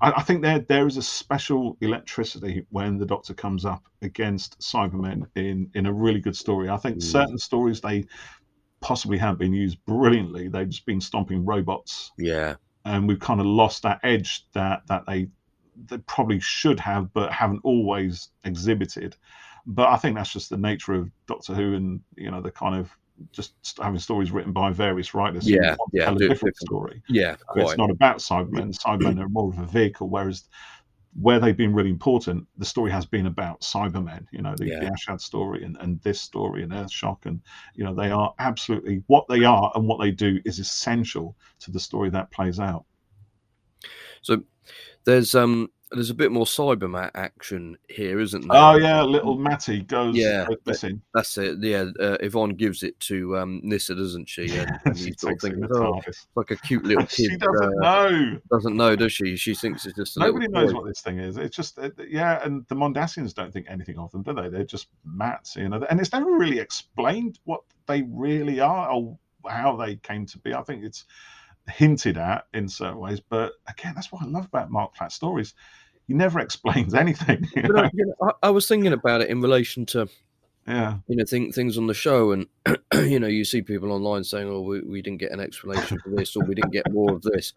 I, 0.00 0.10
I 0.16 0.22
think 0.22 0.42
there 0.42 0.58
there 0.58 0.86
is 0.88 0.96
a 0.96 1.02
special 1.02 1.76
electricity 1.80 2.66
when 2.70 2.98
the 2.98 3.06
Doctor 3.06 3.32
comes 3.32 3.64
up 3.64 3.84
against 4.02 4.58
Cybermen 4.60 5.26
in 5.36 5.70
in 5.74 5.86
a 5.86 5.92
really 5.92 6.20
good 6.20 6.36
story. 6.36 6.68
I 6.68 6.76
think 6.76 6.96
Mm. 6.96 7.02
certain 7.02 7.38
stories 7.38 7.80
they 7.80 8.06
possibly 8.80 9.18
haven't 9.18 9.38
been 9.38 9.52
used 9.52 9.78
brilliantly. 9.86 10.48
They've 10.48 10.68
just 10.68 10.86
been 10.86 11.00
stomping 11.00 11.44
robots, 11.44 12.10
Yeah, 12.18 12.54
and 12.84 13.06
we've 13.06 13.20
kind 13.20 13.40
of 13.40 13.46
lost 13.46 13.82
that 13.82 14.00
edge 14.02 14.46
that 14.52 14.82
that 14.86 15.04
they 15.06 15.28
they 15.86 15.98
probably 15.98 16.40
should 16.40 16.78
have, 16.80 17.12
but 17.12 17.32
haven't 17.32 17.60
always 17.64 18.28
exhibited. 18.44 19.16
But 19.66 19.88
I 19.88 19.96
think 19.96 20.16
that's 20.16 20.32
just 20.32 20.50
the 20.50 20.56
nature 20.56 20.94
of 20.94 21.10
Doctor 21.26 21.54
Who, 21.54 21.74
and 21.74 22.00
you 22.16 22.30
know 22.30 22.40
the 22.40 22.50
kind 22.50 22.74
of 22.74 22.90
just 23.32 23.52
having 23.80 23.98
stories 23.98 24.30
written 24.30 24.52
by 24.52 24.70
various 24.70 25.14
writers. 25.14 25.48
Yeah, 25.48 25.76
yeah, 25.92 26.06
tell 26.06 26.16
a 26.16 26.18
different 26.18 26.54
different. 26.54 26.56
story. 26.56 27.02
yeah, 27.08 27.36
So 27.54 27.60
It's 27.60 27.76
not 27.76 27.90
about 27.90 28.18
Cybermen. 28.18 28.76
Cybermen 28.78 29.20
are 29.20 29.28
more 29.28 29.48
of 29.50 29.58
a 29.58 29.66
vehicle, 29.66 30.08
whereas 30.08 30.44
where 31.20 31.40
they've 31.40 31.56
been 31.56 31.74
really 31.74 31.90
important, 31.90 32.46
the 32.58 32.64
story 32.64 32.90
has 32.90 33.04
been 33.04 33.26
about 33.26 33.60
Cybermen. 33.60 34.26
You 34.30 34.42
know, 34.42 34.54
the, 34.56 34.66
Yeah. 34.66 34.80
the 34.80 34.90
Ashad 34.90 35.20
story 35.20 35.64
and, 35.64 35.76
and 35.80 36.00
this 36.02 36.20
story 36.20 36.62
and 36.62 36.72
Earthshock, 36.72 37.26
and 37.26 37.40
you 37.74 37.84
know 37.84 37.94
they 37.94 38.10
are 38.10 38.32
absolutely 38.38 39.02
what 39.06 39.26
they 39.28 39.44
are 39.44 39.72
and 39.74 39.86
what 39.86 40.00
they 40.00 40.10
do 40.10 40.40
is 40.44 40.58
essential 40.58 41.36
to 41.60 41.70
the 41.70 41.80
story 41.80 42.10
that 42.10 42.30
plays 42.30 42.60
out. 42.60 42.84
So 44.22 44.42
there's 45.04 45.34
um 45.34 45.68
there's 45.92 46.10
a 46.10 46.14
bit 46.14 46.30
more 46.30 46.44
Cybermat 46.44 47.10
action 47.14 47.76
here, 47.88 48.20
isn't 48.20 48.46
there? 48.46 48.56
Oh 48.56 48.76
yeah, 48.76 49.02
little 49.02 49.36
Matty 49.36 49.82
goes, 49.82 50.14
Yeah, 50.14 50.46
goes 50.46 50.58
missing. 50.64 51.02
That's 51.14 51.36
it. 51.38 51.58
Yeah, 51.60 51.86
uh, 51.98 52.16
Yvonne 52.20 52.50
gives 52.50 52.82
it 52.82 52.98
to 53.00 53.36
um, 53.38 53.60
Nyssa, 53.64 53.94
doesn't 53.96 54.28
she? 54.28 54.56
And, 54.56 54.70
and 54.84 54.98
she 54.98 55.12
sort 55.18 55.34
of 55.34 55.40
takes 55.40 55.44
it 55.44 55.48
think, 55.50 55.54
in 55.54 55.60
the 55.62 55.78
oh, 55.78 56.00
like 56.36 56.50
a 56.52 56.56
cute 56.56 56.84
little 56.84 57.06
kid. 57.06 57.30
she 57.30 57.36
doesn't 57.36 57.84
uh, 57.84 58.08
know. 58.08 58.40
doesn't 58.50 58.76
know, 58.76 58.94
does 58.94 59.12
she? 59.12 59.36
She 59.36 59.54
thinks 59.54 59.84
it's 59.84 59.96
just 59.96 60.16
a 60.16 60.20
Nobody 60.20 60.46
knows 60.48 60.70
toy. 60.70 60.78
what 60.78 60.86
this 60.86 61.00
thing 61.00 61.18
is. 61.18 61.36
It's 61.36 61.56
just, 61.56 61.78
uh, 61.78 61.90
yeah, 62.08 62.44
and 62.44 62.64
the 62.68 62.76
Mondasians 62.76 63.34
don't 63.34 63.52
think 63.52 63.66
anything 63.68 63.98
of 63.98 64.12
them, 64.12 64.22
do 64.22 64.32
they? 64.32 64.48
They're 64.48 64.64
just 64.64 64.88
mats, 65.04 65.56
you 65.56 65.68
know. 65.68 65.84
And 65.90 66.00
it's 66.00 66.12
never 66.12 66.30
really 66.30 66.60
explained 66.60 67.40
what 67.44 67.62
they 67.86 68.02
really 68.02 68.60
are 68.60 68.90
or 68.90 69.18
how 69.48 69.76
they 69.76 69.96
came 69.96 70.26
to 70.26 70.38
be. 70.38 70.54
I 70.54 70.62
think 70.62 70.84
it's 70.84 71.04
hinted 71.68 72.18
at 72.18 72.46
in 72.54 72.68
certain 72.68 72.98
ways, 72.98 73.20
but 73.20 73.54
again, 73.68 73.92
that's 73.94 74.12
what 74.12 74.22
I 74.22 74.26
love 74.26 74.46
about 74.46 74.70
Marc 74.70 74.94
Platt 74.94 75.12
stories. 75.12 75.54
He 76.10 76.14
never 76.16 76.40
explains 76.46 76.92
anything. 76.92 77.46
you 77.54 77.62
But, 77.62 77.70
know? 77.70 77.82
uh, 77.84 77.90
you 77.94 78.06
know, 78.06 78.30
I, 78.42 78.48
I 78.48 78.50
was 78.50 78.66
thinking 78.66 78.92
about 78.92 79.20
it 79.20 79.30
in 79.30 79.40
relation 79.40 79.86
to 79.86 80.08
Yeah, 80.70 80.98
you 81.08 81.16
know 81.16 81.24
think, 81.24 81.54
things 81.54 81.76
on 81.76 81.86
the 81.88 81.94
show, 81.94 82.32
and 82.32 82.46
you 82.94 83.18
know 83.18 83.26
you 83.26 83.44
see 83.44 83.62
people 83.62 83.90
online 83.92 84.24
saying, 84.24 84.48
"Oh, 84.48 84.60
we, 84.60 84.80
we 84.82 85.02
didn't 85.02 85.18
get 85.20 85.32
an 85.32 85.40
explanation 85.40 85.98
for 85.98 86.10
this, 86.10 86.36
or 86.36 86.44
we 86.44 86.54
didn't 86.54 86.72
get 86.72 86.92
more 86.92 87.12
of 87.14 87.22
this." 87.22 87.52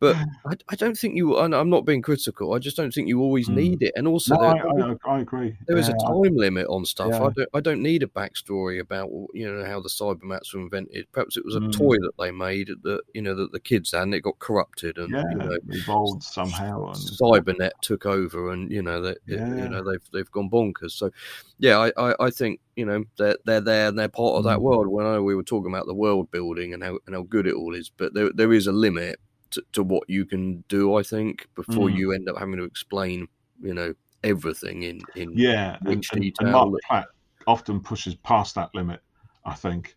But 0.00 0.16
I, 0.46 0.54
I 0.68 0.74
don't 0.76 0.96
think 0.98 1.16
you. 1.16 1.38
and 1.38 1.54
I'm 1.54 1.70
not 1.70 1.84
being 1.86 2.02
critical. 2.02 2.54
I 2.54 2.58
just 2.58 2.76
don't 2.76 2.92
think 2.92 3.08
you 3.08 3.20
always 3.20 3.48
Mm. 3.48 3.54
need 3.54 3.82
it. 3.82 3.92
And 3.96 4.06
also, 4.06 4.34
no, 4.34 4.40
there, 4.76 4.96
I, 5.08 5.14
I, 5.16 5.20
agree. 5.20 5.56
there 5.66 5.78
is 5.78 5.88
Yeah, 5.88 5.94
a 5.94 5.98
time 6.06 6.36
limit 6.36 6.66
on 6.68 6.84
stuff. 6.84 7.14
I 7.14 7.30
don't. 7.30 7.48
I 7.54 7.60
don't 7.60 7.82
need 7.82 8.02
a 8.02 8.06
backstory 8.06 8.80
about 8.80 9.08
you 9.32 9.50
know 9.50 9.64
how 9.64 9.80
the 9.80 9.88
Cybermats 9.88 10.52
were 10.52 10.60
invented. 10.60 11.06
Perhaps 11.12 11.36
it 11.36 11.44
was 11.44 11.54
a 11.56 11.60
Mm. 11.60 11.72
toy 11.72 11.96
that 11.96 12.12
they 12.18 12.30
made 12.30 12.68
that 12.82 13.00
you 13.14 13.22
know 13.22 13.34
that 13.34 13.52
the 13.52 13.60
kids 13.60 13.92
had, 13.92 14.02
and 14.02 14.14
it 14.14 14.20
got 14.20 14.38
corrupted, 14.38 14.98
and 14.98 15.12
yeah, 15.12 15.22
you 15.30 15.38
know 15.38 15.58
evolved 15.70 16.22
somehow. 16.22 16.86
And, 16.88 16.96
Cybernet 16.96 17.70
took 17.80 18.04
over, 18.06 18.50
and 18.52 18.70
you 18.70 18.82
know 18.82 19.00
that 19.02 19.18
Yeah. 19.26 19.46
you 19.56 19.68
know 19.68 19.82
they've 19.88 20.06
they've 20.12 20.30
gone 20.30 20.50
bonkers. 20.50 20.92
So, 20.92 21.10
yeah, 21.58 21.78
I, 21.78 21.92
I, 22.10 22.14
I 22.26 22.30
think 22.58 22.68
you 22.76 22.84
know 22.86 23.04
they're 23.18 23.36
they're 23.44 23.60
there 23.60 23.88
and 23.88 23.98
they're 23.98 24.08
part 24.08 24.36
of 24.36 24.44
that 24.44 24.58
Mm. 24.58 24.62
world. 24.62 24.86
When 24.88 25.06
I 25.06 25.14
know 25.14 25.22
we 25.22 25.34
were 25.34 25.42
talking 25.42 25.72
about 25.72 25.86
the 25.86 25.94
world 25.94 26.30
building 26.30 26.74
and 26.74 26.82
how 26.82 26.98
and 27.06 27.14
how 27.14 27.22
good 27.22 27.46
it 27.46 27.54
all 27.54 27.74
is, 27.74 27.90
but 27.90 28.14
there 28.14 28.32
there 28.32 28.52
is 28.52 28.66
a 28.66 28.72
limit 28.72 29.18
to, 29.50 29.62
to 29.72 29.82
what 29.82 30.08
you 30.08 30.26
can 30.26 30.64
do. 30.68 30.94
I 30.96 31.02
think 31.02 31.48
before 31.54 31.88
Mm. 31.88 31.96
you 31.96 32.12
end 32.12 32.28
up 32.28 32.38
having 32.38 32.56
to 32.56 32.64
explain, 32.64 33.28
you 33.60 33.74
know, 33.74 33.94
everything 34.24 34.82
in 34.82 35.00
in 35.14 35.32
yeah, 35.36 35.76
and, 35.80 35.88
Which 35.88 36.12
and, 36.12 36.52
Marc 36.52 36.72
Platt 36.86 37.08
often 37.46 37.80
pushes 37.80 38.14
past 38.14 38.54
that 38.56 38.74
limit. 38.74 39.00
I 39.44 39.54
think 39.54 39.96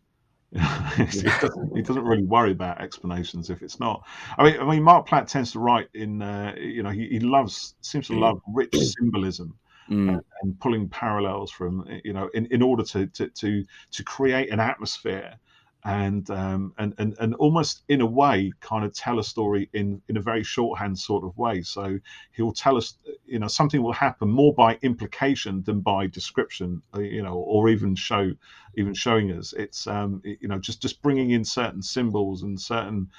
he, 0.51 1.21
doesn't, 1.21 1.75
he 1.75 1.81
doesn't 1.81 2.03
really 2.03 2.25
worry 2.25 2.51
about 2.51 2.81
explanations 2.81 3.49
if 3.49 3.61
it's 3.61 3.79
not. 3.79 4.05
I 4.37 4.43
mean, 4.43 4.59
I 4.59 4.65
mean, 4.65 4.83
Marc 4.83 5.07
Platt 5.07 5.27
tends 5.27 5.53
to 5.53 5.59
write 5.59 5.87
in. 5.93 6.21
Uh, 6.21 6.55
you 6.57 6.83
know, 6.83 6.89
he, 6.89 7.07
he 7.07 7.19
loves 7.19 7.75
seems 7.81 8.07
to 8.07 8.19
love 8.19 8.41
rich 8.53 8.75
symbolism 8.75 9.57
Mm, 9.91 10.09
and, 10.09 10.21
and 10.41 10.59
pulling 10.59 10.87
parallels 10.89 11.51
from 11.51 11.85
you 12.05 12.13
know 12.13 12.29
in, 12.33 12.45
in 12.47 12.61
order 12.61 12.83
to 12.83 13.07
to 13.07 13.27
to 13.29 13.65
to 13.91 14.03
create 14.03 14.49
an 14.49 14.59
atmosphere 14.59 15.37
and 15.83 16.29
um 16.29 16.73
and, 16.77 16.93
and 16.97 17.15
and 17.19 17.33
almost 17.35 17.83
in 17.89 18.01
a 18.01 18.05
way 18.05 18.51
kind 18.59 18.85
of 18.85 18.93
tell 18.93 19.19
a 19.19 19.23
story 19.23 19.69
in 19.73 20.01
in 20.07 20.17
a 20.17 20.21
very 20.21 20.43
shorthand 20.43 20.97
sort 20.97 21.23
of 21.23 21.37
way. 21.37 21.61
So 21.61 21.99
he'll 22.33 22.53
tell 22.53 22.77
us 22.77 22.97
you 23.25 23.39
know 23.39 23.47
something 23.47 23.81
will 23.81 23.93
happen 23.93 24.29
more 24.29 24.53
by 24.53 24.77
implication 24.81 25.63
than 25.63 25.81
by 25.81 26.07
description 26.07 26.81
uh, 26.95 26.99
you 26.99 27.23
know 27.23 27.33
or 27.35 27.69
even 27.69 27.95
show 27.95 28.31
even 28.77 28.93
showing 28.93 29.31
us. 29.31 29.53
It's 29.53 29.87
um 29.87 30.21
you 30.23 30.47
know 30.47 30.59
just 30.59 30.81
just 30.81 31.01
bringing 31.01 31.31
in 31.31 31.43
certain 31.43 31.81
symbols 31.81 32.43
and 32.43 32.59
certain 32.59 33.09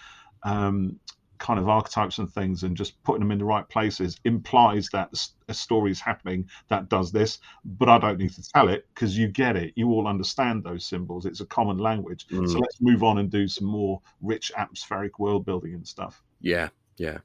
um 0.44 1.00
kind 1.42 1.58
of 1.58 1.68
archetypes 1.68 2.18
and 2.18 2.30
things 2.32 2.62
and 2.62 2.76
just 2.76 3.02
putting 3.02 3.20
them 3.20 3.32
in 3.32 3.38
the 3.38 3.44
right 3.44 3.68
places 3.68 4.18
implies 4.24 4.88
that 4.92 5.10
a 5.48 5.54
story 5.54 5.90
is 5.90 6.00
happening 6.00 6.48
that 6.68 6.88
does 6.88 7.10
this 7.10 7.40
but 7.64 7.88
i 7.88 7.98
don't 7.98 8.18
need 8.18 8.32
to 8.32 8.42
tell 8.54 8.68
it 8.68 8.86
because 8.94 9.18
you 9.18 9.26
get 9.26 9.56
it 9.56 9.72
you 9.74 9.90
all 9.90 10.06
understand 10.06 10.62
those 10.62 10.86
symbols 10.86 11.26
it's 11.26 11.40
a 11.40 11.46
common 11.46 11.78
language 11.78 12.26
so 12.30 12.36
Mm. 12.36 12.60
let's 12.60 12.80
move 12.80 13.02
on 13.02 13.18
and 13.18 13.28
do 13.28 13.48
some 13.48 13.66
more 13.66 14.00
rich 14.20 14.52
atmospheric 14.56 15.18
world 15.18 15.44
building 15.44 15.74
and 15.74 15.86
stuff 15.86 16.22
yeah, 16.40 16.68
yeah. 16.96 17.18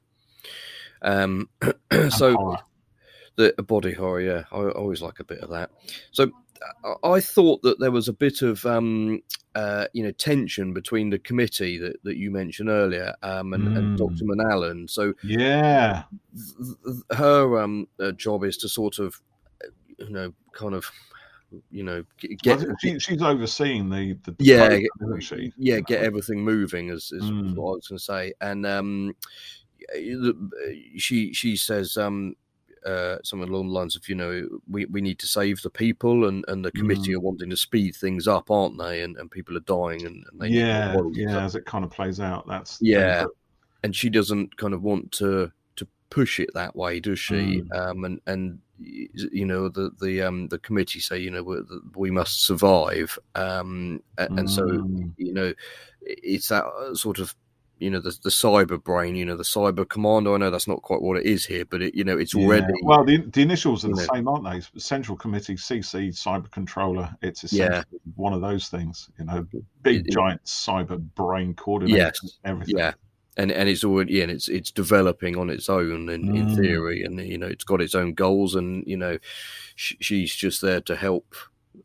Um, 1.02 1.48
so 2.10 2.34
horror. 2.34 2.58
the 3.36 3.54
body 3.62 3.92
horror, 3.92 4.20
yeah, 4.20 4.42
I 4.50 4.68
always 4.70 5.00
like 5.00 5.20
a 5.20 5.24
bit 5.24 5.38
of 5.40 5.50
that. 5.50 5.70
So 6.10 6.30
I, 7.04 7.20
thought 7.20 7.62
that 7.62 7.78
there 7.80 7.90
was 7.90 8.08
a 8.08 8.12
bit 8.12 8.42
of 8.42 8.64
um, 8.66 9.20
uh, 9.54 9.86
you 9.92 10.02
know 10.02 10.12
tension 10.12 10.72
between 10.72 11.10
the 11.10 11.18
committee 11.18 11.78
that, 11.78 12.02
that 12.04 12.16
you 12.16 12.30
mentioned 12.30 12.68
earlier 12.68 13.14
um, 13.22 13.52
and, 13.52 13.68
and 13.76 13.98
Mm. 13.98 13.98
Doctorman 13.98 14.50
Allan. 14.50 14.88
So 14.88 15.14
yeah 15.22 16.04
th- 16.34 16.76
th- 16.84 17.18
her 17.18 17.60
um, 17.60 17.88
uh, 18.00 18.12
job 18.12 18.44
is 18.44 18.56
to 18.58 18.68
sort 18.68 18.98
of 18.98 19.20
uh, 19.64 19.68
you 19.98 20.10
know 20.10 20.32
kind 20.52 20.74
of 20.74 20.90
you 21.70 21.82
know 21.82 22.04
get 22.42 22.64
she, 22.80 22.98
she's 22.98 23.22
overseeing 23.22 23.88
the, 23.88 24.18
the 24.24 24.36
Yeah, 24.38 24.58
program, 24.58 24.82
yeah 25.56 25.80
get 25.80 26.02
everything 26.02 26.44
moving 26.44 26.90
is, 26.90 27.10
is 27.12 27.24
Mm. 27.24 27.54
what 27.54 27.70
I 27.70 27.74
was 27.76 27.88
going 27.88 27.98
to 27.98 28.04
say 28.04 28.32
and 28.40 28.66
um 28.66 29.16
she 30.96 31.32
she 31.32 31.56
says 31.56 31.96
um 31.96 32.34
uh 32.88 33.16
something 33.22 33.48
along 33.48 33.66
the 33.68 33.72
lines 33.80 33.94
of 33.96 34.08
you 34.08 34.14
know 34.14 34.34
we, 34.74 34.84
we 34.86 35.00
need 35.00 35.18
to 35.18 35.26
save 35.26 35.60
the 35.62 35.70
people 35.84 36.26
and 36.28 36.44
and 36.48 36.64
the 36.64 36.72
committee 36.72 37.12
Mm. 37.12 37.16
are 37.16 37.26
wanting 37.28 37.50
to 37.50 37.56
speed 37.56 37.94
things 37.96 38.26
up 38.26 38.50
aren't 38.50 38.78
they 38.78 39.02
and, 39.02 39.16
and 39.18 39.30
people 39.30 39.56
are 39.56 39.60
dying 39.78 40.02
and, 40.06 40.24
and 40.30 40.40
they 40.40 40.48
yeah 40.48 40.96
yeah 41.12 41.44
as 41.44 41.54
it 41.54 41.66
kind 41.66 41.84
of 41.84 41.90
plays 41.90 42.18
out 42.20 42.46
that's 42.46 42.78
Yeah. 42.80 43.24
and 43.84 43.94
she 43.94 44.08
doesn't 44.10 44.56
kind 44.56 44.74
of 44.74 44.82
want 44.82 45.12
to 45.20 45.52
to 45.76 45.86
push 46.10 46.40
it 46.40 46.50
that 46.54 46.74
way 46.74 47.00
does 47.00 47.18
she 47.18 47.62
Mm. 47.62 47.78
um 47.78 48.04
and 48.04 48.20
and 48.26 48.58
you 48.80 49.44
know 49.44 49.68
the 49.68 49.90
the 50.00 50.22
um 50.22 50.46
the 50.48 50.58
committee 50.60 51.00
say 51.00 51.18
you 51.18 51.30
know 51.32 51.42
we, 51.42 51.56
we 51.96 52.10
must 52.12 52.44
survive 52.46 53.18
um 53.34 54.00
a- 54.18 54.32
and 54.38 54.48
so 54.48 54.62
Mm. 54.64 55.12
you 55.16 55.32
know 55.34 55.52
it's 56.02 56.48
that 56.48 56.64
uh, 56.64 56.94
sort 56.94 57.18
of 57.18 57.34
you 57.80 57.90
know 57.90 58.00
the, 58.00 58.16
the 58.22 58.30
cyber 58.30 58.82
brain 58.82 59.14
you 59.16 59.24
know 59.24 59.36
the 59.36 59.42
cyber 59.42 59.88
commander 59.88 60.34
i 60.34 60.36
know 60.36 60.50
that's 60.50 60.68
not 60.68 60.82
quite 60.82 61.00
what 61.02 61.16
it 61.16 61.24
is 61.26 61.44
here 61.46 61.64
but 61.64 61.80
it 61.82 61.94
you 61.94 62.04
know 62.04 62.16
it's 62.18 62.34
Yeah. 62.34 62.44
already 62.46 62.72
Well, 62.82 63.04
the, 63.04 63.18
the 63.18 63.42
initials 63.42 63.84
are 63.84 63.88
the 63.88 63.94
know. 63.96 64.06
same, 64.14 64.28
aren't 64.28 64.44
they? 64.44 64.80
Central 64.80 65.16
Committee, 65.16 65.54
CC, 65.56 66.08
Cyber 66.08 66.50
Controller. 66.50 67.14
It's 67.22 67.44
Yeah. 67.52 67.64
essentially 67.66 68.00
one 68.16 68.32
of 68.32 68.40
those 68.40 68.68
things. 68.68 69.08
You 69.18 69.24
know, 69.26 69.46
big 69.82 70.00
It- 70.00 70.06
it- 70.08 70.12
giant 70.12 70.42
cyber 70.44 70.98
brain 71.14 71.54
coordinator. 71.54 71.96
Yes. 71.98 72.38
everything. 72.44 72.78
yeah 72.78 72.92
and 73.36 73.52
and 73.52 73.68
it's 73.68 73.84
already 73.84 74.14
yeah, 74.14 74.24
and 74.24 74.32
it's 74.32 74.48
it's 74.48 74.72
developing 74.72 75.36
on 75.38 75.48
its 75.48 75.68
own 75.68 76.08
in, 76.08 76.34
in 76.36 76.46
Mm. 76.48 76.56
theory 76.56 77.04
and 77.04 77.20
you 77.20 77.38
know 77.38 77.46
it's 77.46 77.62
got 77.64 77.80
its 77.80 77.94
own 77.94 78.12
goals 78.14 78.54
and 78.56 78.82
you 78.86 78.96
know 78.96 79.16
sh- 79.76 79.94
she's 80.00 80.34
just 80.34 80.60
there 80.60 80.80
to 80.80 80.96
help 80.96 81.34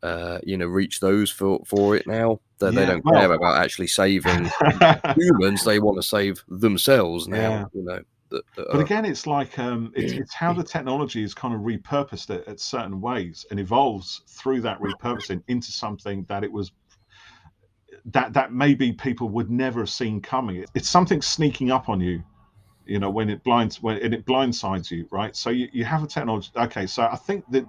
uh 0.02 0.38
you 0.42 0.56
know 0.56 0.66
reach 0.66 1.00
those 1.00 1.30
for 1.30 1.60
for 1.66 1.94
it 1.96 2.06
now 2.06 2.40
that 2.58 2.74
they 2.74 2.80
Yeah, 2.82 2.86
don't 2.92 3.04
well- 3.04 3.20
care 3.20 3.32
about 3.32 3.56
actually 3.62 3.86
saving 3.88 4.50
humans 5.16 5.64
they 5.64 5.78
want 5.78 5.96
to 5.96 6.02
save 6.06 6.42
themselves 6.48 7.28
now 7.28 7.38
Yeah. 7.50 7.64
you 7.72 7.84
know 7.84 8.00
that, 8.30 8.42
that 8.56 8.66
But 8.68 8.76
are- 8.76 8.82
again, 8.82 9.04
it's 9.04 9.26
like 9.26 9.58
um, 9.58 9.92
it's, 9.94 10.12
it's 10.12 10.34
how 10.34 10.52
the 10.54 10.64
technology 10.64 11.22
is 11.22 11.34
kind 11.34 11.54
of 11.54 11.60
repurposed 11.60 12.30
it 12.30 12.42
at 12.48 12.58
certain 12.58 13.00
ways 13.00 13.44
and 13.50 13.60
evolves 13.60 14.22
through 14.26 14.62
that 14.62 14.80
repurposing 14.80 15.42
into 15.48 15.70
something 15.70 16.24
that 16.24 16.42
it 16.42 16.50
was 16.50 16.72
that 18.06 18.32
that 18.32 18.52
maybe 18.52 18.92
people 18.92 19.28
would 19.28 19.50
never 19.50 19.80
have 19.80 19.90
seen 19.90 20.20
coming. 20.20 20.64
It's 20.74 20.88
something 20.88 21.22
sneaking 21.22 21.70
up 21.70 21.88
on 21.88 22.00
you, 22.00 22.22
you 22.86 22.98
know, 22.98 23.10
when 23.10 23.30
it 23.30 23.42
blinds 23.44 23.82
when 23.82 23.98
and 23.98 24.12
it 24.14 24.24
blindsides 24.26 24.90
you, 24.90 25.06
right? 25.12 25.36
So 25.36 25.50
you, 25.50 25.68
you 25.72 25.84
have 25.84 26.02
a 26.02 26.06
technology. 26.06 26.50
Okay, 26.56 26.86
so 26.86 27.04
I 27.04 27.16
think 27.16 27.44
that 27.50 27.66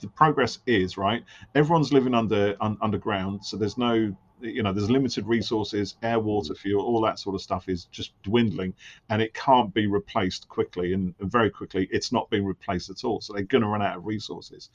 the, 0.00 0.08
progress 0.08 0.58
is 0.66 0.96
right. 0.96 1.24
Everyone's 1.54 1.92
living 1.92 2.14
under 2.14 2.56
un, 2.60 2.76
underground, 2.80 3.44
so 3.44 3.56
there's 3.56 3.78
no 3.78 4.14
you 4.42 4.62
know, 4.62 4.72
there's 4.72 4.90
limited 4.90 5.26
resources, 5.26 5.96
air, 6.02 6.18
water, 6.18 6.54
mm. 6.54 6.58
fuel, 6.58 6.84
all 6.84 7.00
that 7.02 7.18
sort 7.18 7.34
of 7.34 7.42
stuff 7.42 7.68
is 7.68 7.84
just 7.86 8.12
dwindling, 8.22 8.74
and 9.08 9.20
it 9.22 9.34
can't 9.34 9.72
be 9.72 9.86
replaced 9.86 10.48
quickly. 10.48 10.92
And, 10.92 11.14
and 11.20 11.30
very 11.30 11.50
quickly, 11.50 11.88
it's 11.90 12.12
not 12.12 12.30
being 12.30 12.44
replaced 12.44 12.90
at 12.90 13.04
all. 13.04 13.20
So 13.20 13.32
they're 13.32 13.42
going 13.42 13.62
to 13.62 13.68
run 13.68 13.82
out 13.82 13.96
of 13.96 14.06
resources. 14.06 14.70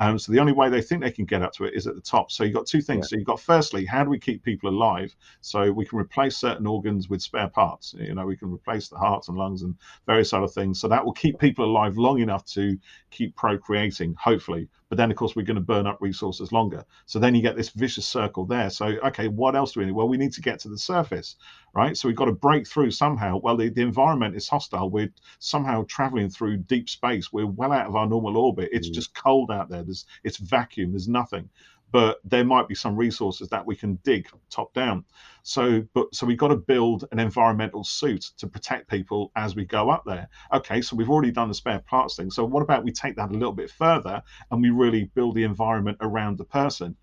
Um, 0.00 0.18
so 0.18 0.32
the 0.32 0.38
only 0.38 0.52
way 0.52 0.68
they 0.68 0.80
think 0.80 1.02
they 1.02 1.10
can 1.10 1.24
get 1.24 1.42
up 1.42 1.52
to 1.54 1.64
it 1.64 1.74
is 1.74 1.86
at 1.86 1.94
the 1.94 2.00
top. 2.00 2.30
So 2.30 2.44
you've 2.44 2.54
got 2.54 2.66
two 2.66 2.80
things. 2.80 3.06
Yeah. 3.06 3.08
So 3.08 3.16
you've 3.16 3.26
got 3.26 3.40
firstly, 3.40 3.84
how 3.84 4.04
do 4.04 4.10
we 4.10 4.18
keep 4.18 4.42
people 4.42 4.70
alive? 4.70 5.14
So 5.40 5.72
we 5.72 5.84
can 5.84 5.98
replace 5.98 6.36
certain 6.36 6.66
organs 6.66 7.08
with 7.08 7.22
spare 7.22 7.48
parts. 7.48 7.94
You 7.98 8.14
know, 8.14 8.26
we 8.26 8.36
can 8.36 8.52
replace 8.52 8.88
the 8.88 8.98
hearts 8.98 9.28
and 9.28 9.36
lungs 9.36 9.62
and 9.62 9.74
various 10.06 10.32
other 10.32 10.48
things. 10.48 10.80
So 10.80 10.88
that 10.88 11.04
will 11.04 11.12
keep 11.12 11.38
people 11.38 11.64
alive 11.64 11.98
long 11.98 12.20
enough 12.20 12.44
to 12.46 12.78
keep 13.10 13.34
procreating, 13.34 14.14
hopefully. 14.18 14.68
But 14.88 14.96
then, 14.96 15.10
of 15.10 15.16
course, 15.16 15.36
we're 15.36 15.42
going 15.42 15.56
to 15.56 15.60
burn 15.60 15.86
up 15.86 15.98
resources 16.00 16.50
longer. 16.50 16.84
So 17.04 17.18
then 17.18 17.34
you 17.34 17.42
get 17.42 17.56
this 17.56 17.68
vicious 17.70 18.06
circle 18.06 18.46
there. 18.46 18.70
So, 18.70 18.86
okay, 18.86 19.28
what 19.28 19.54
else 19.54 19.72
do 19.72 19.80
we 19.80 19.86
need? 19.86 19.92
Well, 19.92 20.08
we 20.08 20.16
need 20.16 20.32
to 20.32 20.40
get 20.40 20.60
to 20.60 20.68
the 20.68 20.78
surface, 20.78 21.36
right? 21.78 21.96
So 21.96 22.08
we've 22.08 22.16
got 22.16 22.24
to 22.24 22.32
break 22.32 22.66
through 22.66 22.90
somehow. 22.90 23.38
Well, 23.40 23.56
the, 23.56 23.68
the 23.68 23.82
environment 23.82 24.34
is 24.34 24.48
hostile. 24.48 24.90
We're 24.90 25.12
somehow 25.38 25.84
traveling 25.88 26.28
through 26.28 26.56
deep 26.58 26.88
space. 26.88 27.32
We're 27.32 27.46
well 27.46 27.72
out 27.72 27.86
of 27.86 27.94
our 27.94 28.06
normal 28.06 28.36
orbit. 28.36 28.70
It's 28.72 28.90
mm. 28.90 28.94
just 28.94 29.14
cold 29.14 29.52
out 29.52 29.70
there. 29.70 29.84
There's 29.84 30.04
it's 30.24 30.38
vacuum. 30.38 30.90
There's 30.90 31.08
nothing 31.08 31.48
but 31.90 32.18
there 32.24 32.44
might 32.44 32.68
be 32.68 32.74
some 32.74 32.96
resources 32.96 33.48
that 33.48 33.64
we 33.64 33.74
can 33.74 33.98
dig 34.04 34.28
top 34.50 34.72
down. 34.74 35.04
So, 35.42 35.82
but 35.94 36.14
so 36.14 36.26
we've 36.26 36.36
got 36.36 36.48
to 36.48 36.56
build 36.56 37.06
an 37.12 37.18
environmental 37.18 37.82
suit 37.82 38.32
to 38.36 38.46
protect 38.46 38.90
people 38.90 39.32
as 39.36 39.56
we 39.56 39.64
go 39.64 39.88
up 39.88 40.02
there. 40.04 40.28
Okay, 40.52 40.82
so 40.82 40.96
we've 40.96 41.08
already 41.08 41.30
done 41.30 41.48
the 41.48 41.54
spare 41.54 41.78
parts 41.78 42.16
thing. 42.16 42.30
So 42.30 42.44
what 42.44 42.62
about 42.62 42.84
we 42.84 42.92
take 42.92 43.16
that 43.16 43.30
a 43.30 43.32
little 43.32 43.52
bit 43.52 43.70
further 43.70 44.22
and 44.50 44.60
we 44.60 44.70
really 44.70 45.04
build 45.14 45.34
the 45.34 45.44
environment 45.44 45.96
around 46.00 46.36
the 46.36 46.44
person? 46.44 46.96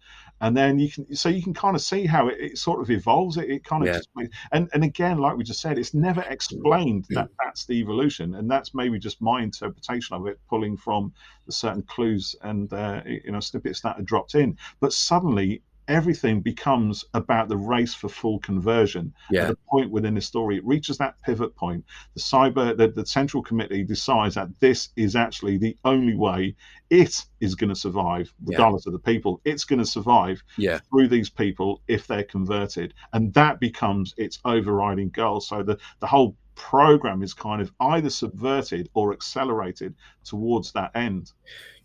And 0.46 0.56
then 0.56 0.78
you 0.78 0.92
can 0.92 1.16
so 1.16 1.28
you 1.28 1.42
can 1.42 1.56
kind 1.56 1.76
of 1.76 1.82
see 1.82 2.06
how 2.06 2.28
it, 2.28 2.38
it 2.40 2.58
sort 2.58 2.80
of 2.80 2.92
evolves 2.92 3.38
it, 3.38 3.50
it 3.50 3.64
kind 3.64 3.82
of 3.82 3.88
yeah. 3.88 3.98
just, 3.98 4.10
and 4.52 4.70
and 4.74 4.84
again 4.84 5.18
like 5.18 5.36
we 5.36 5.44
just 5.44 5.60
said 5.60 5.80
it's 5.80 5.96
never 5.96 6.22
explained 6.30 7.06
that 7.10 7.30
that's 7.44 7.66
the 7.66 7.74
evolution 7.74 8.36
and 8.36 8.50
that's 8.50 8.76
maybe 8.76 9.00
just 9.00 9.20
my 9.22 9.42
interpretation 9.42 10.16
of 10.16 10.28
it 10.28 10.40
pulling 10.48 10.78
from 10.78 11.12
the 11.48 11.52
certain 11.52 11.82
clues 11.84 12.36
and 12.44 12.72
uh, 12.74 13.02
you 13.06 13.32
know 13.32 13.40
snippets 13.40 13.82
that 13.82 13.98
are 13.98 14.04
dropped 14.04 14.36
in 14.36 14.56
but 14.80 14.94
suddenly 14.94 15.62
everything 15.88 16.42
becomes 16.42 17.06
about 17.14 17.50
the 17.50 17.58
race 17.58 17.94
for 17.94 18.10
full 18.10 18.40
conversion. 18.40 19.14
Yeah. 19.30 19.44
At 19.44 19.48
the 19.50 19.58
point 19.70 19.92
within 19.92 20.16
the 20.16 20.22
story, 20.22 20.58
it 20.58 20.66
reaches 20.66 20.98
that 20.98 21.22
pivot 21.22 21.56
point. 21.56 21.86
The 22.14 22.22
cyber, 22.22 22.76
the, 22.76 22.88
the 22.88 23.06
central 23.06 23.44
committee 23.44 23.84
decides 23.84 24.36
that 24.36 24.50
this 24.60 24.90
is 24.96 25.16
actually 25.16 25.58
the 25.58 25.78
only 25.86 26.16
way 26.16 26.56
it 26.90 27.26
is 27.40 27.56
going 27.56 27.70
to 27.70 27.76
survive, 27.76 28.34
regardless 28.44 28.86
yeah. 28.86 28.90
of 28.90 28.94
the 28.94 29.12
people. 29.12 29.42
It's 29.46 29.66
going 29.66 29.80
to 29.80 29.86
survive 29.86 30.42
yeah. 30.58 30.80
through 30.90 31.08
these 31.08 31.30
people 31.30 31.82
if 31.88 32.08
they're 32.08 32.24
converted, 32.24 32.94
and 33.14 33.34
that 33.34 33.60
becomes 33.60 34.14
its 34.18 34.40
overriding 34.46 35.10
goal. 35.10 35.42
So 35.42 35.64
the 35.64 35.78
the 36.00 36.08
whole 36.08 36.36
program 36.56 37.22
is 37.22 37.34
kind 37.34 37.62
of 37.62 37.72
either 37.80 38.10
subverted 38.10 38.90
or 38.94 39.14
accelerated 39.14 39.94
towards 40.24 40.72
that 40.72 40.92
end. 40.96 41.32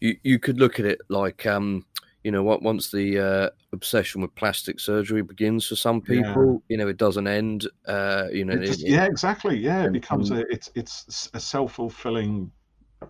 You 0.00 0.16
you 0.22 0.38
could 0.38 0.58
look 0.58 0.78
at 0.78 0.86
it 0.86 1.00
like 1.08 1.46
um 1.46 1.84
you 2.24 2.30
know 2.30 2.42
what 2.42 2.62
once 2.62 2.90
the 2.90 3.18
uh, 3.18 3.50
obsession 3.72 4.20
with 4.20 4.34
plastic 4.34 4.78
surgery 4.78 5.22
begins 5.22 5.66
for 5.66 5.76
some 5.76 6.00
people 6.00 6.52
yeah. 6.52 6.58
you 6.68 6.76
know 6.76 6.88
it 6.88 6.96
doesn't 6.96 7.26
end 7.26 7.66
uh, 7.86 8.26
you 8.32 8.44
know 8.44 8.56
just, 8.56 8.82
it, 8.82 8.90
yeah 8.90 9.04
exactly 9.04 9.56
yeah 9.56 9.84
it 9.84 9.92
becomes 9.92 10.30
a 10.30 10.40
it's 10.52 10.70
it's 10.74 11.30
a 11.34 11.40
self-fulfilling 11.40 12.50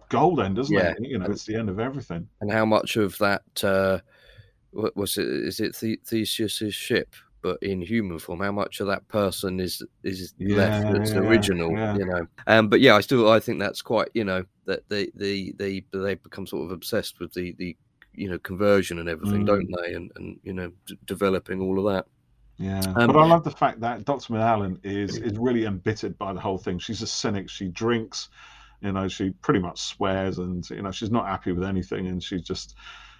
gold 0.09 0.41
end 0.41 0.57
doesn't 0.57 0.75
yeah. 0.75 0.91
it 0.91 0.99
you 1.01 1.19
know 1.19 1.27
it's 1.27 1.45
the 1.45 1.57
end 1.57 1.69
of 1.69 1.81
everything. 1.81 2.29
And 2.41 2.53
how 2.53 2.65
much 2.65 2.97
of 2.97 3.17
that 3.19 3.43
uh 3.65 3.99
was 4.73 5.19
it 5.19 5.27
is 5.27 5.61
it 5.61 5.75
theseus's 5.75 6.75
ship 6.75 7.15
but 7.43 7.61
in 7.63 7.81
human 7.81 8.19
form? 8.19 8.41
How 8.41 8.53
much 8.53 8.81
of 8.81 8.87
that 8.87 9.09
person 9.09 9.61
is 9.61 9.83
is 10.05 10.35
yeah, 10.39 10.57
left 10.57 10.93
that's 10.93 11.11
yeah, 11.13 11.19
original 11.19 11.71
you 11.99 12.05
know? 12.05 12.27
Um 12.47 12.69
but 12.69 12.81
yeah 12.81 12.95
i 12.95 13.01
still 13.01 13.31
i 13.31 13.41
think 13.41 13.59
that's 13.59 13.83
quite 13.83 14.09
you 14.15 14.25
know 14.25 14.45
that 14.67 14.89
they 14.89 15.11
they 15.15 15.53
they 15.57 15.83
they 15.93 16.15
become 16.15 16.47
sort 16.47 16.67
of 16.67 16.71
obsessed 16.71 17.19
with 17.19 17.33
the 17.35 17.53
the 17.59 17.77
you 18.21 18.29
know 18.29 18.39
conversion 18.39 18.99
and 18.99 19.09
everything, 19.09 19.43
mm. 19.43 19.47
don't 19.47 19.69
they? 19.81 19.95
And 19.95 20.13
and 20.17 20.39
you 20.43 20.53
know 20.53 20.71
d- 20.87 20.99
developing 21.07 21.61
all 21.61 21.79
of 21.79 21.93
that. 21.93 22.07
Yeah, 22.59 22.83
um, 22.95 23.07
but 23.07 23.17
I 23.17 23.27
love 23.27 23.43
the 23.43 23.51
fact 23.51 23.81
that 23.81 24.05
Doctorman 24.05 24.41
Allan 24.41 24.79
is 24.85 25.17
is 25.29 25.39
really 25.39 25.65
embittered 25.65 26.19
by 26.19 26.35
the 26.35 26.41
whole 26.41 26.59
thing. 26.59 26.79
She's 26.79 27.01
a 27.01 27.07
cynic. 27.07 27.49
She 27.49 27.69
drinks, 27.69 28.29
you 28.83 28.93
know, 28.93 29.09
she 29.09 29.31
pretty 29.31 29.61
much 29.61 29.81
swears, 29.81 30.39
and 30.39 30.69
you 30.69 30.83
know, 30.83 30.91
she's 30.91 31.11
not 31.11 31.27
happy 31.27 31.53
with 31.53 31.65
anything, 31.65 32.09
and 32.09 32.23
she's 32.23 32.43
just, 32.43 32.77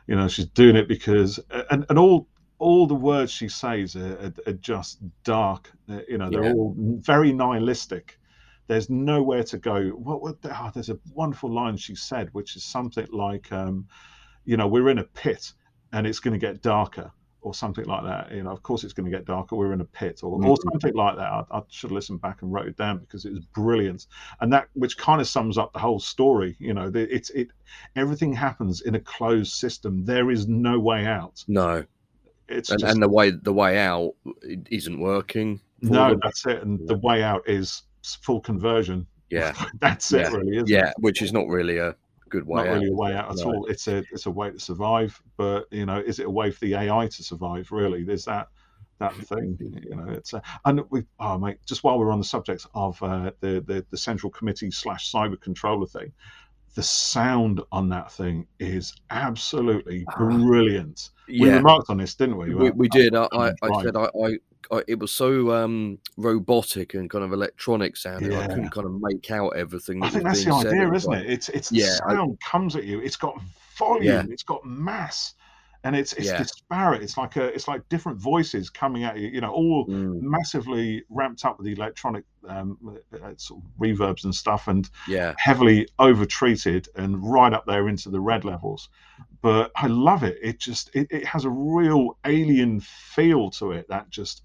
you 0.07 0.17
know, 0.17 0.29
she's 0.29 0.47
doing 0.47 0.77
it 0.77 0.87
because, 0.87 1.41
and 1.71 1.87
and 1.89 1.99
all 1.99 2.29
all 2.59 2.87
the 2.87 2.95
words 2.95 3.33
she 3.33 3.49
says 3.49 3.97
are, 3.97 4.19
are, 4.19 4.35
are 4.47 4.53
just 4.53 4.99
dark. 5.25 5.73
You 6.07 6.19
know, 6.19 6.29
they're 6.29 6.45
yeah. 6.45 6.53
all 6.53 6.75
very 6.77 7.33
nihilistic. 7.33 8.19
There's 8.67 8.91
nowhere 8.91 9.45
to 9.45 9.57
go. 9.57 9.89
What? 9.89 10.21
what 10.21 10.37
oh, 10.45 10.71
there's 10.75 10.91
a 10.91 10.99
wonderful 11.15 11.51
line 11.51 11.79
she 11.79 11.95
said, 11.95 12.29
which 12.33 12.57
is 12.57 12.63
something 12.65 13.09
like. 13.11 13.51
Um, 13.51 13.89
you 14.45 14.57
know, 14.57 14.67
we're 14.67 14.89
in 14.89 14.99
a 14.99 15.05
pit 15.05 15.53
and 15.93 16.07
it's 16.07 16.21
going 16.21 16.33
to 16.33 16.39
get 16.39 16.63
darker 16.63 17.13
or 17.43 17.55
something 17.55 17.85
like 17.85 18.05
that. 18.05 18.33
You 18.33 18.43
know, 18.43 18.51
of 18.51 18.63
course 18.63 18.85
it's 18.85 18.93
going 18.93 19.11
to 19.11 19.17
get 19.17 19.27
darker. 19.27 19.57
We're 19.57 19.73
in 19.73 19.81
a 19.81 19.87
pit 19.87 20.21
or, 20.23 20.39
mm-hmm. 20.39 20.49
or 20.49 20.57
something 20.71 20.95
like 20.95 21.17
that. 21.17 21.25
I, 21.25 21.45
I 21.51 21.63
should 21.69 21.91
have 21.91 21.95
listened 21.95 22.21
back 22.21 22.43
and 22.43 22.53
wrote 22.53 22.67
it 22.67 22.77
down 22.77 22.99
because 22.99 23.25
it 23.25 23.31
was 23.31 23.41
brilliant, 23.41 24.07
and 24.41 24.53
that 24.53 24.69
which 24.75 24.99
kind 24.99 25.21
of 25.21 25.29
sums 25.29 25.59
up 25.59 25.73
the 25.73 25.79
whole 25.79 26.01
story. 26.01 26.57
You 26.59 26.75
know, 26.75 26.91
it's 26.95 27.31
it 27.31 27.49
everything 27.97 28.33
happens 28.33 28.83
in 28.83 28.95
a 28.95 29.01
closed 29.01 29.53
system. 29.53 30.05
There 30.05 30.31
is 30.31 30.49
no 30.49 30.79
way 30.79 31.07
out. 31.07 31.45
No, 31.49 31.85
it's 32.49 32.71
and, 32.71 32.81
just, 32.81 32.93
and 32.93 33.03
the 33.03 33.09
way 33.09 33.31
the 33.31 33.53
way 33.53 33.79
out 33.79 34.15
isn't 34.71 35.01
working. 35.01 35.61
No, 35.83 36.11
them. 36.11 36.21
that's 36.23 36.45
it. 36.47 36.63
And 36.63 36.87
the 36.87 36.99
way 36.99 37.23
out 37.23 37.49
is 37.49 37.83
full 38.23 38.41
conversion. 38.41 39.07
Yeah, 39.31 39.55
that's 39.81 40.13
yeah. 40.13 40.27
it. 40.27 40.33
Really, 40.33 40.63
yeah, 40.67 40.89
it? 40.89 40.95
which 40.99 41.23
is 41.23 41.33
not 41.33 41.47
really 41.47 41.79
a 41.79 41.97
good 42.31 42.47
way. 42.47 42.63
Not 42.63 42.69
out. 42.69 42.75
really 42.75 42.89
a 42.89 42.95
way 42.95 43.15
out 43.15 43.31
at 43.31 43.37
no. 43.39 43.45
all. 43.45 43.67
It's 43.67 43.89
a 43.89 43.99
it's 44.13 44.27
a 44.27 44.31
way 44.31 44.51
to 44.51 44.59
survive, 44.59 45.21
but 45.37 45.67
you 45.71 45.87
know, 45.87 45.99
is 45.99 46.19
it 46.19 46.27
a 46.27 46.31
way 46.31 46.51
for 46.51 46.61
the 46.61 46.75
AI 46.75 47.07
to 47.09 47.23
survive? 47.23 47.71
Really, 47.71 48.05
there's 48.05 48.25
that 48.25 48.49
that 48.99 49.15
thing. 49.31 49.59
You 49.61 49.97
know, 49.97 50.09
it's 50.09 50.33
a, 50.33 50.43
and 50.65 50.83
we 50.91 51.05
oh 51.19 51.39
mate, 51.39 51.59
just 51.67 51.85
while 51.85 51.99
we're 51.99 52.13
on 52.13 52.19
the 52.19 52.25
subject 52.25 52.67
of 52.75 53.03
uh, 53.03 53.33
the, 53.41 53.63
the 53.67 53.85
the 53.91 53.99
central 53.99 54.31
committee 54.31 54.71
slash 54.71 55.13
cyber 55.13 55.41
controller 55.41 55.87
thing, 55.87 56.13
the 56.75 56.83
sound 56.83 57.61
on 57.73 57.89
that 57.91 58.13
thing 58.13 58.47
is 58.59 58.95
absolutely 59.11 60.05
ah. 60.09 60.13
Brilliant. 61.31 61.49
Yeah. 61.49 61.53
We 61.53 61.57
remarked 61.57 61.91
on 61.91 61.99
this, 61.99 62.15
didn't 62.15 62.37
we? 62.37 62.55
We, 62.55 62.71
we 62.71 62.89
did. 62.89 63.15
I, 63.15 63.27
I, 63.33 63.53
I 63.63 63.83
said 63.83 63.97
I, 63.97 64.09
I, 64.73 64.83
it 64.87 64.99
was 64.99 65.11
so 65.11 65.51
um, 65.53 65.99
robotic 66.17 66.95
and 66.95 67.11
kind 67.11 67.25
of 67.25 67.33
electronic 67.33 67.97
sounding. 67.97 68.33
Yeah. 68.33 68.41
I 68.41 68.47
couldn't 68.47 68.71
kind 68.71 68.87
of 68.87 69.01
make 69.01 69.31
out 69.31 69.57
everything. 69.57 70.01
That 70.01 70.07
I 70.07 70.11
think 70.11 70.25
that's 70.25 70.45
the 70.45 70.53
idea, 70.53 70.93
isn't 70.93 71.13
it? 71.13 71.31
It's 71.31 71.49
it's 71.49 71.73
yeah, 71.73 71.97
sound 72.07 72.39
I, 72.41 72.45
comes 72.45 72.77
at 72.77 72.85
you. 72.85 73.01
It's 73.01 73.17
got 73.17 73.41
volume. 73.77 74.31
It's 74.31 74.43
got 74.43 74.65
mass, 74.65 75.35
and 75.85 75.97
it's 75.97 76.13
it's 76.15 76.27
yeah. 76.27 76.39
disparate. 76.39 77.03
It's 77.03 77.17
like 77.17 77.37
a 77.37 77.47
it's 77.47 77.67
like 77.67 77.89
different 77.89 78.19
voices 78.19 78.69
coming 78.69 79.05
at 79.05 79.19
you. 79.19 79.29
You 79.29 79.41
know, 79.41 79.51
all 79.51 79.87
mm. 79.87 80.21
massively 80.21 81.05
ramped 81.09 81.45
up 81.45 81.59
with 81.59 81.67
the 81.67 81.73
electronic 81.73 82.25
um, 82.49 82.99
uh, 83.15 83.33
sort 83.37 83.63
of 83.63 83.71
reverbs 83.81 84.25
and 84.25 84.35
stuff, 84.35 84.69
and 84.69 84.89
yeah, 85.09 85.35
heavily 85.39 85.89
over 85.99 86.27
treated 86.27 86.89
and 86.97 87.23
right 87.23 87.53
up 87.53 87.65
there 87.67 87.89
into 87.89 88.11
the 88.11 88.21
red 88.21 88.45
levels. 88.45 88.89
But 89.41 89.73
I 89.75 89.87
love 89.87 90.23
it. 90.23 90.39
It 90.43 90.59
just 90.59 90.91
it, 90.95 91.07
it 91.11 91.25
has 91.25 91.45
a 91.45 91.51
real 91.51 92.19
alien 92.27 92.81
feel 92.81 93.51
to 93.53 93.73
it 93.73 93.89
that 93.89 94.11
just 94.11 94.43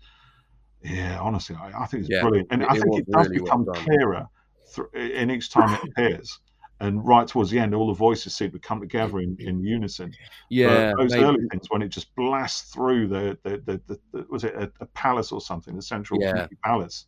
yeah, 0.83 1.19
honestly, 1.19 1.57
I, 1.59 1.83
I 1.83 1.85
think 1.87 2.01
it's 2.01 2.11
yeah, 2.11 2.21
brilliant, 2.21 2.47
and 2.51 2.61
it, 2.61 2.69
I 2.69 2.73
think 2.73 2.95
it, 2.95 2.99
it 3.07 3.11
does 3.11 3.27
really 3.27 3.41
become 3.41 3.65
well 3.65 3.75
clearer 3.75 4.27
th- 4.75 5.13
in 5.13 5.31
each 5.31 5.49
time 5.49 5.73
it 5.73 5.89
appears. 5.89 6.39
And 6.81 7.05
right 7.05 7.25
towards 7.25 7.51
the 7.51 7.59
end, 7.59 7.73
all 7.73 7.87
the 7.87 7.93
voices 7.93 8.35
seem 8.35 8.51
to 8.51 8.59
come 8.59 8.81
together 8.81 9.19
in, 9.19 9.37
in 9.39 9.63
unison. 9.63 10.11
Yeah, 10.49 10.91
but 10.91 11.03
those 11.03 11.11
maybe. 11.13 11.23
early 11.23 11.47
things 11.49 11.67
when 11.69 11.81
it 11.81 11.87
just 11.87 12.13
blasts 12.15 12.73
through 12.73 13.07
the 13.07 13.37
the, 13.43 13.61
the, 13.65 13.81
the, 13.87 13.99
the 14.11 14.25
was 14.29 14.43
it 14.43 14.55
a, 14.55 14.69
a, 14.81 14.85
palace 14.87 15.31
or 15.31 15.39
something, 15.39 15.75
the 15.75 15.81
central 15.81 16.21
yeah. 16.21 16.47
palace, 16.65 17.05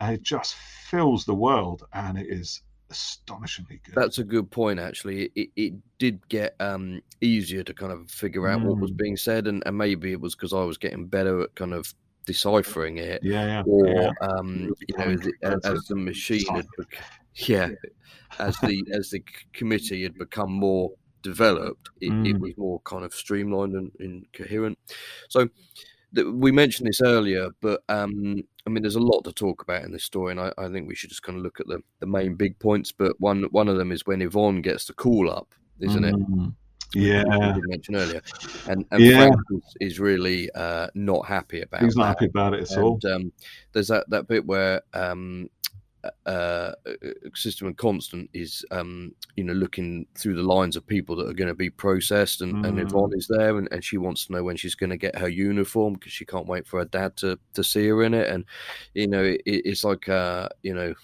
and 0.00 0.14
it 0.14 0.22
just 0.22 0.54
fills 0.54 1.24
the 1.24 1.34
world, 1.34 1.84
and 1.94 2.18
it 2.18 2.26
is 2.28 2.62
astonishingly 2.90 3.80
good. 3.84 3.94
That's 3.94 4.18
a 4.18 4.24
good 4.24 4.50
point, 4.50 4.78
actually. 4.78 5.30
It, 5.34 5.50
it 5.56 5.74
did 5.98 6.26
get 6.28 6.54
um, 6.60 7.00
easier 7.20 7.62
to 7.62 7.74
kind 7.74 7.92
of 7.92 8.10
figure 8.10 8.48
out 8.48 8.60
mm. 8.60 8.64
what 8.66 8.78
was 8.78 8.92
mm. 8.92 8.98
being 8.98 9.16
said, 9.16 9.46
and, 9.46 9.62
and 9.66 9.76
maybe 9.76 10.12
it 10.12 10.20
was 10.20 10.34
because 10.34 10.52
I 10.52 10.64
was 10.64 10.78
getting 10.78 11.06
better 11.06 11.42
at 11.42 11.54
kind 11.54 11.74
of 11.74 11.94
deciphering 12.26 12.98
it, 12.98 13.22
yeah, 13.22 13.46
yeah. 13.46 13.62
or 13.66 13.86
yeah. 13.86 14.10
Um, 14.20 14.74
you 14.86 14.98
know, 14.98 15.16
the, 15.16 15.32
as 15.64 15.84
the 15.84 15.96
machine 15.96 16.44
had, 16.54 16.66
yeah, 17.46 17.70
as 18.38 18.56
the 18.58 18.84
as 18.92 19.10
the 19.10 19.22
committee 19.52 20.02
had 20.02 20.16
become 20.18 20.52
more 20.52 20.90
developed, 21.22 21.90
it, 22.00 22.10
mm. 22.10 22.28
it 22.28 22.38
was 22.38 22.56
more 22.56 22.80
kind 22.80 23.04
of 23.04 23.14
streamlined 23.14 23.74
and, 23.74 23.92
and 24.00 24.26
coherent. 24.32 24.78
So 25.28 25.48
the, 26.12 26.30
we 26.30 26.52
mentioned 26.52 26.88
this 26.88 27.02
earlier, 27.02 27.50
but 27.60 27.82
um, 27.88 28.42
I 28.66 28.70
mean, 28.70 28.82
there's 28.82 28.96
a 28.96 29.00
lot 29.00 29.22
to 29.22 29.32
talk 29.32 29.62
about 29.62 29.84
in 29.84 29.92
this 29.92 30.04
story, 30.04 30.32
and 30.32 30.40
I, 30.40 30.52
I, 30.58 30.68
think 30.68 30.88
we 30.88 30.94
should 30.94 31.10
just 31.10 31.22
kind 31.22 31.38
of 31.38 31.44
look 31.44 31.60
at 31.60 31.66
the, 31.66 31.80
the 32.00 32.06
main 32.06 32.34
big 32.34 32.58
points. 32.58 32.92
But 32.92 33.18
one 33.20 33.44
one 33.50 33.68
of 33.68 33.76
them 33.76 33.92
is 33.92 34.06
when 34.06 34.22
Yvonne 34.22 34.62
gets 34.62 34.86
the 34.86 34.94
call 34.94 35.30
up, 35.30 35.54
isn't 35.80 36.04
mm. 36.04 36.48
it? 36.48 36.54
Yeah, 36.94 37.22
did 37.22 37.94
earlier, 37.94 38.22
and, 38.66 38.86
and 38.90 39.02
Yeah. 39.02 39.18
Frank 39.18 39.36
is, 39.50 39.92
is 39.92 40.00
really 40.00 40.50
uh, 40.54 40.88
not 40.94 41.26
happy 41.26 41.60
about. 41.60 41.82
he's 41.82 41.96
not 41.96 42.04
that. 42.04 42.08
happy 42.08 42.26
about 42.26 42.54
it 42.54 42.70
at 42.70 42.78
all. 42.78 42.98
Um, 43.12 43.30
there's 43.72 43.88
that, 43.88 44.08
that 44.08 44.26
bit 44.26 44.46
where 44.46 44.80
um, 44.94 45.50
uh, 46.26 46.72
Sisterman 47.34 47.74
Constant 47.76 48.30
is, 48.32 48.64
um, 48.70 49.14
you 49.36 49.44
know, 49.44 49.52
looking 49.52 50.06
through 50.16 50.36
the 50.36 50.42
lines 50.42 50.76
of 50.76 50.86
people 50.86 51.16
that 51.16 51.28
are 51.28 51.34
going 51.34 51.48
to 51.48 51.54
be 51.54 51.70
processed, 51.70 52.40
and, 52.40 52.56
and 52.62 52.78
Mm. 52.78 52.80
Yvonne 52.80 53.12
is 53.14 53.26
there, 53.28 53.58
and, 53.58 53.68
and 53.72 53.84
she 53.84 53.98
wants 53.98 54.26
to 54.26 54.32
know 54.32 54.44
when 54.44 54.56
she's 54.56 54.74
going 54.74 54.90
to 54.90 54.96
get 54.96 55.16
her 55.18 55.28
uniform 55.28 55.94
because 55.94 56.12
she 56.12 56.24
can't 56.24 56.46
wait 56.46 56.66
for 56.66 56.78
her 56.78 56.84
dad 56.84 57.16
to, 57.18 57.38
to 57.54 57.64
see 57.64 57.86
her 57.88 58.02
in 58.02 58.14
it, 58.14 58.28
and 58.28 58.44
you 58.94 59.06
know, 59.08 59.24
it, 59.24 59.40
it's 59.46 59.84
like 59.84 60.08
uh, 60.08 60.48
you 60.62 60.74
know, 60.74 60.94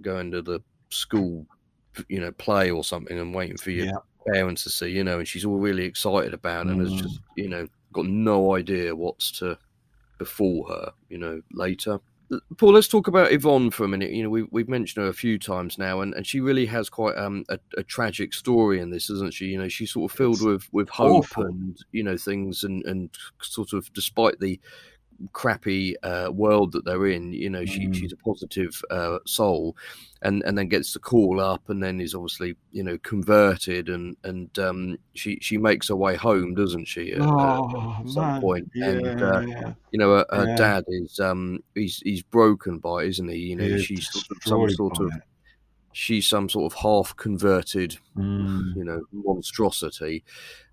going 0.00 0.30
to 0.32 0.42
the 0.42 0.60
school, 0.90 1.46
you 2.08 2.20
know, 2.20 2.32
play 2.32 2.70
or 2.70 2.84
something, 2.84 3.18
and 3.18 3.34
waiting 3.34 3.56
for 3.58 3.70
your 3.70 3.86
Yeah. 3.86 3.98
parents 4.34 4.64
to 4.64 4.70
see, 4.70 4.88
you 4.88 5.04
know, 5.04 5.18
and 5.18 5.28
she's 5.28 5.44
all 5.44 5.58
really 5.58 5.84
excited 5.84 6.34
about 6.34 6.68
it, 6.68 6.72
and 6.72 6.80
has 6.80 6.90
Mm. 6.90 7.02
just, 7.02 7.20
you 7.36 7.48
know, 7.48 7.66
got 7.92 8.06
no 8.06 8.54
idea 8.54 8.94
what's 8.94 9.32
to 9.32 9.58
befall 10.18 10.66
her, 10.68 10.92
you 11.08 11.18
know, 11.18 11.42
later. 11.52 11.98
Paul, 12.56 12.72
let's 12.72 12.88
talk 12.88 13.08
about 13.08 13.32
Yvonne 13.32 13.70
for 13.70 13.84
a 13.84 13.88
minute. 13.88 14.10
You 14.10 14.22
know, 14.22 14.30
we, 14.30 14.44
we've 14.50 14.68
mentioned 14.68 15.02
her 15.02 15.10
a 15.10 15.14
few 15.14 15.38
times 15.38 15.78
now, 15.78 16.00
and, 16.00 16.14
and 16.14 16.26
she 16.26 16.40
really 16.40 16.66
has 16.66 16.88
quite 16.88 17.16
um, 17.16 17.44
a, 17.48 17.58
a 17.76 17.82
tragic 17.82 18.32
story 18.32 18.80
in 18.80 18.90
this, 18.90 19.10
isn't 19.10 19.34
she? 19.34 19.46
You 19.46 19.58
know, 19.58 19.68
she's 19.68 19.92
sort 19.92 20.10
of 20.10 20.16
filled 20.16 20.42
with, 20.42 20.68
with 20.72 20.88
hope 20.88 21.24
awful. 21.24 21.46
and, 21.46 21.78
you 21.92 22.02
know, 22.02 22.16
things, 22.16 22.64
and, 22.64 22.84
and 22.84 23.10
sort 23.40 23.72
of 23.72 23.92
despite 23.92 24.38
the 24.40 24.60
crappy 25.32 25.96
uh, 26.02 26.30
world 26.32 26.72
that 26.72 26.84
they're 26.84 27.06
in, 27.06 27.32
you 27.32 27.50
know, 27.50 27.64
she, 27.64 27.88
Mm. 27.88 27.94
she's 27.94 28.12
a 28.12 28.16
positive 28.16 28.82
uh, 28.90 29.18
soul, 29.26 29.76
and, 30.22 30.42
and 30.44 30.56
then 30.56 30.68
gets 30.68 30.92
the 30.92 30.98
call 31.00 31.40
up, 31.40 31.68
and 31.68 31.82
then 31.82 32.00
is 32.00 32.14
obviously, 32.14 32.56
you 32.70 32.82
know, 32.82 32.98
converted, 32.98 33.88
and 33.88 34.16
and 34.24 34.56
um, 34.58 34.98
she 35.14 35.38
she 35.40 35.56
makes 35.58 35.88
her 35.88 35.96
way 35.96 36.16
home, 36.16 36.54
doesn't 36.54 36.86
she? 36.86 37.12
At, 37.12 37.20
at 37.20 37.26
Oh, 37.26 38.02
some 38.06 38.24
man. 38.24 38.40
point, 38.40 38.70
Yeah, 38.74 38.88
and 38.88 39.22
uh, 39.22 39.42
yeah. 39.46 39.72
you 39.90 39.98
know, 39.98 40.16
her, 40.16 40.26
her 40.30 40.46
Yeah. 40.46 40.56
dad 40.56 40.84
is 40.88 41.18
um 41.20 41.60
he's 41.74 41.98
he's 41.98 42.22
broken 42.22 42.78
by, 42.78 43.04
it, 43.04 43.08
isn't 43.10 43.28
he? 43.28 43.36
You 43.38 43.56
know, 43.56 43.68
He 43.68 43.78
she's 43.78 44.08
some 44.44 44.68
sort 44.68 45.00
of 45.00 45.08
it. 45.14 45.22
she's 45.92 46.26
some 46.26 46.48
sort 46.48 46.72
of 46.72 46.78
half 46.78 47.16
converted, 47.16 47.98
Mm. 48.16 48.76
you 48.76 48.84
know, 48.84 49.02
monstrosity, 49.12 50.24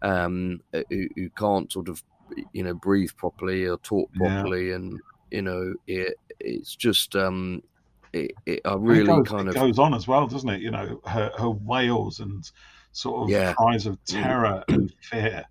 um, 0.02 0.62
uh, 0.74 0.84
who, 0.90 1.08
who 1.16 1.30
can't 1.32 1.72
sort 1.72 1.90
of 1.90 2.04
you 2.54 2.64
know 2.64 2.74
breathe 2.74 3.12
properly 3.18 3.66
or 3.66 3.78
talk 3.78 4.10
Yeah. 4.20 4.42
properly, 4.42 4.72
and 4.72 5.00
you 5.32 5.42
know, 5.42 5.74
it 5.88 6.16
it's 6.40 6.76
just 6.76 7.16
um. 7.16 7.64
It, 8.12 8.32
it, 8.48 8.62
I 8.66 8.74
really 8.74 9.02
it 9.02 9.06
goes, 9.06 9.28
kind 9.28 9.48
of 9.48 9.54
goes 9.54 9.78
on 9.78 9.94
as 9.94 10.08
well, 10.08 10.26
doesn't 10.26 10.50
it? 10.50 10.62
You 10.62 10.72
know, 10.72 11.00
her, 11.06 11.32
her 11.38 11.52
wails 11.52 12.22
and 12.22 12.50
sort 12.92 13.22
of 13.22 13.30
Yeah. 13.30 13.54
cries 13.54 13.86
of 13.86 14.04
terror 14.06 14.64
and 14.68 14.92
fear. 15.00 15.46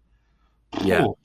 Yeah. 0.83 1.05
Oh, 1.05 1.17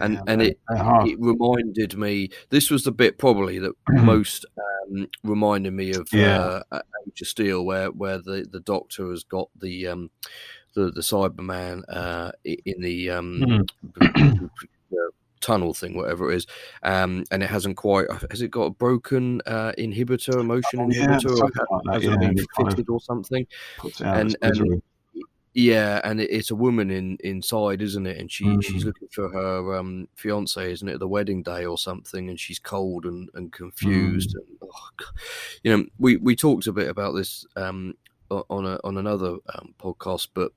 and 0.00 0.14
yeah, 0.14 0.22
and 0.26 0.42
it 0.42 0.58
hard. 0.68 1.08
it 1.08 1.18
reminded 1.20 1.96
me. 1.96 2.30
This 2.50 2.70
was 2.70 2.82
the 2.84 2.92
bit 2.92 3.18
probably 3.18 3.58
that 3.60 3.72
most 3.88 4.44
um, 4.58 5.06
reminded 5.22 5.72
me 5.72 5.92
of 5.92 6.08
Yeah. 6.12 6.62
uh, 6.72 6.80
Age 7.06 7.20
of 7.20 7.28
Steel, 7.28 7.64
where 7.64 7.90
where 7.90 8.18
the, 8.18 8.46
the 8.50 8.60
Doctor 8.60 9.10
has 9.10 9.22
got 9.22 9.48
the 9.58 9.86
um, 9.86 10.10
the 10.74 10.90
the 10.90 11.00
Cyberman 11.00 11.82
uh, 11.88 12.32
in 12.44 12.80
the 12.80 13.10
um, 13.10 13.66
the 13.94 14.50
tunnel 15.46 15.72
thing, 15.74 15.96
whatever 15.96 16.30
it 16.32 16.36
is, 16.36 16.46
um, 16.82 17.24
and 17.30 17.42
it 17.42 17.50
hasn't 17.50 17.76
quite. 17.76 18.06
Has 18.30 18.42
it 18.42 18.50
got 18.50 18.64
a 18.64 18.70
broken 18.70 19.40
uh, 19.46 19.72
inhibitor, 19.78 20.40
emotion 20.40 20.90
Yeah, 20.90 21.06
inhibitor, 21.06 21.30
or 21.30 21.36
something 21.36 21.64
like 21.70 21.94
hasn't 21.94 22.12
yeah, 22.12 22.18
been 22.18 22.28
and 22.30 22.40
it 22.40 22.46
kind 22.56 22.68
of 22.68 22.74
fitted 22.74 22.90
or 22.90 23.00
something? 23.00 23.46
puts 23.78 24.00
it 24.00 24.06
out 24.06 24.16
and- 24.20 24.36
its 24.42 24.58
and- 24.60 24.82
Yeah, 25.58 26.02
and 26.04 26.20
it, 26.20 26.28
it's 26.30 26.50
a 26.50 26.54
woman 26.54 26.90
in 26.90 27.16
inside, 27.24 27.80
isn't 27.80 28.06
it? 28.06 28.18
And 28.20 28.30
she 28.30 28.44
she's 28.60 28.82
Mm. 28.82 28.86
looking 28.86 29.08
for 29.10 29.28
her 29.30 29.74
um, 29.78 30.06
fiance, 30.14 30.70
isn't 30.70 30.88
it? 30.88 30.98
The 30.98 31.08
wedding 31.08 31.42
day 31.42 31.64
or 31.64 31.78
something, 31.78 32.28
and 32.28 32.38
she's 32.38 32.58
cold 32.58 33.06
and, 33.06 33.30
and 33.32 33.50
confused. 33.52 34.36
Mm. 34.36 34.40
And 34.48 34.58
oh, 34.70 34.88
you 35.62 35.70
know, 35.76 35.86
we, 35.98 36.18
we 36.18 36.36
talked 36.36 36.66
a 36.66 36.72
bit 36.72 36.88
about 36.90 37.12
this 37.14 37.46
um, 37.56 37.94
on 38.28 38.66
a 38.66 38.78
on 38.84 38.98
another 38.98 39.32
um, 39.54 39.74
podcast, 39.80 40.28
but 40.34 40.52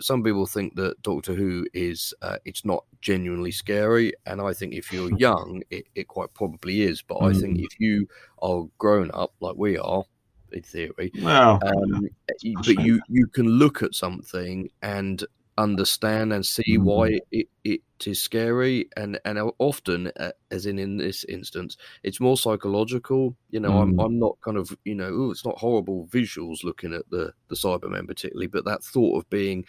some 0.00 0.22
people 0.22 0.46
think 0.46 0.76
that 0.76 1.00
Doctor 1.02 1.34
Who 1.34 1.66
is 1.74 2.14
uh, 2.22 2.36
it's 2.44 2.64
not 2.64 2.84
genuinely 3.00 3.50
scary, 3.50 4.12
and 4.26 4.40
I 4.40 4.52
think 4.52 4.74
if 4.74 4.92
you're 4.92 5.10
young, 5.18 5.62
it, 5.70 5.86
it 5.94 6.08
quite 6.08 6.32
probably 6.34 6.82
is. 6.82 7.02
But 7.02 7.18
I 7.20 7.32
think 7.32 7.58
Mm. 7.58 7.64
if 7.64 7.78
you 7.78 8.06
are 8.42 8.64
grown 8.78 9.10
up 9.14 9.32
like 9.40 9.56
we 9.56 9.78
are, 9.78 10.04
in 10.52 10.62
theory, 10.62 11.12
Well, 11.14 11.60
um, 11.62 12.08
y- 12.42 12.56
but 12.64 12.76
you 12.78 13.00
you 13.08 13.26
can 13.28 13.46
look 13.46 13.82
at 13.82 13.94
something 13.94 14.70
and 14.82 15.24
understand 15.62 16.32
and 16.32 16.44
see 16.46 16.76
Mhm. 16.76 16.84
why 16.84 17.20
it, 17.30 17.48
it 17.64 17.80
is 18.06 18.20
scary 18.22 18.88
and 18.96 19.20
and 19.24 19.38
often 19.58 20.10
uh, 20.18 20.32
as 20.50 20.66
in 20.66 20.78
in 20.78 20.96
this 20.96 21.24
instance 21.24 21.76
it's 22.02 22.20
more 22.20 22.36
psychological 22.36 23.36
you 23.50 23.60
know 23.60 23.76
i'm 23.78 23.92
Mm. 23.92 24.00
i'm 24.00 24.18
not 24.18 24.36
kind 24.42 24.56
of 24.56 24.76
you 24.84 24.94
know 24.94 25.10
oh 25.12 25.30
it's 25.30 25.44
not 25.44 25.58
horrible 25.58 26.06
visuals 26.08 26.64
looking 26.64 26.94
at 26.94 27.08
the 27.10 27.32
the 27.48 27.54
cybermen 27.56 28.06
particularly 28.06 28.46
but 28.46 28.64
that 28.64 28.82
thought 28.82 29.18
of 29.18 29.28
being 29.30 29.64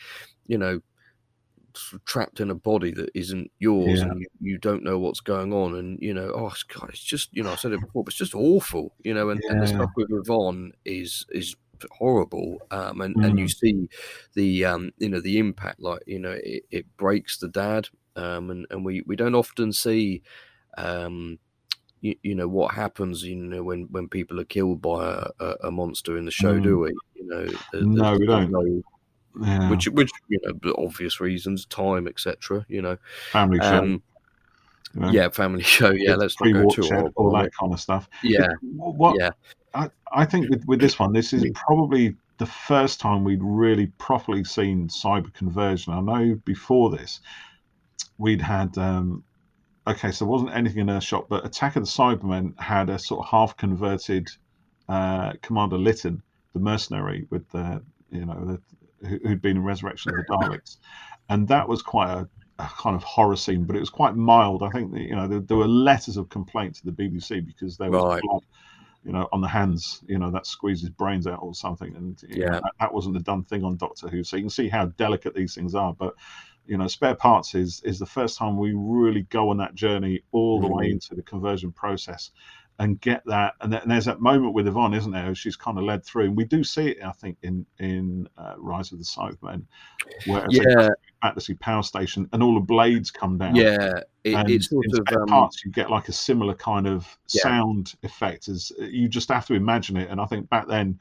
you 0.47 0.57
know 0.57 0.79
trapped 2.05 2.41
in 2.41 2.49
a 2.49 2.55
body 2.55 2.91
that 2.91 3.09
isn't 3.15 3.49
yours 3.59 4.01
Yeah. 4.01 4.05
and 4.05 4.19
you, 4.19 4.27
you 4.41 4.57
don't 4.57 4.83
know 4.83 4.99
what's 4.99 5.21
going 5.21 5.53
on 5.53 5.75
and 5.75 5.97
you 6.01 6.13
know 6.13 6.31
oh 6.35 6.47
it's, 6.47 6.63
God, 6.63 6.89
it's 6.89 7.03
just 7.03 7.29
you 7.31 7.43
know 7.43 7.51
i 7.51 7.55
said 7.55 7.71
it 7.71 7.79
before 7.79 8.03
but 8.03 8.09
it's 8.11 8.17
just 8.17 8.35
awful 8.35 8.93
you 9.03 9.13
know 9.13 9.29
and, 9.29 9.41
and 9.47 9.61
the 9.61 9.67
stuff 9.67 9.89
with 9.95 10.07
yvonne 10.11 10.73
is 10.85 11.25
is 11.29 11.55
horrible 11.91 12.61
um 12.71 13.01
and 13.01 13.17
and 13.21 13.39
you 13.39 13.47
Mm. 13.47 13.49
see 13.49 13.89
the 14.33 14.65
um 14.65 14.91
you 14.97 15.09
know 15.09 15.19
the 15.21 15.37
impact 15.37 15.79
like 15.79 16.01
you 16.05 16.19
know 16.19 16.37
it, 16.43 16.63
it 16.71 16.97
breaks 16.97 17.37
the 17.37 17.47
dad 17.47 17.87
um 18.15 18.49
and 18.49 18.67
and 18.69 18.85
we 18.85 19.01
we 19.05 19.15
don't 19.15 19.35
often 19.35 19.71
see 19.73 20.21
um 20.77 21.39
you, 22.01 22.15
you 22.23 22.35
know 22.35 22.47
what 22.47 22.73
happens 22.73 23.23
you 23.23 23.35
know 23.35 23.63
when 23.63 23.83
when 23.91 24.07
people 24.07 24.39
are 24.39 24.45
killed 24.45 24.81
by 24.81 25.27
a, 25.39 25.55
a, 25.63 25.71
monster 25.71 26.17
in 26.17 26.25
the 26.25 26.31
show 26.31 26.59
Mm. 26.59 26.63
do 26.63 26.79
we 26.79 26.93
you 27.15 27.27
know 27.27 27.47
there- 27.71 27.85
No, 27.85 28.17
we 28.17 28.25
don't. 28.25 28.51
no- 28.51 28.83
yeah, 29.39 29.69
which 29.69 29.85
which 29.87 30.11
you 30.27 30.39
know 30.43 30.73
obvious 30.77 31.19
reasons 31.19 31.65
time 31.65 32.07
etc 32.07 32.65
you 32.67 32.81
know 32.81 32.97
family 33.31 33.59
show. 33.61 33.81
um 33.81 34.03
you 34.93 35.01
know, 35.01 35.11
yeah 35.11 35.29
family 35.29 35.63
show 35.77 35.91
yeah 35.91 36.15
let's 36.15 36.39
not 36.39 36.51
go 36.51 36.65
too 36.65 36.83
horrible 36.83 37.13
all 37.17 37.31
that 37.31 37.51
kind 37.53 37.73
of 37.73 37.79
stuff. 37.79 38.09
yeah 38.23 38.47
What 38.61 39.15
yeah 39.15 39.31
I, 39.73 39.89
I 40.11 40.25
think 40.25 40.49
with, 40.49 40.65
with 40.65 40.79
this 40.79 40.99
one, 40.99 41.13
this 41.13 41.33
is 41.33 41.45
probably 41.55 42.15
the 42.37 42.45
first 42.45 42.99
time 42.99 43.23
we'd 43.23 43.43
really 43.43 43.87
properly 43.97 44.43
seen 44.43 44.87
cyber 44.87 45.33
conversion. 45.33 45.93
I 45.93 46.01
know 46.01 46.35
before 46.45 46.89
this, 46.89 47.19
we'd 48.17 48.41
had 48.41 48.77
um, 48.77 49.23
okay, 49.87 50.11
so 50.11 50.25
there 50.25 50.31
wasn't 50.31 50.53
anything 50.53 50.79
in 50.79 50.87
Earthshock, 50.87 51.27
but 51.29 51.45
Attack 51.45 51.75
of 51.75 51.83
the 51.83 51.89
Cybermen 51.89 52.59
had 52.59 52.89
a 52.89 52.99
sort 52.99 53.21
of 53.21 53.29
half 53.29 53.55
converted 53.57 54.27
uh, 54.89 55.33
Commander 55.41 55.77
Lytton, 55.77 56.21
the 56.53 56.59
mercenary 56.59 57.27
with 57.29 57.49
the 57.51 57.81
you 58.11 58.25
know 58.25 58.59
the, 59.01 59.07
who, 59.07 59.17
who'd 59.19 59.41
been 59.41 59.57
in 59.57 59.63
Resurrection 59.63 60.11
of 60.11 60.17
the 60.17 60.33
Daleks, 60.33 60.77
and 61.29 61.47
that 61.47 61.67
was 61.67 61.81
quite 61.81 62.09
a, 62.09 62.27
a 62.59 62.69
kind 62.77 62.95
of 62.95 63.03
horror 63.03 63.35
scene, 63.35 63.63
but 63.63 63.75
it 63.75 63.79
was 63.79 63.89
quite 63.89 64.15
mild. 64.15 64.63
I 64.63 64.69
think 64.69 64.91
that, 64.93 65.01
you 65.01 65.15
know 65.15 65.27
there, 65.27 65.39
there 65.39 65.57
were 65.57 65.67
letters 65.67 66.17
of 66.17 66.29
complaint 66.29 66.75
to 66.75 66.85
the 66.85 66.91
BBC 66.91 67.45
because 67.45 67.77
there 67.77 67.89
was 67.89 68.03
Right. 68.03 68.21
blood 68.21 68.43
you 69.03 69.11
know, 69.11 69.27
on 69.31 69.41
the 69.41 69.47
hands, 69.47 70.01
you 70.07 70.19
know, 70.19 70.31
that 70.31 70.45
squeezes 70.45 70.89
brains 70.89 71.27
out 71.27 71.39
or 71.41 71.53
something. 71.53 71.95
And 71.95 72.21
you 72.27 72.37
know, 72.37 72.45
Yeah. 72.45 72.61
that, 72.61 72.73
that 72.79 72.93
wasn't 72.93 73.17
a 73.17 73.21
done 73.21 73.43
thing 73.43 73.63
on 73.63 73.77
Doctor 73.77 74.07
Who. 74.09 74.23
So 74.23 74.37
you 74.37 74.43
can 74.43 74.49
see 74.49 74.69
how 74.69 74.85
delicate 74.87 75.33
these 75.33 75.55
things 75.55 75.75
are. 75.75 75.93
But 75.93 76.15
you 76.67 76.77
know, 76.77 76.87
spare 76.87 77.15
parts 77.15 77.55
is 77.55 77.81
is 77.83 77.97
the 77.99 78.05
first 78.05 78.37
time 78.37 78.57
we 78.57 78.73
really 78.75 79.23
go 79.23 79.49
on 79.49 79.57
that 79.57 79.75
journey 79.75 80.21
all 80.31 80.61
the 80.61 80.67
way 80.67 80.89
Mhm. 80.89 80.91
into 80.91 81.15
the 81.15 81.23
conversion 81.23 81.71
process 81.71 82.31
and 82.79 82.99
get 83.01 83.23
that. 83.25 83.53
And, 83.61 83.71
th- 83.71 83.83
and 83.83 83.91
there's 83.91 84.05
that 84.05 84.21
moment 84.21 84.53
with 84.53 84.67
Yvonne, 84.67 84.93
isn't 84.93 85.11
there? 85.11 85.33
She's 85.35 85.55
kind 85.55 85.77
of 85.77 85.83
led 85.83 86.05
through, 86.05 86.25
and 86.25 86.37
we 86.37 86.45
do 86.45 86.63
see 86.63 86.89
it, 86.89 87.03
I 87.03 87.11
think, 87.11 87.37
in 87.43 87.65
in 87.79 88.27
uh, 88.37 88.55
Rise 88.57 88.91
of 88.91 88.99
the 88.99 89.05
Cybermen, 89.05 89.63
where 90.25 90.45
it's 90.45 90.57
yeah 90.57 90.89
at 91.23 91.35
the 91.35 91.53
power 91.55 91.83
station 91.83 92.27
and 92.33 92.41
all 92.41 92.55
the 92.55 92.59
blades 92.59 93.11
come 93.11 93.37
down 93.37 93.55
yeah 93.55 93.99
it, 94.23 94.33
and 94.33 94.49
it's 94.49 94.69
sort 94.69 94.85
in 94.85 94.99
of 94.99 95.07
um, 95.15 95.27
parts 95.27 95.63
you 95.63 95.71
get 95.71 95.89
like 95.89 96.09
a 96.09 96.11
similar 96.11 96.53
kind 96.55 96.87
of 96.87 97.05
Yeah. 97.33 97.41
sound 97.41 97.93
effect 98.01 98.47
as 98.47 98.71
you 98.79 99.07
just 99.07 99.29
have 99.29 99.45
to 99.45 99.53
imagine 99.53 99.97
it 99.97 100.09
and 100.09 100.19
i 100.19 100.25
think 100.25 100.49
back 100.49 100.67
then 100.67 100.99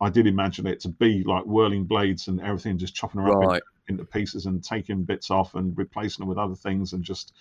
i 0.00 0.10
did 0.10 0.26
imagine 0.26 0.66
it 0.66 0.80
to 0.80 0.88
be 0.88 1.22
like 1.22 1.44
whirling 1.44 1.84
blades 1.84 2.26
and 2.26 2.40
everything 2.40 2.78
just 2.78 2.96
chopping 2.96 3.20
her 3.20 3.28
up 3.28 3.38
right 3.48 3.62
into 3.88 4.04
pieces 4.04 4.46
and 4.46 4.62
taking 4.64 5.04
bits 5.04 5.30
off 5.30 5.54
and 5.54 5.76
replacing 5.78 6.22
them 6.22 6.28
with 6.28 6.38
other 6.38 6.54
things 6.56 6.92
and 6.92 7.04
just 7.04 7.32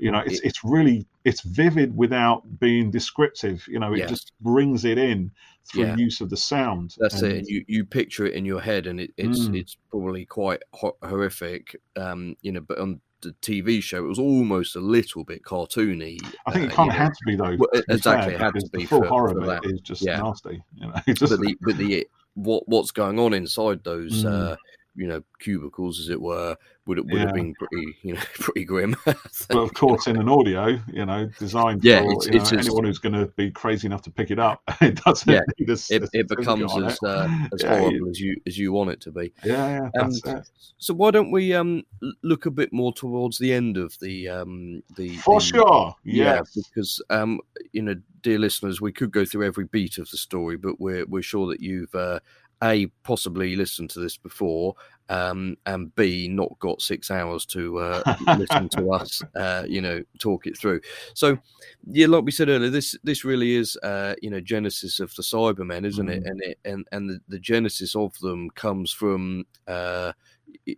you 0.00 0.10
know 0.10 0.20
it's 0.26 0.40
it's 0.40 0.64
really 0.64 1.06
it's 1.24 1.42
vivid 1.42 1.96
without 1.96 2.58
being 2.58 2.90
descriptive 2.90 3.64
you 3.68 3.78
know 3.78 3.92
it 3.92 3.98
Yeah. 4.00 4.06
just 4.06 4.32
brings 4.40 4.84
it 4.84 4.98
in 4.98 5.30
through 5.70 5.84
Yeah. 5.84 5.96
use 5.96 6.20
of 6.20 6.30
the 6.30 6.36
sound 6.36 6.94
That's 6.98 7.20
and, 7.22 7.32
it. 7.32 7.38
And 7.38 7.46
you, 7.46 7.64
you 7.68 7.84
picture 7.84 8.24
it 8.26 8.32
in 8.34 8.44
your 8.46 8.60
head, 8.60 8.86
and 8.86 8.98
it, 8.98 9.12
it's 9.16 9.40
Mm. 9.40 9.56
it's 9.60 9.76
probably 9.90 10.24
quite 10.24 10.62
ho- 10.72 10.96
horrific. 11.02 11.76
Um, 11.96 12.34
you 12.40 12.50
know, 12.52 12.60
but 12.60 12.78
on 12.78 13.00
the 13.20 13.32
TV 13.42 13.82
show, 13.82 13.98
it 14.02 14.08
was 14.08 14.18
almost 14.18 14.74
a 14.76 14.80
little 14.80 15.22
bit 15.24 15.42
cartoony. 15.42 16.18
i 16.46 16.52
think 16.52 16.64
uh, 16.64 16.68
it 16.68 16.72
kind 16.72 16.86
you 16.86 16.92
of 16.92 16.98
know. 16.98 17.04
had 17.04 17.12
to 17.12 17.24
be 17.26 17.36
though 17.36 17.56
Well, 17.58 17.82
exactly, 17.90 18.32
fair, 18.32 18.40
it 18.40 18.40
had 18.40 18.54
to 18.60 18.68
be 18.72 18.78
the 18.78 18.84
full 18.86 19.02
for- 19.02 19.08
horror 19.08 19.34
for 19.34 19.40
of 19.52 19.60
it 19.64 19.70
is 19.70 19.80
just 19.82 20.00
Yeah. 20.02 20.20
nasty 20.22 20.62
you 20.76 20.86
know 20.86 20.94
it 21.06 21.18
just 21.18 21.30
But 21.30 21.40
the 21.40 21.56
but 21.60 21.76
the 21.76 22.06
what 22.34 22.66
what's 22.66 22.90
going 22.92 23.18
on 23.18 23.34
inside 23.34 23.84
those 23.84 24.24
Mm. 24.24 24.32
uh, 24.32 24.56
you 24.96 25.06
know 25.06 25.22
cubicles, 25.38 26.00
as 26.00 26.08
it 26.08 26.20
were, 26.20 26.56
would 26.86 26.98
would 27.10 27.20
have 27.20 27.34
been 27.34 27.54
pretty 27.54 27.96
you 28.02 28.14
know 28.14 28.20
pretty 28.34 28.64
grim. 28.64 28.96
But 29.48 29.58
of 29.58 29.72
course, 29.74 30.06
in 30.06 30.16
an 30.16 30.28
audio, 30.28 30.78
you 30.92 31.06
know, 31.06 31.28
designed 31.38 31.82
Yeah, 31.84 32.00
for 32.02 32.12
it's- 32.12 32.26
you 32.26 32.32
know, 32.32 32.40
it's 32.40 32.52
as- 32.52 32.66
anyone 32.66 32.84
who's 32.84 32.98
going 32.98 33.14
to 33.14 33.26
be 33.36 33.50
crazy 33.50 33.86
enough 33.86 34.02
to 34.02 34.10
pick 34.10 34.30
it 34.30 34.38
up, 34.38 34.62
it 34.80 34.96
doesn't 35.04 35.32
Yeah, 35.32 35.40
need 35.58 35.68
a, 35.70 35.72
it, 35.90 36.08
it 36.12 36.28
becomes 36.28 36.76
as 36.76 36.94
it. 36.94 36.98
uh, 37.02 37.28
as 37.52 37.62
Yeah, 37.62 37.74
you- 37.74 37.80
horrible 37.80 38.10
as 38.10 38.20
you 38.20 38.40
as 38.46 38.58
you 38.58 38.72
want 38.72 38.90
it 38.90 39.00
to 39.02 39.10
be. 39.12 39.32
Yeah, 39.44 39.88
yeah, 39.94 40.08
it. 40.36 40.50
So 40.78 40.94
why 40.94 41.10
don't 41.10 41.30
we 41.30 41.54
um 41.54 41.82
look 42.22 42.46
a 42.46 42.50
bit 42.50 42.72
more 42.72 42.92
towards 42.92 43.38
the 43.38 43.52
end 43.52 43.76
of 43.76 43.96
the 44.00 44.28
um 44.28 44.82
the 44.96 45.16
For 45.18 45.40
the- 45.40 45.46
sure. 45.46 45.94
Yeah, 46.04 46.36
Yes. 46.36 46.54
because 46.68 47.02
um, 47.10 47.40
you 47.72 47.82
know, 47.82 47.94
dear 48.22 48.38
listeners, 48.38 48.80
we 48.80 48.92
could 48.92 49.10
go 49.10 49.24
through 49.24 49.46
every 49.46 49.64
beat 49.64 49.98
of 49.98 50.10
the 50.10 50.16
story, 50.16 50.56
but 50.56 50.80
we're 50.80 51.06
we're 51.06 51.22
sure 51.22 51.46
that 51.48 51.60
you've 51.60 51.94
uh, 51.94 52.20
a 52.62 52.86
possibly 53.02 53.56
listened 53.56 53.90
to 53.90 54.00
this 54.00 54.16
before, 54.16 54.74
um, 55.08 55.56
and 55.66 55.94
b 55.94 56.28
not 56.28 56.58
got 56.58 56.80
six 56.80 57.10
hours 57.10 57.44
to 57.46 57.78
uh, 57.78 58.16
listen 58.38 58.68
to 58.70 58.90
us, 58.92 59.22
uh, 59.34 59.64
you 59.68 59.80
know, 59.80 60.02
talk 60.18 60.46
it 60.46 60.58
through. 60.58 60.80
So, 61.14 61.38
yeah, 61.86 62.06
like 62.06 62.24
we 62.24 62.32
said 62.32 62.48
earlier, 62.48 62.70
this 62.70 62.96
this 63.02 63.24
really 63.24 63.56
is, 63.56 63.76
uh, 63.82 64.14
you 64.22 64.30
know, 64.30 64.40
genesis 64.40 65.00
of 65.00 65.14
the 65.14 65.22
Cybermen, 65.22 65.84
isn't 65.84 66.08
it? 66.08 66.22
Mm. 66.22 66.30
And 66.30 66.42
it 66.42 66.58
and 66.64 66.88
and 66.92 67.10
the, 67.10 67.20
the 67.28 67.38
genesis 67.38 67.94
of 67.94 68.16
them 68.18 68.50
comes 68.50 68.92
from 68.92 69.44
uh, 69.66 70.12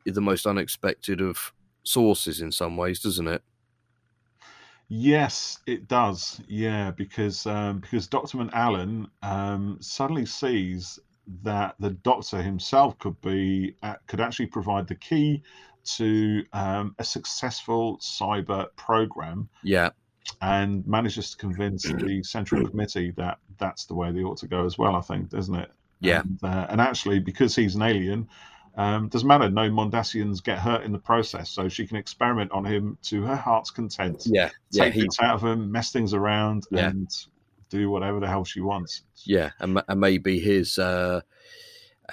the 0.06 0.20
most 0.20 0.46
unexpected 0.46 1.20
of 1.20 1.52
sources 1.84 2.40
in 2.40 2.52
some 2.52 2.76
ways, 2.76 3.00
doesn't 3.00 3.28
it? 3.28 3.42
Yes, 4.88 5.58
it 5.66 5.88
does. 5.88 6.38
Yeah, 6.48 6.90
because 6.90 7.46
um, 7.46 7.78
because 7.80 8.06
Dr. 8.06 8.46
Allan 8.52 9.08
um, 9.22 9.78
suddenly 9.80 10.26
sees 10.26 10.98
that 11.42 11.76
the 11.78 11.90
Doctor 11.90 12.42
himself 12.42 12.98
could 12.98 13.20
be 13.20 13.76
uh, 13.82 13.94
could 14.06 14.20
actually 14.20 14.46
provide 14.46 14.88
the 14.88 14.94
key 14.94 15.42
to 15.84 16.44
um, 16.52 16.94
a 16.98 17.04
successful 17.04 17.98
cyber 17.98 18.66
program, 18.76 19.48
Yeah, 19.62 19.90
and 20.40 20.86
manages 20.86 21.30
to 21.30 21.36
convince 21.36 21.82
the 21.84 22.22
Central 22.22 22.68
Committee 22.68 23.12
that 23.16 23.38
that's 23.58 23.84
the 23.86 23.94
way 23.94 24.12
they 24.12 24.22
ought 24.22 24.38
to 24.38 24.46
go 24.48 24.64
as 24.64 24.78
well. 24.78 24.94
I 24.96 25.00
think, 25.00 25.30
doesn't 25.30 25.54
it? 25.54 25.70
Yeah. 26.00 26.20
And, 26.22 26.38
uh, 26.42 26.66
and 26.68 26.80
actually, 26.80 27.20
because 27.20 27.54
he's 27.54 27.76
an 27.76 27.82
alien, 27.82 28.28
um, 28.76 29.08
doesn't 29.08 29.28
matter. 29.28 29.48
No 29.50 29.70
Mondasians 29.70 30.42
get 30.42 30.58
hurt 30.58 30.82
in 30.82 30.90
the 30.92 30.98
process, 30.98 31.50
so 31.50 31.68
she 31.68 31.86
can 31.86 31.96
experiment 31.96 32.50
on 32.52 32.64
him 32.64 32.98
to 33.02 33.22
her 33.22 33.36
heart's 33.36 33.70
content 33.70 34.22
yeah, 34.26 34.50
yeah. 34.70 34.84
take 34.84 34.94
He, 34.94 35.02
bits 35.02 35.20
out 35.20 35.34
of 35.36 35.44
him, 35.44 35.70
mess 35.70 35.92
things 35.92 36.14
around, 36.14 36.64
Yeah. 36.70 36.88
and 36.88 37.08
do 37.76 37.90
whatever 37.90 38.20
the 38.20 38.28
hell 38.28 38.44
she 38.44 38.60
wants. 38.60 39.02
yeah, 39.24 39.50
and, 39.60 39.80
and 39.88 40.00
maybe 40.00 40.38
his, 40.38 40.78
uh, 40.78 41.20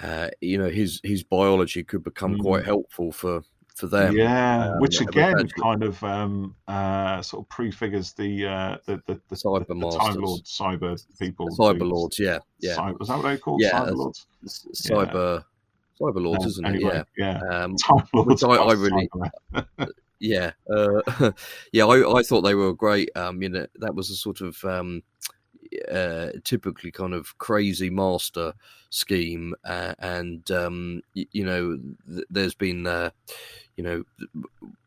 uh, 0.02 0.28
you 0.40 0.56
know, 0.58 0.68
his 0.70 1.00
his 1.04 1.22
biology 1.22 1.82
could 1.84 2.02
become 2.04 2.36
Mm. 2.36 2.40
quite 2.42 2.64
helpful 2.64 3.12
for 3.12 3.42
for 3.76 3.86
them. 3.86 4.14
yeah, 4.16 4.72
um, 4.74 4.80
which 4.80 5.00
again 5.00 5.48
kind 5.62 5.82
of 5.82 6.02
um, 6.04 6.54
uh, 6.68 7.22
sort 7.22 7.44
of 7.44 7.48
prefigures 7.48 8.12
the 8.14 8.46
uh, 8.46 8.76
the 8.86 8.94
the, 9.06 9.20
the, 9.28 9.36
Cyber 9.36 9.66
the, 9.66 9.74
the 9.74 9.98
Time 9.98 10.14
Lord 10.20 10.42
cyber 10.44 11.18
people. 11.18 11.48
Cyber 11.56 11.78
who- 11.78 11.84
lords, 11.94 12.18
yeah, 12.18 12.38
yeah, 12.60 12.74
Cy- 12.74 12.92
was 12.98 13.08
that 13.08 13.16
what 13.18 13.22
they 13.28 13.38
called? 13.38 13.60
Yeah, 13.62 13.72
cyber 13.80 13.96
lords. 13.96 14.26
Cyber 14.46 15.44
cyber 16.00 16.22
lords, 16.22 16.44
Uh, 16.44 16.48
isn't 16.48 16.66
anyway, 16.66 16.98
it? 16.98 17.06
Yeah, 17.16 17.40
um, 17.50 17.76
Time 17.86 18.06
lords. 18.14 18.42
I- 18.42 18.48
I 18.70 18.72
really- 18.72 19.08
yeah, 20.20 20.52
uh, 20.74 21.32
yeah. 21.72 21.84
I, 21.86 22.18
I 22.18 22.22
thought 22.22 22.42
they 22.42 22.54
were 22.54 22.74
great. 22.74 23.08
Um, 23.16 23.42
you 23.42 23.48
know, 23.48 23.66
that 23.76 23.94
was 23.94 24.10
a 24.10 24.16
sort 24.16 24.40
of 24.42 24.62
um, 24.64 25.02
uh, 25.90 26.32
typically 26.44 26.90
kind 26.90 27.14
of 27.14 27.36
crazy 27.38 27.90
master 27.90 28.54
scheme, 28.90 29.54
uh, 29.64 29.94
and 29.98 30.50
um, 30.50 31.02
y- 31.14 31.26
you 31.32 31.44
know, 31.44 31.78
th- 32.08 32.26
there's 32.30 32.54
been. 32.54 32.86
Uh, 32.86 33.10
you 33.76 33.84
know 33.84 34.04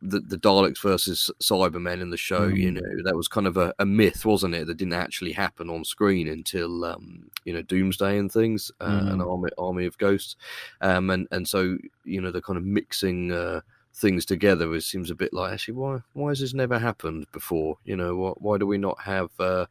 the, 0.01 0.19
the 0.19 0.37
Daleks 0.37 0.81
versus 0.81 1.31
Cybermen 1.41 2.01
in 2.01 2.09
the 2.09 2.17
show. 2.17 2.45
You 2.47 2.71
Mm. 2.71 2.73
know 2.73 3.03
that 3.05 3.15
was 3.15 3.27
kind 3.27 3.47
of 3.47 3.57
a, 3.57 3.73
a 3.79 3.85
myth, 3.85 4.25
wasn't 4.25 4.55
it? 4.55 4.67
That 4.67 4.77
didn't 4.77 4.93
actually 4.93 5.31
happen 5.31 5.69
on 5.69 5.83
screen 5.83 6.27
until 6.27 6.85
um, 6.85 7.29
you 7.45 7.53
know 7.53 7.61
Doomsday 7.61 8.17
and 8.17 8.31
things, 8.31 8.71
uh, 8.81 9.03
an 9.07 9.21
Mm. 9.21 9.27
army 9.27 9.49
army 9.57 9.85
of 9.85 9.97
ghosts, 9.97 10.35
um, 10.81 11.09
and 11.09 11.27
and 11.31 11.47
so 11.47 11.77
you 12.03 12.21
know 12.21 12.31
the 12.31 12.41
kind 12.41 12.57
of 12.57 12.63
mixing 12.65 13.31
uh, 13.31 13.61
things 13.95 14.25
together. 14.25 14.73
It 14.73 14.81
seems 14.81 15.11
a 15.11 15.15
bit 15.15 15.33
like 15.33 15.53
actually 15.53 15.75
why 15.75 15.99
why 16.13 16.29
has 16.29 16.39
this 16.39 16.53
never 16.53 16.79
happened 16.79 17.27
before? 17.31 17.77
You 17.85 17.95
know 17.95 18.15
why, 18.15 18.29
why 18.37 18.57
do 18.57 18.65
we 18.67 18.77
not 18.77 18.99
have 19.01 19.29
uh, 19.39 19.65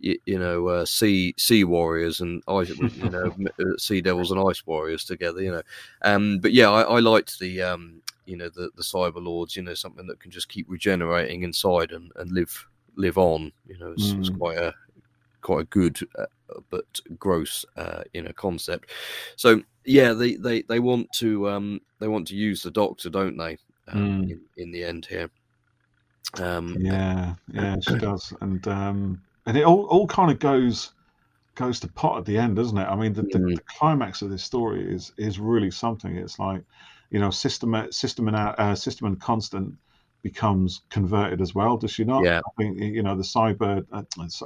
you, 0.00 0.18
you 0.26 0.38
know 0.38 0.68
uh, 0.68 0.84
sea 0.84 1.34
sea 1.36 1.64
warriors 1.64 2.20
and 2.20 2.42
ice 2.48 2.70
you 2.94 3.10
know 3.10 3.34
uh, 3.60 3.76
sea 3.78 4.00
devils 4.00 4.30
and 4.30 4.40
ice 4.40 4.66
warriors 4.66 5.04
together? 5.04 5.42
You 5.42 5.52
know, 5.52 5.62
um, 6.02 6.38
but 6.38 6.52
yeah, 6.52 6.70
I, 6.70 6.82
I 6.82 6.98
liked 7.00 7.38
the 7.38 7.62
um, 7.62 8.02
you 8.24 8.36
know 8.36 8.48
the 8.48 8.70
the 8.76 8.82
cyber 8.82 9.22
lords. 9.22 9.56
You 9.56 9.62
know 9.62 9.74
something 9.74 10.06
that 10.06 10.20
can 10.20 10.30
just 10.30 10.48
keep 10.48 10.66
regenerating 10.68 11.42
inside 11.42 11.92
and, 11.92 12.10
and 12.16 12.30
live 12.32 12.66
live 12.96 13.18
on. 13.18 13.52
You 13.66 13.78
know, 13.78 13.92
it's, 13.92 14.14
it's 14.18 14.30
Mm. 14.30 14.38
quite 14.38 14.58
a 14.58 14.74
quite 15.42 15.62
a 15.62 15.64
good 15.64 15.98
uh, 16.18 16.26
but 16.70 17.00
gross 17.18 17.64
uh, 17.76 18.02
you 18.14 18.22
know 18.22 18.32
concept. 18.32 18.90
So 19.36 19.62
yeah, 19.84 20.12
they, 20.12 20.36
they, 20.36 20.62
they 20.62 20.78
want 20.80 21.12
to 21.14 21.48
um, 21.50 21.80
they 21.98 22.08
want 22.08 22.26
to 22.28 22.36
use 22.36 22.62
the 22.62 22.70
doctor, 22.70 23.10
don't 23.10 23.36
they? 23.36 23.58
Um, 23.88 23.98
Mm. 23.98 24.30
in, 24.30 24.40
in 24.56 24.70
the 24.70 24.84
end 24.84 25.06
here. 25.06 25.30
Um, 26.40 26.78
Yeah, 26.80 27.34
yeah, 27.52 27.76
she 27.80 27.96
does, 27.96 28.32
and 28.40 28.66
um, 28.68 29.20
and 29.46 29.56
it 29.56 29.64
all, 29.64 29.84
all 29.86 30.06
kind 30.06 30.30
of 30.30 30.38
goes 30.38 30.92
goes 31.54 31.80
to 31.80 31.88
pot 31.88 32.18
at 32.18 32.24
the 32.24 32.38
end, 32.38 32.56
doesn't 32.56 32.78
it? 32.78 32.84
I 32.86 32.96
mean, 32.96 33.12
the, 33.12 33.22
the, 33.22 33.38
Mm. 33.38 33.54
the 33.56 33.62
climax 33.78 34.22
of 34.22 34.30
this 34.30 34.42
story 34.44 34.90
is 34.94 35.12
is 35.18 35.38
really 35.38 35.70
something. 35.70 36.16
It's 36.16 36.38
like, 36.38 36.62
you 37.10 37.18
know, 37.18 37.30
system 37.30 37.74
system 37.90 38.28
and 38.28 38.36
uh, 38.36 38.74
Sisterman 38.74 39.16
Constant 39.16 39.74
becomes 40.22 40.82
converted 40.90 41.40
as 41.40 41.54
well. 41.54 41.76
Does 41.76 41.90
she 41.90 42.04
not? 42.04 42.24
Yeah. 42.24 42.40
I 42.40 42.50
think 42.56 42.78
you 42.80 43.02
know 43.02 43.16
the 43.16 43.22
cyber 43.22 43.84
uh, 43.92 44.02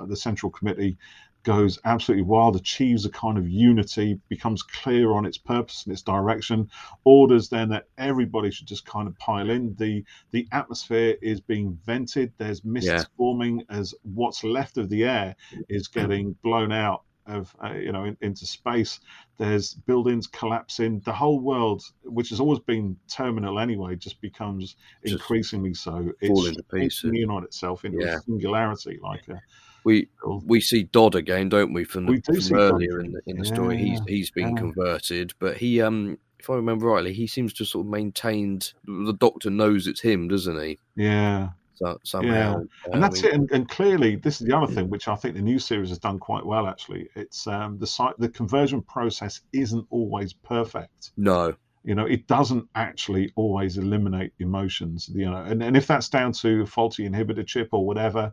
the 0.07 0.17
central 0.17 0.51
committee 0.51 0.97
goes 1.43 1.79
absolutely 1.85 2.25
wild, 2.25 2.57
achieves 2.57 3.05
a 3.07 3.11
kind 3.11 3.39
of 3.39 3.49
unity, 3.49 4.19
becomes 4.29 4.65
clear 4.65 5.13
on 5.13 5.25
its 5.25 5.39
purpose 5.39 5.85
and 5.85 5.93
its 5.93 6.03
direction, 6.03 6.69
orders 7.05 7.49
then 7.49 7.69
that 7.69 7.85
everybody 7.99 8.51
should 8.51 8.67
just 8.67 8.85
kind 8.85 9.07
of 9.07 9.17
pile 9.19 9.49
in. 9.49 9.73
The 9.77 10.05
the 10.33 10.49
atmosphere 10.51 11.15
is 11.23 11.41
being 11.41 11.79
vented. 11.87 12.33
There's 12.39 12.65
mists 12.65 12.91
Yeah. 12.91 13.05
forming 13.17 13.63
as 13.71 13.95
what's 14.03 14.43
left 14.43 14.77
of 14.77 14.89
the 14.89 15.05
air 15.05 15.37
is 15.69 15.87
getting 15.87 16.33
blown 16.43 16.73
out 16.73 17.03
of 17.27 17.55
uh, 17.65 17.73
you 17.75 17.93
know 17.93 18.05
in, 18.05 18.17
into 18.21 18.47
space. 18.47 19.01
There's 19.39 19.75
buildings 19.75 20.27
collapsing. 20.27 21.01
The 21.05 21.13
whole 21.13 21.41
world, 21.41 21.83
which 22.05 22.31
has 22.31 22.41
always 22.41 22.61
been 22.61 22.97
terminal 23.09 23.59
anyway, 23.59 23.97
just 23.97 24.21
becomes 24.21 24.77
Just 25.05 25.15
increasingly 25.15 25.75
so. 25.75 26.13
pieces. 26.21 26.99
shrinking 26.99 27.23
in 27.23 27.31
on 27.31 27.45
itself 27.45 27.85
into 27.85 27.99
Yeah. 28.01 28.17
a 28.17 28.21
singularity, 28.21 28.99
like 29.03 29.29
a 29.29 29.41
we 29.85 30.09
we 30.45 30.61
see 30.61 30.83
Dodd 30.85 31.15
again, 31.15 31.49
don't 31.49 31.73
we? 31.73 31.85
From, 31.85 32.07
the, 32.07 32.13
We 32.13 32.21
from 32.21 32.35
Dodd 32.57 32.73
earlier 32.73 33.01
in 33.01 33.13
the 33.13 33.21
in 33.27 33.37
the 33.39 33.45
story, 33.45 33.77
he's 33.79 34.01
he's 34.09 34.31
been 34.31 34.51
yeah. 34.51 34.57
converted, 34.63 35.33
but 35.39 35.57
he 35.59 35.81
um 35.81 36.19
if 36.39 36.51
I 36.51 36.55
remember 36.55 36.87
rightly, 36.87 37.13
he 37.13 37.27
seems 37.27 37.53
to 37.55 37.65
sort 37.65 37.87
of 37.87 37.91
maintained 37.91 38.73
the 38.85 39.13
Doctor 39.15 39.51
knows 39.51 39.87
it's 39.87 40.01
him, 40.01 40.29
doesn't 40.29 40.61
he? 40.63 40.79
yeah. 40.97 41.51
So, 41.77 41.99
somehow, 42.05 42.63
and 42.91 43.03
that's 43.03 43.23
Um, 43.23 43.29
it. 43.29 43.35
And, 43.35 43.51
and 43.53 43.69
clearly, 43.69 44.17
this 44.17 44.41
is 44.41 44.47
the 44.47 44.57
other 44.57 44.73
thing 44.73 44.89
which 44.89 45.09
I 45.09 45.15
think 45.15 45.35
the 45.35 45.43
new 45.43 45.59
series 45.59 45.91
has 45.91 45.99
done 45.99 46.19
quite 46.19 46.45
well. 46.45 46.67
Actually, 46.67 47.09
it's 47.15 47.47
um, 47.47 47.79
the 47.79 47.87
site. 47.87 48.15
The 48.19 48.31
conversion 48.31 48.81
process 48.83 49.43
isn't 49.53 49.87
always 49.91 50.33
perfect. 50.33 51.13
No, 51.19 51.55
You 51.85 51.95
know, 51.95 52.07
it 52.07 52.27
doesn't 52.27 52.69
actually 52.75 53.33
always 53.37 53.77
eliminate 53.79 54.33
emotions. 54.39 55.09
You 55.15 55.31
know, 55.31 55.37
and, 55.37 55.63
and 55.63 55.77
if 55.77 55.87
that's 55.87 56.09
down 56.09 56.33
to 56.33 56.63
a 56.63 56.67
faulty 56.67 57.09
inhibitor 57.09 57.47
chip 57.47 57.69
or 57.73 57.87
whatever, 57.87 58.33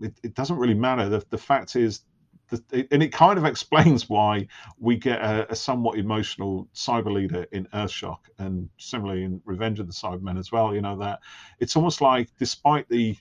it, 0.00 0.14
it 0.22 0.34
doesn't 0.34 0.56
really 0.58 0.74
matter. 0.74 1.08
The, 1.08 1.24
the 1.30 1.38
fact 1.38 1.76
is, 1.76 2.02
it, 2.72 2.88
and 2.90 3.02
it 3.02 3.12
kind 3.12 3.38
of 3.38 3.44
explains 3.44 4.08
why 4.08 4.46
we 4.78 4.96
get 4.96 5.20
a, 5.20 5.50
a 5.52 5.56
somewhat 5.56 5.98
emotional 5.98 6.68
cyber 6.74 7.12
leader 7.12 7.46
in 7.52 7.66
Earthshock, 7.74 8.18
and 8.38 8.68
similarly 8.78 9.24
in 9.24 9.40
Revenge 9.44 9.80
of 9.80 9.86
the 9.86 9.92
Cybermen 9.92 10.38
as 10.38 10.52
well. 10.52 10.74
You 10.74 10.80
know 10.80 10.98
that 10.98 11.20
it's 11.60 11.76
almost 11.76 12.00
like, 12.00 12.30
despite 12.38 12.88
the 12.88 13.16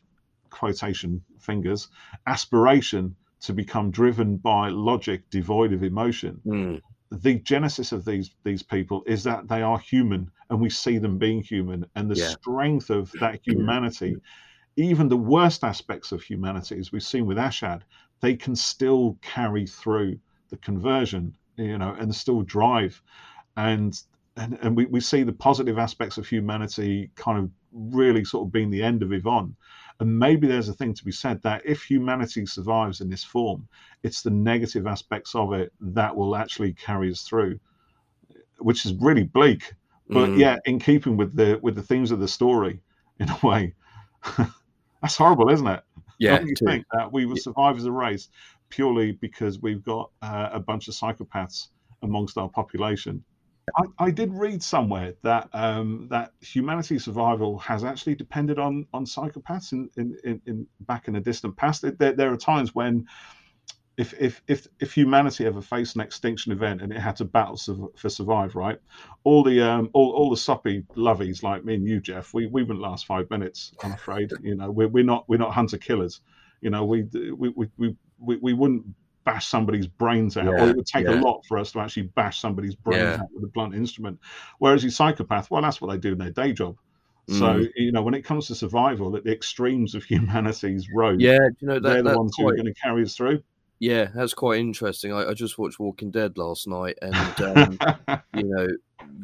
quotation 0.50 1.24
fingers 1.40 1.90
aspiration 2.28 3.16
to 3.42 3.54
become 3.54 3.92
driven 3.92 4.38
by 4.38 4.70
logic 4.70 5.30
devoid 5.30 5.74
of 5.74 5.84
emotion, 5.84 6.42
Mm, 6.46 6.80
the 7.12 7.36
genesis 7.40 7.92
of 7.92 8.04
these 8.06 8.32
these 8.44 8.64
people 8.64 9.04
is 9.06 9.24
that 9.24 9.48
they 9.48 9.62
are 9.62 9.80
human 9.80 10.30
and 10.50 10.60
we 10.60 10.70
see 10.70 10.98
them 10.98 11.18
being 11.18 11.42
human 11.42 11.86
and 11.96 12.10
the 12.10 12.16
Yeah. 12.16 12.36
strength 12.36 12.90
of 12.90 13.16
that 13.20 13.40
humanity 13.46 14.20
even 14.78 15.08
the 15.10 15.18
worst 15.18 15.64
aspects 15.64 16.12
of 16.12 16.22
humanity 16.22 16.78
as 16.80 16.92
we've 16.92 17.04
seen 17.04 17.26
with 17.26 17.38
ashad 17.38 17.84
they 18.22 18.36
can 18.36 18.56
still 18.56 19.18
carry 19.22 19.66
through 19.68 20.18
the 20.50 20.58
conversion 20.58 21.36
you 21.58 21.78
know 21.78 21.96
and 22.00 22.14
still 22.14 22.42
drive 22.42 23.02
and 23.58 24.02
and, 24.38 24.58
and 24.62 24.76
we, 24.76 24.86
we 24.86 25.00
see 25.00 25.24
the 25.24 25.32
positive 25.32 25.78
aspects 25.78 26.18
of 26.18 26.28
humanity 26.28 27.10
kind 27.16 27.38
of 27.40 27.50
really 27.72 28.26
sort 28.26 28.46
of 28.46 28.52
being 28.52 28.70
the 28.70 28.84
end 28.84 29.02
of 29.04 29.14
Yvonne. 29.14 29.56
And 30.00 30.20
maybe 30.20 30.46
there's 30.48 30.68
a 30.68 30.74
thing 30.74 30.94
to 30.94 31.06
be 31.06 31.12
said 31.12 31.42
that 31.44 31.62
if 31.66 31.84
humanity 31.84 32.46
survives 32.46 33.00
in 33.00 33.10
this 33.10 33.24
form, 33.24 33.68
it's 34.04 34.22
the 34.22 34.30
negative 34.30 34.88
aspects 34.88 35.36
of 35.36 35.54
it 35.54 35.72
that 35.80 36.14
will 36.14 36.36
actually 36.36 36.74
carry 36.74 37.10
us 37.10 37.24
through, 37.24 37.60
which 38.58 38.86
is 38.86 38.94
really 38.96 39.24
bleak. 39.24 39.74
but 40.10 40.30
Mm. 40.32 40.40
yeah, 40.40 40.58
in 40.66 40.80
keeping 40.80 41.16
with 41.18 41.36
the 41.36 41.60
with 41.64 41.76
the 41.76 41.82
themes 41.82 42.12
of 42.12 42.20
the 42.20 42.28
story, 42.28 42.82
in 43.20 43.30
a 43.30 43.40
way, 43.42 43.74
that's 45.02 45.16
horrible, 45.18 45.50
isn't 45.50 45.68
it? 45.68 45.84
Yeah, 46.20 46.42
you 46.42 46.56
too. 46.56 46.66
think 46.66 46.86
that 46.94 47.12
we 47.12 47.26
will 47.26 47.38
survive 47.38 47.78
as 47.78 47.86
a 47.86 47.92
race 47.92 48.30
purely 48.70 49.14
because 49.14 49.62
we've 49.62 49.84
got 49.84 50.12
uh, 50.22 50.50
a 50.54 50.60
bunch 50.60 50.88
of 50.88 50.94
psychopaths 50.94 51.68
amongst 52.02 52.38
our 52.38 52.50
population? 52.50 53.24
I, 53.78 54.06
I 54.06 54.12
did 54.12 54.32
read 54.34 54.62
somewhere 54.62 55.16
that 55.24 55.50
um, 55.54 56.08
that 56.12 56.34
humanity's 56.42 57.06
survival 57.06 57.58
has 57.60 57.84
actually 57.84 58.16
depended 58.16 58.60
on 58.60 58.86
on 58.94 59.06
psychopaths 59.06 59.72
in 59.72 59.90
in, 59.98 60.18
in, 60.24 60.42
in 60.46 60.68
back 60.82 61.08
in 61.08 61.16
the 61.16 61.20
distant 61.20 61.58
past. 61.58 61.82
There, 61.82 62.14
there 62.14 62.32
are 62.32 62.38
times 62.38 62.76
when 62.76 63.08
if 63.98 64.14
if 64.20 64.42
if 64.48 64.68
if 64.80 64.94
humanity 64.94 65.46
ever 65.46 65.62
faced 65.62 65.96
an 65.96 66.02
extinction 66.02 66.52
event 66.52 66.82
and 66.82 66.92
it 66.92 67.00
had 67.00 67.16
to 67.18 67.26
battle 67.26 67.56
sur- 67.58 67.88
for 67.96 68.10
survive, 68.10 68.56
right? 68.56 68.78
All 69.24 69.44
the 69.44 69.62
um 69.62 69.90
all, 69.94 70.12
all 70.12 70.30
the 70.30 70.38
soppy 70.38 70.86
lovies 70.98 71.44
like 71.44 71.64
me 71.64 71.76
and 71.76 71.88
you, 71.88 72.02
Jeff, 72.02 72.34
we, 72.34 72.48
we 72.48 72.64
wouldn't 72.64 72.82
last 72.82 73.06
five 73.06 73.30
minutes. 73.30 73.74
I'm 73.84 73.94
afraid. 73.94 74.32
You 74.42 74.56
know, 74.56 74.70
we're, 74.72 74.90
we're 74.90 75.04
not 75.06 75.24
we're 75.30 75.40
not 75.40 75.54
hunter 75.54 75.78
killers. 75.78 76.22
You 76.62 76.70
know, 76.72 76.84
we 76.86 77.04
we 77.14 77.50
we 77.56 77.70
we, 77.78 77.96
we, 78.20 78.36
we 78.38 78.54
wouldn't 78.54 78.86
bash 79.24 79.48
somebody's 79.48 79.88
brains 79.88 80.38
out. 80.38 80.48
or 80.48 80.58
Yeah, 80.58 80.70
it 80.70 80.76
would 80.76 80.86
take 80.86 81.08
a 81.08 81.14
lot 81.14 81.42
for 81.48 81.58
us 81.58 81.72
to 81.72 81.80
actually 81.80 82.12
bash 82.16 82.40
somebody's 82.40 82.76
brains 82.76 83.00
Yeah. 83.02 83.22
out 83.22 83.30
with 83.34 83.44
a 83.46 83.52
blunt 83.54 83.76
instrument. 83.76 84.20
Whereas 84.60 84.84
you 84.84 84.90
psychopath, 84.90 85.50
well, 85.50 85.62
that's 85.62 85.82
what 85.82 85.90
they 85.92 85.98
do 85.98 86.12
in 86.12 86.18
their 86.20 86.32
day 86.32 86.52
job. 86.54 86.78
So 87.28 87.54
Mm. 87.56 87.70
you 87.78 87.92
know, 87.92 88.04
when 88.04 88.14
it 88.14 88.24
comes 88.24 88.48
to 88.48 88.56
survival, 88.56 89.16
at 89.16 89.24
the 89.24 89.32
extremes 89.32 89.96
of 89.96 90.04
humanity's 90.12 90.90
road, 90.94 91.22
Yeah, 91.22 91.40
you 91.60 91.68
know 91.68 91.80
they're 91.80 92.04
the 92.04 92.18
ones 92.18 92.36
who 92.38 92.48
are 92.50 92.56
going 92.56 92.66
to 92.66 92.74
carry 92.74 93.02
us 93.04 93.16
through. 93.16 93.42
Yeah, 93.80 94.10
that's 94.16 94.34
quite 94.34 94.60
interesting. 94.60 95.14
I, 95.14 95.30
I 95.30 95.34
just 95.34 95.58
watched 95.58 95.80
Walking 95.80 96.12
Dead 96.12 96.38
last 96.38 96.68
night, 96.68 96.98
and 97.02 97.14
um, 97.42 97.80
you 98.34 98.44
know 98.44 98.68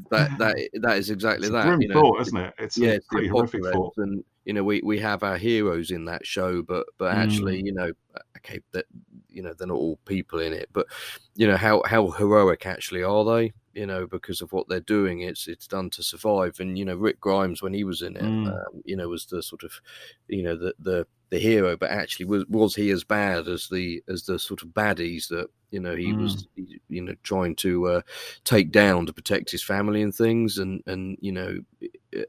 that 0.10 0.30
that 0.38 0.70
that 0.82 0.98
is 0.98 1.10
exactly 1.10 1.48
it's 1.48 1.50
a 1.50 1.54
that. 1.54 1.64
grim 1.66 1.82
you 1.82 1.88
know, 1.90 2.02
thought, 2.02 2.22
isn't 2.22 2.38
it? 2.38 2.54
It's 2.60 2.78
yeah, 2.78 2.92
it's 2.92 3.08
pretty 3.08 3.28
horrific 3.28 3.64
thought. 3.72 3.94
and 3.98 4.24
you 4.46 4.54
know 4.54 4.64
we 4.64 4.82
we 4.84 5.00
have 5.00 5.24
our 5.24 5.38
heroes 5.38 5.92
in 5.92 6.06
that 6.06 6.26
show, 6.26 6.62
but 6.62 6.86
but 6.98 7.16
actually, 7.16 7.62
Mm. 7.62 7.66
you 7.66 7.74
know, 7.74 7.92
okay, 8.38 8.60
that 8.74 8.86
you 9.30 9.42
know 9.42 9.54
they're 9.58 9.68
not 9.68 9.78
all 9.78 9.98
people 10.06 10.40
in 10.40 10.54
it, 10.54 10.70
but 10.74 10.88
you 11.36 11.48
know 11.48 11.58
how 11.58 11.82
how 11.86 12.10
heroic 12.12 12.66
actually 12.66 13.04
are 13.04 13.24
they? 13.24 13.54
You 13.74 13.86
know, 13.86 14.06
because 14.06 14.42
of 14.42 14.52
what 14.52 14.68
they're 14.68 14.82
doing, 14.82 15.22
it's 15.22 15.48
it's 15.48 15.68
done 15.68 15.90
to 15.92 16.04
survive. 16.04 16.60
And 16.60 16.78
you 16.78 16.84
know, 16.84 16.96
Rick 16.96 17.22
Grimes 17.22 17.62
when 17.62 17.74
he 17.74 17.86
was 17.86 18.02
in 18.02 18.18
it, 18.18 18.24
Mm. 18.24 18.48
um, 18.48 18.82
you 18.84 18.98
know, 18.98 19.08
was 19.08 19.26
the 19.28 19.42
sort 19.42 19.64
of 19.64 19.72
you 20.28 20.44
know 20.44 20.58
the 20.58 20.74
the 20.80 21.08
the 21.32 21.40
hero, 21.40 21.78
but 21.78 21.92
actually 21.92 22.26
was 22.28 22.46
was 22.48 22.76
he 22.76 22.92
as 22.92 23.04
bad 23.04 23.48
as 23.48 23.70
the 23.70 24.04
as 24.10 24.26
the 24.26 24.38
sort 24.40 24.62
of 24.64 24.70
baddies 24.70 25.30
that 25.30 25.48
you 25.72 25.80
know 25.80 25.96
he 25.96 26.14
was 26.14 26.48
you 26.90 27.02
know 27.02 27.16
trying 27.24 27.56
to 27.58 27.88
uh, 27.88 28.02
take 28.44 28.72
down 28.72 29.06
to 29.08 29.14
protect 29.14 29.52
his 29.52 29.64
family 29.64 30.02
and 30.02 30.14
things, 30.16 30.58
and 30.60 30.84
and 30.88 31.18
you 31.22 31.32
know 31.32 31.60
uh, 32.18 32.22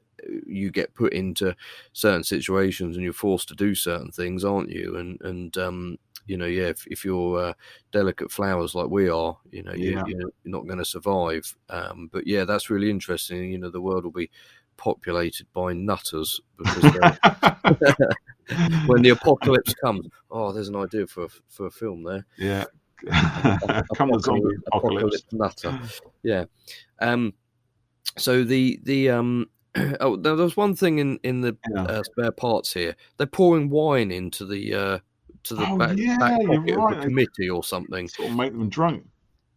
you 0.47 0.71
get 0.71 0.95
put 0.95 1.13
into 1.13 1.55
certain 1.93 2.25
situations 2.25 2.97
and 2.97 3.05
you're 3.05 3.13
forced 3.13 3.49
to 3.49 3.55
do 3.55 3.75
certain 3.75 4.11
things, 4.11 4.45
aren't 4.45 4.71
you? 4.71 4.97
And 4.97 5.21
and 5.23 5.57
um, 5.59 5.99
you 6.27 6.37
know, 6.37 6.47
yeah, 6.47 6.67
if, 6.69 6.87
if 6.87 7.05
you're 7.05 7.39
uh, 7.39 7.53
delicate 7.91 8.31
flowers 8.31 8.75
like 8.77 8.89
we 8.89 9.09
are, 9.09 9.37
you 9.51 9.63
know, 9.65 9.75
you, 9.75 9.97
Yeah. 9.97 10.05
you're 10.05 10.31
not 10.45 10.67
going 10.67 10.79
to 10.79 10.85
survive. 10.85 11.57
Um, 11.69 12.09
but 12.13 12.27
yeah, 12.29 12.45
that's 12.45 12.71
really 12.71 12.91
interesting. 12.91 13.51
You 13.51 13.59
know, 13.59 13.71
the 13.71 13.81
world 13.81 14.05
will 14.05 14.13
be 14.13 14.31
populated 14.77 15.47
by 15.53 15.73
nutters 15.73 16.41
because 16.59 16.83
when 18.87 19.03
the 19.03 19.11
apocalypse 19.11 19.75
comes, 19.75 20.07
oh, 20.31 20.53
there's 20.53 20.69
an 20.69 20.77
idea 20.77 21.07
for 21.07 21.25
a, 21.25 21.29
for 21.49 21.67
a 21.67 21.71
film 21.71 22.03
there. 22.05 22.27
yeah. 22.39 22.65
Come 23.97 24.11
the 24.13 24.21
zombie 24.21 24.55
apocalypse. 24.69 25.25
nutter. 25.33 25.77
Yeah. 26.23 26.45
Um. 27.01 27.35
So 28.17 28.45
the 28.45 28.79
the 28.85 29.11
um. 29.11 29.47
Oh, 30.01 30.17
there 30.17 30.35
was 30.37 30.57
one 30.57 30.77
thing 30.77 30.99
in 30.99 31.19
in 31.25 31.41
the 31.41 31.57
Yeah. 31.75 31.83
uh, 31.83 32.03
spare 32.05 32.31
parts 32.31 32.73
here. 32.75 32.95
They're 33.17 33.27
pouring 33.27 33.71
wine 33.71 34.13
into 34.13 34.45
the 34.47 34.75
uh 34.75 34.99
to 35.45 35.55
the 35.57 35.67
Oh, 35.69 35.77
back, 35.79 35.97
yeah, 35.97 36.17
back 36.19 36.41
pocket 36.47 36.71
of 36.71 36.77
right. 36.77 36.97
the 36.99 37.03
committee 37.03 37.51
or 37.51 37.65
something. 37.65 38.07
Sort 38.07 38.29
of 38.31 38.37
make 38.37 38.53
them 38.53 38.69
drunk. 38.69 39.05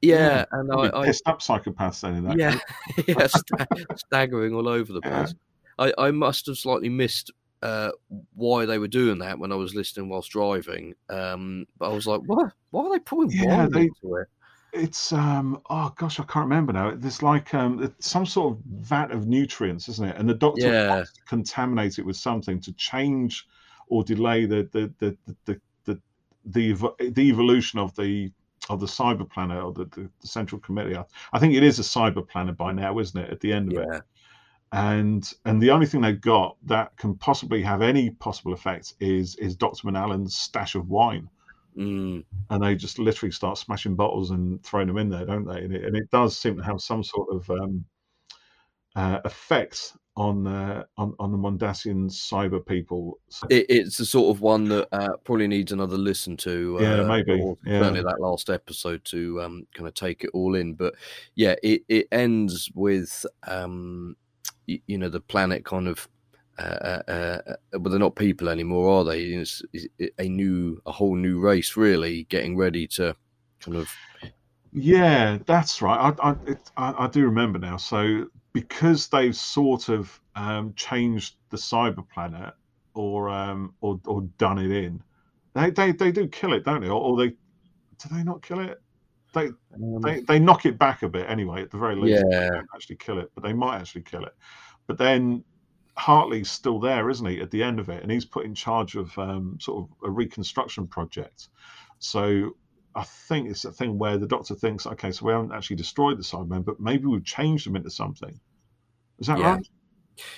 Yeah, 0.01 0.45
and 0.51 0.71
I, 0.71 0.89
Probably 0.89 1.01
I 1.01 1.05
pissed 1.05 1.27
up 1.27 1.39
psychopaths 1.41 2.01
then 2.01 2.15
in 2.15 2.23
that 2.25 2.37
yeah, 2.37 2.57
yeah, 3.07 3.27
sta- 3.27 3.65
staggering 3.95 4.53
all 4.53 4.67
over 4.67 4.93
the 4.93 5.01
Yeah. 5.03 5.23
place. 5.23 5.35
I, 5.79 5.93
I 5.97 6.11
must 6.11 6.45
have 6.47 6.57
slightly 6.57 6.89
missed 6.89 7.31
uh, 7.61 7.91
why 8.35 8.65
they 8.65 8.77
were 8.77 8.87
doing 8.87 9.17
that 9.19 9.39
when 9.39 9.51
I 9.51 9.55
was 9.55 9.73
listening 9.73 10.09
whilst 10.09 10.29
driving. 10.31 10.93
Um, 11.09 11.65
but 11.79 11.89
I 11.89 11.93
was 11.93 12.05
like, 12.05 12.21
what? 12.25 12.53
Why 12.71 12.83
are 12.85 12.91
they 12.91 12.99
pouring 12.99 13.31
Yeah, 13.31 13.57
wine 13.63 13.71
they- 13.71 13.81
into 13.83 14.15
it? 14.17 14.27
It's 14.77 15.13
um 15.13 15.61
oh 15.69 15.93
gosh, 15.97 16.19
I 16.19 16.23
can't 16.23 16.43
remember 16.49 16.73
now. 16.73 16.93
There's 16.93 17.23
like 17.23 17.53
um 17.53 17.81
it's 17.81 18.09
some 18.09 18.25
sort 18.25 18.53
of 18.57 18.63
vat 18.65 19.09
of 19.11 19.25
nutrients, 19.25 19.87
isn't 19.87 20.05
it? 20.09 20.17
And 20.17 20.27
the 20.27 20.33
doctor 20.33 20.67
Yeah. 20.67 20.89
wants 20.89 21.13
to 21.13 21.21
contaminate 21.23 21.97
it 21.97 22.05
with 22.05 22.17
something 22.17 22.59
to 22.59 22.73
change 22.73 23.47
or 23.87 24.03
delay 24.03 24.45
the 24.45 24.67
the 24.73 24.93
the 24.99 25.17
the 25.25 25.35
the, 25.45 25.61
the, 25.85 26.01
the, 26.45 26.73
evo- 26.73 27.15
the 27.15 27.21
evolution 27.29 27.79
of 27.79 27.95
the 27.95 28.29
of 28.69 28.79
the 28.79 28.85
cyber 28.85 29.29
planet 29.29 29.63
or 29.63 29.73
the, 29.73 29.85
the, 29.85 30.09
the 30.21 30.27
central 30.27 30.59
committee. 30.61 30.95
I, 30.95 31.05
I 31.33 31.39
think 31.39 31.53
it 31.53 31.63
is 31.63 31.79
a 31.79 31.83
cyber 31.83 32.27
planet 32.27 32.57
by 32.57 32.71
now, 32.71 32.99
isn't 32.99 33.19
it? 33.19 33.29
At 33.29 33.39
the 33.39 33.53
end 33.53 33.73
of 33.73 33.83
it. 33.93 34.03
And 34.71 35.31
and 35.45 35.61
the 35.61 35.71
only 35.71 35.85
thing 35.85 36.01
they've 36.01 36.19
got 36.19 36.57
that 36.65 36.97
can 36.97 37.15
possibly 37.15 37.61
have 37.61 37.81
any 37.81 38.09
possible 38.09 38.51
effect 38.51 38.93
is 38.99 39.35
is 39.35 39.55
Doctorman 39.55 39.97
Allan's 39.97 40.35
stash 40.35 40.75
of 40.75 40.89
wine, 40.89 41.29
mm, 41.77 42.25
and 42.49 42.63
they 42.63 42.75
just 42.75 42.99
literally 42.99 43.31
start 43.31 43.57
smashing 43.57 43.95
bottles 43.95 44.31
and 44.31 44.61
throwing 44.63 44.87
them 44.87 44.97
in 44.97 45.09
there, 45.09 45.25
don't 45.25 45.45
they? 45.45 45.59
And 45.59 45.73
it, 45.73 45.85
and 45.85 45.95
it 45.95 46.09
does 46.11 46.37
seem 46.37 46.57
to 46.57 46.63
have 46.63 46.81
some 46.81 47.03
sort 47.03 47.29
of 47.33 47.49
um, 47.51 47.85
uh, 48.95 49.19
effect 49.25 49.93
on 50.17 50.47
uh, 50.47 50.83
on 50.97 51.13
on 51.19 51.31
the 51.31 51.37
Mondasian 51.37 52.09
cyber 52.09 52.65
people. 52.65 53.19
So, 53.29 53.47
it, 53.49 53.65
it's 53.67 53.97
the 53.97 54.05
sort 54.05 54.35
of 54.35 54.41
one 54.41 54.65
that 54.69 54.87
uh, 54.91 55.17
probably 55.23 55.47
needs 55.47 55.71
another 55.71 55.97
listen 55.97 56.37
to. 56.37 56.77
Yeah, 56.79 57.01
uh, 57.01 57.07
maybe, 57.07 57.41
or 57.41 57.57
yeah. 57.65 57.79
Certainly 57.79 58.03
that 58.03 58.21
last 58.21 58.49
episode 58.49 59.03
to 59.05 59.41
um, 59.41 59.67
kind 59.73 59.87
of 59.87 59.93
take 59.93 60.23
it 60.23 60.29
all 60.33 60.55
in. 60.55 60.73
But 60.73 60.95
yeah, 61.35 61.55
it, 61.61 61.83
it 61.89 62.07
ends 62.11 62.71
with 62.73 63.25
um, 63.47 64.15
y- 64.67 64.81
you 64.87 64.97
know 64.97 65.09
the 65.09 65.21
planet 65.21 65.65
kind 65.65 65.87
of. 65.87 66.07
Uh, 66.57 67.01
uh, 67.09 67.11
uh, 67.11 67.77
but 67.79 67.89
they're 67.89 67.99
not 67.99 68.15
people 68.15 68.47
anymore, 68.47 68.89
are 68.89 69.03
they? 69.03 69.23
It's, 69.23 69.61
it's 69.73 69.89
a 70.17 70.29
new, 70.29 70.81
a 70.85 70.91
whole 70.93 71.17
new 71.17 71.41
race, 71.41 71.75
really, 71.75 72.23
getting 72.29 72.55
ready 72.55 72.87
to 72.87 73.13
kind 73.59 73.75
of. 73.75 73.89
Yeah, 74.71 75.39
that's 75.45 75.81
right. 75.81 76.15
I 76.17 76.29
I, 76.29 76.35
it, 76.47 76.71
I 76.77 76.93
I 76.99 77.07
do 77.07 77.25
remember 77.25 77.59
now. 77.59 77.75
So 77.75 78.27
because 78.55 79.09
they've 79.09 79.37
sort 79.37 79.89
of 79.89 80.19
um, 80.35 80.73
changed 80.75 81.35
the 81.51 81.57
cyber 81.57 82.07
planet 82.09 82.55
or 82.95 83.29
um, 83.29 83.75
or 83.81 84.01
or 84.07 84.23
done 84.39 84.59
it 84.59 84.71
in, 84.71 85.03
they 85.55 85.71
they, 85.71 85.93
they 85.93 86.11
do 86.13 86.27
kill 86.29 86.53
it, 86.53 86.65
don't 86.65 86.81
they? 86.81 86.89
Or, 86.89 87.01
or 87.01 87.17
they 87.17 87.29
do 87.29 88.09
they 88.11 88.23
not 88.23 88.43
kill 88.43 88.61
it? 88.61 88.81
They, 89.33 89.49
Um, 89.73 90.03
they 90.03 90.21
they 90.21 90.39
knock 90.39 90.65
it 90.65 90.79
back 90.79 91.03
a 91.03 91.09
bit 91.09 91.29
anyway. 91.29 91.63
At 91.63 91.71
the 91.71 91.77
very 91.79 91.97
least, 91.97 92.25
they 92.39 92.45
Yeah. 92.45 92.51
don't 92.53 92.69
actually 92.75 92.97
kill 92.97 93.19
it, 93.19 93.31
but 93.35 93.43
they 93.43 93.53
might 93.53 93.79
actually 93.79 94.03
kill 94.03 94.25
it. 94.25 94.33
But 94.87 94.97
then 94.97 95.43
Hartley's 95.97 96.51
still 96.51 96.79
there, 96.79 97.09
isn't 97.09 97.27
he? 97.27 97.41
At 97.41 97.51
the 97.51 97.63
end 97.63 97.79
of 97.79 97.89
it, 97.89 98.03
and 98.03 98.11
he's 98.11 98.25
put 98.25 98.45
in 98.45 98.55
charge 98.55 98.95
of 98.95 99.17
um, 99.19 99.57
sort 99.59 99.83
of 99.83 100.07
a 100.07 100.11
reconstruction 100.11 100.87
project. 100.87 101.49
So 101.99 102.55
I 102.95 103.03
think 103.03 103.49
it's 103.49 103.65
a 103.65 103.71
thing 103.71 103.97
where 103.97 104.17
the 104.17 104.27
Doctor 104.27 104.55
thinks, 104.55 104.87
okay, 104.87 105.11
so 105.11 105.25
we 105.25 105.33
haven't 105.33 105.51
actually 105.51 105.75
destroyed 105.75 106.17
the 106.17 106.23
Cybermen, 106.23 106.63
but 106.63 106.79
maybe 106.79 107.05
we've 107.05 107.25
changed 107.25 107.65
them 107.67 107.75
into 107.75 107.89
something. 107.91 108.39
Is 109.19 109.27
that 109.27 109.37
Yeah. 109.39 109.55
right? 109.55 109.67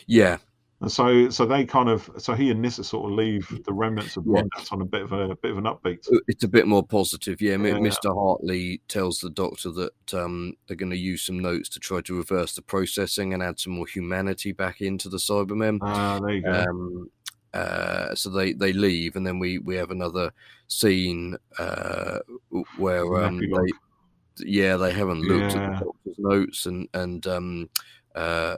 yeah, 0.07 0.37
And 0.81 0.91
so, 0.91 1.29
so 1.29 1.45
they 1.45 1.65
kind 1.65 1.87
of, 1.89 2.09
so 2.17 2.33
he 2.33 2.49
and 2.51 2.61
Nyssa 2.61 2.83
sort 2.83 3.05
of 3.11 3.17
leave 3.17 3.47
the 3.65 3.73
remnants 3.73 4.17
of 4.17 4.25
Yeah. 4.27 4.41
On 4.71 4.81
a 4.81 4.85
bit 4.85 5.01
of 5.03 5.11
a 5.11 5.35
bit 5.35 5.51
of 5.51 5.57
an 5.59 5.63
upbeat. 5.65 6.07
it's 6.27 6.43
a 6.43 6.47
bit 6.47 6.67
more 6.67 6.85
positive. 6.85 7.41
Yeah, 7.41 7.53
Yeah. 7.57 7.73
Mr. 7.79 8.13
Hartley 8.13 8.81
tells 8.87 9.19
the 9.19 9.29
doctor 9.29 9.71
that 9.71 10.13
um, 10.13 10.53
they're 10.67 10.77
going 10.77 10.91
to 10.91 10.97
use 10.97 11.23
some 11.23 11.39
notes 11.39 11.69
to 11.69 11.79
try 11.79 12.01
to 12.01 12.15
reverse 12.17 12.53
the 12.55 12.61
processing 12.63 13.33
and 13.33 13.41
add 13.43 13.59
some 13.59 13.73
more 13.73 13.87
humanity 13.87 14.51
back 14.51 14.81
into 14.81 15.09
the 15.09 15.17
Cybermen. 15.17 15.79
Ah, 15.81 16.19
there 16.19 16.35
you 16.35 16.41
go. 16.41 16.51
Um, 16.51 17.11
uh, 17.53 18.13
so 18.15 18.29
they, 18.29 18.53
they 18.53 18.73
leave, 18.73 19.15
and 19.15 19.25
then 19.25 19.39
we, 19.39 19.59
we 19.59 19.75
have 19.75 19.91
another 19.91 20.31
scene 20.67 21.37
uh, 21.59 22.19
where 22.77 23.23
um, 23.23 23.39
they, 23.39 24.45
yeah, 24.45 24.77
they 24.77 24.91
haven't 24.91 25.21
looked 25.21 25.55
at 25.55 25.79
the 25.79 25.85
doctor's 25.85 26.19
notes, 26.19 26.65
and 26.65 26.87
and 26.93 27.25
um, 27.27 27.69
uh, 28.15 28.55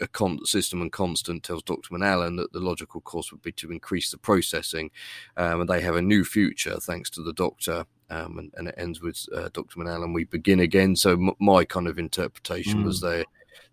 a, 0.00 0.08
Sisterman 0.44 0.90
Constant 0.90 1.42
tells 1.42 1.64
Doctorman 1.64 2.04
Allan 2.04 2.36
that 2.36 2.52
the 2.52 2.60
logical 2.60 3.00
course 3.00 3.32
would 3.32 3.42
be 3.42 3.52
to 3.52 3.72
increase 3.72 4.10
the 4.10 4.18
processing, 4.18 4.90
um, 5.36 5.60
and 5.60 5.68
they 5.68 5.80
have 5.80 5.96
a 5.96 6.02
new 6.02 6.24
future 6.24 6.78
thanks 6.78 7.10
to 7.10 7.22
the 7.22 7.32
Doctor. 7.32 7.84
Um, 8.08 8.38
and, 8.38 8.52
and 8.56 8.66
it 8.66 8.74
ends 8.76 9.00
with 9.00 9.24
uh, 9.32 9.50
Doctorman 9.50 9.88
Allan. 9.88 10.12
We 10.12 10.24
begin 10.24 10.58
again. 10.58 10.96
So 10.96 11.12
m- 11.12 11.30
my 11.38 11.64
kind 11.64 11.86
of 11.86 11.96
interpretation 11.96 12.82
Mm. 12.82 12.84
was 12.84 13.00
there 13.00 13.24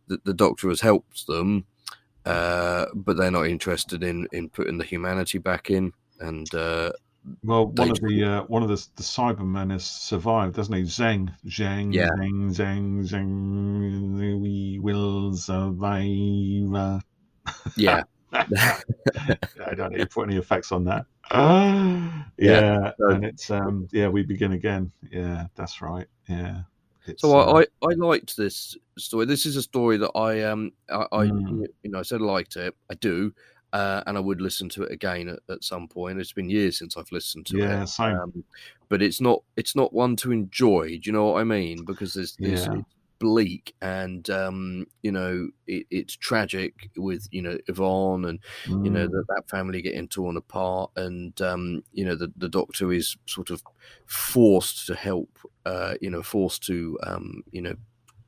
that 0.07 0.25
the 0.25 0.33
Doctor 0.33 0.69
has 0.69 0.81
helped 0.81 1.25
them, 1.25 1.65
uh, 2.27 2.85
but 2.95 3.17
they're 3.17 3.31
not 3.31 3.47
interested 3.47 4.03
in 4.03 4.27
in 4.31 4.49
putting 4.49 4.77
the 4.77 4.83
humanity 4.85 5.37
back 5.37 5.69
in, 5.69 5.91
and 6.19 6.53
uh, 6.53 6.91
Well, 7.43 7.67
one 7.67 7.91
of 7.91 7.99
the 7.99 8.23
uh, 8.23 8.43
one 8.43 8.63
of 8.63 8.69
the 8.69 8.75
the 8.95 9.03
Cybermen 9.03 9.71
has 9.71 9.85
survived, 9.85 10.55
doesn't 10.55 10.73
he? 10.73 10.83
Zeng, 10.83 11.29
Zheng, 11.45 11.93
Yeah. 11.93 12.09
Zeng, 12.17 12.49
Zeng, 12.55 13.03
Zeng. 13.09 14.41
We 14.41 14.79
will 14.81 15.35
survive. 15.35 17.01
Yeah, 17.77 18.03
I 19.65 19.73
don't 19.75 19.91
need 19.93 19.99
to 19.99 20.05
put 20.07 20.27
any 20.27 20.37
effects 20.37 20.71
on 20.73 20.83
that. 20.85 21.05
yeah, 21.31 22.23
Yeah, 22.37 22.91
so- 22.99 23.09
and 23.09 23.23
it's 23.25 23.49
um, 23.49 23.87
yeah, 23.91 24.07
we 24.09 24.23
begin 24.23 24.51
again. 24.51 24.91
Yeah, 25.11 25.47
that's 25.55 25.81
right. 25.81 26.07
Yeah. 26.27 26.61
It's, 27.07 27.21
So 27.21 27.37
uh, 27.37 27.53
I, 27.53 27.61
I, 27.61 27.91
I 27.91 27.93
liked 27.95 28.37
this 28.37 28.77
story. 28.97 29.25
This 29.25 29.45
is 29.45 29.55
a 29.55 29.61
story 29.61 29.97
that 29.97 30.11
I 30.15 30.43
um 30.43 30.71
I, 30.89 31.07
I 31.11 31.23
Mm. 31.25 31.65
you 31.83 31.91
know 31.91 31.99
I 31.99 32.03
said 32.03 32.21
I 32.21 32.25
liked 32.25 32.55
it. 32.55 32.75
I 32.91 32.95
do, 32.95 33.33
uh, 33.73 34.03
and 34.05 34.17
I 34.17 34.19
would 34.19 34.41
listen 34.41 34.69
to 34.69 34.83
it 34.83 34.91
again 34.91 35.29
at, 35.29 35.39
at 35.49 35.63
some 35.63 35.87
point. 35.87 36.19
It's 36.19 36.33
been 36.33 36.49
years 36.49 36.77
since 36.77 36.97
I've 36.97 37.11
listened 37.11 37.45
to 37.47 37.57
yeah, 37.57 37.83
it. 37.83 37.89
same. 37.89 38.19
Um, 38.19 38.43
but 38.89 39.01
it's 39.01 39.21
not 39.21 39.43
it's 39.55 39.75
not 39.75 39.93
one 39.93 40.15
to 40.17 40.31
enjoy. 40.31 40.87
Do 40.89 41.01
you 41.03 41.11
know 41.11 41.31
what 41.31 41.41
I 41.41 41.43
mean? 41.43 41.85
Because 41.85 42.13
there's, 42.13 42.35
there's 42.39 42.65
Yeah. 42.65 42.81
Bleak 43.19 43.75
and 43.81 44.29
um 44.29 44.85
you 45.03 45.11
know 45.11 45.49
it, 45.67 45.85
it's 45.89 46.15
tragic 46.15 46.89
with 46.97 47.27
you 47.31 47.41
know 47.41 47.57
Yvonne 47.67 48.25
and 48.25 48.39
you 48.81 48.89
know 48.89 49.07
Mm, 49.07 49.07
that 49.07 49.25
that 49.29 49.49
family 49.49 49.81
getting 49.81 50.07
torn 50.07 50.37
apart 50.37 50.91
and 50.95 51.39
um 51.41 51.83
you 51.91 52.05
know 52.05 52.15
the, 52.15 52.31
the 52.37 52.49
doctor 52.49 52.91
is 52.93 53.15
sort 53.25 53.49
of 53.49 53.63
forced 54.05 54.87
to 54.87 54.95
help 54.95 55.39
uh 55.65 55.95
you 56.01 56.09
know 56.09 56.23
forced 56.23 56.63
to 56.63 56.97
um 57.03 57.43
you 57.51 57.61
know 57.61 57.75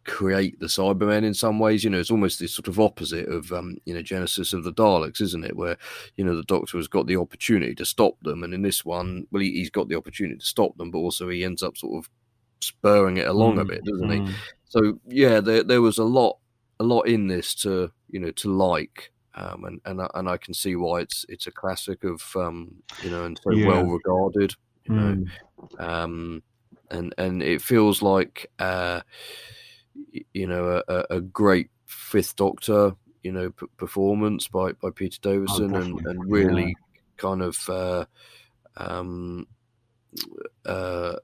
create 0.06 0.60
the 0.60 0.66
cybermen 0.66 1.24
in 1.24 1.34
some 1.34 1.60
ways. 1.60 1.84
You 1.84 1.90
know 1.90 2.00
it's 2.00 2.10
almost 2.12 2.40
this 2.40 2.56
sort 2.56 2.68
of 2.68 2.80
opposite 2.80 3.28
of 3.28 3.52
um 3.52 3.78
you 3.86 3.94
know 3.94 4.02
genesis 4.02 4.54
of 4.54 4.64
the 4.64 4.74
daleks 4.74 5.22
isn't 5.22 5.44
it? 5.44 5.56
Where 5.56 5.78
you 6.16 6.24
know 6.24 6.36
the 6.36 6.44
doctor 6.44 6.78
has 6.78 6.88
got 6.88 7.06
the 7.08 7.18
opportunity 7.18 7.76
to 7.76 7.86
stop 7.86 8.16
them 8.22 8.44
and 8.44 8.54
in 8.54 8.62
this 8.62 8.84
one 8.86 9.28
well 9.32 9.42
he, 9.42 9.52
he's 9.52 9.70
got 9.70 9.88
the 9.90 9.96
opportunity 9.96 10.38
to 10.40 10.46
stop 10.46 10.76
them 10.78 10.90
but 10.92 11.00
also 11.00 11.30
he 11.30 11.44
ends 11.44 11.62
up 11.62 11.78
sort 11.78 12.04
of 12.04 12.10
spurring 12.62 13.18
it 13.18 13.28
along 13.28 13.60
a 13.60 13.66
mm, 13.66 13.66
bit 13.66 13.84
doesn't 13.86 14.10
he? 14.10 14.22
Mm. 14.22 14.42
So 14.70 14.99
yeah, 15.07 15.41
there 15.41 15.63
there 15.63 15.82
was 15.82 15.99
a 15.99 16.05
lot 16.05 16.39
a 16.80 16.86
lot 16.86 17.03
in 17.03 17.28
this 17.28 17.55
to 17.57 17.91
you 18.09 18.20
know 18.22 18.32
to 18.34 18.53
like, 18.53 19.11
um, 19.36 19.65
and 19.65 19.82
and 19.86 20.01
I- 20.01 20.11
and 20.15 20.30
I 20.30 20.38
can 20.38 20.53
see 20.55 20.76
why 20.78 21.01
it's 21.01 21.26
it's 21.30 21.47
a 21.47 21.51
classic 21.51 22.03
of 22.05 22.24
um, 22.38 22.84
you 22.99 23.09
know 23.11 23.26
and 23.26 23.39
so 23.43 23.57
Yeah. 23.57 23.65
well 23.65 23.86
regarded, 23.88 24.55
you 24.86 24.93
know, 24.93 25.15
Mm. 25.15 25.32
um, 25.80 26.43
and 26.91 27.13
and 27.17 27.43
it 27.43 27.61
feels 27.61 28.01
like 28.03 28.51
uh, 28.59 29.01
you 30.34 30.47
know 30.47 30.82
a, 30.88 31.05
a 31.09 31.22
great 31.22 31.70
Fifth 31.86 32.36
Doctor 32.36 32.95
you 33.24 33.32
know 33.32 33.51
p- 33.51 33.65
performance 33.78 34.47
by 34.47 34.72
by 34.74 34.89
Peter 34.91 35.20
Davison 35.22 35.76
and 35.76 35.99
definitely, 35.99 36.05
and 36.05 36.30
yeah. 36.32 36.32
really 36.32 36.78
kind 37.17 37.41
of 37.41 37.57
uh, 37.70 38.05
um, 38.78 39.47
uh, 40.65 41.15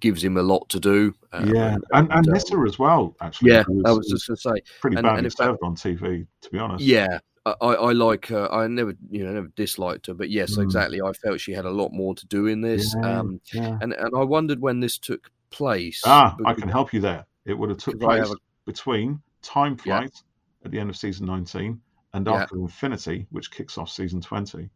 gives 0.00 0.22
him 0.22 0.36
a 0.36 0.42
lot 0.42 0.68
to 0.70 0.80
do. 0.80 1.14
uh, 1.32 1.44
yeah, 1.46 1.76
and 1.92 2.10
and 2.12 2.28
uh, 2.28 2.32
Nyssa 2.32 2.56
as 2.66 2.78
well. 2.78 3.14
Actually, 3.20 3.52
yeah, 3.52 3.62
who 3.64 3.82
I 3.84 3.90
was 3.92 4.06
just 4.08 4.26
going 4.26 4.36
to 4.36 4.40
say, 4.42 4.72
pretty 4.80 4.96
and- 4.96 5.04
badly 5.04 5.18
and 5.18 5.26
in 5.26 5.30
fact- 5.30 5.38
served 5.38 5.58
on 5.62 5.74
TV, 5.76 6.26
to 6.42 6.50
be 6.50 6.58
honest. 6.58 6.84
yeah, 6.84 7.18
I, 7.46 7.52
I 7.60 7.92
like 7.92 8.26
her. 8.28 8.50
I 8.52 8.66
never, 8.66 8.94
you 9.10 9.24
know, 9.24 9.32
never 9.32 9.48
disliked 9.56 10.06
her, 10.06 10.14
but 10.14 10.30
yes, 10.30 10.56
Mm. 10.56 10.62
exactly. 10.62 11.00
I 11.02 11.12
felt 11.12 11.40
she 11.40 11.52
had 11.52 11.64
a 11.66 11.70
lot 11.70 11.92
more 11.92 12.14
to 12.14 12.26
do 12.26 12.46
in 12.46 12.60
this, 12.62 12.94
Yeah, 13.00 13.18
um, 13.20 13.40
yeah. 13.52 13.78
and 13.82 13.92
and 13.92 14.10
I 14.16 14.22
wondered 14.24 14.60
when 14.60 14.80
this 14.80 14.96
took 14.98 15.30
place. 15.50 16.02
Ah, 16.06 16.36
I 16.46 16.54
can 16.54 16.68
help 16.68 16.92
you 16.92 17.00
there. 17.00 17.26
It 17.44 17.54
would 17.54 17.68
have 17.68 17.78
took 17.78 18.00
place 18.00 18.26
have 18.28 18.36
between 18.66 19.20
Time 19.42 19.76
Yeah. 19.84 19.98
Flight 20.00 20.22
at 20.64 20.70
the 20.70 20.78
end 20.80 20.88
of 20.88 20.96
season 20.96 21.26
19 21.26 21.78
and 22.14 22.26
Yeah. 22.26 22.44
Of 22.44 22.52
Infinity, 22.52 23.26
which 23.30 23.50
kicks 23.50 23.76
off 23.76 23.90
season 23.90 24.20
20. 24.22 24.70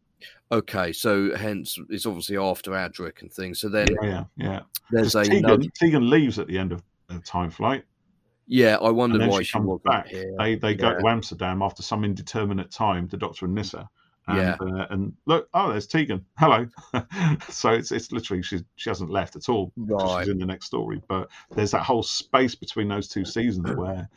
Okay, 0.51 0.91
so 0.93 1.35
hence 1.35 1.77
it's 1.89 2.05
obviously 2.05 2.37
after 2.37 2.71
Adric 2.71 3.21
and 3.21 3.31
things. 3.31 3.59
So 3.59 3.69
then 3.69 3.87
Yeah, 4.01 4.09
yeah, 4.09 4.23
yeah. 4.37 4.59
there's 4.91 5.15
a 5.15 5.23
Tegan. 5.23 5.69
Tegan 5.75 6.09
leaves 6.09 6.39
at 6.39 6.47
the 6.47 6.57
end 6.57 6.71
of, 6.71 6.83
Time 7.25 7.49
Flight, 7.49 7.83
Yeah, 8.45 8.77
I 8.81 8.89
wonder 8.91 9.17
why 9.27 9.39
she 9.39 9.45
she 9.45 9.53
comes 9.53 9.81
back. 9.83 10.07
here. 10.07 10.31
They 10.37 10.55
they 10.55 10.75
go 10.75 10.97
to 10.99 11.07
Amsterdam 11.07 11.61
after 11.63 11.81
some 11.81 12.03
indeterminate 12.03 12.69
time. 12.71 13.07
The 13.07 13.17
Doctor 13.17 13.45
and 13.45 13.55
Nyssa. 13.55 13.89
And, 14.27 14.37
Yeah. 14.37 14.55
uh, 14.61 14.85
and 14.91 15.13
look, 15.25 15.49
oh, 15.55 15.71
there's 15.71 15.87
Tegan. 15.87 16.23
Hello. 16.37 16.67
so 17.49 17.71
it's 17.71 17.91
it's 17.91 18.11
literally 18.11 18.43
she's 18.43 18.63
she 18.75 18.89
hasn't 18.91 19.09
left 19.09 19.35
at 19.35 19.49
all. 19.49 19.71
because 19.75 20.19
She's 20.19 20.29
in 20.29 20.37
the 20.37 20.45
next 20.45 20.65
story, 20.67 21.01
but 21.07 21.29
there's 21.55 21.71
that 21.71 21.81
whole 21.83 22.03
space 22.03 22.53
between 22.53 22.87
those 22.87 23.07
two 23.07 23.25
seasons 23.25 23.71
where 23.75 24.07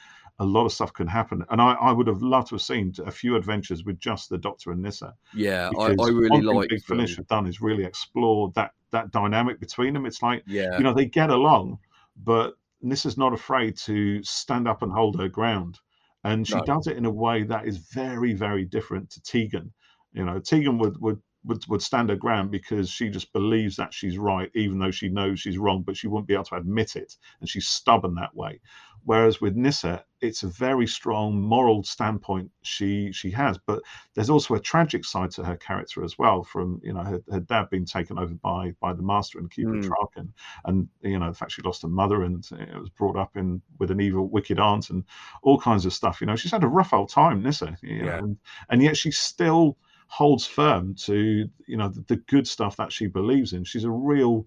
a 0.43 0.45
lot 0.57 0.67
of 0.67 0.73
stuff 0.73 0.93
can 0.93 1.07
happen. 1.07 1.45
And 1.51 1.61
I, 1.61 1.73
I 1.89 1.93
would 1.93 2.09
have 2.09 2.23
loved 2.23 2.49
to 2.49 2.57
have 2.57 2.63
seen 2.63 2.93
a 3.07 3.11
few 3.11 3.37
adventures 3.37 3.85
with 3.85 3.99
just 3.99 4.29
the 4.29 4.39
Doctor 4.39 4.73
and 4.73 4.83
Nyssa. 4.83 5.15
Yeah, 5.33 5.71
I, 5.79 5.95
I 5.99 6.09
really 6.09 6.43
like. 6.43 6.69
Big 6.69 6.85
Finish 6.85 7.17
have 7.17 7.29
done 7.29 7.47
is 7.47 7.61
really 7.61 7.85
explore 7.85 8.51
that 8.57 8.73
that 8.91 9.11
dynamic 9.11 9.61
between 9.61 9.95
them. 9.95 10.07
It's 10.07 10.23
like 10.23 10.43
yeah, 10.47 10.77
you 10.79 10.85
know 10.85 10.95
they 10.95 11.07
get 11.07 11.31
along, 11.31 11.79
but 12.17 12.55
Nyssa's 12.83 13.17
not 13.17 13.33
afraid 13.33 13.77
to 13.87 14.23
stand 14.25 14.67
up 14.67 14.83
and 14.83 14.93
hold 14.93 15.19
her 15.21 15.29
ground, 15.29 15.79
and 16.25 16.47
she 16.47 16.55
No. 16.55 16.65
does 16.73 16.87
it 16.89 16.97
in 16.97 17.07
a 17.07 17.11
way 17.11 17.45
that 17.45 17.67
is 17.67 17.79
very 17.95 18.35
very 18.35 18.65
different 18.65 19.11
to 19.11 19.23
Tegan. 19.23 19.73
You 20.13 20.25
know, 20.25 20.41
Tegan 20.41 20.79
would 20.79 21.01
would. 21.01 21.23
Would, 21.45 21.67
would 21.67 21.83
stand 21.83 22.09
her 22.09 22.15
ground 22.15 22.53
because 22.53 22.89
she 22.89 23.11
just 23.11 23.33
believes 23.33 23.75
that 23.75 23.93
she's 23.93 24.17
right, 24.17 24.49
even 24.55 24.79
though 24.79 24.93
she 24.93 25.09
knows 25.09 25.41
she's 25.41 25.59
wrong, 25.59 25.83
but 25.83 25.97
she 25.97 26.07
wouldn't 26.07 26.29
be 26.29 26.35
able 26.35 26.45
to 26.45 26.55
admit 26.55 26.95
it, 26.95 27.17
and 27.41 27.49
she's 27.51 27.67
stubborn 27.67 28.15
that 28.15 28.33
way. 28.37 28.61
Whereas 29.05 29.41
with 29.41 29.57
Nyssa, 29.57 30.05
it's 30.21 30.45
a 30.45 30.49
very 30.49 30.87
strong 30.87 31.41
moral 31.41 31.83
standpoint 31.83 32.51
she 32.63 33.11
she 33.13 33.31
has, 33.33 33.59
but 33.67 33.83
there's 34.15 34.31
also 34.31 34.55
a 34.55 34.61
tragic 34.61 35.05
side 35.05 35.31
to 35.33 35.45
her 35.45 35.57
character 35.57 36.05
as 36.05 36.19
well. 36.19 36.45
From 36.45 36.81
you 36.85 36.93
know 36.93 37.03
her, 37.03 37.23
her 37.31 37.41
dad 37.41 37.69
being 37.71 37.85
taken 37.85 38.19
over 38.19 38.35
by 38.35 38.73
by 38.81 38.93
the 38.93 39.03
Master 39.03 39.39
and 39.39 39.51
Keeper 39.51 39.77
Mm. 39.77 39.89
Traken, 39.89 40.29
and 40.65 40.89
you 41.03 41.19
know 41.19 41.29
the 41.29 41.35
fact 41.37 41.53
she 41.53 41.63
lost 41.63 41.83
her 41.83 41.89
mother 41.89 42.23
and 42.23 42.49
it 42.53 42.79
was 42.79 42.91
brought 42.91 43.17
up 43.17 43.37
in 43.37 43.61
with 43.79 43.91
an 43.91 44.01
evil, 44.01 44.29
wicked 44.29 44.61
aunt 44.61 44.91
and 44.91 45.05
all 45.43 45.59
kinds 45.59 45.85
of 45.87 45.93
stuff. 45.93 46.21
You 46.21 46.27
know 46.29 46.37
she's 46.37 46.53
had 46.53 46.65
a 46.65 46.69
rough 46.69 46.93
old 46.93 47.09
time, 47.11 47.43
Nyssa. 47.43 47.77
You 47.83 48.03
know, 48.03 48.07
Yeah. 48.07 48.19
and, 48.19 48.37
and 48.71 48.83
yet 48.83 48.97
she 48.97 49.11
still 49.11 49.77
holds 50.09 50.47
firm 50.47 50.95
to 50.95 51.49
you 51.67 51.77
know 51.77 51.89
the, 51.89 52.03
the 52.03 52.17
good 52.17 52.47
stuff 52.47 52.77
that 52.77 52.93
she 52.93 53.07
believes 53.07 53.53
in. 53.53 53.65
She's 53.65 53.85
a 53.85 53.91
real 53.91 54.47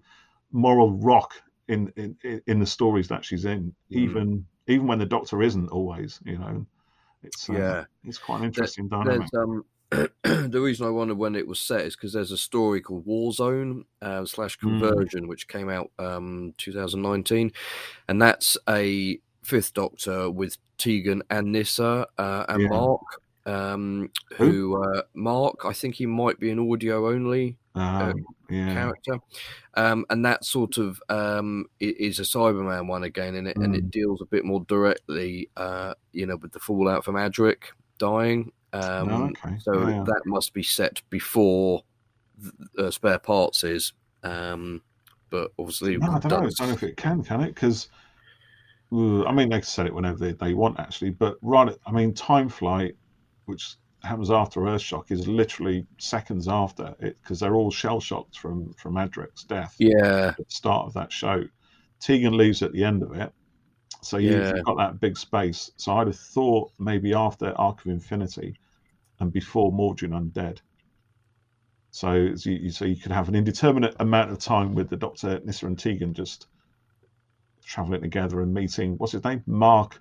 moral 0.52 0.92
rock 0.92 1.34
in 1.68 1.92
in, 1.96 2.42
in 2.46 2.58
the 2.60 2.66
stories 2.66 3.08
that 3.08 3.24
she's 3.24 3.44
in, 3.44 3.74
Mm. 3.92 3.96
even 3.96 4.46
even 4.68 4.86
when 4.86 4.98
the 4.98 5.06
Doctor 5.06 5.42
isn't 5.42 5.68
always. 5.68 6.20
You 6.24 6.38
know, 6.38 6.66
it's 7.22 7.48
uh, 7.50 7.52
yeah. 7.54 7.84
it's 8.04 8.18
quite 8.18 8.40
an 8.40 8.46
interesting 8.46 8.88
dynamic. 8.88 9.28
Um 9.34 9.64
the 9.90 10.60
reason 10.60 10.84
I 10.84 10.90
wondered 10.90 11.16
when 11.16 11.36
it 11.36 11.46
was 11.46 11.60
set 11.60 11.82
is 11.82 11.94
because 11.94 12.12
there's 12.12 12.32
a 12.32 12.36
story 12.36 12.80
called 12.80 13.06
Warzone 13.06 13.84
uh, 14.02 14.24
slash 14.24 14.58
Mm. 14.58 14.80
Conversion, 14.80 15.28
which 15.28 15.46
came 15.48 15.68
out 15.68 15.90
um 15.98 16.54
2019, 16.58 17.52
and 18.08 18.20
that's 18.20 18.58
a 18.68 19.18
Fifth 19.42 19.74
Doctor 19.74 20.28
with 20.28 20.56
Tegan 20.76 21.22
and 21.30 21.52
Nyssa 21.52 22.06
uh, 22.18 22.44
and 22.48 22.62
Yeah. 22.62 22.68
Mark. 22.68 23.00
Um, 23.46 24.10
Who? 24.38 24.50
who 24.50 24.82
uh, 24.82 25.02
Mark? 25.14 25.64
I 25.64 25.72
think 25.72 25.94
he 25.94 26.06
might 26.06 26.40
be 26.40 26.50
an 26.50 26.58
audio 26.58 27.08
only 27.08 27.56
Um, 27.76 28.24
yeah. 28.48 28.72
character, 28.72 29.18
um, 29.74 30.06
and 30.10 30.24
that 30.24 30.44
sort 30.44 30.78
of 30.78 31.00
um, 31.08 31.66
is 31.78 32.18
a 32.18 32.22
Cyberman 32.22 32.86
one 32.88 33.04
again, 33.04 33.34
and 33.34 33.48
it 33.48 33.56
and 33.58 33.74
Mm. 33.74 33.78
it 33.78 33.90
deals 33.90 34.22
a 34.22 34.26
bit 34.26 34.44
more 34.44 34.64
directly, 34.64 35.50
uh, 35.56 35.94
you 36.12 36.26
know, 36.26 36.36
with 36.36 36.52
the 36.52 36.58
fallout 36.60 37.04
from 37.04 37.16
Adric 37.16 37.64
dying. 37.98 38.52
Um, 38.72 39.08
Oh, 39.08 39.24
okay. 39.26 39.58
So 39.60 39.86
Yeah. 39.88 40.04
that 40.04 40.22
must 40.26 40.52
be 40.54 40.62
set 40.62 41.02
before 41.10 41.82
uh, 42.78 42.90
spare 42.90 43.18
parts 43.18 43.64
is, 43.64 43.92
um, 44.22 44.82
but 45.30 45.50
obviously 45.58 45.96
No, 45.96 46.12
I 46.12 46.18
don't 46.18 46.30
know. 46.30 46.38
I 46.38 46.50
don't 46.50 46.68
know 46.68 46.74
if 46.74 46.82
it 46.82 46.96
can, 46.96 47.22
can 47.22 47.40
it? 47.42 47.54
Because 47.54 47.88
I 48.92 49.32
mean, 49.32 49.48
they 49.48 49.56
can 49.56 49.62
set 49.62 49.86
it 49.86 49.94
whenever 49.94 50.18
they, 50.18 50.32
they 50.32 50.54
want, 50.54 50.78
actually. 50.78 51.10
But 51.10 51.38
right, 51.42 51.76
I 51.86 51.92
mean, 51.92 52.14
Time 52.14 52.48
Flight, 52.48 52.96
which 53.46 53.76
happens 54.06 54.30
after 54.30 54.60
Earthshock 54.60 55.10
is 55.10 55.26
literally 55.28 55.86
seconds 55.98 56.48
after 56.48 56.94
it 57.00 57.16
because 57.22 57.40
they're 57.40 57.54
all 57.54 57.70
shell 57.70 58.00
shocked 58.00 58.38
from 58.38 58.72
from 58.74 58.94
Adric's 58.94 59.44
death 59.44 59.74
yeah, 59.78 60.28
at 60.28 60.36
the 60.36 60.44
start 60.48 60.86
of 60.86 60.94
that 60.94 61.12
show. 61.12 61.44
Tegan 62.00 62.36
leaves 62.36 62.62
at 62.62 62.72
the 62.72 62.84
end 62.84 63.02
of 63.02 63.12
it, 63.12 63.32
so 64.02 64.18
you, 64.18 64.32
Yeah. 64.32 64.54
you've 64.54 64.64
got 64.64 64.76
that 64.78 65.00
big 65.00 65.16
space. 65.16 65.70
So 65.76 65.96
I'd 65.96 66.06
have 66.08 66.18
thought 66.18 66.72
maybe 66.78 67.14
after 67.14 67.52
Arc 67.58 67.80
of 67.80 67.86
Infinity 67.90 68.58
and 69.18 69.32
before 69.32 69.72
Mawdryn 69.72 70.12
Undead. 70.12 70.58
So, 71.90 72.34
so 72.34 72.50
you, 72.50 72.70
so 72.70 72.84
you 72.84 72.96
could 72.96 73.12
have 73.12 73.28
an 73.28 73.34
indeterminate 73.34 73.96
amount 74.00 74.30
of 74.30 74.38
time 74.38 74.74
with 74.74 74.90
the 74.90 74.98
Doctor, 74.98 75.40
Nyssa, 75.42 75.66
and 75.66 75.78
Tegan 75.78 76.12
just 76.12 76.46
traveling 77.64 78.02
together 78.02 78.42
and 78.42 78.52
meeting. 78.52 78.98
What's 78.98 79.12
his 79.12 79.24
name? 79.24 79.42
Mark. 79.46 80.00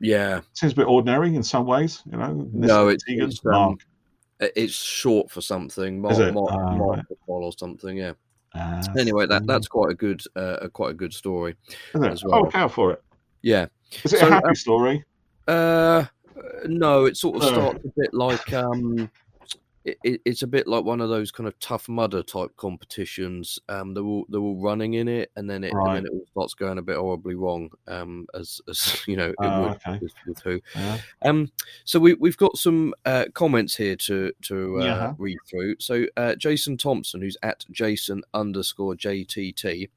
Yeah. 0.00 0.40
Seems 0.52 0.72
a 0.72 0.76
bit 0.76 0.86
ordinary 0.86 1.34
in 1.34 1.42
some 1.42 1.66
ways, 1.66 2.02
you 2.10 2.16
know. 2.18 2.48
No, 2.52 2.88
it's- 2.88 3.04
it's, 3.06 3.44
um, 3.46 3.52
Mark. 3.52 3.78
It- 4.40 4.52
It's 4.56 4.74
short 4.74 5.30
for 5.30 5.40
something, 5.40 6.00
Mark, 6.00 6.12
Is 6.12 6.18
it? 6.18 6.34
Mark, 6.34 6.50
Ah, 6.52 6.76
Mark 6.76 6.96
right. 6.96 7.04
Or 7.26 7.52
something. 7.58 7.96
Yeah. 7.96 8.12
Ah, 8.54 8.80
Anyway, 8.98 9.26
that 9.26 9.46
that's 9.46 9.66
quite 9.68 9.90
a 9.90 9.94
good, 9.94 10.22
uh, 10.36 10.68
quite 10.72 10.90
a 10.90 10.94
good 10.94 11.12
story. 11.12 11.56
As 11.94 12.22
Oh, 12.24 12.28
well. 12.30 12.42
look 12.44 12.54
out 12.54 12.72
for 12.72 12.92
it. 12.92 13.02
Yeah. 13.42 13.66
Is 14.04 14.12
it 14.12 14.20
So, 14.20 14.26
a 14.28 14.30
happy 14.30 14.48
um, 14.48 14.54
story? 14.54 15.04
Uh, 15.48 16.04
no, 16.66 17.04
it 17.06 17.16
sort 17.16 17.36
of 17.36 17.42
Oh. 17.44 17.52
starts 17.52 17.84
a 17.84 17.88
bit 17.96 18.12
like 18.14 18.52
um, 18.52 19.10
it, 19.86 19.98
it, 20.02 20.20
it's 20.24 20.42
a 20.42 20.46
bit 20.46 20.66
like 20.66 20.84
one 20.84 21.00
of 21.00 21.08
those 21.08 21.30
kind 21.30 21.46
of 21.46 21.58
tough 21.60 21.88
mudder 21.88 22.22
type 22.22 22.50
competitions. 22.56 23.58
Um, 23.68 23.94
they're 23.94 24.02
all 24.02 24.26
they're 24.28 24.40
all 24.40 24.60
running 24.60 24.94
in 24.94 25.06
it, 25.08 25.30
and 25.36 25.48
then 25.48 25.62
it 25.64 25.72
and 25.72 25.94
then 25.94 26.04
it 26.06 26.10
all 26.12 26.26
starts 26.32 26.54
going 26.54 26.78
a 26.78 26.82
bit 26.82 26.96
horribly 26.96 27.36
wrong. 27.36 27.70
Um, 27.86 28.26
as 28.34 28.60
as 28.68 29.02
you 29.06 29.16
know, 29.16 29.30
it 29.30 29.36
Oh, 29.38 29.62
would 29.62 29.70
okay. 29.76 29.98
with, 30.02 30.12
with 30.26 30.40
who. 30.40 30.60
Yeah. 30.74 30.98
Um, 31.22 31.52
so 31.84 32.00
we 32.00 32.14
we've 32.14 32.36
got 32.36 32.58
some 32.58 32.94
uh, 33.04 33.26
comments 33.32 33.76
here 33.76 33.96
to 33.96 34.32
to 34.42 34.80
uh, 34.80 34.84
Yeah. 34.84 35.14
read 35.18 35.38
through. 35.48 35.76
So 35.78 36.06
uh, 36.16 36.34
Jason 36.34 36.76
Thompson, 36.76 37.22
who's 37.22 37.36
at 37.42 37.64
Jason 37.70 38.22
underscore 38.34 38.94
JTT, 38.96 39.88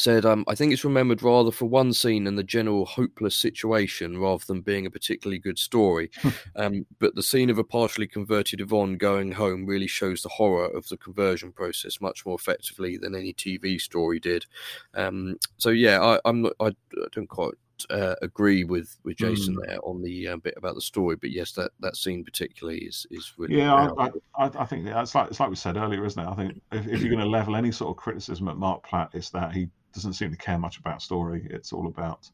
said, 0.00 0.24
um, 0.24 0.44
"I 0.48 0.54
think 0.54 0.72
it's 0.72 0.84
remembered 0.84 1.22
rather 1.22 1.50
for 1.50 1.66
one 1.66 1.92
scene 1.92 2.26
and 2.26 2.38
the 2.38 2.42
general 2.42 2.84
hopeless 2.84 3.36
situation 3.36 4.18
rather 4.18 4.44
than 4.46 4.60
being 4.60 4.86
a 4.86 4.90
particularly 4.90 5.38
good 5.38 5.58
story. 5.58 6.10
um, 6.56 6.86
but 6.98 7.14
the 7.14 7.22
scene 7.22 7.50
of 7.50 7.58
a 7.58 7.64
partially 7.64 8.06
converted 8.06 8.60
Yvonne 8.60 8.96
going 8.96 9.32
home 9.32 9.66
really 9.66 9.86
shows 9.86 10.22
the 10.22 10.28
horror 10.28 10.66
of 10.66 10.88
the 10.88 10.96
conversion 10.96 11.52
process 11.52 12.00
much 12.00 12.24
more 12.26 12.36
effectively 12.36 12.96
than 12.96 13.14
any 13.14 13.32
TV 13.32 13.80
story 13.80 14.18
did. 14.20 14.46
Um, 14.94 15.38
so 15.56 15.70
yeah, 15.70 16.00
I, 16.02 16.20
I'm 16.24 16.42
not, 16.42 16.52
I, 16.60 16.66
I 16.66 17.06
don't 17.12 17.28
quite." 17.28 17.54
Uh, 17.90 18.14
agree 18.22 18.64
with 18.64 18.96
with 19.04 19.16
Jason 19.16 19.54
Mm. 19.56 19.66
there 19.66 19.78
on 19.84 20.02
the 20.02 20.28
uh, 20.28 20.36
bit 20.36 20.54
about 20.56 20.74
the 20.74 20.80
story, 20.80 21.16
but 21.16 21.30
yes, 21.30 21.52
that 21.52 21.70
that 21.80 21.96
scene 21.96 22.24
particularly 22.24 22.80
is 22.80 23.06
is 23.10 23.32
really 23.38 23.56
Yeah, 23.58 23.90
I. 23.98 24.10
I, 24.36 24.50
I 24.58 24.64
think 24.64 24.86
it's 24.86 25.14
like 25.14 25.28
it's 25.28 25.40
like 25.40 25.50
we 25.50 25.56
said 25.56 25.76
earlier, 25.76 26.04
isn't 26.04 26.22
it? 26.22 26.28
I 26.28 26.34
think 26.34 26.60
if, 26.72 26.86
if 26.86 27.00
you're 27.00 27.10
going 27.10 27.24
to 27.24 27.28
level 27.30 27.56
any 27.56 27.72
sort 27.72 27.90
of 27.90 27.96
criticism 27.96 28.48
at 28.48 28.56
Marc 28.56 28.84
Platt, 28.84 29.10
it's 29.14 29.30
that 29.30 29.52
he 29.52 29.68
doesn't 29.94 30.12
seem 30.14 30.30
to 30.30 30.36
care 30.36 30.58
much 30.58 30.78
about 30.78 31.02
story. 31.02 31.46
It's 31.50 31.72
all 31.72 31.86
about. 31.86 32.30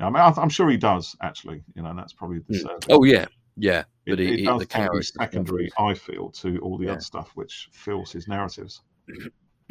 I 0.00 0.06
mean, 0.06 0.16
I, 0.16 0.32
I'm 0.36 0.48
sure 0.48 0.70
he 0.70 0.76
does 0.76 1.14
actually. 1.22 1.62
You 1.74 1.82
know, 1.82 1.90
and 1.90 1.98
that's 1.98 2.12
probably 2.12 2.40
the. 2.48 2.58
Mm. 2.58 2.86
oh 2.90 3.04
yeah, 3.04 3.26
yeah, 3.56 3.80
it, 4.06 4.10
but 4.10 4.18
he, 4.18 4.42
it 4.42 4.44
does 4.46 4.60
the 4.60 4.66
tend 4.66 4.86
to 4.86 4.90
be 4.90 4.92
character 4.92 5.02
stuff 5.02 5.24
secondary. 5.30 5.70
I 5.78 5.94
feel 5.94 6.30
to 6.30 6.58
all 6.60 6.78
the 6.78 6.86
Yeah. 6.86 6.92
other 6.92 7.00
stuff 7.00 7.30
which 7.34 7.68
fills 7.72 8.12
his 8.12 8.26
narratives. 8.28 8.82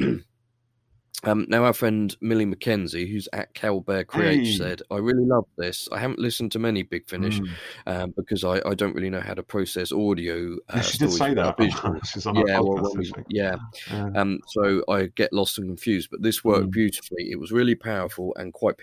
Um, 1.24 1.46
now, 1.48 1.64
our 1.64 1.72
friend 1.72 2.16
Millie 2.20 2.46
McKenzie, 2.46 3.08
who's 3.08 3.28
at 3.32 3.54
Calbear 3.54 4.02
Creates, 4.02 4.50
Hey. 4.50 4.56
said, 4.56 4.82
I 4.90 4.96
really 4.96 5.24
love 5.24 5.44
this. 5.56 5.88
I 5.92 6.00
haven't 6.00 6.18
listened 6.18 6.50
to 6.52 6.58
many 6.58 6.82
Big 6.82 7.06
Finish 7.08 7.38
Mm. 7.38 7.48
um, 7.86 8.14
because 8.16 8.42
I, 8.42 8.60
I 8.68 8.74
don't 8.74 8.92
really 8.94 9.08
know 9.10 9.20
how 9.20 9.34
to 9.34 9.42
process 9.44 9.92
audio. 9.92 10.54
Uh, 10.68 10.76
Yeah, 10.76 10.80
she 10.82 10.98
did 10.98 11.12
say 11.12 11.34
that. 11.34 11.56
visual. 11.56 12.00
She's 12.04 12.26
on 12.26 12.34
yeah, 12.34 12.58
well, 12.58 12.92
we- 12.96 13.12
yeah. 13.28 13.54
Yeah. 13.88 14.10
Um, 14.16 14.40
so 14.48 14.82
I 14.88 15.06
get 15.14 15.32
lost 15.32 15.58
and 15.58 15.68
confused, 15.68 16.08
but 16.10 16.22
this 16.22 16.42
worked 16.42 16.66
Mm. 16.68 16.72
beautifully. 16.72 17.30
It 17.30 17.38
was 17.38 17.52
really 17.52 17.76
powerful 17.76 18.34
and 18.36 18.52
quite 18.52 18.74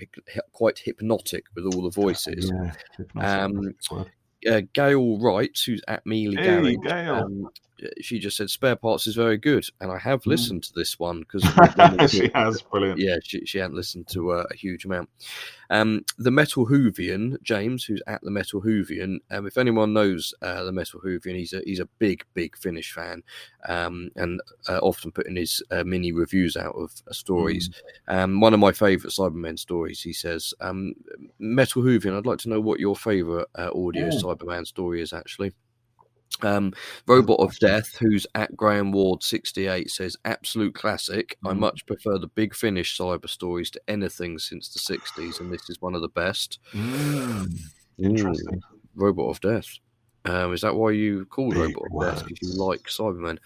quite 0.53 0.79
hypnotic 0.79 1.43
with 1.55 1.65
all 1.65 1.81
the 1.81 1.89
voices. 1.91 2.49
Yeah, 2.53 2.71
Um, 3.43 3.63
that's 3.65 3.89
the 3.89 3.95
word. 3.95 4.11
Uh, 4.49 4.61
Gail 4.71 5.19
Wright, 5.19 5.59
who's 5.65 5.81
at 5.89 6.05
Mealy 6.05 6.37
Hey, 6.37 6.77
Gail. 6.77 7.15
um, 7.15 7.49
she 8.01 8.19
just 8.19 8.37
said 8.37 8.49
spare 8.49 8.75
parts 8.75 9.07
is 9.07 9.15
very 9.15 9.37
good, 9.37 9.65
and 9.81 9.91
I 9.91 9.97
have 9.97 10.21
Mm. 10.23 10.27
listened 10.27 10.63
to 10.63 10.73
this 10.75 10.99
one 10.99 11.19
because 11.21 11.43
she 12.11 12.29
has 12.33 12.61
brilliant. 12.61 12.99
yeah, 12.99 13.17
she, 13.23 13.45
she 13.45 13.57
hadn't 13.59 13.75
listened 13.77 14.07
to 14.09 14.31
uh, 14.31 14.43
a 14.51 14.55
huge 14.55 14.85
amount. 14.85 15.09
Um, 15.71 16.03
the 16.17 16.31
Metal 16.31 16.65
Hoovian, 16.65 17.41
James, 17.43 17.83
who's 17.85 18.01
at 18.07 18.21
the 18.23 18.31
Metal 18.31 18.59
Hoovian. 18.61 19.19
Um, 19.29 19.45
if 19.45 19.57
anyone 19.57 19.93
knows 19.93 20.33
uh, 20.41 20.63
the 20.63 20.71
Metal 20.71 20.99
Hoovian, 20.99 21.35
he's 21.35 21.53
a 21.53 21.61
he's 21.63 21.79
a 21.79 21.85
big 21.99 22.23
big 22.33 22.57
Finish 22.57 22.91
fan, 22.91 23.21
um, 23.67 24.09
and 24.15 24.41
uh, 24.67 24.79
often 24.79 25.11
putting 25.11 25.35
his 25.35 25.61
uh, 25.71 25.83
mini 25.83 26.11
reviews 26.11 26.57
out 26.57 26.73
of 26.75 26.91
uh, 27.07 27.13
stories. 27.13 27.69
Um, 28.07 28.39
one 28.39 28.53
of 28.55 28.59
my 28.59 28.71
favourite 28.71 29.13
Cybermen 29.13 29.59
stories, 29.59 30.01
he 30.01 30.11
says, 30.13 30.53
um, 30.59 30.93
Metal 31.37 31.83
Hoovian. 31.83 32.17
I'd 32.17 32.25
like 32.25 32.39
to 32.39 32.49
know 32.49 32.59
what 32.59 32.79
your 32.79 32.95
favourite 32.95 33.47
uh, 33.55 33.69
audio 33.75 34.07
Oh. 34.11 34.17
Cyberman 34.35 34.65
story 34.65 35.01
is 35.01 35.13
actually. 35.13 35.53
Um, 36.41 36.73
Robot 37.07 37.39
of 37.39 37.57
Death, 37.59 37.97
who's 37.97 38.25
at 38.35 38.55
Graham 38.55 38.91
Ward 38.91 39.23
68, 39.23 39.89
says, 39.91 40.15
Absolute 40.25 40.73
classic. 40.73 41.37
I 41.45 41.49
Mhm. 41.53 41.59
much 41.59 41.85
prefer 41.85 42.17
the 42.17 42.27
big 42.27 42.55
finish 42.55 42.97
cyber 42.97 43.27
stories 43.29 43.69
to 43.71 43.81
anything 43.87 44.39
since 44.39 44.69
the 44.69 44.79
60s, 44.79 45.39
and 45.39 45.51
this 45.51 45.69
is 45.69 45.81
one 45.81 45.95
of 45.95 46.01
the 46.01 46.07
best. 46.09 46.59
Mm, 46.73 47.59
interesting. 47.97 48.61
Robot 48.95 49.29
of 49.31 49.41
Death. 49.41 49.67
Um, 50.25 50.53
is 50.53 50.61
that 50.61 50.75
why 50.75 50.91
you 50.91 51.25
called 51.25 51.53
Big 51.55 51.75
Robot 51.77 51.83
of 51.91 52.01
Death? 52.15 52.27
Because 52.27 52.49
you 52.53 52.57
like 52.61 52.83
Cyberman. 52.83 53.37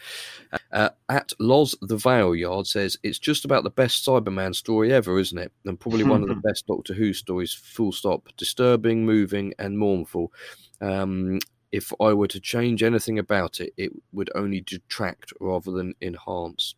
Uh, 0.72 0.90
at 1.08 1.32
Loz 1.40 1.76
the 1.82 1.98
Vale 1.98 2.36
Yard 2.36 2.66
says, 2.68 2.98
It's 3.04 3.20
just 3.20 3.46
about 3.46 3.64
the 3.64 3.70
best 3.70 4.06
Cyberman 4.06 4.54
story 4.56 4.92
ever, 4.92 5.18
isn't 5.20 5.38
it? 5.38 5.52
And 5.66 5.80
probably 5.80 6.04
one 6.04 6.24
of 6.24 6.30
the 6.30 6.36
best 6.44 6.66
Doctor 6.68 6.94
Who 6.96 7.14
stories, 7.14 7.54
full 7.54 7.92
stop. 7.92 8.28
Disturbing, 8.38 9.06
moving, 9.06 9.54
and 9.60 9.78
mournful. 9.78 10.34
Um, 10.82 11.40
if 11.74 11.92
I 12.00 12.14
were 12.14 12.28
to 12.28 12.40
change 12.40 12.84
anything 12.84 13.18
about 13.18 13.60
it, 13.60 13.74
it 13.78 13.92
would 14.12 14.30
only 14.36 14.62
detract 14.62 15.34
rather 15.42 15.72
than 15.72 15.96
enhance. 16.02 16.76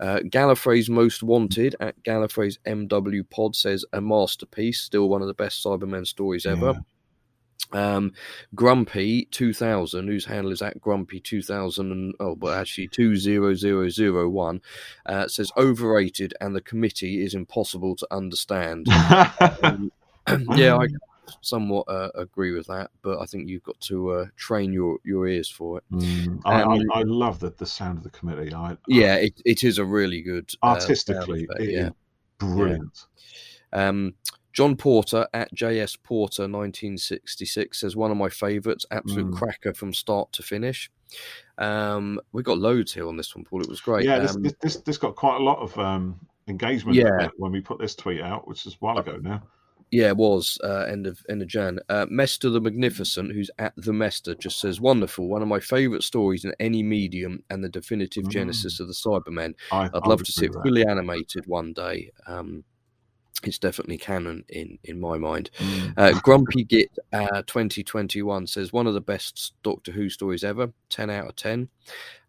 Uh, 0.00 0.18
Gallifrey's 0.24 0.90
Most 0.90 1.22
Wanted 1.22 1.76
at 1.78 2.02
Gallifrey's 2.02 2.58
MW 2.66 3.30
Pod 3.30 3.54
says 3.54 3.84
a 3.92 4.00
masterpiece, 4.00 4.80
still 4.80 5.08
one 5.08 5.22
of 5.22 5.28
the 5.28 5.34
best 5.34 5.64
Cybermen 5.64 6.04
stories 6.04 6.44
ever. 6.44 6.74
Um, 7.72 8.14
Grumpy 8.54 9.26
2000, 9.26 10.08
whose 10.08 10.24
handle 10.24 10.50
is 10.50 10.60
at 10.60 10.80
Grumpy 10.80 11.20
2000, 11.20 11.92
and 11.92 12.12
oh, 12.18 12.34
but 12.34 12.58
actually 12.58 12.88
20001, 12.88 14.62
uh, 15.06 15.28
says 15.28 15.52
overrated 15.56 16.34
and 16.40 16.54
the 16.54 16.60
committee 16.60 17.24
is 17.24 17.34
impossible 17.34 17.94
to 17.96 18.06
understand. 18.10 18.86
Um, 19.62 19.92
yeah, 20.56 20.76
I 20.76 20.88
somewhat 21.40 21.84
uh, 21.88 22.10
agree 22.14 22.52
with 22.52 22.66
that, 22.66 22.90
but 23.02 23.20
I 23.20 23.26
think 23.26 23.48
you've 23.48 23.62
got 23.62 23.78
to 23.80 24.10
uh, 24.10 24.26
train 24.36 24.72
your, 24.72 24.98
your 25.04 25.26
ears 25.26 25.48
for 25.48 25.78
it. 25.78 25.84
Mm, 25.92 26.40
I, 26.44 26.62
Um, 26.62 26.82
I, 26.92 27.00
I 27.00 27.02
love 27.02 27.40
the, 27.40 27.50
the 27.50 27.66
sound 27.66 27.98
of 27.98 28.04
the 28.04 28.10
committee. 28.10 28.52
I, 28.54 28.76
Yeah, 28.88 29.16
it, 29.16 29.40
it 29.44 29.64
is 29.64 29.78
a 29.78 29.84
really 29.84 30.22
good 30.22 30.50
uh, 30.62 30.66
artistically, 30.66 31.44
effect, 31.44 31.60
it 31.60 31.68
is 31.68 31.74
yeah. 31.74 31.90
brilliant. 32.38 33.06
Um, 33.72 34.14
John 34.52 34.74
Porter 34.74 35.26
at 35.34 35.54
JS 35.54 35.98
Porter 36.02 36.44
1966 36.44 37.78
says 37.78 37.94
one 37.94 38.10
of 38.10 38.16
my 38.16 38.30
favourites, 38.30 38.86
absolute 38.90 39.26
Mm. 39.32 39.36
cracker 39.36 39.74
from 39.74 39.92
start 39.92 40.32
to 40.32 40.42
finish. 40.42 40.90
Um, 41.58 42.18
we 42.32 42.42
got 42.42 42.58
loads 42.58 42.94
here 42.94 43.06
on 43.06 43.16
this 43.16 43.34
one, 43.36 43.44
Paul. 43.44 43.60
It 43.60 43.68
was 43.68 43.80
great. 43.80 44.06
Yeah, 44.06 44.18
this, 44.18 44.34
um, 44.34 44.42
this, 44.42 44.54
this 44.62 44.76
this 44.76 44.98
got 44.98 45.14
quite 45.14 45.40
a 45.40 45.44
lot 45.44 45.58
of 45.58 45.78
um, 45.78 46.18
engagement 46.48 46.96
Yeah. 46.96 47.28
when 47.36 47.52
we 47.52 47.60
put 47.60 47.78
this 47.78 47.94
tweet 47.94 48.22
out, 48.22 48.48
which 48.48 48.66
is 48.66 48.72
a 48.74 48.76
while 48.80 48.98
ago 48.98 49.18
now. 49.20 49.42
Yeah, 49.92 50.08
it 50.08 50.16
was 50.16 50.58
uh, 50.64 50.84
end 50.88 51.06
of 51.06 51.24
end 51.28 51.42
of 51.42 51.48
Jan. 51.48 51.78
Uh, 51.88 52.06
Mester 52.10 52.50
the 52.50 52.60
Magnificent, 52.60 53.32
who's 53.32 53.50
at 53.58 53.72
the 53.76 53.92
Mester, 53.92 54.34
just 54.34 54.58
says 54.60 54.80
wonderful. 54.80 55.28
One 55.28 55.42
of 55.42 55.48
my 55.48 55.60
favourite 55.60 56.02
stories 56.02 56.44
in 56.44 56.52
any 56.58 56.82
medium, 56.82 57.42
and 57.50 57.62
the 57.62 57.68
definitive 57.68 58.24
Mm. 58.24 58.30
genesis 58.30 58.80
of 58.80 58.88
the 58.88 58.94
Cybermen. 58.94 59.54
I, 59.70 59.84
I'd 59.84 59.90
I 59.94 60.08
love 60.08 60.24
to 60.24 60.32
see 60.32 60.46
it 60.46 60.52
that. 60.52 60.62
fully 60.64 60.84
animated 60.84 61.46
one 61.46 61.72
day. 61.72 62.10
Um, 62.26 62.64
it's 63.44 63.58
definitely 63.58 63.98
canon 63.98 64.44
in 64.48 64.78
in 64.84 64.98
my 64.98 65.18
mind. 65.18 65.50
Mm. 65.58 65.94
Uh, 65.96 66.18
Grumpy 66.20 66.64
Git 66.64 66.90
uh, 67.12 67.42
2021 67.46 68.46
says 68.48 68.72
one 68.72 68.86
of 68.88 68.94
the 68.94 69.00
best 69.00 69.52
Doctor 69.62 69.92
Who 69.92 70.08
stories 70.10 70.42
ever. 70.42 70.72
10 70.88 71.10
out 71.10 71.28
of 71.28 71.36
10. 71.36 71.68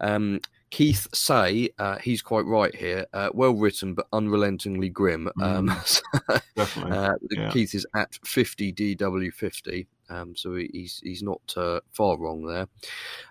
Um, 0.02 0.42
Keith 0.70 1.08
Say, 1.14 1.70
uh, 1.80 1.98
he's 1.98 2.22
quite 2.22 2.46
right 2.46 2.76
here. 2.76 3.06
Uh, 3.14 3.30
well 3.34 3.54
written, 3.54 3.94
but 3.94 4.08
unrelentingly 4.12 4.90
grim. 4.90 5.30
Um, 5.42 5.74
so, 5.86 6.02
Definitely. 6.56 6.98
uh, 6.98 7.14
yeah. 7.32 7.50
Keith 7.52 7.74
is 7.74 7.86
at 7.96 8.18
50 8.26 8.74
DW50, 8.74 9.88
um, 10.10 10.36
so 10.36 10.56
he's 10.56 11.00
he's 11.04 11.24
not 11.24 11.42
uh, 11.56 11.80
far 11.94 12.18
wrong 12.18 12.46
there. 12.46 12.68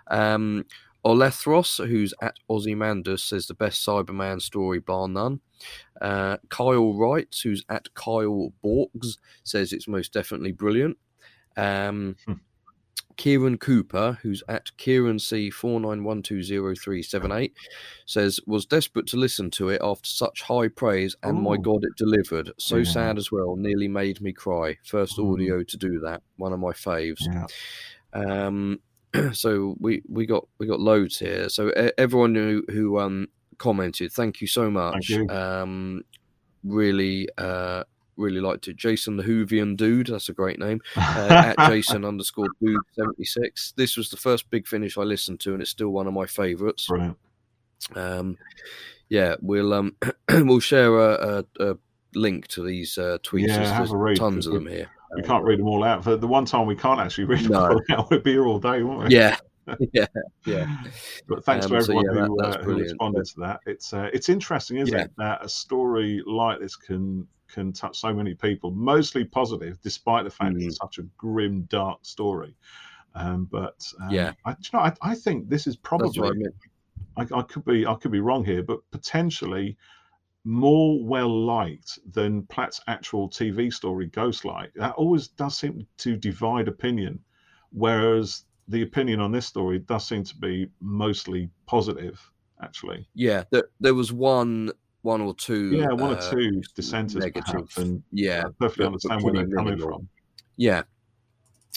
Um, 0.07 0.65
Olethros, 1.05 1.87
who's 1.87 2.13
at 2.21 2.35
Ozymandias, 2.49 3.23
says 3.23 3.47
the 3.47 3.53
best 3.53 3.85
Cyberman 3.85 4.41
story, 4.41 4.79
bar 4.79 5.07
none. 5.07 5.39
Uh, 6.01 6.37
Kyle 6.49 6.93
Wright, 6.93 7.33
who's 7.43 7.63
at 7.69 7.93
Kyle 7.93 8.51
Borgs, 8.63 9.17
says 9.43 9.71
it's 9.73 9.87
most 9.87 10.11
definitely 10.11 10.51
brilliant. 10.51 10.97
Um, 11.55 12.15
Hmm. 12.25 12.33
Kieran 13.17 13.57
Cooper, 13.57 14.17
who's 14.21 14.43
at 14.47 14.75
Kieran 14.77 15.19
C 15.19 15.49
four 15.49 15.79
nine 15.79 16.03
one 16.03 16.21
two 16.23 16.41
zero 16.43 16.73
three 16.75 17.03
seven 17.03 17.31
eight, 17.31 17.55
says 18.05 18.39
was 18.47 18.65
desperate 18.65 19.07
to 19.07 19.17
listen 19.17 19.49
to 19.51 19.69
it 19.69 19.81
after 19.83 20.07
such 20.09 20.43
high 20.43 20.67
praise, 20.67 21.15
and 21.23 21.41
my 21.41 21.57
God, 21.57 21.83
it 21.83 21.95
delivered. 21.97 22.51
So 22.59 22.77
Yeah. 22.77 22.83
sad 22.83 23.17
as 23.17 23.31
well, 23.31 23.55
nearly 23.55 23.87
made 23.87 24.21
me 24.21 24.33
cry. 24.33 24.77
First 24.83 25.17
Mm. 25.17 25.33
audio 25.33 25.63
to 25.63 25.77
do 25.77 25.99
that, 26.01 26.21
one 26.37 26.53
of 26.53 26.59
my 26.59 26.71
faves. 26.71 27.21
Yeah. 27.25 27.47
Um, 28.13 28.79
so 29.33 29.75
we 29.79 30.01
we 30.07 30.25
got 30.25 30.47
we 30.59 30.67
got 30.67 30.79
loads 30.79 31.19
here. 31.19 31.49
So 31.49 31.69
everyone 31.97 32.35
who 32.35 32.63
who 32.69 32.99
um 32.99 33.27
commented, 33.57 34.11
thank 34.11 34.41
you 34.41 34.47
so 34.47 34.69
much. 34.69 35.09
you. 35.09 35.27
Um, 35.29 36.03
really 36.63 37.27
uh 37.37 37.83
really 38.17 38.41
liked 38.41 38.67
it. 38.67 38.75
Jason 38.75 39.17
the 39.17 39.23
Hoovian 39.23 39.75
dude, 39.77 40.07
that's 40.07 40.29
a 40.29 40.33
great 40.33 40.59
name. 40.59 40.81
Uh, 40.97 41.53
at 41.57 41.69
Jason 41.69 42.05
underscore 42.05 42.47
dude 42.61 42.79
seventy 42.93 43.25
six. 43.25 43.73
This 43.77 43.95
was 43.97 44.09
the 44.09 44.17
first 44.17 44.49
big 44.49 44.67
finish 44.67 44.97
I 44.97 45.01
listened 45.01 45.39
to, 45.41 45.53
and 45.53 45.61
it's 45.61 45.71
still 45.71 45.89
one 45.89 46.07
of 46.07 46.13
my 46.13 46.25
favourites. 46.25 46.87
Brilliant. 46.87 47.17
Um, 47.95 48.37
yeah, 49.09 49.35
we'll 49.41 49.73
um 49.73 49.95
we'll 50.29 50.59
share 50.59 50.97
a, 50.97 51.43
a, 51.59 51.71
a 51.71 51.77
link 52.15 52.47
to 52.49 52.63
these 52.63 52.97
uh, 52.97 53.17
tweets. 53.23 53.47
Yeah, 53.47 53.55
There's- 53.57 53.69
have 53.69 53.77
There's 53.79 53.91
a 53.93 53.97
read, 53.97 54.17
tons 54.17 54.47
of 54.47 54.53
them 54.53 54.67
here. 54.67 54.89
We 55.15 55.21
can't 55.23 55.45
read 55.45 55.59
them 55.59 55.67
all 55.67 55.83
out. 55.85 56.03
For 56.03 56.17
the 56.17 56.27
one 56.27 56.43
time 56.45 56.67
we 56.67 56.75
can't 56.75 56.99
actually 56.99 57.23
read 57.25 57.39
them 57.45 57.53
No. 57.53 57.65
all 57.71 57.81
out, 57.91 58.09
we'd 58.11 58.23
be 58.23 58.31
here 58.31 58.45
all 58.45 58.59
day, 58.59 58.83
won't 58.83 59.07
we? 59.07 59.15
Yeah, 59.15 59.37
yeah, 59.93 60.05
yeah. 60.45 60.77
But 61.27 61.45
thanks 61.45 61.65
Um, 61.65 61.71
to 61.73 61.81
so, 61.81 61.97
everyone 61.99 62.15
yeah, 62.15 62.25
who, 62.27 62.37
that's 62.41 62.55
uh, 62.57 62.63
who 62.63 62.75
responded 62.79 63.25
to 63.25 63.39
that. 63.41 63.59
It's 63.65 63.93
uh, 63.93 64.09
it's 64.13 64.27
interesting, 64.29 64.77
isn't 64.77 64.93
Yeah. 64.93 65.05
it, 65.05 65.11
that 65.17 65.43
a 65.45 65.49
story 65.49 66.21
like 66.25 66.59
this 66.59 66.75
can 66.75 67.25
can 67.47 67.73
touch 67.73 67.99
so 67.99 68.13
many 68.13 68.33
people, 68.33 68.71
mostly 68.71 69.23
positive, 69.25 69.79
despite 69.81 70.23
the 70.23 70.29
fact 70.29 70.55
Mm. 70.55 70.67
it's 70.67 70.77
such 70.77 70.97
a 70.99 71.03
grim, 71.17 71.63
dark 71.63 71.99
story. 72.03 72.55
Um, 73.15 73.45
but 73.45 73.91
um, 74.01 74.13
Yeah. 74.13 74.33
I, 74.45 74.51
you 74.51 74.69
know, 74.73 74.79
I, 74.79 74.93
I 75.01 75.15
think 75.15 75.49
this 75.49 75.67
is 75.67 75.77
what 75.77 76.01
I 76.01 76.13
probably—I 76.13 77.21
I 77.35 77.41
could 77.43 77.65
be 77.65 77.85
I 77.85 77.95
could 77.95 78.11
be 78.11 78.19
wrong 78.19 78.45
here, 78.45 78.63
but 78.63 78.79
potentially 78.91 79.77
more 80.43 81.03
well 81.03 81.45
liked 81.45 81.99
than 82.13 82.43
Platt's 82.43 82.79
actual 82.87 83.29
TV 83.29 83.73
story 83.73 84.07
Ghostlight. 84.09 84.69
That 84.75 84.93
always 84.95 85.27
does 85.29 85.57
seem 85.57 85.85
to 85.97 86.15
divide 86.15 86.67
opinion, 86.67 87.19
whereas 87.71 88.45
the 88.67 88.81
opinion 88.83 89.19
on 89.19 89.31
this 89.31 89.45
story 89.45 89.79
does 89.79 90.07
seem 90.07 90.23
to 90.23 90.35
be 90.37 90.69
mostly 90.79 91.49
positive. 91.65 92.31
Actually, 92.61 93.07
Yeah, 93.13 93.43
there, 93.51 93.65
there 93.79 93.93
was 93.93 94.11
one, 94.11 94.71
one 95.11 95.21
or 95.21 95.33
two. 95.35 95.63
yeah, 95.71 95.87
one 95.93 96.11
or 96.13 96.17
uh, 96.17 96.31
two 96.31 96.61
dissenters 96.75 97.15
negative. 97.23 97.45
perhaps, 97.45 97.77
and 97.77 98.03
Yeah, 98.11 98.43
I 98.45 98.49
perfectly 98.59 98.83
but- 98.83 98.87
understand 98.87 99.21
but 99.21 99.23
where 99.23 99.33
they're 99.45 99.55
coming 99.55 99.73
minimal. 99.75 99.97
from. 99.99 100.09
yeah. 100.57 100.81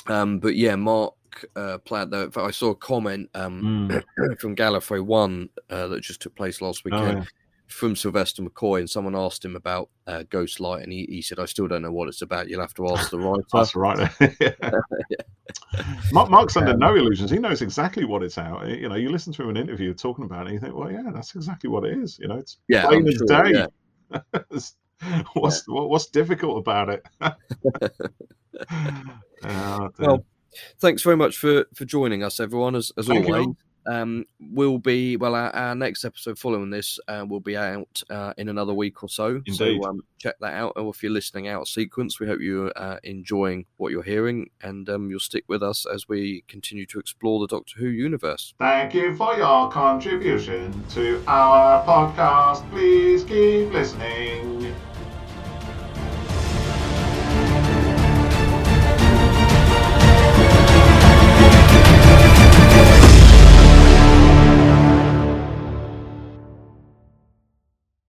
Um, 0.07 0.39
but 0.41 0.55
yeah, 0.57 0.77
Marc 0.77 1.15
uh, 1.57 1.79
Platt. 1.85 2.11
Though, 2.11 2.31
I 2.37 2.51
saw 2.51 2.71
a 2.71 2.75
comment 2.75 3.29
um, 3.35 3.89
Mm. 3.91 4.39
from 4.41 4.57
Gallifrey 4.57 5.05
One 5.05 5.49
uh, 5.69 5.87
that 5.89 6.01
just 6.03 6.21
took 6.23 6.35
place 6.35 6.61
last 6.63 6.83
Oh, 6.85 6.91
weekend 6.91 7.19
yeah. 7.19 7.25
from 7.69 7.95
Sylvester 7.95 8.43
McCoy, 8.43 8.79
and 8.81 8.91
someone 8.91 9.15
asked 9.15 9.45
him 9.45 9.55
about 9.57 9.91
uh, 10.07 10.25
Ghostlight, 10.31 10.83
and 10.85 10.93
he, 10.93 11.07
he 11.09 11.23
said, 11.23 11.39
"I 11.39 11.45
still 11.45 11.69
don't 11.69 11.83
know 11.83 11.93
what 11.93 12.09
it's 12.09 12.23
about. 12.23 12.49
You'll 12.49 12.63
have 12.63 12.75
to 12.75 12.89
ask 12.89 13.11
the 13.11 13.19
writer." 13.25 13.45
That's 13.53 13.77
right. 13.77 13.99
Marc, 14.63 14.85
Marc's 16.13 16.57
under 16.57 16.73
Um, 16.73 16.79
no 16.79 16.95
illusions. 16.95 17.31
He 17.31 17.39
knows 17.39 17.63
exactly 17.63 18.05
what 18.05 18.23
it's 18.23 18.39
out. 18.39 18.67
You 18.69 18.89
know, 18.89 18.97
you 18.97 19.11
listen 19.11 19.33
to 19.35 19.43
him 19.43 19.51
in 19.51 19.57
an 19.57 19.63
interview 19.63 19.95
talking 19.95 20.25
about 20.25 20.47
it, 20.47 20.51
and 20.51 20.55
you 20.55 20.61
think, 20.61 20.75
well, 20.75 20.91
yeah, 20.91 21.11
that's 21.13 21.35
exactly 21.35 21.71
what 21.71 21.85
it 21.85 21.99
is. 21.99 22.19
You 22.19 22.29
know, 22.29 22.37
it's 22.37 22.59
yeah, 22.69 22.87
plain 22.87 23.07
as 23.07 23.15
sure, 23.15 23.27
day. 23.27 23.53
yeah. 23.53 24.41
What's 25.33 25.67
what, 25.67 25.89
what's 25.89 26.07
difficult 26.07 26.59
about 26.59 26.91
it? 26.91 27.03
Oh. 29.43 29.89
Well, 29.99 30.27
Thanks 30.79 31.03
very 31.03 31.17
much 31.17 31.37
for 31.37 31.67
for 31.75 31.85
joining 31.85 32.23
us, 32.23 32.41
everyone. 32.41 32.75
As 32.75 32.93
as 32.97 33.07
Thank 33.07 33.29
you. 33.29 33.57
Always, 33.87 34.03
um, 34.03 34.25
we'll 34.41 34.79
be 34.79 35.17
well. 35.17 35.35
Our, 35.35 35.55
our 35.55 35.75
next 35.75 36.05
episode 36.05 36.39
following 36.39 36.71
this 36.71 36.99
uh, 37.09 37.25
will 37.29 37.41
be 37.41 37.57
out 37.57 38.03
uh, 38.11 38.33
in 38.37 38.49
another 38.49 38.75
week 38.75 39.03
or 39.03 39.09
so. 39.09 39.37
Indeed. 39.47 39.55
So 39.55 39.85
um, 39.85 40.03
check 40.19 40.37
that 40.41 40.55
out. 40.55 40.75
Or 40.77 40.91
if 40.91 41.03
you're 41.03 41.13
listening 41.13 41.49
out 41.49 41.69
sequence, 41.69 42.21
we 42.21 42.27
hope 42.27 42.41
you're 42.41 42.73
uh, 42.77 42.99
enjoying 43.05 43.67
what 43.77 43.93
you're 43.93 44.03
hearing, 44.03 44.51
and 44.63 44.89
um, 44.89 45.11
you'll 45.11 45.21
stick 45.21 45.45
with 45.49 45.63
us 45.63 45.87
as 45.93 46.09
we 46.09 46.45
continue 46.49 46.87
to 46.87 46.99
explore 46.99 47.41
the 47.41 47.47
Doctor 47.47 47.79
Who 47.79 47.89
universe. 47.89 48.55
Thank 48.59 48.95
you 48.95 49.17
for 49.17 49.37
your 49.37 49.71
contribution 49.71 50.73
to 50.91 51.23
our 51.27 51.85
podcast. 51.85 52.69
Please 52.71 53.25
keep 53.25 53.73
listening. 53.73 54.75